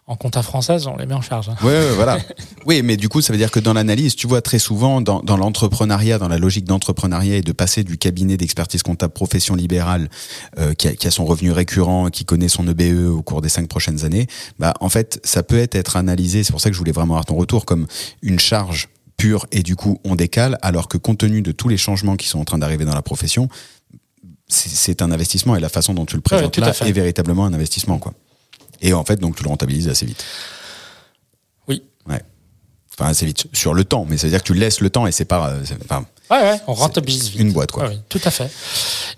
en 0.08 0.14
compta 0.16 0.40
française, 0.42 0.86
on 0.86 0.96
les 0.96 1.04
met 1.06 1.14
en 1.14 1.20
charge. 1.20 1.48
hein. 1.48 1.56
Ouais, 1.64 1.90
voilà. 1.94 2.18
Oui, 2.66 2.82
mais 2.82 2.96
du 2.96 3.08
coup, 3.08 3.20
ça 3.20 3.32
veut 3.32 3.38
dire 3.38 3.50
que 3.50 3.60
dans 3.60 3.72
l'analyse, 3.72 4.14
tu 4.16 4.26
vois 4.26 4.40
très 4.42 4.58
souvent 4.58 5.00
dans, 5.00 5.20
dans 5.20 5.36
l'entrepreneuriat, 5.36 6.18
dans 6.18 6.28
la 6.28 6.38
logique 6.38 6.64
d'entrepreneuriat 6.64 7.36
et 7.36 7.40
de 7.42 7.52
passer 7.52 7.84
du 7.84 7.96
cabinet 7.98 8.36
d'expertise 8.36 8.82
comptable 8.82 9.12
profession 9.12 9.54
libérale 9.54 10.08
euh, 10.58 10.74
qui, 10.74 10.88
a, 10.88 10.94
qui 10.94 11.06
a 11.06 11.10
son 11.10 11.24
revenu 11.24 11.50
récurrent, 11.52 12.08
qui 12.10 12.24
connaît 12.24 12.48
son 12.48 12.66
EBE 12.68 13.08
au 13.08 13.22
cours 13.22 13.40
des 13.40 13.48
cinq 13.48 13.68
prochaines 13.68 14.04
années, 14.04 14.26
bah 14.58 14.74
en 14.80 14.88
fait, 14.88 15.20
ça 15.24 15.42
peut 15.44 15.58
être, 15.58 15.74
être 15.76 15.96
analysé. 15.96 16.42
C'est 16.44 16.52
pour 16.52 16.60
ça 16.60 16.70
que 16.70 16.74
je 16.74 16.78
voulais 16.78 16.92
vraiment 16.92 17.14
avoir 17.14 17.24
ton 17.26 17.36
retour 17.36 17.64
comme 17.64 17.86
une 18.22 18.38
charge 18.40 18.88
pure 19.16 19.46
et 19.52 19.62
du 19.62 19.76
coup 19.76 19.98
on 20.04 20.14
décale, 20.16 20.58
alors 20.62 20.88
que 20.88 20.98
compte 20.98 21.18
tenu 21.18 21.40
de 21.42 21.50
tous 21.52 21.68
les 21.68 21.76
changements 21.78 22.16
qui 22.16 22.26
sont 22.28 22.38
en 22.40 22.44
train 22.44 22.58
d'arriver 22.58 22.84
dans 22.84 22.94
la 22.94 23.02
profession, 23.02 23.48
c'est- 24.48 25.02
un 25.02 25.10
investissement 25.10 25.56
et 25.56 25.60
la 25.60 25.68
façon 25.68 25.94
dont 25.94 26.04
tu 26.06 26.16
le 26.16 26.22
présentes 26.22 26.56
là 26.60 26.66
est 26.88 26.92
véritablement 26.92 27.46
un 27.46 27.54
investissement 27.54 27.98
quoi. 27.98 28.12
Et 28.80 28.92
en 28.92 29.04
fait, 29.04 29.16
donc 29.20 29.36
tu 29.36 29.42
le 29.42 29.48
rentabilises 29.48 29.88
assez 29.88 30.06
vite. 30.06 30.24
Oui. 31.68 31.82
Ouais. 32.08 32.22
Enfin, 32.98 33.10
assez 33.10 33.26
vite 33.26 33.46
sur 33.52 33.74
le 33.74 33.84
temps, 33.84 34.06
mais 34.08 34.16
ça 34.16 34.26
veut 34.26 34.30
dire 34.30 34.40
que 34.42 34.46
tu 34.46 34.54
laisses 34.54 34.80
le 34.80 34.90
temps 34.90 35.06
et 35.06 35.12
c'est 35.12 35.24
pas. 35.24 35.50
euh, 35.50 35.62
Enfin, 35.84 36.04
Ouais, 36.30 36.40
ouais, 36.42 36.60
on 36.66 36.72
rentabilise 36.74 37.28
vite. 37.30 37.40
une 37.40 37.52
boîte, 37.52 37.70
quoi. 37.70 37.84
Ouais, 37.84 37.90
ouais, 37.90 38.00
tout 38.08 38.20
à 38.24 38.30
fait. 38.32 38.50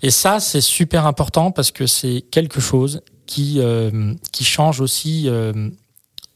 Et 0.03 0.11
ça, 0.11 0.39
c'est 0.39 0.61
super 0.61 1.07
important 1.07 1.49
parce 1.51 1.71
que 1.71 1.87
c'est 1.87 2.21
quelque 2.29 2.59
chose 2.61 3.01
qui, 3.25 3.55
euh, 3.59 4.13
qui 4.31 4.43
change 4.43 4.79
aussi 4.79 5.27
euh, 5.27 5.69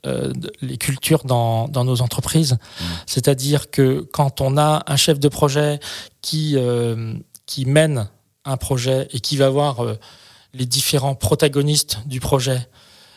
euh, 0.07 0.33
les 0.61 0.77
cultures 0.77 1.25
dans, 1.25 1.67
dans 1.67 1.83
nos 1.85 2.01
entreprises. 2.01 2.57
C'est-à-dire 3.05 3.69
que 3.69 3.99
quand 4.13 4.41
on 4.41 4.57
a 4.57 4.83
un 4.87 4.95
chef 4.95 5.19
de 5.19 5.27
projet 5.27 5.79
qui, 6.21 6.53
euh, 6.55 7.13
qui 7.45 7.65
mène 7.65 8.07
un 8.45 8.57
projet 8.57 9.07
et 9.11 9.19
qui 9.19 9.37
va 9.37 9.49
voir 9.49 9.83
euh, 9.83 9.93
les 10.55 10.65
différents 10.65 11.13
protagonistes 11.15 11.99
du 12.07 12.19
projet, 12.19 12.67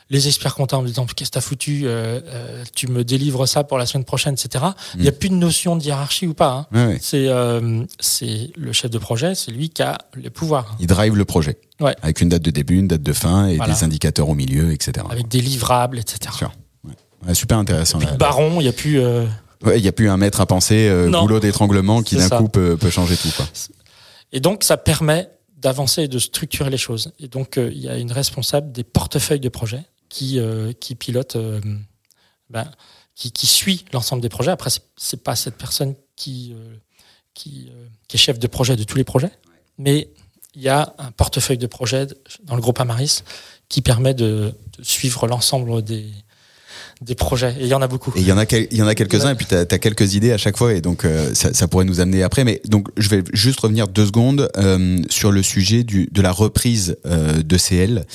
les 0.09 0.29
experts 0.29 0.55
comptables 0.55 0.83
en 0.83 0.87
disant 0.87 1.05
qu'est-ce 1.07 1.31
que 1.31 1.35
t'as 1.35 1.41
foutu, 1.41 1.83
euh, 1.85 2.21
euh, 2.27 2.65
tu 2.75 2.87
me 2.87 3.03
délivres 3.03 3.47
ça 3.49 3.65
pour 3.65 3.77
la 3.77 3.87
semaine 3.87 4.05
prochaine, 4.05 4.35
etc. 4.35 4.65
Il 4.95 5.01
n'y 5.03 5.09
a 5.09 5.13
plus 5.13 5.29
de 5.29 5.35
notion 5.35 5.75
de 5.75 5.83
hiérarchie 5.83 6.27
ou 6.29 6.35
pas. 6.35 6.69
hein. 6.73 6.95
C'est 7.01 7.27
euh, 7.29 7.83
c'est 7.99 8.51
le 8.57 8.73
chef 8.73 8.91
de 8.91 8.99
projet, 8.99 9.35
c'est 9.35 9.51
lui 9.51 9.71
qui 9.71 9.83
a 9.83 9.99
les 10.15 10.31
pouvoirs, 10.31 10.77
Il 10.79 10.87
drive 10.87 11.17
le 11.17 11.25
projet. 11.25 11.59
Ouais. 11.81 11.97
Avec 12.03 12.21
une 12.21 12.29
date 12.29 12.43
de 12.43 12.51
début, 12.53 12.79
une 12.79 12.87
date 12.89 13.03
de 13.03 13.13
fin 13.13 13.49
et 13.49 13.57
Voilà. 13.57 13.73
des 13.75 13.83
indicateurs 13.83 14.29
au 14.29 14.35
milieu, 14.35 14.73
etc. 14.73 15.05
avec 15.11 15.27
des 15.27 15.41
livrables, 15.41 15.99
etc. 15.99 16.35
Ouais, 17.27 17.35
super 17.35 17.59
intéressant. 17.59 17.99
Là. 17.99 18.13
le 18.13 18.17
baron, 18.17 18.61
il 18.61 18.65
n'y 18.65 18.69
a 18.69 18.73
plus. 18.73 19.01
Ouais, 19.65 19.79
il 19.79 19.83
n'y 19.83 19.89
a 19.89 19.93
plus 19.93 20.09
un 20.09 20.17
maître 20.19 20.41
à 20.41 20.47
penser, 20.47 20.89
goulot 21.11 21.41
d'étranglement 21.41 22.03
qui 22.03 22.15
d'un 22.17 22.29
coup 22.29 22.49
peut, 22.49 22.77
peut 22.77 22.91
changer 22.91 23.17
tout. 23.17 23.31
Quoi. 23.37 23.47
Et 24.33 24.39
donc, 24.39 24.63
ça 24.63 24.77
permet 24.77 25.31
d'avancer 25.57 26.03
et 26.03 26.09
de 26.09 26.19
structurer 26.21 26.71
les 26.71 26.77
choses. 26.77 27.13
Et 27.19 27.27
donc, 27.27 27.57
il 27.57 27.79
y 27.79 27.89
a 27.89 27.97
une 27.97 28.13
responsable 28.13 28.71
des 28.71 28.85
portefeuilles 28.85 29.41
de 29.41 29.49
projets 29.49 29.83
qui, 30.09 30.39
euh, 30.39 30.73
qui 30.73 30.95
pilote, 30.95 31.37
euh, 31.37 31.61
ben, 32.51 32.71
qui, 33.15 33.47
suit 33.47 33.85
l'ensemble 33.93 34.21
des 34.21 34.29
projets. 34.29 34.51
Après, 34.51 34.71
c'est- 34.97 35.23
pas 35.23 35.37
cette 35.37 35.57
personne 35.57 35.95
qui, 36.17 36.55
euh, 36.55 36.77
qui, 37.35 37.71
est 38.13 38.17
chef 38.17 38.39
de 38.39 38.47
projet 38.47 38.77
de 38.77 38.85
tous 38.85 38.97
les 38.97 39.05
projets, 39.05 39.33
mais 39.79 40.09
il 40.55 40.63
y 40.63 40.69
a 40.69 40.95
un 40.99 41.11
portefeuille 41.13 41.59
de 41.59 41.67
projets 41.67 42.07
dans 42.45 42.57
le 42.57 42.63
groupe 42.63 42.81
Amaris 42.81 43.23
qui 43.69 43.83
permet 43.83 44.15
de 44.15 44.55
suivre 44.83 45.27
l'ensemble 45.27 45.83
des, 45.83 46.11
des 47.03 47.15
projets. 47.15 47.55
Et 47.59 47.65
il 47.65 47.67
y 47.69 47.75
en 47.75 47.83
a 47.83 47.89
beaucoup. 47.89 48.11
Et 48.17 48.21
il 48.21 48.27
y 48.27 48.33
en 48.33 48.39
a, 48.39 48.45
il 48.51 48.77
y 48.77 48.83
en 48.83 48.87
a 48.87 48.95
quelques-uns, 48.95 49.33
et 49.33 49.35
puis 49.35 49.45
tu 49.45 49.55
as, 49.55 49.67
quelques 49.67 50.15
idées 50.15 50.33
à 50.33 50.39
chaque 50.39 50.57
fois, 50.57 50.73
et 50.73 50.81
donc 50.81 51.05
euh, 51.05 51.35
ça, 51.35 51.53
ça 51.53 51.69
pourrait 51.69 51.85
nous 51.85 52.01
amener 52.01 52.23
après. 52.23 52.45
Mais 52.45 52.63
donc, 52.67 52.89
je 52.97 53.11
vais 53.11 53.23
juste 53.35 53.61
revenir 53.61 53.87
deux 53.87 54.07
secondes 54.07 54.49
euh, 54.57 55.03
sur 55.11 55.31
le 55.31 55.43
sujet 55.43 55.85
du, 55.85 56.09
de 56.11 56.23
la 56.23 56.33
reprise 56.33 56.97
euh, 57.05 57.43
de 57.43 57.59
CL. 57.59 58.07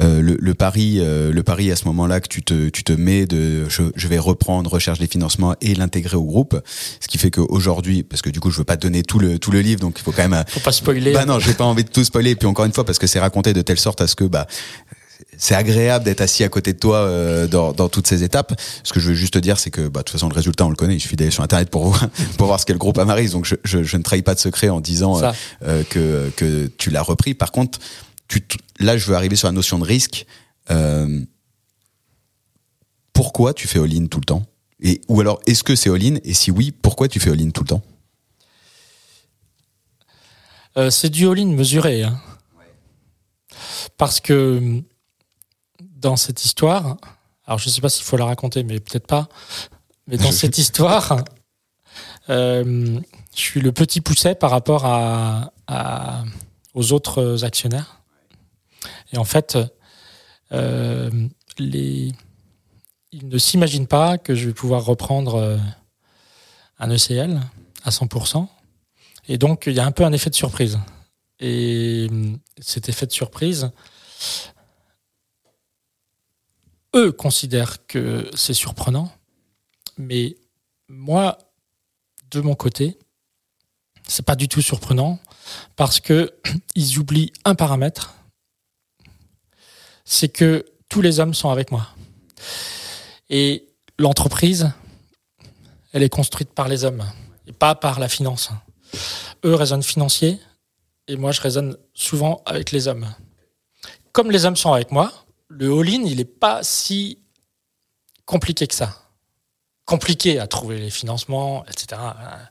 Euh, 0.00 0.20
le, 0.20 0.36
le 0.40 0.54
pari, 0.54 0.96
euh, 0.98 1.32
le 1.32 1.42
pari 1.44 1.70
à 1.70 1.76
ce 1.76 1.84
moment-là 1.84 2.20
que 2.20 2.28
tu 2.28 2.42
te, 2.42 2.70
tu 2.70 2.82
te 2.82 2.92
mets 2.92 3.26
de, 3.26 3.68
je, 3.68 3.82
je 3.94 4.08
vais 4.08 4.18
reprendre, 4.18 4.68
recherche 4.68 4.98
des 4.98 5.06
financements 5.06 5.54
et 5.60 5.74
l'intégrer 5.76 6.16
au 6.16 6.24
groupe. 6.24 6.60
Ce 7.00 7.06
qui 7.06 7.18
fait 7.18 7.30
qu'aujourd'hui, 7.30 8.02
parce 8.02 8.20
que 8.20 8.30
du 8.30 8.40
coup, 8.40 8.50
je 8.50 8.58
veux 8.58 8.64
pas 8.64 8.76
donner 8.76 9.04
tout 9.04 9.20
le, 9.20 9.38
tout 9.38 9.52
le 9.52 9.60
livre, 9.60 9.80
donc 9.80 9.94
il 9.98 10.02
faut 10.02 10.12
quand 10.12 10.28
même 10.28 10.42
Faut 10.48 10.58
pas 10.58 10.72
spoiler. 10.72 11.12
bah 11.12 11.24
non, 11.24 11.38
j'ai 11.38 11.54
pas 11.54 11.64
envie 11.64 11.84
de 11.84 11.90
tout 11.90 12.02
spoiler. 12.02 12.30
Et 12.30 12.36
puis 12.36 12.48
encore 12.48 12.64
une 12.64 12.72
fois, 12.72 12.84
parce 12.84 12.98
que 12.98 13.06
c'est 13.06 13.20
raconté 13.20 13.52
de 13.52 13.62
telle 13.62 13.78
sorte 13.78 14.00
à 14.00 14.08
ce 14.08 14.16
que 14.16 14.24
bah 14.24 14.48
c'est 15.36 15.54
agréable 15.54 16.04
d'être 16.04 16.20
assis 16.20 16.44
à 16.44 16.48
côté 16.48 16.72
de 16.72 16.78
toi 16.78 16.98
euh, 16.98 17.46
dans, 17.46 17.72
dans 17.72 17.88
toutes 17.88 18.06
ces 18.06 18.22
étapes. 18.22 18.58
Ce 18.84 18.92
que 18.92 19.00
je 19.00 19.08
veux 19.08 19.14
juste 19.14 19.34
te 19.34 19.38
dire, 19.38 19.58
c'est 19.58 19.70
que 19.70 19.88
bah, 19.88 20.00
de 20.00 20.04
toute 20.04 20.12
façon, 20.12 20.28
le 20.28 20.34
résultat, 20.34 20.64
on 20.66 20.70
le 20.70 20.76
connaît. 20.76 20.94
Il 20.96 21.00
suffit 21.00 21.16
d'aller 21.16 21.30
sur 21.30 21.42
Internet 21.42 21.70
pour 21.70 21.86
voir, 21.88 22.08
pour 22.38 22.46
voir 22.46 22.60
ce 22.60 22.66
qu'est 22.66 22.72
le 22.72 22.78
groupe 22.78 22.98
Amaris. 22.98 23.30
Donc, 23.30 23.44
je, 23.44 23.56
je, 23.64 23.82
je 23.82 23.96
ne 23.96 24.02
trahis 24.02 24.22
pas 24.22 24.34
de 24.34 24.40
secret 24.40 24.68
en 24.68 24.80
disant 24.80 25.22
euh, 25.22 25.32
euh, 25.64 25.82
que, 25.90 26.30
que 26.36 26.66
tu 26.78 26.90
l'as 26.90 27.02
repris. 27.02 27.34
Par 27.34 27.50
contre, 27.52 27.78
tu, 28.28 28.42
là, 28.78 28.96
je 28.96 29.06
veux 29.06 29.16
arriver 29.16 29.36
sur 29.36 29.48
la 29.48 29.52
notion 29.52 29.78
de 29.78 29.84
risque. 29.84 30.26
Pourquoi 33.12 33.54
tu 33.54 33.68
fais 33.68 33.78
all-in 33.78 34.06
tout 34.06 34.18
le 34.20 34.24
temps? 34.24 34.44
Et, 34.80 35.00
Ou 35.08 35.20
alors, 35.20 35.40
est-ce 35.46 35.62
que 35.62 35.76
c'est 35.76 35.90
all-in? 35.90 36.16
Et 36.24 36.34
si 36.34 36.50
oui, 36.50 36.72
pourquoi 36.72 37.08
tu 37.08 37.20
fais 37.20 37.30
all-in 37.30 37.50
tout 37.50 37.62
le 37.62 37.68
temps? 37.68 37.82
C'est 40.90 41.10
du 41.10 41.28
all-in 41.28 41.46
mesuré. 41.52 42.02
hein. 42.02 42.18
Parce 43.96 44.18
que 44.20 44.82
dans 46.04 46.16
cette 46.16 46.44
histoire, 46.44 46.98
alors 47.46 47.58
je 47.58 47.68
ne 47.68 47.72
sais 47.72 47.80
pas 47.80 47.88
s'il 47.88 48.04
faut 48.04 48.18
la 48.18 48.26
raconter, 48.26 48.62
mais 48.62 48.78
peut-être 48.78 49.06
pas. 49.06 49.28
Mais 50.06 50.18
dans 50.18 50.32
cette 50.42 50.58
histoire, 50.58 51.24
euh, 52.28 53.00
je 53.34 53.40
suis 53.40 53.60
le 53.62 53.72
petit 53.72 54.02
pousset 54.02 54.34
par 54.34 54.50
rapport 54.50 54.84
à, 54.84 55.52
à- 55.66 56.24
aux 56.74 56.92
autres 56.92 57.44
actionnaires. 57.44 58.02
Et 59.12 59.16
en 59.18 59.24
fait, 59.24 59.56
euh, 60.52 61.10
les, 61.58 62.12
ils 63.12 63.28
ne 63.28 63.38
s'imaginent 63.38 63.86
pas 63.86 64.18
que 64.18 64.34
je 64.34 64.46
vais 64.48 64.52
pouvoir 64.54 64.84
reprendre 64.84 65.36
euh, 65.36 65.56
un 66.78 66.90
ECL 66.90 67.40
à 67.84 67.90
100%. 67.90 68.46
Et 69.28 69.38
donc, 69.38 69.64
il 69.66 69.72
y 69.72 69.80
a 69.80 69.86
un 69.86 69.92
peu 69.92 70.04
un 70.04 70.12
effet 70.12 70.28
de 70.28 70.34
surprise. 70.34 70.78
Et 71.40 72.10
cet 72.58 72.90
effet 72.90 73.06
de 73.06 73.12
surprise, 73.12 73.70
eux 76.94 77.12
considèrent 77.12 77.86
que 77.86 78.30
c'est 78.34 78.54
surprenant, 78.54 79.12
mais 79.98 80.36
moi, 80.88 81.38
de 82.30 82.40
mon 82.40 82.54
côté, 82.54 82.98
c'est 84.06 84.24
pas 84.24 84.36
du 84.36 84.48
tout 84.48 84.62
surprenant 84.62 85.18
parce 85.76 86.00
que 86.00 86.34
ils 86.74 86.98
oublient 86.98 87.32
un 87.44 87.54
paramètre, 87.54 88.14
c'est 90.04 90.28
que 90.28 90.64
tous 90.88 91.00
les 91.00 91.20
hommes 91.20 91.34
sont 91.34 91.50
avec 91.50 91.70
moi. 91.70 91.88
Et 93.30 93.66
l'entreprise, 93.98 94.70
elle 95.92 96.02
est 96.02 96.10
construite 96.10 96.50
par 96.50 96.68
les 96.68 96.84
hommes 96.84 97.04
et 97.46 97.52
pas 97.52 97.74
par 97.74 97.98
la 97.98 98.08
finance. 98.08 98.50
Eux 99.44 99.54
raisonnent 99.54 99.82
financier 99.82 100.38
et 101.08 101.16
moi 101.16 101.32
je 101.32 101.40
raisonne 101.40 101.76
souvent 101.94 102.42
avec 102.46 102.70
les 102.70 102.88
hommes. 102.88 103.12
Comme 104.12 104.30
les 104.30 104.44
hommes 104.44 104.56
sont 104.56 104.72
avec 104.72 104.92
moi, 104.92 105.23
le 105.58 105.72
all-in, 105.72 106.04
il 106.04 106.16
n'est 106.16 106.24
pas 106.24 106.62
si 106.62 107.18
compliqué 108.24 108.66
que 108.66 108.74
ça. 108.74 108.96
Compliqué 109.84 110.38
à 110.38 110.46
trouver 110.46 110.78
les 110.78 110.90
financements, 110.90 111.64
etc. 111.66 112.00
à 112.00 112.50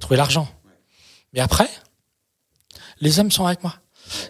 trouver 0.00 0.16
l'argent. 0.16 0.48
Mais 1.32 1.40
après, 1.40 1.68
les 3.00 3.18
hommes 3.18 3.30
sont 3.30 3.46
avec 3.46 3.62
moi. 3.62 3.74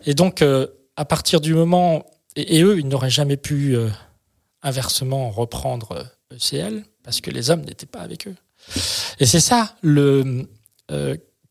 Et 0.04 0.14
donc, 0.14 0.42
euh, 0.42 0.66
à 0.96 1.04
partir 1.04 1.40
du 1.40 1.54
moment. 1.54 2.04
Et, 2.36 2.62
eux, 2.62 2.78
ils 2.78 2.86
n'auraient 2.86 3.10
jamais 3.10 3.36
pu 3.36 3.74
euh, 3.74 3.88
inversement 4.62 5.30
reprendre 5.30 5.92
euh, 5.92 6.36
ECL 6.36 6.84
parce 7.02 7.20
que 7.20 7.30
les 7.30 7.50
hommes 7.50 7.62
n'étaient 7.62 7.86
pas 7.86 8.00
avec 8.00 8.28
eux. 8.28 8.36
Et 9.18 9.26
c'est 9.26 9.40
ça 9.40 9.74
le, 9.82 10.48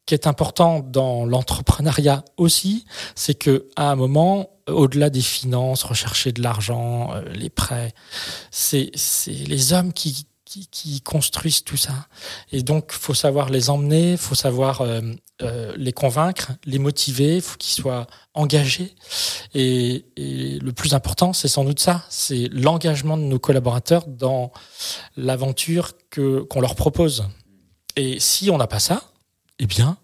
qui 0.10 0.16
est 0.16 0.26
important 0.26 0.80
dans 0.80 1.24
l'entrepreneuriat 1.24 2.26
aussi, 2.38 2.84
c'est 3.14 3.36
que 3.36 3.68
à 3.76 3.92
un 3.92 3.96
moment, 3.96 4.50
au-delà 4.68 5.12
des 5.12 5.22
finances, 5.22 5.84
rechercher 5.84 6.32
de 6.32 6.42
l'argent, 6.42 7.14
euh, 7.14 7.22
les 7.32 7.52
prêts, 7.52 7.94
c'est 8.50 8.90
les 9.28 9.72
hommes 9.72 9.94
qui 9.94 10.26
construisent 11.04 11.64
tout 11.64 11.78
ça. 11.78 12.08
Et 12.52 12.64
donc, 12.64 12.92
faut 12.92 13.14
savoir 13.14 13.50
les 13.52 13.70
emmener, 13.70 14.18
faut 14.18 14.34
savoir 14.34 14.82
euh, 14.82 15.02
euh, 15.44 15.74
les 15.78 15.94
convaincre, 15.94 16.54
les 16.66 16.80
motiver, 16.80 17.40
faut 17.40 17.58
qu'ils 17.58 17.80
soient 17.80 18.08
engagés. 18.34 18.96
Et, 19.54 20.08
et 20.18 20.58
le 20.58 20.74
plus 20.74 20.96
important, 20.96 21.34
c'est 21.34 21.48
sans 21.48 21.66
doute 21.66 21.80
ça, 21.80 22.04
c'est 22.10 22.50
l'engagement 22.52 23.16
de 23.16 23.22
nos 23.26 23.38
collaborateurs 23.38 24.08
dans 24.08 24.52
l'aventure 25.18 25.92
que 26.10 26.40
qu'on 26.40 26.62
leur 26.62 26.74
propose. 26.74 27.26
Et 27.96 28.20
si 28.20 28.50
on 28.50 28.58
n'a 28.58 28.66
pas 28.66 28.80
ça, 28.80 29.04
eh 29.60 29.66
bien, 29.66 29.98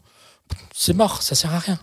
c'est 0.74 0.94
mort, 0.94 1.22
ça 1.22 1.36
sert 1.36 1.54
à 1.54 1.60
rien. 1.60 1.80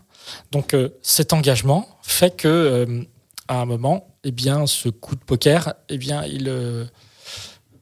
Donc 0.50 0.74
euh, 0.74 0.90
cet 1.02 1.32
engagement 1.32 1.88
fait 2.02 2.36
que 2.36 2.48
euh, 2.48 3.02
à 3.48 3.60
un 3.60 3.64
moment, 3.64 4.16
eh 4.24 4.30
bien, 4.30 4.66
ce 4.66 4.88
coup 4.88 5.16
de 5.16 5.24
poker, 5.24 5.74
eh 5.88 5.98
bien, 5.98 6.24
il, 6.24 6.48
euh, 6.48 6.84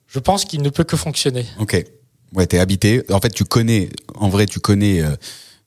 je 0.07 0.19
pense 0.19 0.45
qu'il 0.45 0.63
ne 0.63 0.71
peut 0.71 0.85
que 0.85 0.97
fonctionner. 0.97 1.47
Ok. 1.59 1.85
Ouais, 2.33 2.47
t'es 2.47 2.59
habité. 2.59 3.05
En 3.11 3.21
fait, 3.21 3.31
tu 3.31 3.45
connais. 3.45 3.91
En 4.15 4.29
vrai, 4.29 4.47
tu 4.47 4.61
connais. 4.61 5.03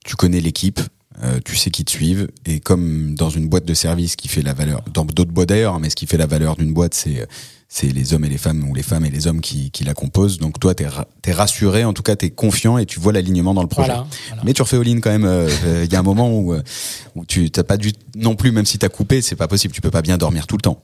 tu 0.04 0.16
connais 0.16 0.40
l'équipe. 0.40 0.80
Euh, 1.22 1.38
tu 1.44 1.56
sais 1.56 1.70
qui 1.70 1.84
te 1.84 1.90
suivent. 1.90 2.28
Et 2.46 2.60
comme 2.60 3.14
dans 3.14 3.30
une 3.30 3.48
boîte 3.48 3.64
de 3.64 3.74
service 3.74 4.16
qui 4.16 4.28
fait 4.28 4.42
la 4.42 4.52
valeur, 4.54 4.82
dans 4.92 5.04
d'autres 5.04 5.30
boîtes 5.32 5.48
d'ailleurs, 5.48 5.78
mais 5.80 5.90
ce 5.90 5.96
qui 5.96 6.06
fait 6.06 6.16
la 6.16 6.26
valeur 6.26 6.56
d'une 6.56 6.72
boîte, 6.72 6.94
c'est 6.94 7.26
c'est 7.68 7.88
les 7.88 8.14
hommes 8.14 8.24
et 8.24 8.28
les 8.28 8.38
femmes 8.38 8.68
ou 8.68 8.74
les 8.74 8.84
femmes 8.84 9.04
et 9.04 9.10
les 9.10 9.26
hommes 9.26 9.40
qui, 9.40 9.72
qui 9.72 9.82
la 9.82 9.94
composent. 9.94 10.38
Donc 10.38 10.60
toi, 10.60 10.74
t'es 10.74 10.86
t'es 11.22 11.32
rassuré. 11.32 11.84
En 11.84 11.92
tout 11.92 12.02
cas, 12.02 12.14
t'es 12.14 12.30
confiant 12.30 12.78
et 12.78 12.86
tu 12.86 13.00
vois 13.00 13.12
l'alignement 13.12 13.52
dans 13.52 13.62
le 13.62 13.68
projet. 13.68 13.88
Voilà. 13.88 14.06
voilà. 14.28 14.42
Mais 14.44 14.52
tu 14.52 14.62
refais 14.62 14.76
all-in 14.76 15.00
quand 15.00 15.10
même. 15.10 15.24
euh, 15.24 15.48
euh, 15.64 15.84
Il 15.84 15.92
y 15.92 15.96
a 15.96 15.98
un 15.98 16.02
moment 16.04 16.30
où, 16.38 16.54
où 17.16 17.24
tu 17.24 17.50
t'as 17.50 17.64
pas 17.64 17.76
dû 17.76 17.92
non 18.14 18.36
plus, 18.36 18.52
même 18.52 18.64
si 18.66 18.78
t'as 18.78 18.88
coupé, 18.88 19.22
c'est 19.22 19.34
pas 19.34 19.48
possible. 19.48 19.74
Tu 19.74 19.80
peux 19.80 19.90
pas 19.90 20.02
bien 20.02 20.18
dormir 20.18 20.46
tout 20.46 20.56
le 20.56 20.62
temps. 20.62 20.82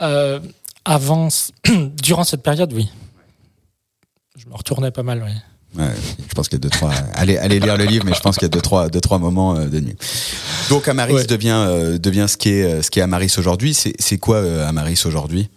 Euh, 0.00 0.40
avant, 0.84 1.28
durant 2.02 2.24
cette 2.24 2.42
période, 2.42 2.72
oui. 2.72 2.88
Je 4.36 4.48
me 4.48 4.54
retournais 4.54 4.90
pas 4.90 5.04
mal, 5.04 5.22
oui. 5.24 5.32
Ouais, 5.76 5.88
je 6.28 6.34
pense 6.34 6.48
qu'il 6.48 6.56
y 6.56 6.60
a 6.60 6.64
deux 6.64 6.68
trois. 6.70 6.90
allez, 7.14 7.38
allez 7.38 7.58
lire 7.58 7.76
le 7.78 7.84
livre, 7.86 8.04
mais 8.04 8.12
je 8.14 8.20
pense 8.20 8.36
qu'il 8.36 8.42
y 8.42 8.46
a 8.46 8.50
deux 8.50 8.60
trois, 8.60 8.88
deux 8.90 9.00
trois 9.00 9.18
moments 9.18 9.56
euh, 9.56 9.66
de 9.68 9.80
nuit. 9.80 9.96
Donc 10.68 10.86
Amaris 10.88 11.14
Ouais. 11.14 11.24
devient 11.26 11.64
euh, 11.66 11.98
devient 11.98 12.26
ce 12.28 12.36
qui 12.36 12.50
est 12.50 12.64
euh, 12.64 12.82
ce 12.82 12.90
qui 12.90 12.98
est 12.98 13.02
Amaris 13.02 13.34
aujourd'hui. 13.38 13.72
C'est 13.72 13.94
c'est 13.98 14.18
quoi 14.18 14.36
euh, 14.36 14.68
Amaris 14.68 15.02
aujourd'hui? 15.06 15.48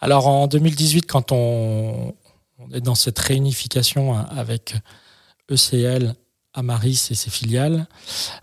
Alors 0.00 0.26
en 0.26 0.46
2018, 0.46 1.06
quand 1.06 1.32
on, 1.32 2.14
on 2.58 2.70
est 2.72 2.80
dans 2.80 2.94
cette 2.94 3.18
réunification 3.18 4.16
hein, 4.16 4.26
avec 4.36 4.74
ECL, 5.50 6.14
Amaris 6.54 7.08
et 7.10 7.14
ses 7.14 7.30
filiales, 7.30 7.86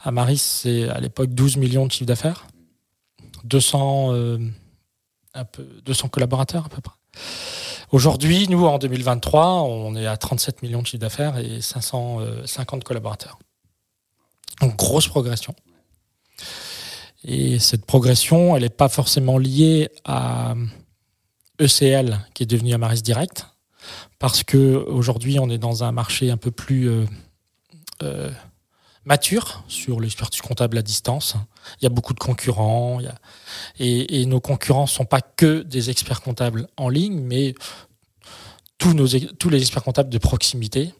Amaris, 0.03 0.37
c'est 0.39 0.89
à 0.89 0.99
l'époque 0.99 1.29
12 1.33 1.57
millions 1.57 1.85
de 1.85 1.91
chiffre 1.91 2.05
d'affaires, 2.05 2.47
200, 3.43 4.13
euh, 4.13 4.37
un 5.33 5.45
peu, 5.45 5.65
200 5.85 6.07
collaborateurs 6.09 6.65
à 6.65 6.69
peu 6.69 6.81
près. 6.81 6.95
Aujourd'hui, 7.91 8.49
nous, 8.49 8.65
en 8.65 8.79
2023, 8.79 9.61
on 9.63 9.95
est 9.95 10.07
à 10.07 10.17
37 10.17 10.61
millions 10.61 10.81
de 10.81 10.87
chiffre 10.87 10.99
d'affaires 10.99 11.37
et 11.37 11.61
550 11.61 12.83
collaborateurs. 12.83 13.39
Donc, 14.59 14.75
grosse 14.75 15.07
progression. 15.07 15.55
Et 17.23 17.59
cette 17.59 17.85
progression, 17.85 18.57
elle 18.57 18.63
n'est 18.63 18.69
pas 18.69 18.89
forcément 18.89 19.37
liée 19.37 19.89
à 20.03 20.55
ECL, 21.61 22.19
qui 22.33 22.43
est 22.43 22.45
devenu 22.45 22.73
Amaris 22.73 23.01
Direct, 23.01 23.47
parce 24.19 24.43
que 24.43 24.75
aujourd'hui, 24.75 25.39
on 25.39 25.49
est 25.49 25.57
dans 25.57 25.85
un 25.85 25.93
marché 25.93 26.29
un 26.29 26.37
peu 26.37 26.51
plus 26.51 26.89
euh, 26.89 27.05
euh, 28.03 28.29
mature 29.05 29.63
sur 29.69 30.01
l'expertise 30.01 30.41
comptable 30.41 30.77
à 30.77 30.81
distance. 30.81 31.35
Il 31.79 31.83
y 31.83 31.85
a 31.85 31.89
beaucoup 31.89 32.13
de 32.13 32.19
concurrents, 32.19 32.99
et, 33.79 34.25
nos 34.25 34.39
concurrents 34.39 34.83
ne 34.83 34.87
sont 34.87 35.05
pas 35.05 35.21
que 35.21 35.61
des 35.63 35.89
experts 35.89 36.21
comptables 36.21 36.67
en 36.77 36.89
ligne, 36.89 37.19
mais 37.21 37.55
tous, 38.77 38.93
les 39.49 39.61
experts 39.61 39.83
comptables 39.83 40.09
de 40.09 40.17
proximité. 40.17 40.93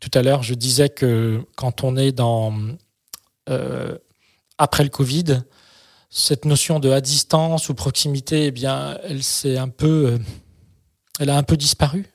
Tout 0.00 0.10
à 0.14 0.22
l'heure, 0.22 0.42
je 0.42 0.54
disais 0.54 0.88
que 0.88 1.44
quand 1.56 1.84
on 1.84 1.96
est 1.96 2.12
dans 2.12 2.54
euh, 3.48 3.96
après 4.58 4.84
le 4.84 4.90
Covid, 4.90 5.42
cette 6.10 6.44
notion 6.44 6.80
de 6.80 6.90
à 6.90 7.00
distance 7.00 7.68
ou 7.68 7.74
proximité, 7.74 8.46
eh 8.46 8.50
bien, 8.50 8.98
elle 9.04 9.22
s'est 9.22 9.58
un 9.58 9.68
peu, 9.68 10.12
euh, 10.12 10.18
elle 11.18 11.30
a 11.30 11.36
un 11.36 11.42
peu 11.42 11.56
disparu. 11.56 12.06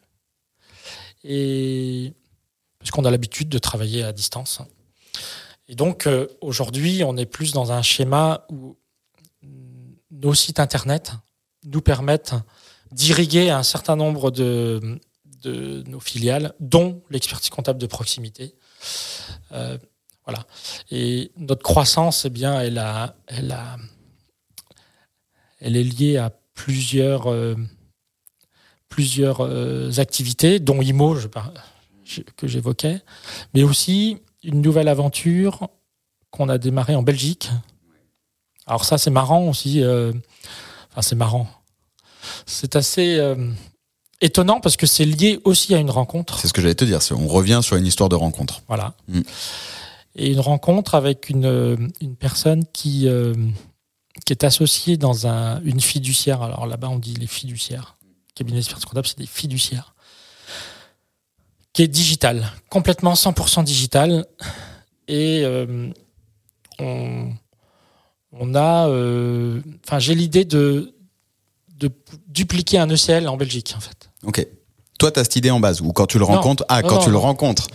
Parce 1.24 2.92
qu'on 2.92 3.06
a 3.06 3.12
l'habitude 3.12 3.50
de 3.50 3.60
travailler 3.60 4.04
à 4.04 4.12
distance. 4.12 4.62
Et 5.72 5.76
donc 5.76 6.06
euh, 6.06 6.28
aujourd'hui, 6.42 7.02
on 7.06 7.16
est 7.16 7.26
plus 7.26 7.54
dans 7.54 7.72
un 7.72 7.82
schéma 7.82 8.46
où 8.52 8.76
nos 10.12 10.34
sites 10.34 10.60
internet 10.60 11.14
nous 11.64 11.80
permettent 11.80 12.36
d'irriguer 12.92 13.50
un 13.50 13.64
certain 13.64 13.96
nombre 13.96 14.32
de, 14.32 15.00
de 15.44 15.82
nos 15.88 16.02
filiales, 16.02 16.54
dont 16.60 17.02
l'expertise 17.10 17.50
comptable 17.50 17.80
de 17.80 17.86
proximité. 17.86 18.54
Euh, 19.54 19.78
voilà. 20.26 20.46
Et 20.92 21.32
notre 21.38 21.64
croissance, 21.64 22.26
eh 22.26 22.30
bien, 22.30 22.60
elle, 22.60 22.78
a, 22.78 23.16
elle, 23.30 23.56
est 25.78 25.84
liée 25.84 26.18
à 26.18 26.32
plusieurs, 26.54 27.32
euh, 27.32 27.56
plusieurs 28.90 30.00
activités, 30.00 30.60
dont 30.60 30.82
IMO, 30.82 31.16
que 32.36 32.48
j'évoquais, 32.48 33.02
mais 33.54 33.64
aussi 33.64 34.22
une 34.44 34.62
nouvelle 34.62 34.88
aventure 34.88 35.70
qu'on 36.30 36.50
a 36.50 36.58
démarrée 36.58 36.96
en 36.96 37.04
Belgique. 37.04 37.50
Alors 38.68 38.86
ça, 38.86 38.98
c'est 38.98 39.12
marrant 39.12 39.48
aussi. 39.50 39.84
enfin, 39.84 41.02
c'est 41.02 41.16
marrant. 41.16 41.48
C'est 42.46 42.76
assez 42.76 43.20
étonnant 44.22 44.60
parce 44.62 44.78
que 44.78 44.86
c'est 44.86 45.06
lié 45.06 45.40
aussi 45.44 45.76
à 45.76 45.80
une 45.80 45.90
rencontre. 45.90 46.40
C'est 46.40 46.48
ce 46.48 46.54
que 46.54 46.62
j'allais 46.62 46.76
te 46.76 46.86
dire. 46.86 47.00
On 47.12 47.28
revient 47.28 47.60
sur 47.62 47.76
une 47.76 47.86
histoire 47.86 48.10
de 48.10 48.16
rencontre. 48.16 48.62
Voilà. 48.68 48.94
Mm. 49.08 49.22
Et 50.16 50.32
une 50.32 50.40
rencontre 50.40 50.96
avec 50.96 51.30
une, 51.30 51.46
euh, 51.46 51.78
une 52.02 52.16
personne 52.16 52.64
qui, 52.74 53.08
euh, 53.08 53.34
qui 54.26 54.34
est 54.34 54.44
associée 54.44 54.98
dans 54.98 55.28
un, 55.28 55.62
une 55.64 55.82
fiduciaire. 55.82 56.42
Alors 56.42 56.66
là-bas, 56.66 56.90
on 56.90 57.00
dit 57.00 57.16
les 57.16 57.28
fiduciaires. 57.28 57.98
Cabinet 58.36 58.58
d'expertise 58.58 58.86
comptable, 58.86 59.08
c'est 59.08 59.18
des 59.18 59.26
fiduciaires. 59.26 59.96
Qui 61.74 61.84
est 61.84 61.88
digital, 61.88 62.52
complètement 62.70 63.14
100% 63.14 63.64
digital. 63.64 64.26
Et 65.08 65.42
euh, 65.44 65.90
on, 66.80 67.32
on 68.34 68.56
a. 68.56 68.88
Enfin, 69.86 70.00
j'ai 70.00 70.16
l'idée 70.16 70.46
de, 70.46 70.94
de 71.78 71.90
dupliquer 72.28 72.78
un 72.78 72.90
ECL 72.90 73.28
en 73.28 73.38
Belgique, 73.38 73.74
en 73.76 73.80
fait. 73.80 74.10
Ok. 74.24 74.48
Toi, 75.00 75.12
tu 75.12 75.20
as 75.20 75.24
cette 75.24 75.36
idée 75.36 75.50
en 75.50 75.60
base, 75.60 75.82
ou 75.82 75.92
quand 75.94 76.06
tu 76.06 76.20
le 76.20 76.26
rencontres? 76.26 76.64
Ah, 76.70 76.84
quand 76.84 77.00
tu 77.00 77.10
le 77.10 77.18
rencontres 77.18 77.68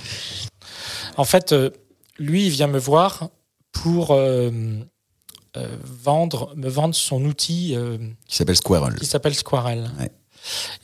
En 1.16 1.24
fait, 1.24 1.52
euh, 1.52 1.70
lui, 2.18 2.46
il 2.46 2.50
vient 2.50 2.68
me 2.68 2.78
voir 2.78 3.30
pour 3.72 4.12
euh, 4.12 4.50
euh, 5.56 5.76
vendre, 5.82 6.52
me 6.54 6.68
vendre 6.68 6.94
son 6.94 7.24
outil. 7.24 7.76
qui 8.28 8.36
s'appelle 8.36 8.56
Squirrel. 8.56 8.94
Qui 8.94 9.06
s'appelle 9.06 9.34
Squirrel. 9.34 9.90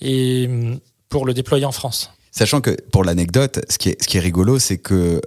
Et 0.01 0.51
pour 1.09 1.27
le 1.27 1.33
déployer 1.33 1.65
en 1.65 1.73
France. 1.73 2.11
Sachant 2.33 2.61
que, 2.61 2.71
pour 2.91 3.05
l'anecdote, 3.05 3.61
ce, 3.69 3.79
qui 3.79 3.91
est, 3.91 4.03
ce 4.03 4.09
qui 4.09 4.17
est 4.17 4.21
rigolo, 4.21 4.59
c'est 4.59 4.79
que, 4.79 5.21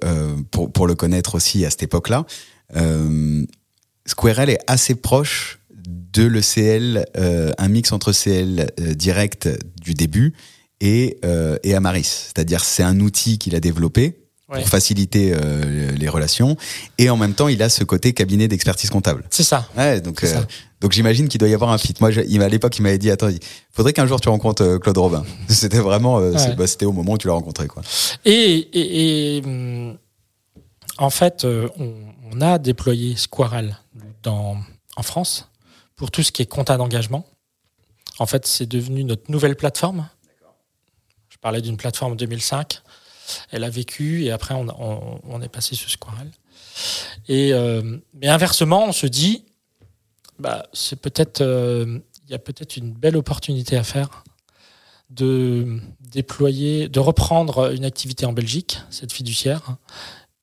pour, 0.52 0.72
pour, 0.74 0.88
le 0.88 0.96
connaître 0.96 1.36
aussi 1.36 1.64
à 1.64 1.70
cette 1.70 1.84
époque-là, 1.84 2.26
Squirrel 4.06 4.50
est 4.50 4.60
assez 4.68 4.96
proche 4.96 5.60
de 6.16 6.24
l'ECL, 6.24 7.06
euh, 7.18 7.52
un 7.58 7.68
mix 7.68 7.92
entre 7.92 8.12
CL 8.12 8.72
euh, 8.80 8.94
direct 8.94 9.50
du 9.82 9.94
début 9.94 10.34
et, 10.80 11.18
euh, 11.26 11.58
et 11.64 11.76
Amaris. 11.76 12.04
C'est-à-dire 12.28 12.64
c'est 12.64 12.84
un 12.84 13.00
outil 13.00 13.38
qu'il 13.38 13.56
a 13.56 13.60
développé 13.60 14.25
pour 14.48 14.68
faciliter 14.68 15.34
les 15.98 16.10
relations 16.10 16.56
et 16.98 17.10
en 17.10 17.18
même 17.18 17.34
temps 17.34 17.48
il 17.48 17.64
a 17.64 17.70
ce 17.70 17.84
côté 17.84 18.14
cabinet 18.14 18.48
d'expertise 18.48 18.90
comptable. 18.90 19.24
C'est 19.30 19.44
ça. 19.44 19.68
Ouais, 19.76 20.02
donc 20.02 20.24
donc 20.82 20.92
j'imagine 20.92 21.28
qu'il 21.28 21.40
doit 21.40 21.50
y 21.50 21.54
avoir 21.54 21.72
un 21.72 21.80
fit. 21.80 21.96
Moi, 22.00 22.12
il, 22.12 22.44
à 22.44 22.50
l'époque, 22.50 22.78
il 22.78 22.84
m'avait 22.84 23.00
dit 23.00 23.10
attends, 23.10 23.30
il 23.30 23.40
faudrait 23.72 23.94
qu'un 23.94 24.06
jour 24.06 24.22
tu 24.22 24.30
rencontres 24.30 24.78
Claude 24.78 24.98
Robin. 24.98 25.26
C'était 25.48 25.80
vraiment, 25.80 26.20
bah, 26.20 26.68
c'était 26.68 26.86
au 26.86 26.92
moment 26.92 27.14
où 27.14 27.18
tu 27.18 27.28
l'as 27.28 27.34
rencontré, 27.34 27.68
quoi. 27.68 27.82
Et, 28.24 29.38
et, 29.38 29.42
hum, 29.44 29.98
en 30.98 31.10
fait, 31.10 31.44
on, 31.46 31.96
on, 32.32 32.42
a 32.42 32.60
déployé 32.60 33.16
Squirrel 33.16 33.78
dans 34.22 34.58
en 34.96 35.04
France 35.04 35.50
pour 35.96 36.12
tout 36.12 36.24
ce 36.24 36.32
qui 36.32 36.42
est 36.42 36.46
compta 36.46 36.78
d'engagement. 36.78 37.26
En 38.20 38.26
fait, 38.26 38.46
c'est 38.46 38.66
devenu 38.66 39.04
notre 39.04 39.30
nouvelle 39.32 39.56
plateforme. 39.56 40.08
Je 41.30 41.38
parlais 41.38 41.62
d'une 41.62 41.78
plateforme 41.78 42.14
en 42.14 42.16
2005. 42.16 42.82
Elle 43.52 43.64
a 43.64 43.70
vécu 43.70 44.24
et 44.24 44.32
après, 44.32 44.54
on, 44.56 45.42
est 45.42 45.50
passé 45.50 45.76
sur 45.76 45.90
Squirrel. 45.90 46.32
Euh, 47.30 47.98
mais 48.14 48.28
inversement, 48.28 48.86
on 48.86 48.92
se 48.92 49.08
dit, 49.08 49.46
bah, 50.40 50.66
c'est 50.74 51.00
peut-être, 51.00 51.42
euh, 51.42 52.00
il 52.26 52.32
y 52.32 52.34
a 52.34 52.40
peut-être 52.40 52.78
une 52.78 52.94
belle 52.94 53.18
opportunité 53.18 53.78
à 53.78 53.84
faire 53.84 54.24
de 55.10 55.80
déployer, 56.00 56.90
de 56.90 57.00
reprendre 57.00 57.72
une 57.72 57.86
activité 57.86 58.26
en 58.26 58.34
Belgique, 58.34 58.80
cette 58.90 59.14
fiduciaire, 59.14 59.78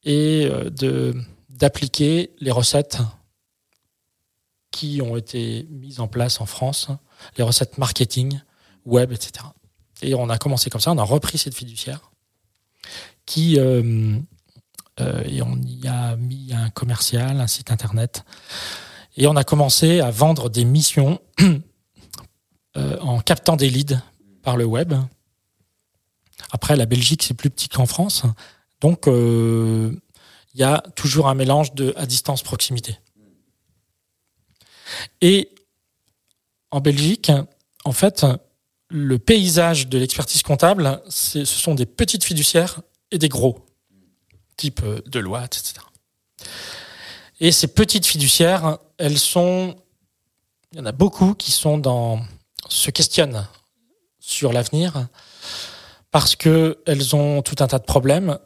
et 0.05 0.47
euh, 0.47 0.71
de 0.71 1.15
d'appliquer 1.51 2.31
les 2.41 2.51
recettes 2.51 2.99
qui 4.73 5.01
ont 5.01 5.17
été 5.17 5.69
mises 5.71 6.01
en 6.01 6.09
place 6.09 6.41
en 6.41 6.47
France, 6.47 6.89
les 7.37 7.45
recettes 7.45 7.79
marketing, 7.79 8.41
web, 8.85 9.13
etc. 9.13 9.45
Et 10.01 10.15
on 10.15 10.29
a 10.29 10.39
commencé 10.39 10.71
comme 10.71 10.81
ça, 10.81 10.91
on 10.91 10.99
a 10.99 11.05
repris 11.05 11.39
cette 11.39 11.55
fiduciaire 11.55 12.12
qui 13.27 13.59
euh, 13.59 14.19
euh, 15.01 15.23
et 15.25 15.43
on 15.43 15.59
y 15.63 15.87
a 15.89 16.17
mis 16.17 16.53
un 16.53 16.71
commercial, 16.71 17.41
un 17.41 17.47
site 17.47 17.71
internet, 17.71 18.25
et 19.17 19.27
on 19.27 19.37
a 19.37 19.45
commencé 19.45 20.01
à 20.01 20.11
vendre 20.11 20.49
des 20.49 20.65
missions 20.65 21.21
euh, 22.77 22.99
en 23.01 23.21
captant 23.21 23.57
des 23.57 23.71
leads 23.71 24.01
par 24.43 24.57
le 24.57 24.65
web. 24.65 24.95
Après, 26.51 26.77
la 26.77 26.87
Belgique, 26.87 27.23
c'est 27.23 27.35
plus 27.35 27.51
petit 27.51 27.69
qu'en 27.69 27.87
France, 27.87 28.25
donc 28.81 29.07
il 29.07 30.61
y 30.61 30.65
a 30.65 30.83
toujours 30.97 31.29
un 31.29 31.35
mélange 31.35 31.73
de 31.75 31.95
à 31.97 32.05
distance 32.05 32.43
proximité. 32.43 32.99
Et 35.21 35.49
en 36.71 36.81
Belgique, 36.81 37.33
en 37.85 37.93
fait, 37.93 38.27
le 38.89 39.19
paysage 39.19 39.89
de 39.89 39.99
l'expertise 39.99 40.43
comptable, 40.43 41.01
ce 41.09 41.45
sont 41.45 41.75
des 41.75 41.87
petites 41.87 42.25
fiduciaires 42.25 42.83
et 43.13 43.19
des 43.19 43.29
gros, 43.29 43.65
type 44.57 44.81
euh, 44.83 45.01
Deloitte, 45.07 45.59
etc. 45.59 45.87
Et 47.39 47.53
ces 47.53 47.69
petites 47.69 48.07
fiduciaires, 48.07 48.79
elles 48.99 49.19
sont, 49.19 49.77
il 50.73 50.79
y 50.79 50.83
en 50.83 50.87
a 50.87 50.93
beaucoup 50.93 51.35
qui 51.35 51.53
sont 51.53 51.79
dans, 51.79 52.21
se 52.69 52.91
questionnent 52.91 53.47
sur 54.19 54.53
l'avenir 54.53 55.09
parce 56.11 56.37
qu'elles 56.37 57.17
ont 57.17 57.43
tout 57.43 57.57
un 57.61 57.67
tas 57.67 57.79
de 57.79 57.85
problèmes. 57.85 58.39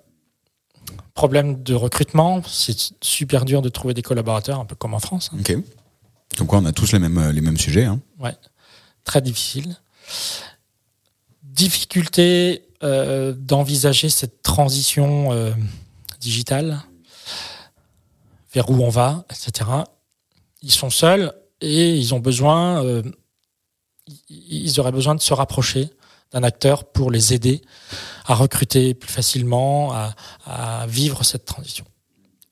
Problèmes 1.14 1.62
de 1.62 1.74
recrutement, 1.74 2.42
c'est 2.46 2.94
super 3.02 3.44
dur 3.44 3.62
de 3.62 3.68
trouver 3.68 3.94
des 3.94 4.02
collaborateurs, 4.02 4.60
un 4.60 4.66
peu 4.66 4.74
comme 4.74 4.94
en 4.94 4.98
France. 4.98 5.30
Hein. 5.32 5.42
Donc 6.36 6.48
quoi, 6.48 6.58
on 6.58 6.64
a 6.64 6.72
tous 6.72 6.92
les 6.92 6.98
mêmes, 6.98 7.30
les 7.30 7.40
mêmes 7.40 7.56
sujets. 7.56 7.84
Hein. 7.84 8.00
Ouais, 8.18 8.36
très 9.04 9.22
difficile. 9.22 9.76
Difficulté 11.42 12.65
euh, 12.82 13.32
d'envisager 13.32 14.08
cette 14.08 14.42
transition 14.42 15.32
euh, 15.32 15.52
digitale, 16.20 16.82
vers 18.52 18.70
où 18.70 18.82
on 18.82 18.90
va, 18.90 19.24
etc. 19.30 19.70
Ils 20.62 20.70
sont 20.70 20.90
seuls 20.90 21.32
et 21.60 21.96
ils 21.96 22.14
ont 22.14 22.18
besoin, 22.18 22.84
euh, 22.84 23.02
ils 24.28 24.78
auraient 24.78 24.92
besoin 24.92 25.14
de 25.14 25.20
se 25.20 25.32
rapprocher 25.32 25.90
d'un 26.32 26.42
acteur 26.42 26.84
pour 26.84 27.10
les 27.10 27.32
aider 27.32 27.62
à 28.26 28.34
recruter 28.34 28.94
plus 28.94 29.10
facilement, 29.10 29.92
à, 30.44 30.86
vivre 30.86 31.24
cette 31.24 31.44
transition. 31.44 31.86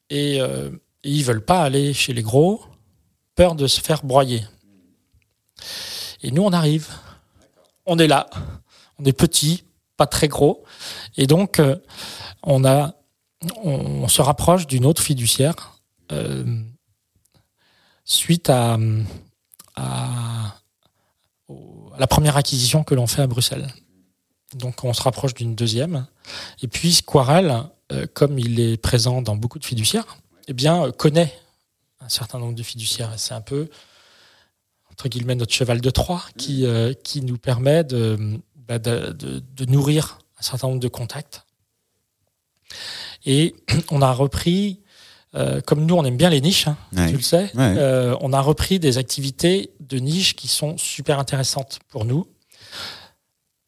Et, 0.09 0.37
et 0.37 0.41
ils 1.03 1.25
veulent 1.25 1.45
pas 1.45 1.63
aller 1.63 1.93
chez 1.93 2.13
les 2.13 2.23
gros, 2.23 2.65
peur 3.35 3.57
de 3.57 3.67
se 3.67 3.81
faire 3.81 4.05
broyer. 4.05 4.45
Et 6.23 6.31
nous, 6.31 6.43
on 6.43 6.53
arrive. 6.53 6.89
On 7.85 7.99
est 7.99 8.07
là. 8.07 8.31
On 8.99 9.05
est 9.05 9.13
petit, 9.13 9.65
pas 9.97 10.07
très 10.07 10.29
gros. 10.29 10.65
Et 11.17 11.27
donc, 11.27 11.59
euh, 11.59 11.77
on, 12.43 12.65
a, 12.65 12.95
on, 13.63 14.09
se 14.09 14.23
rapproche 14.23 14.67
d'une 14.67 14.87
autre 14.87 15.03
fiduciaire 15.03 15.79
euh, 16.13 16.45
suite 18.05 18.51
à, 18.51 18.79
à, 19.77 20.57
la 21.99 22.07
première 22.07 22.37
acquisition 22.37 22.85
que 22.85 22.95
l'on 22.95 23.07
fait 23.07 23.23
à 23.23 23.27
Bruxelles. 23.27 23.69
Donc, 24.55 24.85
on 24.85 24.93
se 24.93 25.03
rapproche 25.03 25.35
d'une 25.35 25.55
deuxième. 25.55 26.07
Et 26.63 26.69
puis, 26.69 26.95
Squarel, 26.95 27.65
euh, 27.93 28.07
comme 28.13 28.39
il 28.39 28.61
est 28.61 28.77
présent 28.77 29.23
dans 29.23 29.37
beaucoup 29.37 29.59
de 29.59 29.65
fiduciaires, 29.65 30.17
eh 30.49 30.53
bien, 30.53 30.91
connaît 30.93 31.33
un 32.01 32.09
certain 32.09 32.39
nombre 32.39 32.55
de 32.55 32.63
fiduciaires. 32.63 33.13
C'est 33.17 33.35
un 33.35 33.41
peu, 33.41 33.69
entre 34.91 35.09
guillemets, 35.09 35.35
notre 35.35 35.53
cheval 35.53 35.81
de 35.81 35.91
Troie 35.91 36.25
qui, 36.37 36.67
nous 37.23 37.39
permet 37.39 37.85
bah, 38.67 38.79
de, 38.79 39.13
de, 39.13 39.41
de, 39.41 39.65
nourrir 39.67 40.19
un 40.39 40.43
certain 40.43 40.69
nombre 40.69 40.81
de 40.81 40.89
contacts. 40.89 41.45
Et 43.25 43.55
on 43.91 44.03
a 44.03 44.13
repris, 44.13 44.81
euh, 45.35 45.61
comme 45.61 45.87
nous, 45.87 45.95
on 45.95 46.05
aime 46.05 46.17
bien 46.17 46.31
les 46.31 46.41
niches, 46.41 46.69
hein, 46.69 46.77
tu 47.09 47.17
le 47.17 47.23
sais, 47.23 47.51
euh, 47.57 48.17
on 48.21 48.33
a 48.33 48.41
repris 48.41 48.79
des 48.79 48.99
activités 48.99 49.71
de 49.81 49.99
niche 49.99 50.37
qui 50.37 50.49
sont 50.49 50.77
super 50.79 51.19
intéressantes 51.19 51.79
pour 51.89 52.05
nous, 52.05 52.27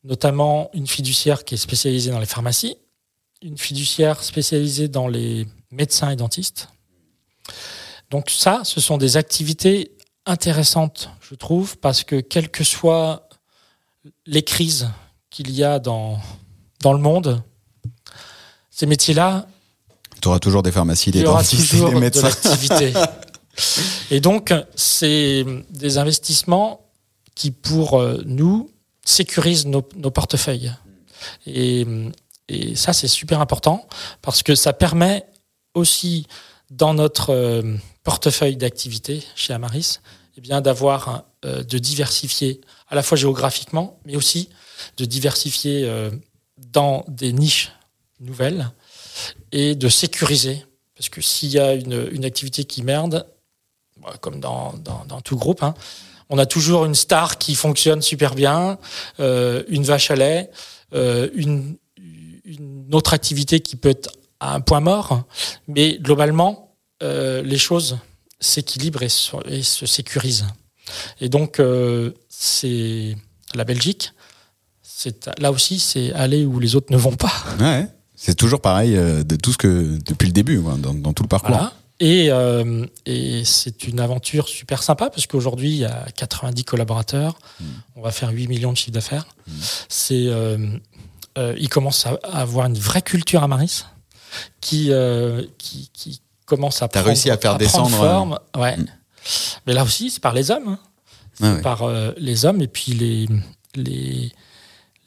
notamment 0.05 0.70
une 0.74 0.86
fiduciaire 0.86 1.44
qui 1.44 1.55
est 1.55 1.59
spécialisée 1.59 2.10
dans 2.10 2.20
les 2.20 2.27
pharmacies, 2.27 2.77
une 3.43 3.59
fiduciaire 3.59 4.23
spécialisée 4.23 4.89
dans 4.89 5.09
les 5.09 5.47
médecins 5.70 6.10
et 6.10 6.16
dentistes, 6.16 6.68
donc 8.10 8.31
ça, 8.31 8.62
ce 8.64 8.81
sont 8.81 8.98
des 8.98 9.16
activités 9.16 9.93
intéressantes, 10.27 11.10
je 11.20 11.35
trouve, 11.35 11.77
parce 11.78 12.05
que 12.05 12.20
quelle 12.20 12.51
que 12.51 12.64
soit 12.64 13.26
les 14.27 14.43
crises 14.43 14.89
qu'il 15.31 15.51
y 15.51 15.62
a 15.65 15.78
dans, 15.78 16.19
dans 16.81 16.93
le 16.93 16.98
monde, 16.98 17.43
ces 18.70 18.86
métiers-là, 18.86 19.47
Tu 20.20 20.28
auras 20.28 20.39
toujours 20.39 20.62
des 20.62 20.73
pharmacies, 20.73 21.11
des 21.11 21.23
dentistes, 21.23 21.74
des 21.74 21.81
de 21.81 21.98
médecins. 21.98 22.31
Et 24.11 24.20
donc, 24.20 24.53
c'est 24.74 25.44
des 25.70 25.98
investissements 25.98 26.81
qui, 27.35 27.51
pour 27.51 27.98
euh, 27.98 28.23
nous, 28.27 28.70
sécurisent 29.05 29.66
nos, 29.66 29.86
nos 29.97 30.11
portefeuilles. 30.11 30.73
Et, 31.47 31.86
et 32.48 32.77
ça, 32.77 32.93
c'est 32.93 33.09
super 33.09 33.40
important 33.40 33.86
parce 34.23 34.43
que 34.43 34.55
ça 34.55 34.73
permet 34.73 35.27
aussi, 35.74 36.27
dans 36.70 36.94
notre 36.94 37.31
euh, 37.31 37.77
portefeuille 38.03 38.57
d'activité 38.57 39.23
chez 39.35 39.53
Amaris, 39.53 40.01
eh 40.36 40.40
bien, 40.40 40.60
d'avoir, 40.60 41.24
euh, 41.44 41.62
de 41.62 41.78
diversifier 41.78 42.60
à 42.88 42.94
la 42.94 43.02
fois 43.02 43.16
géographiquement, 43.16 43.98
mais 44.04 44.16
aussi 44.16 44.50
de 44.96 45.04
diversifier 45.04 45.84
euh, 45.84 46.10
dans 46.72 47.04
des 47.08 47.32
niches 47.32 47.72
nouvelles 48.20 48.70
et 49.52 49.74
de 49.74 49.88
sécuriser. 49.88 50.64
Parce 50.94 51.08
que 51.08 51.20
s'il 51.20 51.50
y 51.50 51.58
a 51.58 51.74
une, 51.74 52.08
une 52.12 52.24
activité 52.24 52.64
qui 52.64 52.82
merde, 52.82 53.26
bah, 53.96 54.14
comme 54.20 54.40
dans, 54.40 54.74
dans, 54.74 55.04
dans 55.06 55.20
tout 55.20 55.36
groupe, 55.36 55.62
hein, 55.62 55.74
on 56.28 56.38
a 56.38 56.46
toujours 56.46 56.84
une 56.84 56.94
star 56.94 57.38
qui 57.38 57.54
fonctionne 57.54 58.02
super 58.02 58.34
bien, 58.34 58.78
euh, 59.20 59.62
une 59.68 59.84
vache 59.84 60.10
à 60.10 60.16
lait, 60.16 60.50
euh, 60.94 61.28
une, 61.34 61.76
une 62.44 62.88
autre 62.92 63.14
activité 63.14 63.60
qui 63.60 63.76
peut 63.76 63.90
être 63.90 64.10
à 64.40 64.54
un 64.54 64.60
point 64.60 64.80
mort, 64.80 65.22
mais 65.68 65.98
globalement, 65.98 66.74
euh, 67.02 67.42
les 67.42 67.58
choses 67.58 67.98
s'équilibrent 68.40 69.02
et, 69.02 69.08
se- 69.08 69.48
et 69.48 69.62
se 69.62 69.86
sécurisent. 69.86 70.46
Et 71.20 71.28
donc, 71.28 71.58
euh, 71.60 72.12
c'est 72.28 73.16
la 73.54 73.64
Belgique. 73.64 74.12
C'est 74.82 75.28
là 75.38 75.50
aussi, 75.52 75.78
c'est 75.78 76.12
aller 76.12 76.44
où 76.44 76.58
les 76.60 76.74
autres 76.76 76.92
ne 76.92 76.96
vont 76.96 77.16
pas. 77.16 77.32
Ouais, 77.60 77.86
c'est 78.14 78.34
toujours 78.34 78.60
pareil 78.60 78.96
euh, 78.96 79.22
de 79.24 79.36
tout 79.36 79.52
ce 79.52 79.58
que 79.58 79.98
depuis 80.04 80.26
le 80.26 80.32
début, 80.32 80.62
dans, 80.78 80.94
dans 80.94 81.12
tout 81.12 81.22
le 81.22 81.28
parcours. 81.28 81.50
Voilà. 81.56 81.72
Et, 81.98 82.30
euh, 82.30 82.84
et 83.06 83.42
c'est 83.46 83.84
une 83.88 84.00
aventure 84.00 84.48
super 84.48 84.82
sympa 84.82 85.08
parce 85.08 85.26
qu'aujourd'hui, 85.26 85.70
il 85.70 85.76
y 85.78 85.84
a 85.86 86.06
90 86.14 86.64
collaborateurs. 86.64 87.38
On 87.94 88.02
va 88.02 88.10
faire 88.10 88.28
8 88.30 88.48
millions 88.48 88.70
de 88.72 88.76
chiffre 88.76 88.90
d'affaires. 88.92 89.26
C'est, 89.88 90.26
euh, 90.26 90.58
euh, 91.38 91.54
il 91.58 91.70
commence 91.70 92.04
à 92.06 92.10
avoir 92.24 92.66
une 92.66 92.78
vraie 92.78 93.00
culture 93.00 93.42
à 93.42 93.48
Maris 93.48 93.84
qui, 94.60 94.90
qui, 95.58 95.88
qui 95.94 96.20
commence 96.47 96.81
à 96.82 96.89
prendre, 96.89 97.06
réussi 97.06 97.31
à 97.31 97.36
faire 97.36 97.59
descendre, 97.59 97.90
forme. 97.97 98.39
Ouais. 98.56 98.77
Mm. 98.77 98.86
Mais 99.66 99.74
là 99.74 99.85
aussi, 99.85 100.10
c'est 100.10 100.20
par 100.23 100.32
les 100.32 100.51
hommes. 100.51 100.68
hein. 100.68 100.78
Ah. 101.43 101.56
Par 101.62 101.82
euh, 101.82 102.12
les 102.16 102.47
hommes 102.47 102.62
et 102.62 102.66
puis 102.68 102.93
les, 102.93 103.28
les, 103.74 104.32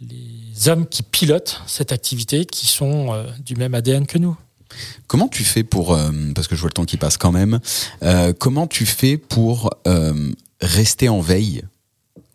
les 0.02 0.70
hommes 0.70 0.88
qui 0.88 1.02
pilotent 1.02 1.60
cette 1.66 1.92
activité 1.92 2.46
qui 2.46 2.68
sont 2.68 3.12
euh, 3.14 3.24
du 3.44 3.56
même 3.56 3.74
ADN 3.74 4.06
que 4.06 4.18
nous. 4.20 4.38
Comment 5.08 5.28
tu 5.28 5.44
fais 5.44 5.64
pour, 5.64 5.94
euh, 5.94 6.12
parce 6.36 6.48
que 6.48 6.56
je 6.56 6.62
vois 6.62 6.70
le 6.70 6.74
temps 6.74 6.86
qui 6.86 6.98
passe 6.98 7.18
quand 7.18 7.32
même, 7.32 7.60
euh, 8.04 8.32
comment 8.38 8.68
tu 8.68 8.86
fais 8.86 9.18
pour 9.18 9.72
euh, 9.88 10.32
rester 10.62 11.10
en 11.10 11.20
veille 11.22 11.64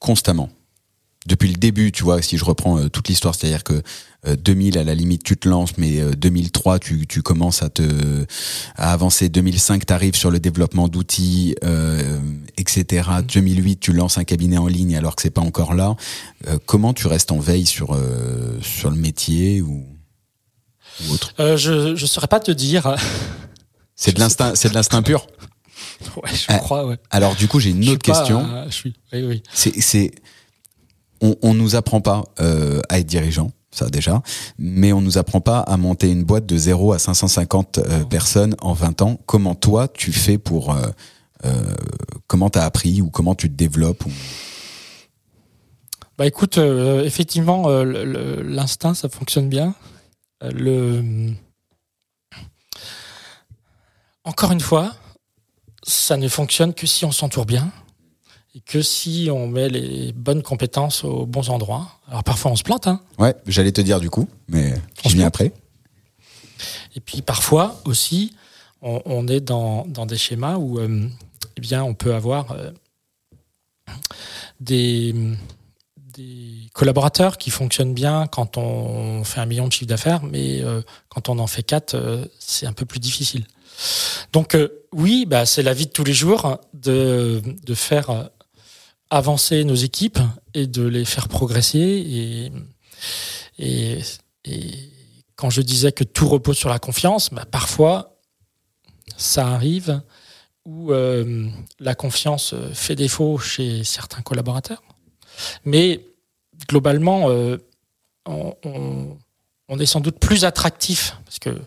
constamment? 0.01 0.51
Depuis 1.27 1.49
le 1.49 1.55
début, 1.57 1.93
tu 1.93 2.03
vois, 2.03 2.21
si 2.21 2.37
je 2.37 2.45
reprends 2.45 2.77
euh, 2.79 2.89
toute 2.89 3.07
l'histoire, 3.09 3.35
c'est-à-dire 3.37 3.63
que 3.63 3.75
euh, 3.75 3.83
2000, 4.25 4.79
à 4.79 4.85
la 4.85 4.95
limite, 4.95 5.23
tu 5.23 5.37
te 5.37 5.49
lances, 5.49 5.77
mais 5.79 6.01
euh, 6.01 6.13
2003, 6.13 6.79
tu, 6.79 7.07
tu 7.07 7.23
commences 7.23 7.63
à 7.63 7.69
te 7.71 7.83
à 8.77 8.93
avancer. 8.93 9.29
2005, 9.29 9.85
tu 9.87 9.93
arrives 9.93 10.15
sur 10.17 10.31
le 10.31 10.41
développement 10.41 10.89
d'outils, 10.89 11.55
euh, 11.65 12.19
etc. 12.57 13.09
2008, 13.33 13.81
tu 13.81 13.93
lances 13.93 14.19
un 14.19 14.25
cabinet 14.25 14.57
en 14.59 14.67
ligne 14.67 14.97
alors 14.97 15.17
que 15.17 15.23
c'est 15.23 15.31
pas 15.31 15.41
encore 15.43 15.75
là. 15.75 15.97
Euh, 16.49 16.59
comment 16.67 16.93
tu 16.95 17.07
restes 17.07 17.33
en 17.33 17.39
veille 17.39 17.67
sur, 17.67 17.95
euh, 17.95 18.59
sur 18.63 18.91
le 18.91 18.97
métier 18.97 19.61
ou, 19.63 19.85
ou 21.07 21.13
autre? 21.13 21.35
Euh, 21.41 21.57
je 21.57 21.91
ne 21.91 21.97
saurais 21.97 22.29
pas 22.29 22.41
te 22.41 22.51
dire. 22.51 22.97
C'est 23.97 24.13
de 24.13 24.19
l'instinct, 24.19 24.55
c'est 24.57 24.71
de 24.71 24.75
l'instinct 24.75 25.03
pur? 25.03 25.27
Ouais, 26.17 26.29
je 26.33 26.45
Ah, 26.49 26.59
crois, 26.59 26.85
ouais. 26.87 26.97
Alors 27.11 27.37
du 27.37 27.47
coup, 27.49 27.61
j'ai 27.61 27.71
Je 27.71 27.77
une 27.77 27.89
autre 27.91 28.03
question. 28.03 28.45
euh, 28.45 28.65
je 28.67 28.75
suis, 28.75 28.95
oui, 29.13 29.23
oui. 29.23 29.43
C'est, 29.53 29.81
c'est, 29.81 30.11
on, 31.21 31.37
on 31.43 31.55
nous 31.55 31.77
apprend 31.77 32.01
pas 32.01 32.25
euh, 32.41 32.81
à 32.89 32.99
être 32.99 33.07
dirigeant, 33.07 33.53
ça 33.75 33.89
déjà, 33.89 34.23
mais 34.59 34.93
on 34.93 35.01
nous 35.01 35.19
apprend 35.19 35.41
pas 35.41 35.61
à 35.61 35.77
monter 35.77 36.11
une 36.11 36.25
boîte 36.25 36.47
de 36.47 36.57
0 36.57 36.93
à 36.93 36.99
550 36.99 37.79
euh, 37.79 38.05
personnes 38.05 38.55
en 38.61 38.73
20 38.73 39.03
ans. 39.03 39.21
Comment 39.27 39.55
toi 39.55 39.89
tu 39.89 40.13
fais 40.13 40.39
pour, 40.39 40.73
euh, 40.75 40.89
euh, 41.45 41.63
comment 42.27 42.51
t'as 42.51 42.65
appris 42.65 43.03
ou 43.03 43.11
comment 43.11 43.35
tu 43.35 43.49
te 43.49 43.55
développes 43.55 44.07
ou... 44.07 44.11
Bah 46.17 46.27
écoute, 46.27 46.59
effectivement, 46.59 47.67
l'instinct, 47.83 48.95
ça 48.95 49.09
fonctionne 49.09 49.49
bien. 49.49 49.75
Le... 50.41 51.33
Encore 54.23 54.53
une 54.53 54.61
fois, 54.61 54.93
ça 55.83 56.17
ne 56.17 56.29
fonctionne 56.29 56.73
que 56.73 56.87
si 56.87 57.05
on 57.05 57.11
s'entoure 57.11 57.47
bien 57.47 57.73
et 58.57 58.61
que 58.61 58.83
si 58.83 59.29
on 59.33 59.47
met 59.49 59.69
les 59.69 60.13
bonnes 60.13 60.43
compétences 60.43 61.03
aux 61.05 61.27
bons 61.27 61.51
endroits. 61.51 61.89
Alors 62.09 62.23
parfois 62.23 62.53
on 62.53 62.57
se 62.57 62.63
plante, 62.63 62.87
hein, 62.87 63.01
Ouais, 63.19 63.35
j'allais 63.47 63.73
te 63.73 63.81
dire 63.81 64.01
du 64.01 64.11
coup, 64.11 64.29
mais 64.49 64.75
Franchement. 64.97 65.19
viens 65.19 65.27
après. 65.27 65.53
Et 66.95 67.01
puis 67.01 67.21
parfois 67.23 67.81
aussi, 67.85 68.33
on, 68.81 69.03
on 69.07 69.27
est 69.27 69.41
dans, 69.41 69.85
dans 69.87 70.07
des 70.07 70.17
schémas 70.17 70.57
où 70.57 70.79
euh, 70.79 71.09
eh 71.57 71.61
bien, 71.61 71.83
on 71.83 71.95
peut 71.95 72.15
avoir 72.15 72.53
euh, 72.53 72.71
des, 74.61 75.15
des 75.97 76.69
collaborateurs 76.75 77.39
qui 77.39 77.51
fonctionnent 77.51 77.95
bien 77.95 78.27
quand 78.29 78.57
on 78.57 79.25
fait 79.25 79.41
un 79.41 79.47
million 79.47 79.67
de 79.67 79.73
chiffre 79.73 79.89
d'affaires, 79.89 80.23
mais 80.23 80.63
euh, 80.63 80.81
quand 81.09 81.29
on 81.29 81.39
en 81.39 81.47
fait 81.47 81.63
quatre, 81.63 81.97
c'est 82.39 82.67
un 82.67 82.73
peu 82.73 82.85
plus 82.87 83.01
difficile. 83.01 83.47
Donc 84.33 84.57
oui, 84.93 85.27
bah, 85.27 85.45
c'est 85.47 85.63
la 85.65 85.75
vie 85.75 85.87
de 85.87 85.91
tous 85.91 86.05
les 86.05 86.13
jours 86.13 86.59
de, 86.73 87.43
de 87.65 87.75
faire 87.75 88.31
avancer 89.17 89.65
nos 89.65 89.75
équipes 89.75 90.19
et 90.55 90.67
de 90.67 90.83
les 90.87 91.05
faire 91.05 91.29
progresser 91.29 91.79
et, 91.79 92.53
et, 93.59 93.99
et 94.45 94.71
quand 95.37 95.51
je 95.51 95.63
disais 95.63 95.93
que 95.93 96.05
tout 96.05 96.29
repose 96.29 96.57
sur 96.57 96.69
la 96.69 96.79
confiance, 96.79 97.31
bah, 97.31 97.45
parfois, 97.51 98.19
ça 99.17 99.49
arrive 99.49 100.01
où 100.65 100.93
euh, 100.93 101.49
la 101.79 101.95
confiance 101.95 102.55
euh, 102.55 102.73
fait 102.73 102.95
défaut 102.97 103.39
chez 103.39 103.85
certains 103.85 104.23
collaborateurs. 104.23 104.83
Mais 105.65 106.01
globalement, 106.69 107.29
euh, 107.31 107.59
on, 108.27 108.55
on- 108.65 109.19
on 109.69 109.79
est 109.79 109.87
sans 109.87 110.01
doute 110.01 110.19
plus 110.19 110.45
attractif, 110.45 111.17
parce 111.25 111.39
que 111.39 111.59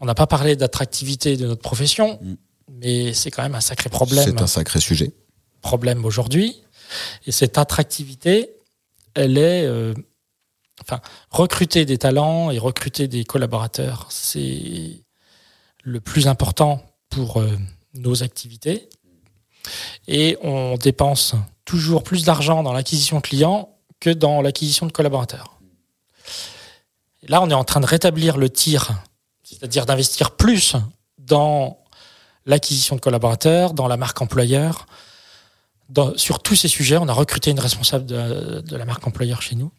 on 0.00 0.06
n'a 0.06 0.14
pas 0.14 0.26
parlé 0.28 0.54
d'attractivité 0.56 1.36
de 1.36 1.46
notre 1.46 1.60
profession, 1.62 2.18
Mm. 2.22 2.34
mais 2.80 3.12
c'est 3.14 3.30
quand 3.32 3.42
même 3.42 3.54
un 3.56 3.60
sacré 3.60 3.90
problème 3.90 4.24
C'est 4.24 4.40
un 4.42 4.46
sacré 4.46 4.80
sujet. 4.80 5.12
Problème 5.64 6.04
aujourd'hui. 6.04 6.62
Et 7.26 7.32
cette 7.32 7.58
attractivité, 7.58 8.50
elle 9.14 9.38
est. 9.38 9.64
euh, 9.66 9.94
enfin, 10.82 11.00
recruter 11.30 11.84
des 11.84 11.98
talents 11.98 12.50
et 12.50 12.58
recruter 12.58 13.08
des 13.08 13.24
collaborateurs, 13.24 14.06
c'est 14.10 15.04
le 15.82 16.00
plus 16.00 16.28
important 16.28 16.82
pour 17.10 17.40
euh, 17.40 17.48
nos 17.94 18.22
activités. 18.22 18.88
Et 20.08 20.36
on 20.42 20.76
dépense 20.76 21.34
toujours 21.64 22.02
plus 22.02 22.24
d'argent 22.24 22.62
dans 22.62 22.72
l'acquisition 22.72 23.16
de 23.16 23.22
clients 23.22 23.70
que 24.00 24.10
dans 24.10 24.42
l'acquisition 24.42 24.86
de 24.86 24.92
collaborateurs. 24.92 25.58
Là, 27.26 27.40
on 27.40 27.48
est 27.48 27.54
en 27.54 27.64
train 27.64 27.80
de 27.80 27.86
rétablir 27.86 28.36
le 28.36 28.50
tir, 28.50 28.92
c'est-à-dire 29.42 29.86
d'investir 29.86 30.32
plus 30.32 30.76
dans 31.18 31.78
l'acquisition 32.44 32.96
de 32.96 33.00
collaborateurs, 33.00 33.72
dans 33.72 33.88
la 33.88 33.96
marque 33.96 34.20
employeur, 34.20 34.86
dans- 35.94 36.16
sur 36.16 36.40
tous 36.40 36.56
ces 36.56 36.68
sujets, 36.68 36.96
on 36.98 37.08
a 37.08 37.12
recruté 37.12 37.50
une 37.50 37.60
responsable 37.60 38.04
de, 38.06 38.60
de 38.60 38.76
la 38.76 38.84
marque 38.84 39.06
employeur 39.06 39.40
chez 39.42 39.54
nous. 39.54 39.70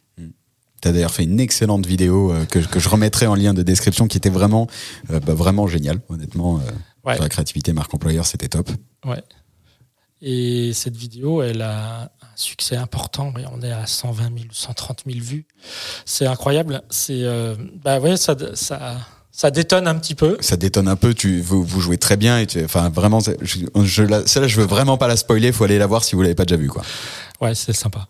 T'as 0.82 0.92
d'ailleurs 0.92 1.12
fait 1.12 1.24
une 1.24 1.40
excellente 1.40 1.86
vidéo 1.86 2.32
euh, 2.32 2.46
que, 2.46 2.60
que 2.60 2.80
je 2.80 2.90
remettrai 2.90 3.26
en 3.28 3.34
lien 3.36 3.54
de 3.56 3.64
description 3.64 4.08
qui 4.08 4.18
était 4.18 4.30
vraiment, 4.30 4.68
euh, 5.10 5.20
bah, 5.20 5.34
vraiment 5.34 5.68
géniale, 5.68 6.00
honnêtement. 6.10 6.60
euh, 6.60 6.62
Ouais. 7.04 7.14
Sur 7.16 7.24
la 7.24 7.30
créativité 7.30 7.72
marque 7.72 7.94
employeur, 7.94 8.26
c'était 8.26 8.48
top. 8.48 8.70
Ouais. 9.06 9.22
Et 10.22 10.74
cette 10.74 10.96
vidéo, 10.96 11.44
elle 11.44 11.62
a 11.62 12.04
un 12.06 12.36
succès 12.36 12.76
important. 12.78 13.32
On 13.54 13.62
est 13.62 13.72
à 13.72 13.86
120 13.86 14.24
000, 14.36 14.46
130 14.52 15.04
000 15.06 15.20
vues. 15.24 15.46
C'est 16.06 16.26
incroyable. 16.26 16.82
C'est, 16.90 17.24
bah 17.84 18.00
ouais, 18.00 18.18
ça, 18.18 18.36
ça, 18.56 18.98
ça 19.36 19.52
détonne 19.52 19.86
un 19.88 19.96
petit 19.96 20.16
peu. 20.16 20.38
Ça 20.40 20.56
détonne 20.56 20.88
un 20.88 20.96
peu. 20.96 21.14
Tu, 21.14 21.42
vous, 21.42 21.62
vous 21.64 21.82
jouez 21.82 21.98
très 21.98 22.16
bien 22.16 22.40
et 22.40 22.48
tu, 22.48 22.64
enfin 22.64 22.90
vraiment, 22.90 23.20
je, 23.42 23.60
je, 23.84 24.04
la- 24.04 24.26
celle-là, 24.26 24.48
je 24.48 24.56
veux 24.62 24.66
vraiment 24.68 24.98
pas 24.98 25.08
la 25.10 25.18
spoiler. 25.18 25.52
Faut 25.52 25.66
aller 25.66 25.78
la 25.78 25.88
voir 25.88 26.04
si 26.06 26.16
vous 26.16 26.22
l'avez 26.22 26.36
pas 26.36 26.46
déjà 26.46 26.56
vue, 26.56 26.70
quoi. 26.70 26.84
Ouais, 27.42 27.54
c'est 27.54 27.74
sympa. 27.74 28.08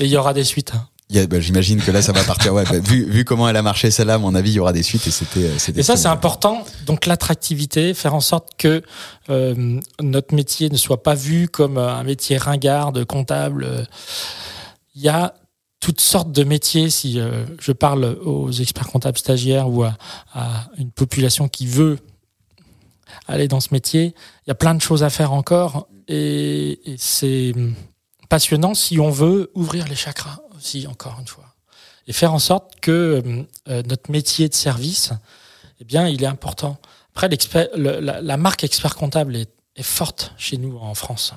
Et 0.00 0.04
il 0.06 0.10
y 0.10 0.16
aura 0.16 0.34
des 0.34 0.42
suites. 0.44 0.72
hein. 0.74 0.88
Il 1.08 1.24
bah, 1.28 1.38
J'imagine 1.38 1.80
que 1.80 1.92
là, 1.92 2.02
ça 2.02 2.10
va 2.10 2.24
partir. 2.24 2.52
Ouais, 2.52 2.64
bah, 2.64 2.80
vu, 2.80 3.08
vu 3.08 3.24
comment 3.24 3.48
elle 3.48 3.54
a 3.56 3.62
marché 3.62 3.92
celle-là, 3.92 4.14
à 4.14 4.18
mon 4.18 4.34
avis, 4.34 4.50
il 4.50 4.54
y 4.54 4.58
aura 4.58 4.72
des 4.72 4.82
suites 4.82 5.06
et 5.06 5.12
c'était. 5.12 5.44
euh, 5.44 5.54
c'était 5.58 5.78
Et 5.80 5.82
ça, 5.84 5.96
c'est 5.96 6.08
important. 6.08 6.64
Donc 6.84 7.06
l'attractivité, 7.06 7.94
faire 7.94 8.14
en 8.14 8.20
sorte 8.20 8.48
que 8.58 8.82
euh, 9.30 9.78
notre 10.02 10.34
métier 10.34 10.68
ne 10.68 10.76
soit 10.76 11.04
pas 11.04 11.14
vu 11.14 11.46
comme 11.46 11.78
un 11.78 12.02
métier 12.02 12.38
ringard 12.38 12.90
de 12.90 13.04
comptable. 13.04 13.86
Il 14.96 15.02
y 15.02 15.08
a 15.08 15.34
toutes 15.80 16.00
sortes 16.00 16.32
de 16.32 16.44
métiers. 16.44 16.90
Si 16.90 17.20
euh, 17.20 17.44
je 17.60 17.72
parle 17.72 18.04
aux 18.24 18.50
experts 18.50 18.88
comptables 18.88 19.18
stagiaires 19.18 19.68
ou 19.68 19.84
à, 19.84 19.96
à, 20.32 20.68
une 20.78 20.90
population 20.90 21.48
qui 21.48 21.66
veut 21.66 21.98
aller 23.28 23.48
dans 23.48 23.60
ce 23.60 23.68
métier, 23.72 24.14
il 24.46 24.48
y 24.48 24.50
a 24.50 24.54
plein 24.54 24.74
de 24.74 24.80
choses 24.80 25.02
à 25.02 25.10
faire 25.10 25.32
encore 25.32 25.88
et, 26.08 26.96
c'est 26.98 27.52
passionnant 28.28 28.74
si 28.74 28.98
on 28.98 29.10
veut 29.10 29.50
ouvrir 29.54 29.86
les 29.88 29.94
chakras 29.94 30.38
aussi, 30.56 30.86
encore 30.86 31.18
une 31.20 31.26
fois, 31.26 31.54
et 32.06 32.12
faire 32.12 32.32
en 32.32 32.38
sorte 32.38 32.80
que 32.80 33.46
euh, 33.68 33.82
notre 33.84 34.10
métier 34.10 34.48
de 34.48 34.54
service, 34.54 35.12
eh 35.80 35.84
bien, 35.84 36.08
il 36.08 36.22
est 36.22 36.26
important. 36.26 36.78
Après, 37.14 37.28
la, 37.76 38.20
la, 38.20 38.36
marque 38.36 38.64
expert 38.64 38.94
comptable 38.94 39.36
est, 39.36 39.50
est, 39.76 39.82
forte 39.82 40.32
chez 40.36 40.58
nous 40.58 40.76
en 40.78 40.94
France. 40.94 41.32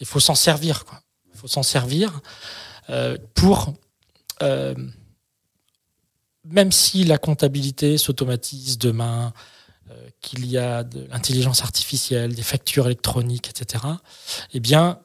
Il 0.00 0.06
faut 0.06 0.20
s'en 0.20 0.34
servir, 0.34 0.84
quoi. 0.84 1.00
Il 1.34 1.38
faut 1.38 1.48
s'en 1.48 1.62
servir 1.62 2.12
euh, 2.14 2.20
pour, 3.34 3.74
euh, 4.42 4.74
même 6.44 6.72
si 6.72 7.04
la 7.04 7.18
comptabilité 7.18 7.98
s'automatise 7.98 8.78
demain, 8.78 9.32
euh, 9.90 10.08
qu'il 10.20 10.46
y 10.46 10.56
a 10.58 10.84
de 10.84 11.06
l'intelligence 11.10 11.62
artificielle, 11.62 12.34
des 12.34 12.42
factures 12.42 12.86
électroniques, 12.86 13.48
etc. 13.50 13.84
Eh 14.54 14.60
bien, 14.60 15.00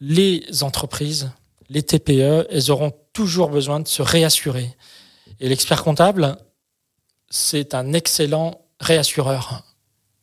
les 0.00 0.62
entreprises, 0.62 1.30
les 1.68 1.82
TPE, 1.82 2.46
elles 2.50 2.70
auront 2.70 2.92
toujours 3.12 3.48
besoin 3.48 3.80
de 3.80 3.88
se 3.88 4.02
réassurer. 4.02 4.74
Et 5.40 5.48
l'expert 5.48 5.82
comptable, 5.82 6.36
c'est 7.30 7.74
un 7.74 7.92
excellent 7.92 8.60
réassureur 8.80 9.62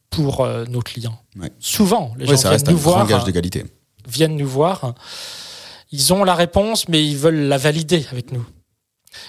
pour 0.09 0.41
euh, 0.41 0.65
nos 0.65 0.81
clients. 0.81 1.19
Ouais. 1.35 1.51
Souvent, 1.59 2.13
les 2.17 2.25
Ouais, 2.25 2.31
gens 2.35 2.37
ça 2.37 2.49
viennent 2.49 2.51
reste 2.53 2.67
nous 2.69 2.77
un 2.77 2.81
grand 2.81 2.91
voir, 2.91 3.07
gage 3.07 3.23
d'égalité. 3.25 3.65
viennent 4.07 4.37
nous 4.37 4.47
voir. 4.47 4.93
Ils 5.93 6.11
ont 6.11 6.23
la 6.23 6.33
réponse, 6.33 6.89
mais 6.89 7.05
ils 7.07 7.15
veulent 7.15 7.47
la 7.47 7.59
valider 7.59 8.03
avec 8.11 8.31
nous. 8.31 8.43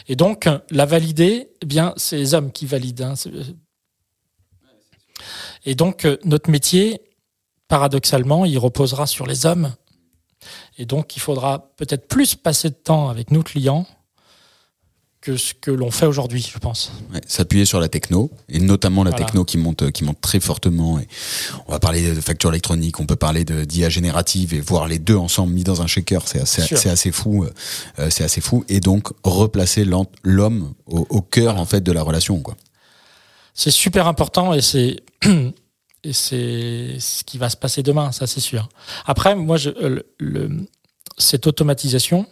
Et 0.09 0.16
donc, 0.16 0.49
la 0.70 0.86
valider, 0.86 1.51
eh 1.61 1.66
bien, 1.66 1.93
c'est 1.99 2.16
les 2.16 2.32
hommes 2.32 2.51
qui 2.51 2.65
valident. 2.65 3.03
hein. 3.03 3.16
C'est- 3.16 3.31
Et 5.66 5.74
donc, 5.74 6.07
euh, 6.07 6.16
notre 6.24 6.49
métier, 6.51 7.03
paradoxalement, 7.69 8.47
il 8.47 8.57
reposera 8.59 9.07
sur 9.07 9.27
les 9.27 9.45
hommes. 9.45 9.74
Et 10.78 10.86
donc, 10.86 11.16
il 11.16 11.20
faudra 11.20 11.70
peut-être 11.77 12.09
plus 12.09 12.35
passer 12.35 12.70
de 12.70 12.74
temps 12.74 13.11
avec 13.11 13.31
nos 13.31 13.43
clients 13.43 13.86
que 15.24 15.38
ce 15.38 15.55
que 15.59 15.70
l'on 15.70 15.90
fait 15.90 16.05
aujourd'hui, 16.05 16.46
je 16.52 16.59
pense. 16.59 16.92
Ouais, 17.12 17.20
S'appuyer 17.26 17.64
sur 17.64 17.80
la 17.80 17.88
techno, 17.88 18.30
et 18.51 18.60
notamment 18.60 19.05
la 19.05 19.10
Voilà. 19.10 19.24
techno 19.24 19.44
qui 19.46 19.56
monte, 19.56 19.90
qui 19.90 20.05
monte 20.05 20.20
très 20.20 20.38
fortement. 20.38 20.98
Et 20.98 21.09
on 21.66 21.72
va 21.72 21.78
parler 21.78 22.12
de 22.14 22.20
facture 22.20 22.51
électronique, 22.51 23.01
on 23.01 23.06
peut 23.06 23.16
parler 23.16 23.44
d'IA 23.44 23.88
générative 23.88 24.52
et 24.52 24.60
voir 24.60 24.86
les 24.86 24.98
deux 24.98 25.16
ensemble 25.16 25.55
mis 25.55 25.64
dans 25.64 25.80
un 25.80 25.86
shaker, 25.86 26.28
c'est 26.28 26.40
assez, 26.40 27.10
fou. 27.10 27.44
euh, 27.98 28.10
c'est 28.10 28.22
assez 28.22 28.42
fou. 28.42 28.64
Et 28.68 28.80
donc 28.80 29.09
replacer 29.24 29.86
l'homme 30.24 30.74
au, 30.86 31.06
au 31.09 31.22
cœur 31.22 31.56
en 31.59 31.64
fait 31.64 31.80
de 31.80 31.90
la 31.92 32.02
relation. 32.02 32.40
Quoi. 32.40 32.55
C'est 33.55 33.70
super 33.70 34.06
important 34.06 34.52
et 34.52 34.60
c'est 34.60 35.01
et 36.05 36.12
c'est 36.12 36.96
ce 37.01 37.24
qui 37.24 37.38
va 37.38 37.48
se 37.48 37.56
passer 37.56 37.82
demain, 37.82 38.12
ça 38.12 38.26
c'est 38.26 38.40
sûr. 38.40 38.68
Après, 39.06 39.34
moi, 39.34 39.56
je, 39.56 39.70
euh, 39.70 39.88
le, 39.88 40.06
le- 40.18 40.66
cette 41.16 41.46
automatisation, 41.46 42.26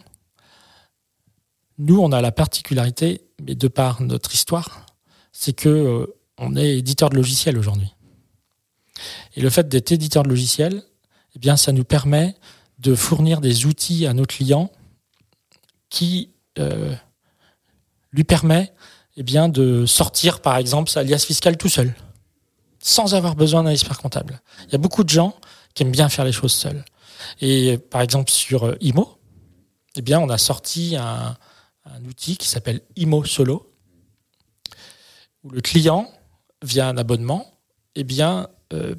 nous, 1.77 1.99
on 1.99 2.11
a 2.11 2.21
la 2.21 2.31
particularité, 2.31 3.21
mais 3.41 3.55
de 3.55 3.67
par 3.67 4.01
notre 4.01 4.33
histoire, 4.33 4.85
c'est 5.31 5.53
que 5.53 5.69
euh, 5.69 6.05
on 6.37 6.55
est 6.55 6.77
éditeur 6.77 7.09
de 7.09 7.15
logiciels 7.15 7.57
aujourd'hui. 7.57 7.93
Et 9.35 9.41
le 9.41 9.49
fait 9.49 9.67
d'être 9.67 9.91
éditeur 9.91 10.23
de 10.23 10.29
logiciels, 10.29 10.83
eh 11.35 11.39
bien, 11.39 11.57
ça 11.57 11.71
nous 11.71 11.83
permet 11.83 12.35
de 12.79 12.95
fournir 12.95 13.41
des 13.41 13.65
outils 13.65 14.05
à 14.05 14.13
nos 14.13 14.25
clients 14.25 14.71
qui 15.89 16.29
euh, 16.59 16.93
lui 18.11 18.23
permet 18.23 18.71
eh 19.15 19.23
bien, 19.23 19.49
de 19.49 19.85
sortir, 19.85 20.41
par 20.41 20.57
exemple, 20.57 20.89
sa 20.89 21.03
liasse 21.03 21.25
fiscale 21.25 21.57
tout 21.57 21.69
seul, 21.69 21.93
sans 22.79 23.15
avoir 23.15 23.35
besoin 23.35 23.63
d'un 23.63 23.71
expert 23.71 23.99
comptable. 23.99 24.41
Il 24.67 24.71
y 24.71 24.75
a 24.75 24.79
beaucoup 24.79 25.03
de 25.03 25.09
gens 25.09 25.35
qui 25.73 25.83
aiment 25.83 25.91
bien 25.91 26.09
faire 26.09 26.25
les 26.25 26.31
choses 26.31 26.53
seuls. 26.53 26.83
Et 27.41 27.77
par 27.77 28.01
exemple, 28.01 28.31
sur 28.31 28.65
euh, 28.65 28.77
IMO, 28.81 29.17
eh 29.95 30.01
bien, 30.01 30.19
on 30.19 30.29
a 30.29 30.37
sorti 30.37 30.95
un, 30.97 31.37
un 31.85 32.03
outil 32.05 32.37
qui 32.37 32.47
s'appelle 32.47 32.81
IMO 32.95 33.23
Solo, 33.25 33.71
où 35.43 35.49
le 35.49 35.61
client, 35.61 36.09
via 36.63 36.87
un 36.87 36.97
abonnement, 36.97 37.59
eh 37.95 38.03
bien, 38.03 38.47
euh, 38.73 38.95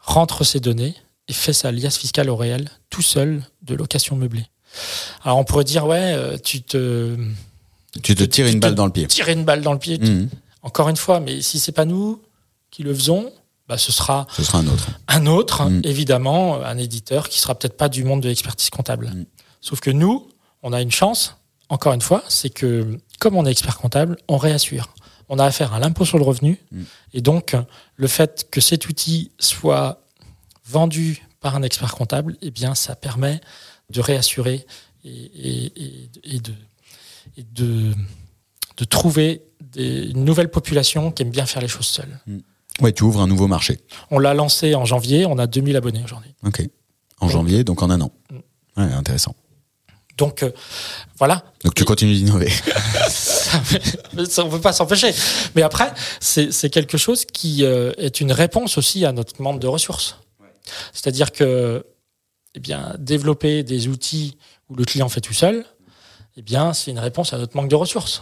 rentre 0.00 0.44
ses 0.44 0.60
données 0.60 0.94
et 1.28 1.32
fait 1.32 1.52
sa 1.52 1.72
liasse 1.72 1.98
fiscale 1.98 2.30
au 2.30 2.36
réel 2.36 2.68
tout 2.90 3.02
seul 3.02 3.42
de 3.62 3.74
location 3.74 4.16
meublée. 4.16 4.46
Alors 5.22 5.38
on 5.38 5.44
pourrait 5.44 5.64
dire, 5.64 5.86
ouais, 5.86 6.12
euh, 6.14 6.36
tu 6.38 6.62
te 6.62 7.16
Tu 8.02 8.14
te 8.14 8.24
tires 8.24 8.46
une 8.46 8.60
balle 8.60 8.74
dans 8.74 8.86
le 8.86 8.92
pied. 8.92 9.06
tires 9.06 9.28
une 9.28 9.44
balle 9.44 9.62
dans 9.62 9.72
le 9.72 9.78
pied. 9.78 9.98
Mhm. 9.98 10.28
Encore 10.62 10.88
une 10.88 10.96
fois, 10.96 11.20
mais 11.20 11.40
si 11.42 11.58
c'est 11.58 11.72
pas 11.72 11.84
nous 11.84 12.22
qui 12.70 12.82
le 12.82 12.94
faisons, 12.94 13.32
bah, 13.68 13.76
ce 13.78 13.92
sera 13.92 14.26
Ce 14.32 14.42
sera 14.42 14.58
un 14.58 14.66
autre. 14.68 14.88
un 15.08 15.26
autre, 15.26 15.64
Mm. 15.68 15.80
évidemment, 15.84 16.62
un 16.64 16.78
éditeur 16.78 17.28
qui 17.28 17.40
sera 17.40 17.54
peut-être 17.56 17.76
pas 17.76 17.88
du 17.88 18.04
monde 18.04 18.22
de 18.22 18.28
l'expertise 18.28 18.70
comptable. 18.70 19.08
Mm. 19.08 19.24
Sauf 19.60 19.80
que 19.80 19.90
nous, 19.90 20.28
on 20.62 20.72
a 20.72 20.80
une 20.80 20.90
chance, 20.90 21.36
encore 21.68 21.92
une 21.92 22.00
fois, 22.02 22.22
c'est 22.28 22.50
que 22.50 22.98
comme 23.20 23.36
on 23.36 23.46
est 23.46 23.50
expert 23.50 23.78
comptable, 23.78 24.16
on 24.28 24.36
réassure. 24.36 24.94
On 25.28 25.38
a 25.38 25.44
affaire 25.44 25.72
à 25.72 25.78
l'impôt 25.80 26.04
sur 26.04 26.18
le 26.18 26.24
revenu. 26.24 26.58
Mm. 26.72 26.82
Et 27.14 27.20
donc, 27.20 27.56
le 27.96 28.06
fait 28.08 28.48
que 28.50 28.60
cet 28.60 28.88
outil 28.88 29.30
soit 29.38 30.02
vendu 30.66 31.22
par 31.40 31.56
un 31.56 31.62
expert 31.62 31.94
comptable, 31.94 32.36
eh 32.42 32.50
bien, 32.50 32.74
ça 32.74 32.94
permet 32.96 33.40
de 33.90 34.00
réassurer 34.00 34.66
et, 35.04 35.10
et- 35.10 35.82
et- 35.84 36.10
et 36.36 36.40
de, 36.40 36.52
et 37.36 37.42
de, 37.42 37.92
de 38.76 38.84
trouver 38.84 39.42
des, 39.60 40.10
une 40.10 40.24
nouvelle 40.24 40.50
population 40.50 41.10
qui 41.10 41.22
aime 41.22 41.30
bien 41.30 41.46
faire 41.46 41.62
les 41.62 41.68
choses 41.68 41.86
seules. 41.86 42.18
Ouais, 42.80 42.92
tu 42.92 43.04
ouvres 43.04 43.20
un 43.20 43.26
nouveau 43.26 43.46
marché. 43.48 43.78
On 44.10 44.18
l'a 44.18 44.34
lancé 44.34 44.74
en 44.74 44.84
janvier, 44.84 45.26
on 45.26 45.38
a 45.38 45.46
2000 45.46 45.76
abonnés 45.76 46.02
aujourd'hui. 46.04 46.34
Ok. 46.44 46.62
En 47.20 47.28
janvier, 47.28 47.64
donc 47.64 47.82
en 47.82 47.90
un 47.90 48.00
an. 48.00 48.12
Mm. 48.30 48.36
Ouais, 48.80 48.92
intéressant. 48.92 49.34
Donc 50.18 50.42
euh, 50.42 50.50
voilà, 51.18 51.42
Donc 51.64 51.74
tu 51.74 51.82
Et- 51.82 51.86
continues 51.86 52.14
d'innover. 52.14 52.50
On 54.16 54.20
ne 54.44 54.50
peut 54.50 54.60
pas 54.60 54.72
s'empêcher. 54.72 55.12
Mais 55.54 55.62
après, 55.62 55.92
c'est 56.20 56.52
c'est 56.52 56.70
quelque 56.70 56.98
chose 56.98 57.24
qui 57.24 57.64
euh, 57.64 57.92
est 57.98 58.20
une 58.20 58.32
réponse 58.32 58.78
aussi 58.78 59.04
à 59.04 59.12
notre 59.12 59.40
manque 59.40 59.60
de 59.60 59.66
ressources. 59.66 60.16
C'est-à-dire 60.92 61.32
que 61.32 61.84
eh 62.54 62.60
bien, 62.60 62.94
développer 62.98 63.62
des 63.62 63.88
outils 63.88 64.36
où 64.68 64.76
le 64.76 64.84
client 64.84 65.08
fait 65.08 65.20
tout 65.22 65.32
seul, 65.32 65.64
eh 66.36 66.42
bien, 66.42 66.72
c'est 66.74 66.90
une 66.90 66.98
réponse 66.98 67.32
à 67.32 67.38
notre 67.38 67.56
manque 67.56 67.68
de 67.68 67.74
ressources. 67.74 68.20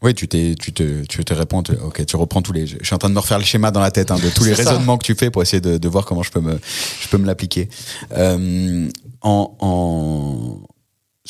Oui, 0.00 0.14
tu 0.14 0.28
t'es, 0.28 0.54
tu 0.58 0.72
te, 0.72 1.04
tu 1.06 1.24
te 1.24 1.34
réponds. 1.34 1.62
tu- 1.62 1.72
ok, 1.72 2.06
tu 2.06 2.16
reprends 2.16 2.40
tous 2.40 2.52
les. 2.52 2.66
Je 2.66 2.76
suis 2.84 2.94
en 2.94 2.98
train 2.98 3.08
de 3.10 3.14
me 3.14 3.20
refaire 3.20 3.38
le 3.38 3.44
schéma 3.44 3.70
dans 3.70 3.80
la 3.80 3.90
tête 3.90 4.10
hein, 4.10 4.18
de 4.18 4.30
tous 4.30 4.44
les 4.48 4.54
ça. 4.54 4.62
raisonnements 4.70 4.96
que 4.96 5.04
tu 5.04 5.14
fais 5.14 5.30
pour 5.30 5.42
essayer 5.42 5.60
de, 5.60 5.76
de 5.76 5.88
voir 5.88 6.04
comment 6.06 6.22
je 6.22 6.30
peux 6.30 6.40
me, 6.40 6.58
je 7.02 7.08
peux 7.08 7.18
me 7.18 7.26
l'appliquer. 7.26 7.68
Euh, 8.12 8.88
en, 9.22 9.56
en, 9.60 10.60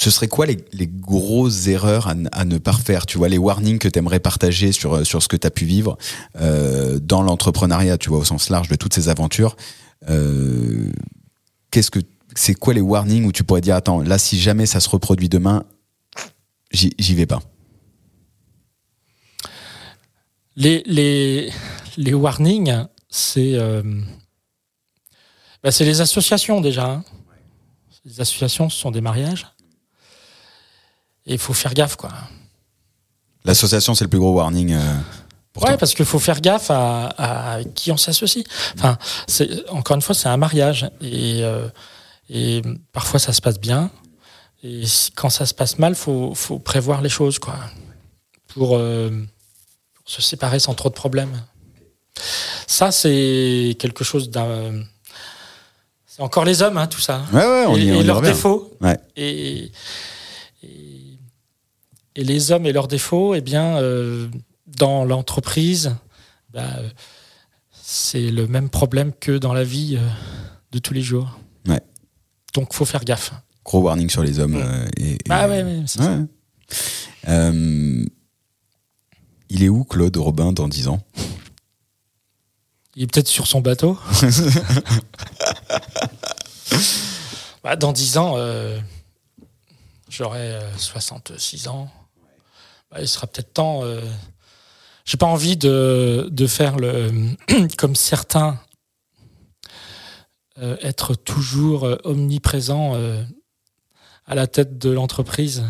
ce 0.01 0.13
serait 0.13 0.29
quoi 0.29 0.47
les, 0.47 0.59
les 0.73 0.87
grosses 0.87 1.67
erreurs 1.67 2.07
à, 2.31 2.45
ne 2.45 2.59
pas 2.59 2.71
refaire 2.71 3.05
Tu 3.05 3.19
vois 3.19 3.29
les 3.29 3.37
warnings 3.37 3.81
que 3.81 3.89
tu 3.89 3.99
aimerais 3.99 4.21
partager 4.21 4.71
sur 4.71 5.05
sur 5.05 5.21
ce 5.25 5.27
que 5.27 5.37
tu 5.37 5.45
as 5.45 5.51
pu 5.51 5.65
vivre 5.65 5.99
euh, 6.41 7.01
dans 7.01 7.21
l'entrepreneuriat, 7.23 7.99
tu 7.99 8.09
vois 8.09 8.21
au 8.21 8.25
sens 8.25 8.49
large 8.49 8.69
de 8.69 8.77
toutes 8.77 8.95
ces 8.95 9.09
aventures. 9.09 9.57
Euh, 10.09 10.93
Qu'est-ce 11.73 11.91
que 11.91 11.99
c'est 12.37 12.55
quoi 12.55 12.75
les 12.75 12.81
warnings 12.81 13.25
où 13.25 13.33
tu 13.33 13.43
pourrais 13.43 13.61
dire 13.61 13.75
attends 13.75 14.01
là 14.01 14.19
si 14.19 14.39
jamais 14.39 14.67
ça 14.67 14.79
se 14.79 14.89
reproduit 14.89 15.29
demain, 15.29 15.65
j'y 16.71 16.93
j'y 17.01 17.17
vais 17.17 17.27
pas? 17.27 17.41
Les, 20.55 20.83
les, 20.87 21.53
les 21.97 22.15
warnings, 22.15 22.85
c'est 23.11 23.55
euh, 23.55 23.83
bah, 25.65 25.73
c'est 25.73 25.85
les 25.85 26.01
associations 26.01 26.61
déjà. 26.61 26.87
hein. 26.89 27.05
Les 28.05 28.21
associations, 28.21 28.69
ce 28.71 28.79
sont 28.79 28.93
des 28.93 29.01
mariages. 29.01 29.47
Et 31.29 31.35
il 31.35 31.39
faut 31.39 31.53
faire 31.55 31.75
gaffe, 31.75 31.95
quoi. 31.97 32.11
L'association 33.45 33.95
c'est 33.95 34.05
le 34.05 34.11
plus 34.11 34.19
gros 34.19 34.33
warning. 34.33 34.73
euh, 34.73 34.95
pour 35.53 35.63
toi. 35.63 35.73
Ouais, 35.73 35.77
parce 35.79 35.95
qu'il 35.95 36.05
faut 36.05 36.19
faire 36.19 36.41
gaffe 36.41 36.71
à, 36.71 37.07
à 37.57 37.65
qui 37.65 37.93
on 37.93 37.97
s'associe. 37.97 38.45
Enfin, 38.77 38.99
encore 39.71 39.95
une 39.97 40.03
fois, 40.03 40.15
c'est 40.15 40.29
un 40.29 40.37
mariage 40.37 40.91
et 41.01 41.41
euh, 41.45 41.69
et 42.29 42.63
parfois 42.93 43.21
ça 43.21 43.33
se 43.33 43.41
passe 43.41 43.59
bien. 43.61 43.91
Et 44.65 44.83
quand 45.15 45.31
ça 45.31 45.47
se 45.47 45.55
passe 45.55 45.79
mal, 45.79 45.95
faut 45.95 46.35
faut 46.35 46.59
prévoir 46.59 47.01
les 47.01 47.09
choses, 47.09 47.39
quoi, 47.39 47.55
pour, 48.49 48.77
euh, 48.77 49.11
pour 49.95 50.11
se 50.11 50.21
séparer 50.21 50.59
sans 50.59 50.75
trop 50.75 50.89
de 50.89 50.95
problèmes. 50.95 51.41
Ça, 52.67 52.91
c'est 52.91 53.77
quelque 53.79 54.03
chose 54.03 54.31
d'un. 54.31 54.83
C'est 56.07 56.23
encore 56.23 56.45
les 56.45 56.61
hommes, 56.63 56.77
hein, 56.77 56.89
tout 56.89 57.01
ça. 57.01 57.23
Ouais, 57.33 57.39
ouais, 57.47 57.65
on 57.69 57.77
et, 57.77 57.83
y, 57.83 57.89
et 57.89 57.93
on 57.95 58.01
y 58.01 58.05
leurs 58.05 58.17
revient. 58.17 58.31
défauts. 58.33 58.73
Ouais. 58.81 58.99
Et, 59.17 59.65
et, 59.67 59.73
et 62.19 62.25
les 62.25 62.51
hommes 62.51 62.67
et 62.67 62.73
leurs 62.73 62.89
défauts, 62.89 63.35
eh 63.37 63.41
bien, 63.41 63.77
euh, 63.79 64.27
dans 64.67 65.05
l'entreprise, 65.05 65.95
bah, 66.51 66.67
c'est 67.81 68.31
le 68.33 68.49
même 68.49 68.71
problème 68.71 69.13
que 69.13 69.39
dans 69.39 69.53
la 69.53 69.63
vie 69.63 69.97
euh, 69.97 70.09
de 70.73 70.81
tous 70.81 70.93
les 70.95 71.01
jours. 71.03 71.39
Ouais. 71.69 71.81
Donc, 72.55 72.73
faut 72.75 72.85
faire 72.85 73.05
gaffe. 73.05 73.33
Gros 73.65 73.83
warning 73.83 74.11
sur 74.11 74.25
les 74.25 74.41
hommes. 74.41 74.57
euh, 74.57 74.89
et, 74.97 75.13
et- 75.13 75.19
Bah 75.29 75.47
ouais, 75.49 75.63
ouais, 75.63 75.83
c'est 75.87 76.03
ça. 76.03 76.19
Ouais. 77.27 78.03
Il 79.51 79.63
est 79.63 79.69
où 79.69 79.85
Claude 79.85 80.17
Robin 80.17 80.53
dans 80.53 80.67
10 80.69 80.89
ans? 80.89 81.01
Il 82.97 83.05
est 83.05 83.07
peut-être 83.07 83.29
sur 83.29 83.47
son 83.47 83.61
bateau. 83.61 83.97
Bah, 87.65 87.77
dans 87.77 87.93
10 87.93 88.19
ans, 88.19 88.35
euh, 88.37 88.79
j'aurai 90.09 90.53
euh, 90.55 90.77
66 90.77 91.67
ans. 91.69 91.91
Bah, 92.91 92.99
il 93.01 93.09
sera 93.09 93.27
peut-être 93.27 93.53
temps. 93.53 93.85
Euh, 93.85 94.01
J'ai 95.05 95.17
pas 95.17 95.27
envie 95.27 95.57
de, 95.57 96.29
de 96.31 96.47
faire 96.47 96.77
le 96.77 97.11
comme 97.79 97.95
certains, 97.97 98.59
euh, 100.59 100.77
être 100.83 101.15
toujours 101.15 101.85
euh, 101.85 101.97
omniprésent 102.05 102.95
euh, 102.95 103.23
à 104.27 104.35
la 104.35 104.47
tête 104.47 104.79
de 104.79 104.91
l'entreprise. 104.91 105.65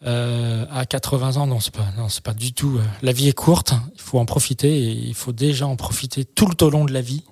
À 0.00 0.86
80 0.86 1.38
ans, 1.38 1.48
non, 1.48 1.58
c'est 1.58 1.74
pas, 1.74 1.90
non, 1.96 2.08
c'est 2.08 2.22
pas 2.22 2.32
du 2.32 2.52
tout. 2.52 2.78
La 3.02 3.10
vie 3.10 3.28
est 3.28 3.32
courte, 3.32 3.74
il 3.94 4.00
faut 4.00 4.20
en 4.20 4.26
profiter 4.26 4.84
et 4.84 4.92
il 4.92 5.14
faut 5.14 5.32
déjà 5.32 5.66
en 5.66 5.74
profiter 5.74 6.24
tout 6.24 6.46
le 6.60 6.70
long 6.70 6.84
de 6.84 6.92
la 6.92 7.00
vie. 7.00 7.24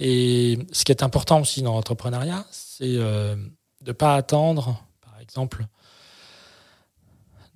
Et 0.00 0.58
ce 0.72 0.84
qui 0.84 0.92
est 0.92 1.02
important 1.02 1.42
aussi 1.42 1.60
dans 1.60 1.74
l'entrepreneuriat, 1.74 2.46
c'est 2.50 2.96
euh, 2.96 3.36
de 3.82 3.92
pas 3.92 4.14
attendre, 4.14 4.82
par 5.02 5.20
exemple, 5.20 5.66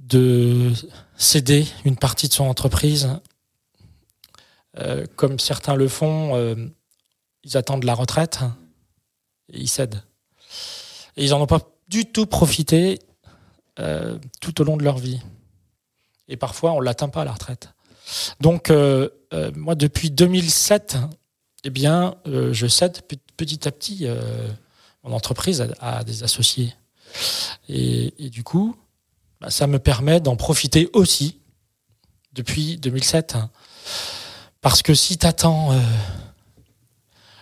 de 0.09 0.73
céder 1.17 1.67
une 1.85 1.97
partie 1.97 2.29
de 2.29 2.33
son 2.33 2.45
entreprise, 2.45 3.09
euh, 4.79 5.07
comme 5.17 5.39
certains 5.39 5.75
le 5.75 5.89
font. 5.89 6.35
euh, 6.37 6.55
ils 7.45 7.57
attendent 7.57 7.85
la 7.85 7.95
retraite 7.95 8.41
et 9.53 9.61
ils 9.61 9.69
cèdent. 9.69 10.03
Et 11.17 11.25
ils 11.25 11.31
n'en 11.31 11.41
ont 11.41 11.47
pas 11.47 11.61
du 11.89 12.05
tout 12.05 12.27
profité 12.27 12.99
euh, 13.79 14.19
tout 14.41 14.61
au 14.61 14.65
long 14.65 14.77
de 14.77 14.83
leur 14.85 14.99
vie. 14.99 15.21
Et 16.29 16.37
parfois, 16.37 16.73
on 16.73 16.81
ne 16.81 16.85
l'atteint 16.85 17.09
pas 17.09 17.23
à 17.23 17.25
la 17.25 17.33
retraite. 17.33 17.71
Donc, 18.41 18.71
moi, 19.55 19.75
depuis 19.75 20.11
2007, 20.11 20.97
eh 21.65 21.71
bien, 21.71 22.17
je 22.27 22.67
cède 22.67 23.01
pe- 23.03 23.17
petit 23.37 23.67
à 23.67 23.73
petit 23.73 24.07
mon 25.05 25.13
entreprise 25.15 25.67
à, 25.81 26.05
des 26.05 26.23
associés. 26.25 26.75
Et 27.69 28.29
du 28.31 28.43
coup, 28.45 28.77
bah, 29.41 29.51
ça 29.51 29.67
me 29.67 29.79
permet 29.79 30.21
d'en 30.21 30.37
profiter 30.37 30.89
aussi 30.93 31.39
depuis 32.35 32.77
2007. 32.79 33.37
Parce 34.61 34.83
que 34.83 34.95
si 34.95 35.17
tu 35.19 35.27
attends 35.27 35.73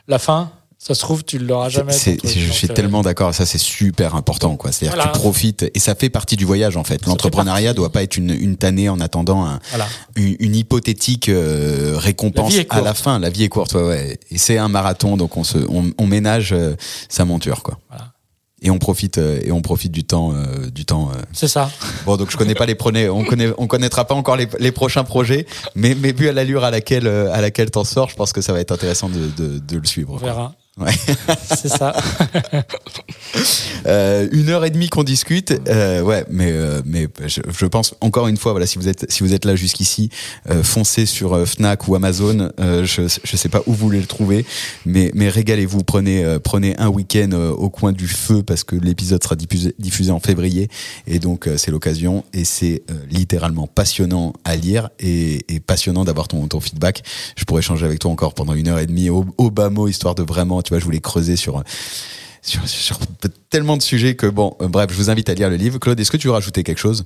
la 0.09 0.19
fin, 0.19 0.53
ça 0.79 0.95
se 0.95 1.01
trouve, 1.01 1.25
tu 1.25 1.39
ne 1.39 1.45
l'auras 1.45 1.69
jamais. 1.69 1.93
C'est- 1.93 2.19
je 2.25 2.53
suis 2.53 2.71
euh, 2.71 2.75
tellement 2.75 3.03
d'accord, 3.03 3.35
ça 3.35 3.45
c'est 3.45 3.59
super 3.59 4.15
important 4.15 4.57
quoi. 4.57 4.71
C'est-à-dire 4.71 4.95
Voilà. 4.95 5.11
que 5.11 5.17
tu 5.17 5.21
profites 5.23 5.67
et 5.75 5.79
ça 5.81 5.95
fait 5.97 6.11
partie 6.11 6.37
du 6.37 6.45
voyage 6.45 6.77
en 6.77 6.85
fait. 6.85 7.03
fait 7.03 7.07
L'entrepreneuriat 7.07 7.73
doit 7.75 7.91
pas 7.91 8.03
être 8.05 8.17
une, 8.17 8.31
une 8.31 8.57
tannée 8.57 8.89
en 8.89 9.01
attendant 9.01 9.45
un- 9.47 9.59
Voilà. 9.71 9.89
une, 10.15 10.37
une 10.39 10.55
hypothétique 10.55 11.29
euh, 11.29 11.95
récompense 11.97 12.55
La 12.55 12.65
à 12.69 12.81
la 12.83 12.95
fin. 12.95 13.19
La 13.19 13.31
vie 13.31 13.43
est 13.45 13.49
courte, 13.49 13.73
ouais, 13.75 13.83
ouais. 13.83 14.21
Et 14.31 14.39
c'est 14.39 14.59
un 14.59 14.69
marathon, 14.69 15.17
donc 15.17 15.37
on 15.37 15.43
se, 15.45 15.59
on, 15.69 15.91
on 15.99 16.07
ménage 16.07 16.53
euh, 16.53 16.77
sa 17.09 17.25
monture 17.25 17.63
quoi. 17.65 17.79
Voilà. 17.89 18.13
Et 18.63 18.71
on 18.71 18.79
profite 18.79 19.19
euh, 19.19 19.39
et 19.45 19.53
on 19.53 19.61
profite 19.61 19.93
du 19.93 20.05
temps, 20.05 20.33
euh, 20.33 20.71
du 20.71 20.87
temps. 20.87 21.11
euh. 21.15 21.21
C'est 21.35 21.47
ça. 21.49 21.71
Bon, 22.07 22.17
donc 22.17 22.31
je 22.31 22.39
connais 22.39 22.55
pas 22.55 22.65
les 22.65 22.75
prenez, 22.75 23.09
on 23.09 23.23
connaît, 23.23 23.51
on 23.59 23.67
connaîtra 23.67 24.07
pas 24.07 24.15
encore 24.15 24.37
les, 24.37 24.49
les 24.59 24.73
prochains 24.73 25.05
projets, 25.05 25.47
mais 25.75 25.95
mais 25.95 26.13
vu 26.13 26.29
à 26.29 26.33
l'allure 26.33 26.65
à 26.65 26.71
laquelle 26.71 27.07
euh, 27.07 27.31
à 27.35 27.43
laquelle 27.43 27.71
t'en 27.71 27.85
sors, 27.85 28.09
je 28.09 28.17
pense 28.17 28.33
que 28.33 28.41
ça 28.41 28.55
va 28.55 28.61
être 28.61 28.73
intéressant 28.73 29.11
de, 29.11 29.29
de, 29.37 29.59
de 29.59 29.77
le 29.79 29.85
suivre. 29.87 30.15
On 30.15 30.17
verra. 30.17 30.55
Ouais. 30.79 30.93
C'est 31.57 31.69
ça. 31.69 31.95
Euh, 33.87 34.27
une 34.33 34.49
heure 34.49 34.65
et 34.65 34.71
demie 34.71 34.89
qu'on 34.89 35.05
discute, 35.05 35.55
euh, 35.69 36.01
ouais, 36.03 36.25
mais 36.29 36.51
euh, 36.51 36.83
mais 36.85 37.07
je, 37.27 37.41
je 37.57 37.67
pense 37.67 37.95
encore 38.01 38.27
une 38.27 38.37
fois, 38.37 38.51
voilà, 38.53 38.67
si 38.67 38.79
vous 38.79 38.89
êtes 38.89 39.09
si 39.11 39.23
vous 39.23 39.33
êtes 39.33 39.45
là 39.45 39.55
jusqu'ici, 39.55 40.11
euh, 40.51 40.65
foncez 40.65 41.07
sur 41.07 41.35
euh, 41.35 41.45
Fnac 41.45 41.87
ou 41.87 41.95
Amazon. 41.95 42.51
Euh, 42.59 42.85
je 42.85 43.03
je 43.23 43.37
sais 43.37 43.49
pas 43.49 43.61
où 43.67 43.73
vous 43.73 43.77
voulez 43.77 44.01
le 44.01 44.07
trouver, 44.07 44.45
mais 44.87 45.13
mais 45.15 45.29
régalez-vous, 45.29 45.85
prenez 45.85 46.25
prenez 46.43 46.77
un 46.79 46.89
week-end 46.89 47.31
au 47.57 47.71
coin 47.71 47.93
du 47.93 48.09
feu 48.09 48.43
parce 48.43 48.65
que 48.65 48.75
l'épisode 48.75 49.23
sera 49.23 49.37
diffusé 49.37 49.75
diffusé 49.79 50.11
en 50.11 50.19
février 50.19 50.69
et 51.07 51.21
donc 51.21 51.49
c'est 51.57 51.71
l'occasion 51.71 52.25
et 52.33 52.45
c'est 52.45 52.83
littéralement 53.09 53.69
passionnant 53.69 54.33
à 54.45 54.57
lire 54.57 54.89
et, 54.99 55.45
et 55.55 55.61
passionnant 55.61 56.05
d'avoir 56.05 56.27
ton 56.27 56.49
ton 56.49 56.59
feedback. 56.59 57.05
Je 57.37 57.45
pourrais 57.45 57.61
échanger 57.61 57.87
avec 57.87 58.01
toi 58.01 58.11
encore 58.11 58.35
pendant 58.35 58.55
une 58.55 58.67
heure 58.67 58.81
et 58.81 58.87
demie 58.87 59.11
au, 59.11 59.27
au 59.39 59.51
bas 59.53 59.71
mot 59.71 59.87
histoire 59.87 60.17
de 60.17 60.25
vraiment, 60.25 60.59
je 60.71 60.85
voulais 60.85 61.01
creuser 61.01 61.37
sur 61.37 61.63
sur, 62.43 62.69
sur 62.69 62.99
tellement 63.51 63.77
de 63.77 63.83
sujets 63.83 64.15
que 64.15 64.27
bon, 64.27 64.57
euh, 64.61 64.69
bref, 64.69 64.91
je 64.91 64.97
vous 64.97 65.11
invite 65.11 65.29
à 65.29 65.35
lire 65.35 65.51
le 65.51 65.57
livre. 65.57 65.79
Claude, 65.79 65.99
est-ce 65.99 66.11
que 66.11 66.17
tu 66.17 66.29
veux 66.29 66.33
rajouter 66.33 66.63
quelque 66.63 66.79
chose? 66.79 67.05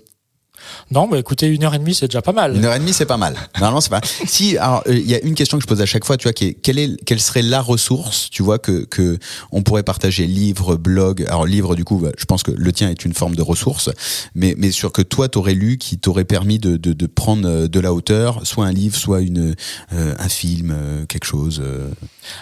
Non, 0.91 1.09
mais 1.11 1.19
écoutez, 1.21 1.47
une 1.47 1.65
heure 1.65 1.75
et 1.75 1.79
demie, 1.79 1.95
c'est 1.95 2.07
déjà 2.07 2.23
pas 2.23 2.33
mal. 2.33 2.57
Une 2.57 2.65
heure 2.65 2.75
et 2.75 2.79
demie, 2.79 2.93
c'est 2.93 3.07
pas 3.07 3.17
mal. 3.17 3.35
Normalement, 3.57 3.81
c'est 3.81 3.91
pas. 3.91 4.01
Si, 4.27 4.57
alors, 4.59 4.83
euh, 4.87 4.95
il 4.95 5.09
y 5.09 5.15
a 5.15 5.21
une 5.23 5.35
question 5.35 5.59
que 5.59 5.63
je 5.63 5.69
pose 5.69 5.81
à 5.81 5.87
chaque 5.87 6.05
fois, 6.05 6.17
tu 6.17 6.25
vois, 6.25 6.33
qui 6.33 6.47
est 6.47 6.55
quelle 6.55 6.79
est, 6.79 7.03
quelle 7.05 7.21
serait 7.21 7.43
la 7.43 7.61
ressource, 7.61 8.29
tu 8.31 8.43
vois, 8.43 8.59
que 8.59 8.85
que 8.85 9.19
on 9.53 9.63
pourrait 9.63 9.83
partager, 9.83 10.27
livre, 10.27 10.77
blog. 10.77 11.25
Alors 11.29 11.47
livre, 11.47 11.75
du 11.77 11.85
coup, 11.85 11.99
bah, 11.99 12.11
je 12.19 12.25
pense 12.25 12.43
que 12.43 12.51
le 12.51 12.73
tien 12.73 12.91
est 12.91 13.05
une 13.05 13.15
forme 13.15 13.35
de 13.35 13.43
ressource, 13.43 13.91
mais 14.35 14.55
mais 14.59 14.71
sur 14.71 14.93
que 14.93 15.03
toi 15.03 15.29
t'aurais 15.29 15.55
lu, 15.55 15.79
qui 15.79 15.99
t'aurait 15.99 16.25
permis 16.25 16.59
de, 16.59 16.77
de 16.77 16.93
de 16.93 17.07
prendre 17.07 17.49
euh, 17.49 17.69
de 17.69 17.81
la 17.81 17.93
hauteur, 17.93 18.47
soit 18.47 18.67
un 18.67 18.73
livre, 18.73 18.97
soit 18.97 19.21
une 19.21 19.55
euh, 19.93 20.15
un 20.19 20.29
film, 20.29 20.75
quelque 21.09 21.27
chose. 21.27 21.63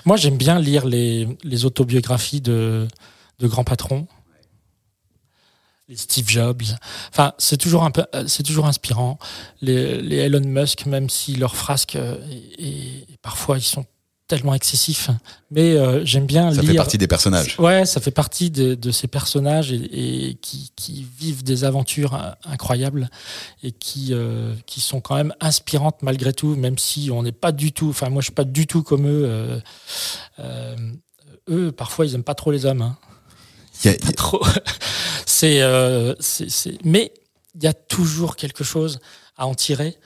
Moi, 0.05 0.17
j'aime 0.17 0.37
bien 0.37 0.59
lire 0.59 0.87
les, 0.87 1.29
les 1.45 1.65
autobiographies 1.65 2.41
de, 2.41 2.87
de 3.41 3.47
grands 3.47 3.65
patrons. 3.65 4.07
Les 5.89 5.97
Steve 5.97 6.29
Jobs. 6.29 6.63
Enfin, 7.11 7.33
c'est 7.39 7.57
toujours 7.57 7.83
un 7.85 7.91
peu, 7.91 8.05
euh, 8.15 8.25
c'est 8.27 8.43
toujours 8.43 8.67
inspirant. 8.67 9.19
Les, 9.63 10.01
les 10.03 10.17
Elon 10.17 10.41
Musk, 10.45 10.85
même 10.87 11.09
si 11.09 11.35
leurs 11.35 11.57
frasques, 11.57 11.97
euh, 11.97 12.17
et, 12.59 12.69
et 12.69 13.07
parfois 13.23 13.57
ils 13.59 13.63
sont 13.63 13.87
tellement 14.27 14.53
excessifs, 14.55 15.09
mais 15.51 15.73
euh, 15.79 16.05
j'aime 16.05 16.27
bien 16.27 16.53
Ça 16.53 16.61
lire. 16.61 16.73
fait 16.73 16.77
partie 16.77 16.99
des 16.99 17.07
personnages. 17.09 17.57
Ouais, 17.59 17.87
ça 17.87 17.99
fait 17.99 18.11
partie 18.11 18.51
de, 18.51 18.75
de 18.75 18.91
ces 18.91 19.09
personnages 19.09 19.73
et, 19.73 20.29
et 20.29 20.35
qui, 20.35 20.71
qui 20.77 21.07
vivent 21.19 21.43
des 21.43 21.65
aventures 21.65 22.13
euh, 22.15 22.33
incroyables 22.45 23.09
et 23.63 23.73
qui, 23.73 24.09
euh, 24.13 24.55
qui 24.67 24.83
sont 24.83 25.01
quand 25.01 25.15
même 25.17 25.33
inspirantes 25.41 26.03
malgré 26.03 26.35
tout, 26.35 26.55
même 26.57 26.77
si 26.77 27.09
on 27.11 27.23
n'est 27.23 27.33
pas 27.33 27.53
du 27.53 27.73
tout. 27.73 27.89
Enfin, 27.89 28.11
moi, 28.11 28.21
je 28.21 28.27
suis 28.27 28.35
pas 28.35 28.45
du 28.45 28.67
tout 28.67 28.83
comme 28.83 29.07
eux. 29.07 29.25
euh, 29.25 29.61
euh, 30.41 30.77
eux, 31.49 31.73
parfois, 31.73 32.05
ils 32.05 32.15
aiment 32.15 32.23
pas 32.23 32.35
trop 32.35 32.51
les 32.51 32.67
hommes. 32.67 32.83
hein. 32.83 32.99
Mais 36.85 37.13
il 37.55 37.63
y 37.65 37.67
a 37.67 37.73
toujours 37.73 38.37
quelque 38.37 38.65
chose 38.65 38.99
à 39.37 39.47
en 39.47 39.55
tirer 39.55 39.97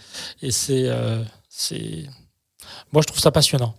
et 0.42 0.50
c'est, 0.50 0.88
euh, 0.88 1.22
c'est. 1.48 2.04
Moi, 2.92 3.02
je 3.02 3.06
trouve 3.06 3.20
ça 3.20 3.30
passionnant. 3.30 3.74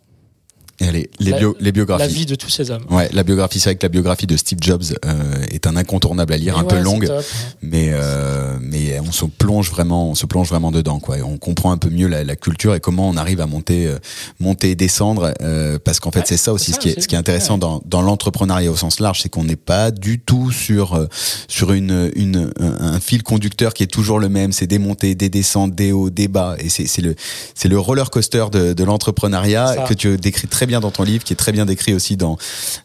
Allez, 0.88 1.10
les, 1.20 1.32
La- 1.32 1.38
bio- 1.40 1.56
les 1.60 1.72
biographies. 1.72 2.04
La 2.04 2.08
vie 2.08 2.26
de 2.26 2.36
tous 2.36 2.50
ces 2.50 2.72
hommes. 2.72 2.84
Ouais, 2.90 3.10
la 3.14 3.24
biographie, 3.24 3.60
c'est 3.60 3.70
vrai 3.70 3.76
que 3.76 3.86
la 3.86 3.90
biographie 3.90 4.28
de 4.28 4.38
Steve 4.38 4.60
Jobs 4.62 4.84
euh, 5.06 5.12
est 5.52 5.68
un 5.68 5.76
incontournable 5.76 6.34
à 6.34 6.38
lire, 6.38 6.56
Et 6.58 6.60
un 6.60 6.64
peu 6.64 6.76
ouais, 6.76 6.82
longue, 6.84 7.08
top, 7.08 7.24
mais 7.62 7.90
euh, 7.92 8.58
mais 8.62 9.00
on 9.00 9.12
se 9.12 9.26
plonge 9.26 9.70
vraiment, 9.72 10.10
on 10.10 10.16
se 10.16 10.26
plonge 10.26 10.50
vraiment 10.50 10.72
dedans, 10.72 11.00
quoi. 11.00 11.18
Et 11.18 11.22
on 11.22 11.38
comprend 11.38 11.72
un 11.72 11.78
peu 11.78 11.90
mieux 11.90 12.08
la, 12.08 12.24
la 12.24 12.36
culture 12.36 12.74
et 12.76 12.80
comment 12.80 13.08
on 13.10 13.18
arrive 13.18 13.42
à 13.42 13.46
monter, 13.48 13.88
euh, 13.88 13.98
monter 14.40 14.72
et 14.72 14.76
descendre, 14.76 15.34
euh, 15.42 15.78
parce 15.84 16.00
qu'en 16.00 16.12
fait, 16.12 16.20
Ouais, 16.20 16.26
c'est 16.28 16.38
ça 16.38 16.54
aussi 16.54 16.72
ce 16.72 16.80
qui 16.80 16.90
est, 16.90 17.02
ce 17.02 17.08
qui 17.08 17.16
est 17.16 17.18
intéressant 17.18 17.58
dans, 17.58 17.82
dans 17.86 18.02
l'entrepreneuriat 18.02 18.72
au 18.72 18.76
sens 18.76 19.00
large, 19.00 19.22
c'est 19.22 19.30
qu'on 19.30 19.44
n'est 19.44 19.56
pas 19.56 19.92
du 19.92 20.20
tout 20.20 20.52
sur 20.52 20.94
euh, 20.94 21.08
sur 21.48 21.74
une 21.74 22.12
une 22.16 22.52
un, 22.60 22.94
un 22.94 23.00
fil 23.00 23.24
conducteur 23.24 23.74
qui 23.74 23.84
est 23.84 23.88
toujours 23.88 24.20
le 24.20 24.30
même. 24.30 24.52
C'est 24.52 24.68
des 24.68 24.80
montées, 24.80 25.16
des 25.16 25.30
descentes, 25.30 25.76
des 25.76 25.92
hauts, 25.92 26.10
des 26.10 26.28
bas, 26.28 26.56
et 26.60 26.70
c'est 26.70 26.88
c'est 26.88 27.02
le 27.02 27.16
c'est 27.56 27.68
le 27.68 27.80
roller 27.80 28.10
coaster 28.10 28.46
de, 28.52 28.74
de 28.74 28.84
l'entrepreneuriat 28.84 29.86
que 29.88 29.94
tu 29.94 30.16
décris 30.18 30.48
très 30.48 30.66
bien 30.66 30.73
dans 30.80 30.92
ton 30.92 31.04
livre, 31.04 31.24
qui 31.24 31.34
est 31.34 31.38
très 31.38 31.52
bien 31.52 31.66
décrit 31.66 31.94
aussi 31.94 32.18
dans 32.18 32.38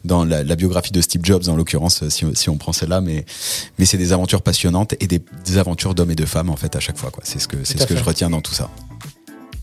dans 0.05 0.25
la, 0.25 0.43
la 0.43 0.55
biographie 0.55 0.91
de 0.91 1.01
Steve 1.01 1.21
Jobs 1.23 1.47
en 1.47 1.55
l'occurrence 1.55 2.07
si, 2.09 2.25
si 2.33 2.49
on 2.49 2.57
prend 2.57 2.73
celle-là. 2.73 3.01
Mais 3.01 3.25
mais 3.77 3.85
c'est 3.85 3.97
des 3.97 4.13
aventures 4.13 4.41
passionnantes 4.41 4.93
et 4.99 5.07
des, 5.07 5.21
des 5.45 5.57
aventures 5.57 5.95
d'hommes 5.95 6.11
et 6.11 6.15
de 6.15 6.25
femmes 6.25 6.49
en 6.49 6.55
fait 6.55 6.75
à 6.75 6.79
chaque 6.79 6.97
fois 6.97 7.11
quoi. 7.11 7.23
C'est 7.25 7.39
ce 7.39 7.47
que 7.47 7.57
c'est 7.63 7.79
ce 7.79 7.85
que 7.85 7.95
fait. 7.95 7.99
je 7.99 8.05
retiens 8.05 8.29
dans 8.29 8.41
tout 8.41 8.53
ça. 8.53 8.69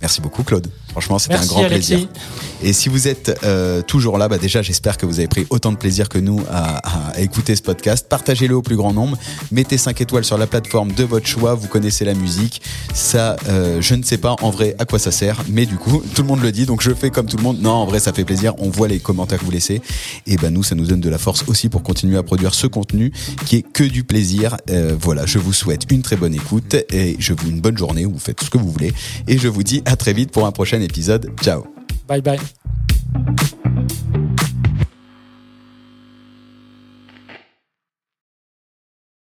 Merci 0.01 0.21
beaucoup 0.21 0.43
Claude 0.43 0.69
franchement 0.97 1.19
c'était 1.19 1.35
un 1.35 1.45
grand 1.45 1.63
Alexis. 1.65 1.93
plaisir 1.93 2.09
et 2.63 2.73
si 2.73 2.89
vous 2.89 3.07
êtes 3.07 3.39
euh, 3.45 3.83
toujours 3.83 4.17
là, 4.17 4.29
bah 4.29 4.39
déjà 4.39 4.63
j'espère 4.63 4.97
que 4.97 5.05
vous 5.05 5.19
avez 5.19 5.29
pris 5.29 5.47
autant 5.51 5.73
de 5.73 5.77
plaisir 5.77 6.09
que 6.09 6.19
nous 6.19 6.41
à, 6.51 7.13
à- 7.13 7.21
écouter 7.21 7.55
ce 7.55 7.61
podcast. 7.61 8.07
Partagez-le 8.09 8.57
au 8.57 8.63
plus 8.63 8.77
grand 8.77 8.95
nombre. 8.95 9.19
Mettez 9.53 9.77
5 9.77 10.01
étoiles 10.01 10.25
sur 10.25 10.39
la 10.39 10.47
plateforme 10.47 10.93
de 10.93 11.05
votre 11.05 11.27
choix. 11.27 11.55
Vous 11.55 11.69
connaissez 11.69 12.07
la 12.07 12.15
musique. 12.15 12.63
Ça, 12.95 13.37
euh, 13.49 13.83
je 13.83 13.95
ne 13.95 14.03
sais 14.03 14.17
pas 14.17 14.37
en 14.41 14.49
vrai 14.51 14.75
à 14.79 14.87
quoi 14.87 14.99
ça 14.99 15.11
sert, 15.11 15.43
mais 15.51 15.67
du 15.67 15.77
coup 15.77 16.03
tout 16.15 16.23
le 16.23 16.29
monde 16.29 16.41
le 16.41 16.51
dit, 16.51 16.65
donc 16.65 16.81
je 16.83 16.95
fais 16.95 17.11
comme 17.11 17.27
tout 17.27 17.37
le 17.37 17.43
monde. 17.43 17.61
Non, 17.61 17.73
en 17.73 17.85
vrai 17.87 18.01
ça 18.01 18.15
fait 18.15 18.25
plaisir. 18.25 18.55
On 18.59 18.71
voit 18.71 18.89
les 18.89 19.01
commentaires 19.01 19.39
que 19.39 19.45
vous 19.45 19.51
laissez. 19.51 19.83
Et 20.27 20.37
ben 20.37 20.51
nous, 20.51 20.63
ça 20.63 20.75
nous 20.75 20.87
donne 20.87 21.01
de 21.01 21.11
la 21.11 21.19
force 21.19 21.45
aussi 21.49 21.69
pour 21.69 21.83
continuer 21.83 22.17
à 22.17 22.23
produire 22.23 22.55
ce 22.55 22.67
contenu 22.67 23.13
qui 23.45 23.57
est 23.57 23.63
que 23.71 23.85
du 23.85 24.03
plaisir. 24.03 24.57
Euh, 24.71 24.97
voilà, 24.99 25.27
je 25.27 25.39
vous 25.39 25.53
souhaite 25.53 25.83
une 25.91 26.01
très 26.01 26.17
bonne 26.17 26.35
écoute 26.35 26.75
et 26.91 27.17
je 27.19 27.35
vous 27.35 27.49
une 27.51 27.61
bonne 27.61 27.77
journée. 27.77 28.07
Vous 28.07 28.19
faites 28.19 28.43
ce 28.43 28.49
que 28.49 28.57
vous 28.57 28.71
voulez 28.73 28.95
et 29.29 29.37
je 29.37 29.49
vous 29.49 29.63
dis 29.63 29.83
à 29.85 29.97
très 29.97 30.15
vite 30.15 30.31
pour 30.31 30.47
un 30.47 30.53
prochain 30.53 30.81
épisode. 30.87 31.31
Ciao. 31.43 31.67
Bye 32.09 32.23
bye. 32.23 32.39